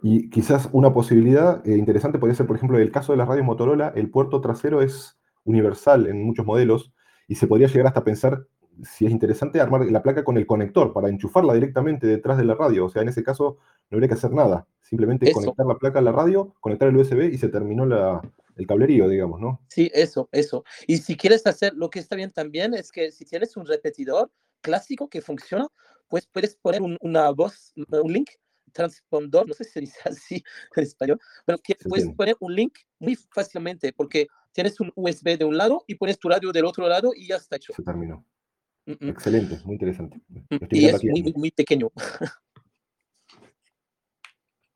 Y 0.00 0.30
quizás 0.30 0.68
una 0.72 0.92
posibilidad 0.94 1.66
eh, 1.66 1.76
interesante 1.76 2.18
podría 2.20 2.36
ser, 2.36 2.46
por 2.46 2.56
ejemplo, 2.56 2.78
el 2.78 2.92
caso 2.92 3.12
de 3.12 3.18
las 3.18 3.26
radios 3.28 3.44
Motorola, 3.44 3.92
el 3.96 4.10
puerto 4.10 4.40
trasero 4.40 4.80
es 4.80 5.18
universal 5.44 6.06
en 6.06 6.24
muchos 6.24 6.46
modelos 6.46 6.92
y 7.26 7.34
se 7.34 7.48
podría 7.48 7.66
llegar 7.66 7.88
hasta 7.88 8.04
pensar 8.04 8.46
si 8.82 9.06
es 9.06 9.12
interesante 9.12 9.60
armar 9.60 9.84
la 9.90 10.02
placa 10.02 10.24
con 10.24 10.36
el 10.36 10.46
conector 10.46 10.92
para 10.92 11.08
enchufarla 11.08 11.54
directamente 11.54 12.06
detrás 12.06 12.38
de 12.38 12.44
la 12.44 12.54
radio. 12.54 12.86
O 12.86 12.88
sea, 12.88 13.02
en 13.02 13.08
ese 13.08 13.22
caso 13.22 13.58
no 13.90 13.96
habría 13.96 14.08
que 14.08 14.14
hacer 14.14 14.32
nada. 14.32 14.66
Simplemente 14.80 15.32
conectar 15.32 15.66
la 15.66 15.76
placa 15.76 15.98
a 15.98 16.02
la 16.02 16.12
radio, 16.12 16.54
conectar 16.60 16.88
el 16.88 16.96
USB 16.96 17.32
y 17.32 17.38
se 17.38 17.48
terminó 17.48 17.86
la, 17.86 18.20
el 18.56 18.66
cablerío, 18.66 19.08
digamos, 19.08 19.40
¿no? 19.40 19.60
Sí, 19.68 19.90
eso, 19.94 20.28
eso. 20.32 20.64
Y 20.86 20.98
si 20.98 21.16
quieres 21.16 21.46
hacer, 21.46 21.74
lo 21.74 21.90
que 21.90 21.98
está 21.98 22.16
bien 22.16 22.30
también 22.30 22.74
es 22.74 22.92
que 22.92 23.10
si 23.10 23.24
tienes 23.24 23.56
un 23.56 23.66
repetidor 23.66 24.30
clásico 24.60 25.08
que 25.08 25.22
funciona, 25.22 25.66
pues 26.08 26.26
puedes 26.26 26.56
poner 26.56 26.82
una 27.00 27.30
voz, 27.30 27.72
un 27.76 28.12
link 28.12 28.30
transpondor, 28.72 29.46
no 29.46 29.54
sé 29.54 29.64
si 29.64 29.70
se 29.70 29.80
dice 29.80 29.98
así 30.04 30.44
en 30.76 30.82
español, 30.82 31.20
pero 31.44 31.58
que 31.58 31.76
puedes 31.88 32.08
poner 32.14 32.36
un 32.40 32.54
link 32.54 32.78
muy 32.98 33.16
fácilmente 33.16 33.92
porque 33.92 34.26
tienes 34.52 34.80
un 34.80 34.92
USB 34.94 35.38
de 35.38 35.44
un 35.44 35.56
lado 35.56 35.84
y 35.86 35.94
pones 35.94 36.18
tu 36.18 36.28
radio 36.28 36.52
del 36.52 36.64
otro 36.64 36.88
lado 36.88 37.12
y 37.14 37.28
ya 37.28 37.36
está 37.36 37.56
hecho. 37.56 37.72
Se 37.74 37.82
terminó. 37.82 38.24
Excelente, 38.86 39.60
muy 39.64 39.74
interesante. 39.74 40.20
Y 40.70 40.86
es 40.86 41.04
muy, 41.04 41.32
muy, 41.34 41.50
pequeño. 41.50 41.90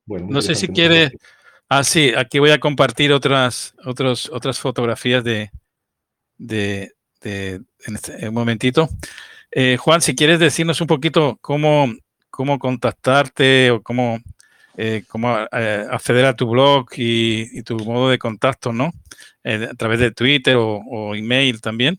Bueno, 0.04 0.28
no 0.30 0.40
sé 0.40 0.54
si 0.54 0.68
quiere 0.68 1.10
Ah, 1.68 1.82
sí, 1.82 2.12
aquí 2.16 2.38
voy 2.38 2.50
a 2.50 2.60
compartir 2.60 3.12
otras, 3.12 3.74
otros, 3.84 4.30
otras 4.32 4.60
fotografías 4.60 5.24
de, 5.24 5.50
de, 6.38 6.92
en, 7.24 7.94
este, 7.94 8.28
un 8.28 8.34
momentito. 8.34 8.88
Eh, 9.50 9.76
Juan, 9.76 10.00
si 10.00 10.14
quieres 10.14 10.38
decirnos 10.38 10.80
un 10.80 10.86
poquito 10.86 11.38
cómo, 11.40 11.92
cómo 12.30 12.60
contactarte 12.60 13.72
o 13.72 13.82
cómo, 13.82 14.20
eh, 14.76 15.02
cómo 15.08 15.36
eh, 15.50 15.86
acceder 15.90 16.26
a 16.26 16.36
tu 16.36 16.48
blog 16.48 16.86
y, 16.96 17.62
tu 17.64 17.76
modo 17.78 18.10
de 18.10 18.18
contacto, 18.18 18.72
¿no? 18.72 18.92
a 19.44 19.74
través 19.74 20.00
de 20.00 20.10
Twitter 20.12 20.56
o, 20.56 20.76
o 20.78 21.14
email 21.16 21.60
también. 21.60 21.98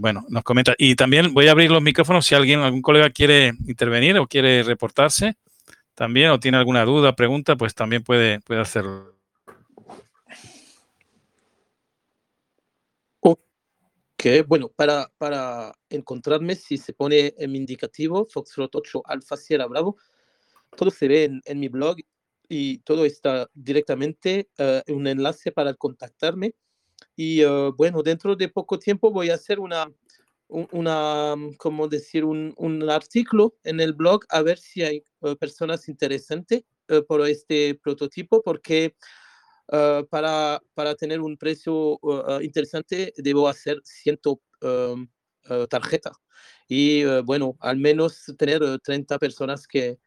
Bueno, 0.00 0.24
nos 0.28 0.42
comenta. 0.42 0.74
Y 0.78 0.96
también 0.96 1.32
voy 1.32 1.48
a 1.48 1.52
abrir 1.52 1.70
los 1.70 1.82
micrófonos 1.82 2.26
si 2.26 2.34
alguien, 2.34 2.60
algún 2.60 2.82
colega 2.82 3.10
quiere 3.10 3.52
intervenir 3.66 4.18
o 4.18 4.26
quiere 4.26 4.62
reportarse 4.62 5.36
también 5.94 6.30
o 6.30 6.40
tiene 6.40 6.58
alguna 6.58 6.84
duda, 6.84 7.14
pregunta, 7.14 7.56
pues 7.56 7.74
también 7.74 8.02
puede, 8.02 8.40
puede 8.40 8.60
hacerlo. 8.60 9.14
Ok, 13.20 14.46
bueno, 14.46 14.68
para, 14.74 15.10
para 15.18 15.72
encontrarme, 15.88 16.56
si 16.56 16.78
se 16.78 16.92
pone 16.92 17.34
en 17.38 17.52
mi 17.52 17.58
indicativo, 17.58 18.26
Foxtrot 18.30 18.74
8 18.74 19.02
Alfa 19.06 19.36
Sierra 19.36 19.66
Bravo, 19.66 19.96
todo 20.76 20.90
se 20.90 21.08
ve 21.08 21.40
en, 21.44 21.60
mi 21.60 21.68
blog 21.68 21.98
y 22.48 22.78
todo 22.78 23.04
está 23.04 23.48
directamente 23.54 24.48
en 24.56 24.94
uh, 24.94 24.98
un 24.98 25.06
enlace 25.06 25.52
para 25.52 25.74
contactarme. 25.74 26.54
Y 27.16 27.44
uh, 27.44 27.72
bueno, 27.76 28.02
dentro 28.02 28.34
de 28.34 28.48
poco 28.48 28.78
tiempo 28.78 29.10
voy 29.10 29.30
a 29.30 29.34
hacer 29.34 29.60
una, 29.60 29.90
una, 30.48 31.34
como 31.58 31.88
decir, 31.88 32.24
un, 32.24 32.54
un, 32.56 32.88
artículo 32.90 33.56
en 33.64 33.80
el 33.80 33.92
blog 33.92 34.24
a 34.28 34.42
ver 34.42 34.58
si 34.58 34.82
hay 34.82 35.04
eh, 35.22 35.36
personas 35.36 35.88
interesantes 35.88 36.64
eh, 36.88 37.02
por 37.02 37.26
este 37.26 37.74
prototipo, 37.76 38.42
porque 38.42 38.94
para, 40.10 40.60
para 40.74 40.94
tener 40.94 41.22
un 41.22 41.38
precio 41.38 41.98
interesante 42.42 43.14
debo 43.16 43.48
hacer 43.48 43.80
100 43.82 44.20
em, 44.60 45.08
tarjetas. 45.70 46.12
Y 46.68 47.02
bueno, 47.22 47.56
al 47.60 47.78
menos 47.78 48.30
tener 48.36 48.60
30 48.80 49.18
personas 49.18 49.66
que, 49.66 49.98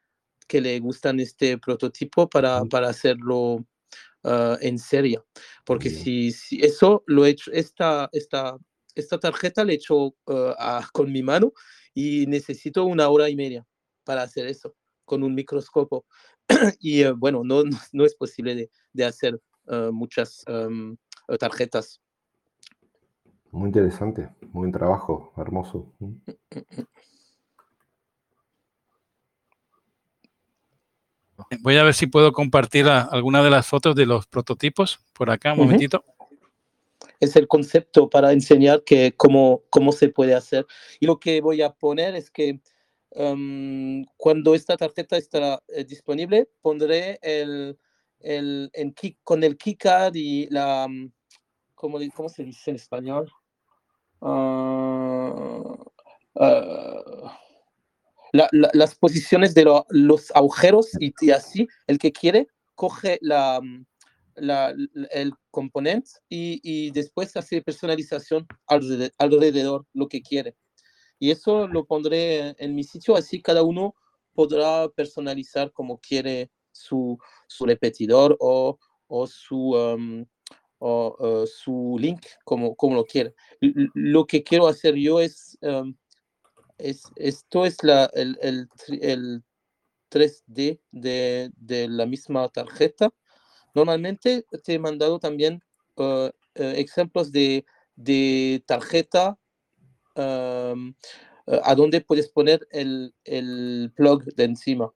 que 0.48 0.62
le 0.62 0.80
gustan 0.80 1.20
este 1.20 1.58
prototipo 1.58 2.30
para, 2.30 2.64
para 2.66 2.90
hacerlo 2.90 3.66
en 4.62 4.78
serie. 4.78 5.20
Porque 5.66 5.90
si, 5.90 6.32
si, 6.32 6.60
eso 6.60 7.04
lo 7.08 7.26
he 7.26 7.30
hecho, 7.30 7.52
esta, 7.52 8.10
esta 8.12 8.58
esta 8.98 9.20
tarjeta 9.20 9.64
la 9.64 9.72
he 9.72 9.76
hecho 9.76 10.16
eh, 10.28 10.54
con 10.94 11.12
mi 11.12 11.24
mano 11.24 11.54
y 11.94 12.26
necesito 12.28 12.86
una 12.86 13.10
hora 13.10 13.30
y 13.30 13.36
media 13.36 13.66
para 14.04 14.24
hacer 14.24 14.48
eso 14.48 14.76
con 15.06 15.24
un 15.24 15.34
microscopio. 15.34 16.06
y 16.80 17.02
eh, 17.02 17.12
bueno, 17.12 17.44
no, 17.44 17.64
no, 17.94 18.06
es 18.06 18.16
posible 18.16 18.70
de, 18.94 19.06
hacer 19.06 19.40
eh, 19.68 19.90
muchas 19.92 20.44
em, 20.48 20.98
tarjetas. 21.40 22.02
Muy 23.52 23.68
interesante, 23.68 24.30
buen 24.52 24.72
trabajo, 24.72 25.34
hermoso. 25.38 25.94
Mm. 26.00 26.06
Mm, 26.06 26.60
mm, 26.76 26.86
Voy 31.62 31.78
a 31.78 31.84
ver 31.84 31.94
si 31.94 32.08
puedo 32.08 32.32
compartir 32.32 32.88
alguna 32.88 33.44
de 33.44 33.50
las 33.50 33.68
fotos 33.68 33.96
de 33.96 34.06
los 34.06 34.28
prototipos 34.28 35.00
por 35.14 35.30
acá, 35.30 35.54
un 35.54 35.60
momentito 35.60 36.04
es 37.20 37.36
el 37.36 37.48
concepto 37.48 38.10
para 38.10 38.32
enseñar 38.32 38.84
que 38.84 39.14
cómo, 39.16 39.64
cómo 39.70 39.92
se 39.92 40.10
puede 40.10 40.36
hacer. 40.36 40.66
Y 41.00 41.06
lo 41.06 41.20
que 41.20 41.42
voy 41.42 41.62
a 41.62 41.72
poner 41.72 42.16
es 42.16 42.30
que 42.30 42.60
em, 43.12 44.06
cuando 44.18 44.56
esta 44.56 44.78
tarjeta 44.78 45.18
estará 45.18 45.62
eh, 45.70 45.84
disponible, 45.84 46.50
pondré 46.62 47.20
el, 47.22 47.78
el, 48.20 48.72
con 49.24 49.44
el 49.44 49.58
keycard 49.58 50.16
y 50.16 50.48
la, 50.50 50.88
mm, 50.88 51.12
¿cómo, 51.76 52.00
cómo 52.14 52.30
se 52.30 52.44
dice 52.44 52.72
en 52.72 52.76
español? 52.76 53.32
Ah, 58.34 58.44
ah, 58.44 58.70
las 58.74 58.96
posiciones 58.96 59.54
de 59.54 59.66
los 59.90 60.32
agujeros 60.36 60.90
y, 61.00 61.14
y, 61.22 61.32
así 61.32 61.68
el 61.88 61.98
que 61.98 62.12
quiere 62.12 62.48
coge 62.76 63.18
la, 63.22 63.60
mm, 63.62 63.86
el 65.12 65.34
componente 65.52 66.12
y, 66.30 66.92
después 66.92 67.36
hace 67.38 67.62
personalización 67.62 68.48
alrededor, 69.18 69.86
lo 69.94 70.08
que 70.08 70.22
quiere. 70.22 70.56
Y 71.20 71.32
eso 71.32 71.68
lo 71.68 71.86
pondré 71.86 72.56
en 72.60 72.76
mi 72.76 72.84
sitio, 72.84 73.16
así 73.16 73.42
cada 73.42 73.64
uno 73.64 73.96
podrá 74.34 74.88
personalizar 74.90 75.72
como 75.72 76.00
quiere 76.00 76.52
su, 76.72 77.18
su 77.48 77.66
repetidor 77.66 78.38
o, 78.40 78.78
o 79.08 79.26
su, 79.26 79.72
um, 79.72 80.26
o, 80.78 81.46
su 81.48 81.98
link, 82.00 82.24
como, 82.44 82.76
como 82.76 82.96
lo 82.96 83.06
quiera. 83.06 83.34
Lo 83.60 84.26
que 84.28 84.44
quiero 84.44 84.68
hacer 84.68 84.94
yo 84.96 85.20
es, 85.20 85.58
um, 85.62 85.96
es 86.78 87.04
esto 87.16 87.66
es 87.66 87.84
la, 87.84 88.06
el, 88.14 88.38
el, 88.42 88.70
el 89.02 89.44
3D 90.12 90.80
de, 90.92 91.52
de, 91.56 91.88
la 91.88 92.06
misma 92.06 92.48
tarjeta. 92.50 93.10
Normalmente 93.74 94.46
te 94.64 94.74
he 94.74 94.80
mandado 94.80 95.20
también 95.20 95.62
uh, 95.96 96.04
uh, 96.04 96.30
ejemplos 96.56 97.32
de, 97.32 97.66
de 97.96 98.64
tarjeta 98.66 99.38
a 100.16 101.76
donde 101.76 102.02
puedes 102.02 102.28
poner 102.30 102.68
el, 102.72 103.14
el 103.24 103.94
plug 103.96 104.24
de 104.34 104.44
encima. 104.46 104.92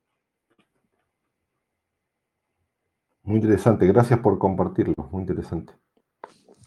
Muy 3.24 3.36
interesante, 3.36 3.86
gracias 3.86 4.20
por 4.20 4.40
compartirlo, 4.40 4.96
muy 5.12 5.22
interesante. 5.22 5.74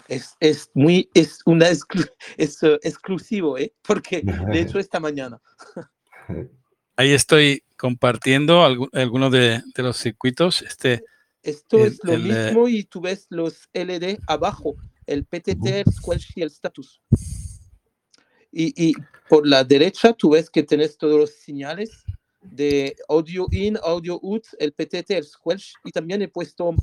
Es, 0.08 0.36
es 0.40 0.70
muy, 0.74 1.08
es 1.14 1.38
una 1.46 1.68
exclu 1.68 2.04
es, 2.36 2.62
uh, 2.62 2.78
exclusivo, 2.82 3.56
¿eh? 3.58 3.72
porque 3.82 4.22
de 4.22 4.60
hecho 4.60 4.78
esta 4.78 5.00
mañana. 5.00 5.40
Ahí 6.96 7.12
estoy 7.12 7.64
compartiendo 7.76 8.64
algunos 8.64 9.32
de, 9.32 9.62
de, 9.74 9.82
los 9.82 9.96
circuitos. 9.96 10.62
Este, 10.62 11.02
Esto 11.42 11.78
el, 11.78 11.86
es 11.86 11.98
lo 12.04 12.12
el, 12.12 12.30
eh, 12.30 12.44
mismo 12.44 12.68
y 12.68 12.84
tú 12.84 13.00
ves 13.00 13.26
los 13.30 13.68
LED 13.72 14.18
abajo, 14.28 14.76
el 15.06 15.24
PTT, 15.24 15.66
el 15.66 15.92
squelch 15.92 16.32
y 16.36 16.42
el 16.42 16.48
status. 16.48 17.02
Y, 18.52 18.90
y, 18.90 18.94
por 19.28 19.46
la 19.46 19.64
derecha 19.64 20.12
tú 20.12 20.30
ves 20.30 20.50
que 20.50 20.62
tenés 20.62 20.96
todos 20.96 21.18
los 21.18 21.30
señales 21.30 22.04
de 22.42 22.94
audio 23.08 23.46
in, 23.50 23.76
audio 23.82 24.20
out, 24.22 24.44
el 24.58 24.72
PTT, 24.72 25.10
el 25.10 25.24
squelch 25.24 25.74
y 25.82 25.90
también 25.90 26.22
he 26.22 26.28
puesto 26.28 26.74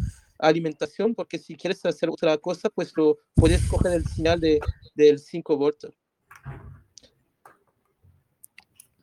alimentación 0.42 1.16
porque 1.16 1.38
si 1.38 1.56
quieres 1.56 1.86
hacer 1.86 2.10
otra 2.10 2.38
cosa 2.38 2.70
pues 2.70 2.92
lo 2.96 3.18
puedes 3.36 3.66
coger 3.68 3.94
el 3.94 4.06
señal 4.06 4.40
de, 4.40 4.60
del 4.96 5.20
5 5.20 5.58
voltios. 5.58 5.94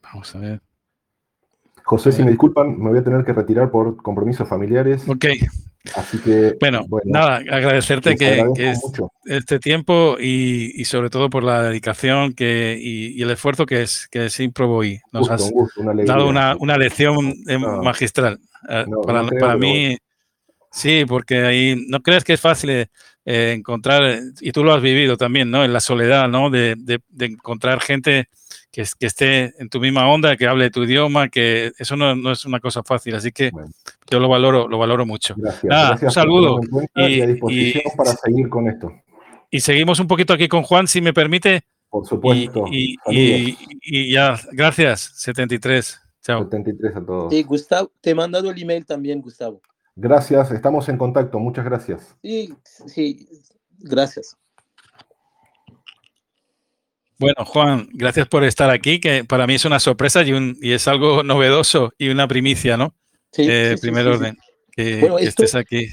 Vamos 0.02 0.35
a 0.35 0.39
ver. 0.39 0.60
José, 1.85 2.12
si 2.12 2.23
me 2.23 2.31
disculpan, 2.31 2.78
me 2.78 2.90
voy 2.90 2.98
a 2.98 3.05
tener 3.05 3.24
que 3.24 3.32
retirar 3.32 3.70
por 3.70 3.97
compromisos 4.02 4.47
familiares. 4.47 5.09
Ok. 5.09 5.24
Así 5.94 6.19
que. 6.19 6.55
Bueno, 6.60 6.85
bueno 6.86 7.10
nada, 7.10 7.36
agradecerte 7.36 8.15
que, 8.16 8.44
que 8.55 8.70
es, 8.73 8.81
este 9.24 9.59
tiempo 9.59 10.16
y, 10.20 10.73
y, 10.78 10.85
sobre 10.85 11.09
todo 11.09 11.31
por 11.31 11.44
la 11.44 11.62
dedicación 11.62 12.35
que, 12.35 12.78
y, 12.78 13.19
y, 13.19 13.23
el 13.23 13.31
esfuerzo 13.31 13.65
que 13.65 13.82
es 13.82 14.06
que 14.09 14.28
Simprobo 14.28 14.85
y 14.85 15.01
nos 15.12 15.28
gusto, 15.28 15.35
has 15.35 15.51
gusto, 15.51 15.81
una 15.81 15.94
dado 16.05 16.28
una, 16.28 16.56
una 16.56 16.77
lección 16.77 17.35
no, 17.47 17.82
magistral. 17.82 18.39
No, 18.86 19.01
para, 19.01 19.23
no 19.23 19.28
creo, 19.28 19.40
para 19.40 19.56
mí, 19.56 19.97
sí, 20.70 21.04
porque 21.06 21.38
ahí 21.38 21.84
no 21.88 22.00
crees 22.00 22.24
que 22.24 22.34
es 22.34 22.40
fácil 22.40 22.70
eh, 22.70 22.88
encontrar, 23.24 24.20
y 24.40 24.52
tú 24.52 24.64
lo 24.64 24.72
has 24.72 24.82
vivido 24.82 25.16
también, 25.16 25.50
¿no? 25.50 25.64
En 25.64 25.72
la 25.72 25.80
soledad, 25.80 26.28
¿no? 26.28 26.50
De, 26.50 26.74
de, 26.76 27.00
de 27.08 27.26
encontrar 27.26 27.80
gente 27.80 28.28
que, 28.70 28.84
que, 28.98 29.06
esté 29.06 29.54
en 29.60 29.68
tu 29.68 29.80
misma 29.80 30.08
onda, 30.10 30.36
que 30.36 30.46
hable 30.46 30.70
tu 30.70 30.84
idioma, 30.84 31.28
que 31.28 31.72
eso 31.78 31.96
no, 31.96 32.14
no 32.14 32.32
es 32.32 32.44
una 32.44 32.60
cosa 32.60 32.82
fácil. 32.82 33.14
Así 33.14 33.32
que 33.32 33.50
bueno. 33.50 33.70
yo 34.10 34.20
lo 34.20 34.28
valoro, 34.28 34.68
lo 34.68 34.78
valoro 34.78 35.04
mucho. 35.04 35.34
Gracias. 35.36 35.64
Nada, 35.64 35.88
gracias 35.90 36.10
un 36.10 36.22
saludo. 36.22 36.60
Y, 36.94 37.02
y, 37.02 37.20
a 37.22 37.26
disposición 37.26 37.82
y, 37.84 37.96
para 37.96 38.12
seguir 38.12 38.48
con 38.48 38.68
esto. 38.68 38.92
Y 39.50 39.60
seguimos 39.60 39.98
un 40.00 40.06
poquito 40.06 40.32
aquí 40.32 40.48
con 40.48 40.62
Juan, 40.62 40.86
si 40.86 41.00
me 41.00 41.12
permite. 41.12 41.62
Por 41.88 42.06
supuesto. 42.06 42.66
Y, 42.70 42.96
y 43.06 44.12
ya, 44.12 44.38
gracias, 44.52 45.12
73. 45.16 46.00
Chao. 46.22 46.44
73 46.44 46.96
a 46.96 47.04
todos. 47.04 47.32
Sí, 47.32 47.42
Gustavo, 47.42 47.90
te 48.00 48.10
he 48.10 48.14
mandado 48.14 48.50
el 48.50 48.60
email 48.60 48.84
también, 48.84 49.20
Gustavo. 49.22 49.62
Gracias, 50.00 50.52
estamos 50.52 50.88
en 50.88 50.96
contacto. 50.96 51.40
Muchas 51.40 51.64
gracias. 51.64 52.14
Sí, 52.22 52.54
sí, 52.86 53.28
gracias. 53.80 54.36
Bueno, 57.18 57.44
Juan, 57.44 57.88
gracias 57.94 58.28
por 58.28 58.44
estar 58.44 58.70
aquí, 58.70 59.00
que 59.00 59.24
para 59.24 59.48
mí 59.48 59.56
es 59.56 59.64
una 59.64 59.80
sorpresa 59.80 60.22
y, 60.22 60.34
un, 60.34 60.56
y 60.62 60.70
es 60.70 60.86
algo 60.86 61.24
novedoso 61.24 61.92
y 61.98 62.10
una 62.10 62.28
primicia, 62.28 62.76
¿no? 62.76 62.94
Sí, 63.32 63.48
eh, 63.50 63.72
sí, 63.74 63.80
primer 63.80 64.04
sí, 64.04 64.10
orden, 64.10 64.38
que, 64.70 65.00
bueno, 65.00 65.16
que 65.16 65.24
esto, 65.24 65.42
estés 65.42 65.56
aquí. 65.56 65.88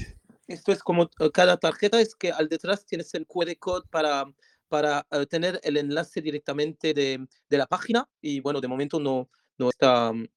Esto 0.46 0.70
es 0.70 0.84
como 0.84 1.10
cada 1.34 1.56
tarjeta, 1.56 2.00
es 2.00 2.14
que 2.14 2.30
al 2.30 2.48
detrás 2.48 2.86
tienes 2.86 3.12
el 3.14 3.26
QR 3.26 3.56
code 3.58 3.88
para, 3.90 4.24
para 4.68 5.04
uh, 5.10 5.26
tener 5.26 5.58
el 5.64 5.78
enlace 5.78 6.22
directamente 6.22 6.94
de, 6.94 7.26
de, 7.50 7.58
la 7.58 7.66
página 7.66 8.08
y 8.20 8.38
bueno, 8.38 8.60
de 8.60 8.68
momento 8.68 9.00
no, 9.00 9.28
no 9.58 9.70
está, 9.70 10.10
um, 10.10 10.28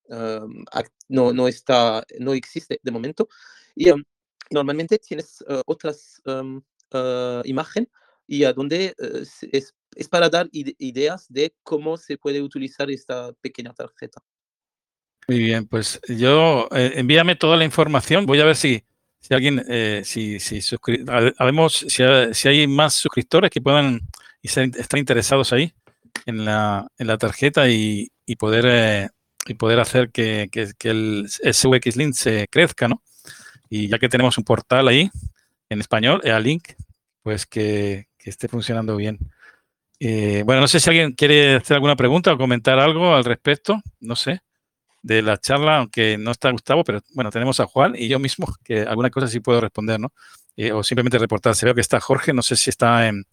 no, 1.07 1.33
no 1.33 1.47
está, 1.47 2.03
no 2.17 2.33
existe 2.33 2.79
de 2.81 2.91
momento. 2.91 3.27
Y 3.79 3.91
um, 3.91 4.03
normalmente 4.51 4.99
tienes 4.99 5.41
uh, 5.47 5.61
otras 5.65 6.21
um, 6.25 6.61
imágenes 7.45 7.89
y 8.27 8.43
a 8.43 8.51
donde 8.51 8.93
es 9.51 9.73
es 9.95 10.07
para 10.07 10.29
dar 10.29 10.47
ide 10.51 10.75
ideas 10.79 11.25
de 11.29 11.53
cómo 11.63 11.97
se 11.97 12.17
puede 12.17 12.41
utilizar 12.41 12.89
esta 12.91 13.33
pequeña 13.41 13.73
tarjeta. 13.73 14.21
Muy 15.27 15.39
bien, 15.39 15.67
pues 15.67 15.99
yo 16.07 16.67
eh, 16.71 16.93
envíame 16.95 17.35
toda 17.35 17.57
la 17.57 17.65
información. 17.65 18.25
Voy 18.25 18.39
a 18.39 18.45
ver 18.45 18.55
si, 18.55 18.83
si 19.19 19.33
alguien, 19.33 19.63
eh, 19.67 20.01
si, 20.03 20.39
si, 20.39 20.61
sabemos 20.61 21.85
si, 21.87 22.03
si, 22.33 22.47
hay 22.47 22.67
más 22.67 22.95
suscriptores 22.95 23.51
que 23.51 23.61
puedan 23.61 24.01
y 24.41 24.47
ser, 24.47 24.71
estar 24.75 24.97
interesados 24.97 25.53
ahí 25.53 25.73
en 26.25 26.45
la, 26.45 26.87
en 26.97 27.07
la 27.07 27.17
tarjeta 27.17 27.69
y, 27.69 28.11
y 28.25 28.35
poder 28.37 28.65
eh, 28.67 29.09
y 29.45 29.53
poder 29.53 29.79
hacer 29.79 30.11
que, 30.11 30.49
que, 30.51 30.71
que 30.77 30.89
el 30.89 31.27
SUX 31.29 31.95
Link 31.95 32.13
se 32.13 32.47
crezca, 32.49 32.87
¿no? 32.87 33.03
Y 33.69 33.87
ya 33.87 33.99
que 33.99 34.09
tenemos 34.09 34.37
un 34.37 34.43
portal 34.43 34.87
ahí 34.87 35.09
en 35.69 35.79
español, 35.79 36.21
el 36.23 36.43
link, 36.43 36.69
pues 37.21 37.45
que, 37.45 38.07
que 38.17 38.29
esté 38.29 38.47
funcionando 38.47 38.95
bien. 38.95 39.19
Eh, 39.99 40.43
bueno, 40.45 40.61
no 40.61 40.67
sé 40.67 40.79
si 40.79 40.89
alguien 40.89 41.11
quiere 41.11 41.55
hacer 41.55 41.75
alguna 41.75 41.95
pregunta 41.95 42.31
o 42.33 42.37
comentar 42.37 42.79
algo 42.79 43.13
al 43.13 43.25
respecto, 43.25 43.81
no 43.99 44.15
sé, 44.15 44.41
de 45.01 45.21
la 45.21 45.37
charla, 45.37 45.77
aunque 45.77 46.17
no 46.17 46.31
está 46.31 46.51
Gustavo, 46.51 46.83
pero 46.83 47.01
bueno, 47.13 47.31
tenemos 47.31 47.59
a 47.59 47.65
Juan 47.65 47.95
y 47.97 48.07
yo 48.07 48.19
mismo, 48.19 48.47
que 48.63 48.81
alguna 48.81 49.09
cosa 49.09 49.27
sí 49.27 49.39
puedo 49.39 49.61
responder, 49.61 49.99
¿no? 49.99 50.13
Eh, 50.55 50.71
o 50.71 50.83
simplemente 50.83 51.17
reportarse. 51.17 51.65
Veo 51.65 51.75
que 51.75 51.81
está 51.81 51.99
Jorge, 51.99 52.33
no 52.33 52.41
sé 52.41 52.55
si 52.55 52.69
está 52.69 53.07
en, 53.07 53.25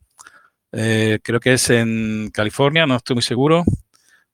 eh, 0.72 1.20
creo 1.22 1.40
que 1.40 1.54
es 1.54 1.70
en 1.70 2.30
California, 2.32 2.86
no 2.86 2.96
estoy 2.96 3.14
muy 3.14 3.22
seguro, 3.22 3.64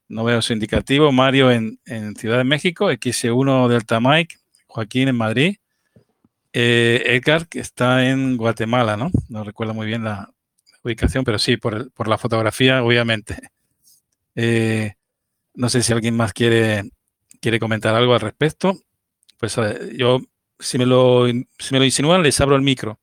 no 0.08 0.24
veo 0.24 0.42
su 0.42 0.52
indicativo. 0.52 1.12
Mario 1.12 1.50
en, 1.50 1.78
en 1.86 2.16
Ciudad 2.16 2.38
de 2.38 2.44
México, 2.44 2.90
X1 2.90 3.68
Delta 3.68 4.00
Mike, 4.00 4.36
Joaquín 4.66 5.08
en 5.08 5.16
Madrid. 5.16 5.56
Eh, 6.52 7.02
Edgar, 7.06 7.48
que 7.48 7.60
está 7.60 8.08
en 8.08 8.36
Guatemala, 8.36 8.96
¿no? 8.96 9.10
No 9.28 9.44
recuerdo 9.44 9.74
muy 9.74 9.86
bien 9.86 10.04
la, 10.04 10.32
ubicación, 10.82 11.24
pero 11.24 11.38
sí, 11.38 11.56
por, 11.56 11.90
por 11.92 12.08
la 12.08 12.18
fotografía, 12.18 12.82
obviamente. 12.82 13.50
Eh, 14.34 14.94
no 15.54 15.68
sé 15.68 15.82
si 15.82 15.92
alguien 15.92 16.16
más 16.16 16.32
quiere, 16.32 16.90
quiere 17.40 17.60
comentar 17.60 17.94
algo 17.94 18.14
al 18.14 18.20
respecto. 18.20 18.78
Pues 19.38 19.56
eh, 19.58 19.94
yo, 19.96 20.20
si 20.58 20.78
me, 20.78 20.86
lo, 20.86 21.26
si 21.28 21.72
me 21.72 21.78
lo 21.78 21.84
insinúan, 21.84 22.22
les 22.22 22.40
abro 22.40 22.56
el 22.56 22.62
micro. 22.62 22.98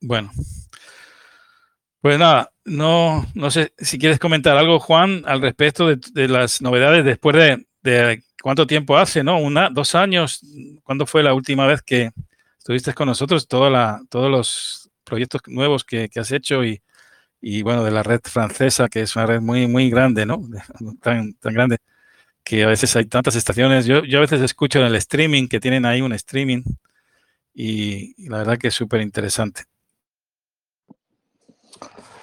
Bueno. 0.00 0.30
Pues 2.00 2.18
nada, 2.18 2.52
no, 2.64 3.26
no 3.34 3.50
sé 3.50 3.72
si 3.76 3.98
quieres 3.98 4.20
comentar 4.20 4.56
algo, 4.56 4.78
Juan, 4.78 5.24
al 5.26 5.42
respecto 5.42 5.88
de, 5.88 5.98
de 6.12 6.28
las 6.28 6.62
novedades 6.62 7.04
después 7.04 7.36
de, 7.36 7.66
¿Cuánto 8.42 8.66
tiempo 8.66 8.96
hace, 8.96 9.24
no? 9.24 9.38
Una, 9.38 9.68
dos 9.70 9.94
años. 9.94 10.40
¿Cuándo 10.84 11.06
fue 11.06 11.22
la 11.22 11.34
última 11.34 11.66
vez 11.66 11.82
que 11.82 12.10
estuviste 12.58 12.94
con 12.94 13.08
nosotros? 13.08 13.46
La, 13.50 14.00
todos 14.08 14.30
los 14.30 14.90
proyectos 15.04 15.42
nuevos 15.46 15.84
que, 15.84 16.08
que 16.08 16.20
has 16.20 16.30
hecho 16.32 16.64
y, 16.64 16.82
y, 17.40 17.62
bueno, 17.62 17.84
de 17.84 17.90
la 17.90 18.02
red 18.02 18.20
francesa, 18.22 18.88
que 18.88 19.02
es 19.02 19.16
una 19.16 19.26
red 19.26 19.40
muy, 19.40 19.66
muy 19.66 19.90
grande, 19.90 20.26
¿no? 20.26 20.42
Tan, 21.02 21.34
tan 21.34 21.54
grande 21.54 21.78
que 22.44 22.64
a 22.64 22.68
veces 22.68 22.94
hay 22.96 23.06
tantas 23.06 23.36
estaciones. 23.36 23.86
Yo, 23.86 24.04
yo 24.04 24.18
a 24.18 24.22
veces 24.22 24.40
escucho 24.42 24.80
en 24.80 24.86
el 24.86 24.96
streaming 24.96 25.48
que 25.48 25.60
tienen 25.60 25.84
ahí 25.86 26.00
un 26.00 26.12
streaming 26.14 26.62
y, 27.54 28.14
y 28.16 28.28
la 28.28 28.38
verdad 28.38 28.58
que 28.58 28.68
es 28.68 28.74
súper 28.74 29.02
interesante. 29.02 29.64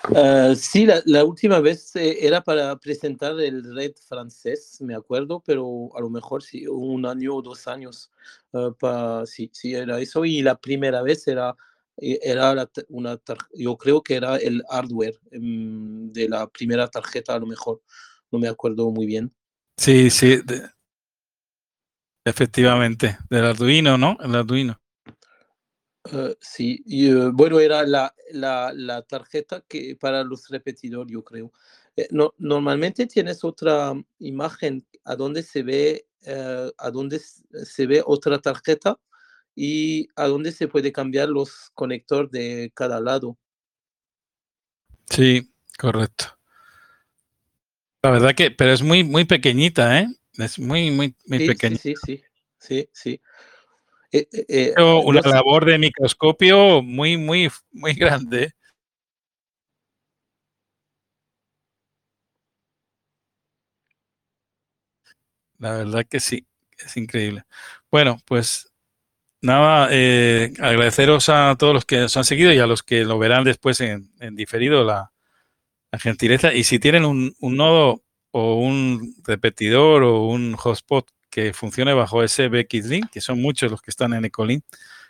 Uh, 0.10 0.56
sí, 0.56 0.88
la, 1.06 1.24
última 1.24 1.60
vez 1.60 1.96
eh, 1.96 2.18
era 2.22 2.42
para 2.42 2.76
presentar 2.78 3.40
el 3.40 3.76
red 3.76 3.94
francés, 4.08 4.78
me 4.82 4.96
acuerdo, 4.96 5.42
pero 5.46 5.90
a 5.96 6.02
lo 6.02 6.10
mejor 6.10 6.44
sí, 6.44 6.68
un 6.68 7.06
año 7.06 7.36
o 7.36 7.42
dos 7.42 7.68
años. 7.68 8.12
Uh, 8.52 8.74
pa, 8.74 9.26
sí, 9.26 9.50
sí, 9.54 9.74
era 9.74 10.00
eso. 10.00 10.26
Y 10.26 10.42
la 10.42 10.56
primera 10.56 11.02
vez 11.02 11.28
era, 11.28 11.56
era 11.98 12.54
la, 12.54 12.70
una, 12.90 13.20
yo 13.54 13.78
creo 13.78 14.02
que 14.02 14.16
era 14.16 14.38
el 14.38 14.64
hardware 14.70 15.20
um, 15.32 16.12
de 16.12 16.30
la 16.30 16.48
primera 16.48 16.88
tarjeta, 16.88 17.36
a 17.36 17.40
lo 17.40 17.48
mejor. 17.48 17.82
No 18.32 18.40
me 18.40 18.48
acuerdo 18.48 18.90
muy 18.92 19.06
bien. 19.06 19.34
Sí, 19.78 20.10
sí. 20.10 20.42
Efectivamente, 22.26 23.18
del 23.30 23.46
Arduino, 23.46 23.98
¿no? 23.98 24.18
El 24.20 24.36
Arduino. 24.36 24.80
Uh, 26.12 26.36
sí, 26.40 26.84
y, 26.86 27.12
uh, 27.12 27.32
bueno, 27.32 27.60
era 27.60 27.84
la, 27.84 28.14
la, 28.32 28.72
la, 28.76 29.02
tarjeta 29.02 29.64
que 29.68 29.96
para 29.96 30.24
los 30.24 30.48
repetidores, 30.50 31.12
yo 31.12 31.24
creo. 31.24 31.52
Eh, 31.96 32.08
no, 32.12 32.34
normalmente 32.38 33.08
tienes 33.08 33.44
otra 33.44 33.94
imagen 34.20 34.86
a 35.04 35.16
donde 35.16 35.42
se 35.42 35.64
ve, 35.64 36.06
eh, 36.22 36.72
a 36.78 36.92
donde 36.92 37.20
se 37.20 37.88
ve 37.88 38.04
otra 38.06 38.38
tarjeta 38.38 39.00
y 39.56 40.08
a 40.16 40.28
donde 40.28 40.52
se 40.52 40.68
puede 40.68 40.92
cambiar 40.92 41.30
los 41.30 41.72
conectores 41.74 42.30
de 42.30 42.72
cada 42.76 43.00
lado. 43.00 43.38
Sí, 45.10 45.52
correcto. 45.80 46.38
La 48.04 48.12
verdad 48.12 48.36
que, 48.36 48.52
pero 48.52 48.72
es 48.74 48.84
muy, 48.84 49.04
muy 49.04 49.26
pequeñita, 49.26 50.02
¿eh? 50.02 50.08
Es 50.38 50.60
muy, 50.60 50.92
muy, 50.92 51.16
muy 51.26 51.48
pequeñita. 51.48 51.82
Sí, 51.82 51.96
sí, 52.06 52.24
sí, 52.60 52.90
sí. 52.94 53.22
Eh, 54.16 54.74
una 54.78 55.22
labor 55.22 55.66
de 55.66 55.78
microscopio 55.78 56.82
muy, 56.82 57.18
muy, 57.18 57.52
muy 57.72 57.94
grande. 57.94 58.54
La 65.58 65.78
verdad 65.78 66.06
que 66.10 66.20
sí, 66.20 66.46
es 66.78 66.96
increíble. 66.98 67.44
Bueno, 67.92 68.20
pues 68.26 68.72
nada, 69.42 69.90
eh, 69.92 70.54
agradeceros 70.60 71.30
a 71.30 71.56
todos 71.58 71.74
los 71.74 71.86
que 71.86 71.98
nos 72.00 72.18
han 72.18 72.26
seguido 72.26 72.54
y 72.54 72.60
a 72.60 72.68
los 72.68 72.84
que 72.84 73.06
lo 73.06 73.20
verán 73.20 73.44
después 73.44 73.82
en, 73.82 74.10
diferido 74.32 74.84
la, 74.84 75.12
gentileza. 76.00 76.54
Y 76.54 76.66
si 76.66 76.78
tienen 76.80 77.06
un, 77.06 77.36
nodo 77.40 78.04
o 78.32 78.56
un 78.56 79.16
repetidor 79.24 80.04
o 80.04 80.28
un 80.28 80.56
hotspot 80.56 81.10
que 81.36 81.54
funcione 81.54 81.94
bajo 81.94 82.24
ese 82.24 82.48
BXLink, 82.48 83.10
que 83.10 83.20
son 83.20 83.42
muchos 83.42 83.70
los 83.70 83.82
que 83.82 83.92
están 83.92 84.14
en 84.14 84.24
Ecolink, 84.24 84.64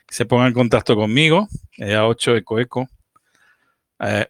que 0.07 0.15
se 0.15 0.25
pongan 0.25 0.47
en 0.47 0.53
contacto 0.53 0.95
conmigo, 0.95 1.47
eh, 1.77 1.93
a 1.93 2.07
8 2.07 2.35
ecoeco 2.37 2.89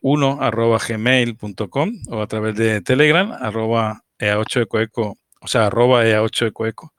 1 0.02 0.38
arroba 0.42 0.78
gmail.com 0.78 1.94
o 2.10 2.22
a 2.22 2.28
través 2.28 2.56
de 2.56 2.82
Telegram 2.82 3.32
arroba 3.32 4.04
ea8 4.20 4.64
ecoeco 4.64 5.18
o 5.40 5.48
sea, 5.48 5.68
arroba 5.68 6.04
EA8 6.04 6.48
Ecoeco, 6.48 6.94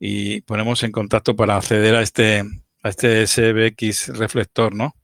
y 0.00 0.40
ponemos 0.42 0.82
en 0.82 0.90
contacto 0.90 1.36
para 1.36 1.56
acceder 1.56 1.94
a 1.94 2.02
este, 2.02 2.42
a 2.82 2.88
este 2.88 3.26
SBX 3.26 4.16
reflector, 4.16 4.74
¿no? 4.74 4.94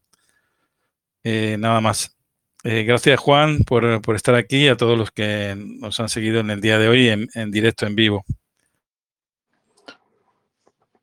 Eh, 1.22 1.56
nada 1.58 1.80
más. 1.80 2.16
Eh, 2.64 2.84
gracias, 2.84 3.20
Juan, 3.20 3.60
por, 3.60 4.00
estar 4.16 4.34
aquí 4.34 4.64
y 4.64 4.68
a 4.68 4.76
todos 4.76 4.98
los 4.98 5.10
que 5.10 5.54
nos 5.56 6.00
han 6.00 6.08
seguido 6.08 6.40
en 6.40 6.50
el 6.50 6.60
día 6.60 6.78
de 6.78 6.88
hoy 6.88 7.08
en 7.08 7.50
directo, 7.50 7.86
en 7.86 7.94
vivo. 7.94 8.24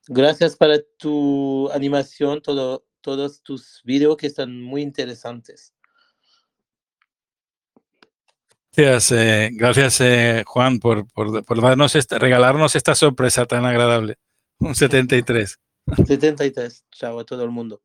Gracias 0.08 0.56
para 0.56 0.80
tu 0.98 1.70
animación, 1.72 2.42
todo, 2.42 2.86
todos 3.02 3.42
tus 3.42 3.82
videos 3.84 4.18
que 4.18 4.28
están 4.28 4.62
muy 4.62 4.82
interesantes. 4.82 5.74
Gracias, 8.76 9.12
eh, 9.12 9.50
gracias 9.54 10.02
eh, 10.02 10.44
Juan, 10.46 10.80
por, 10.80 11.08
darnos 11.62 11.96
esta, 11.96 12.20
regalarnos 12.20 12.76
esta 12.76 12.94
sorpresa 12.94 13.46
tan 13.48 13.66
agradable. 13.66 14.20
Un 14.60 14.76
73. 14.76 15.60
73. 16.06 16.86
Chao 16.92 17.20
a 17.20 17.26
todo 17.26 17.44
el 17.44 17.50
mundo. 17.50 17.82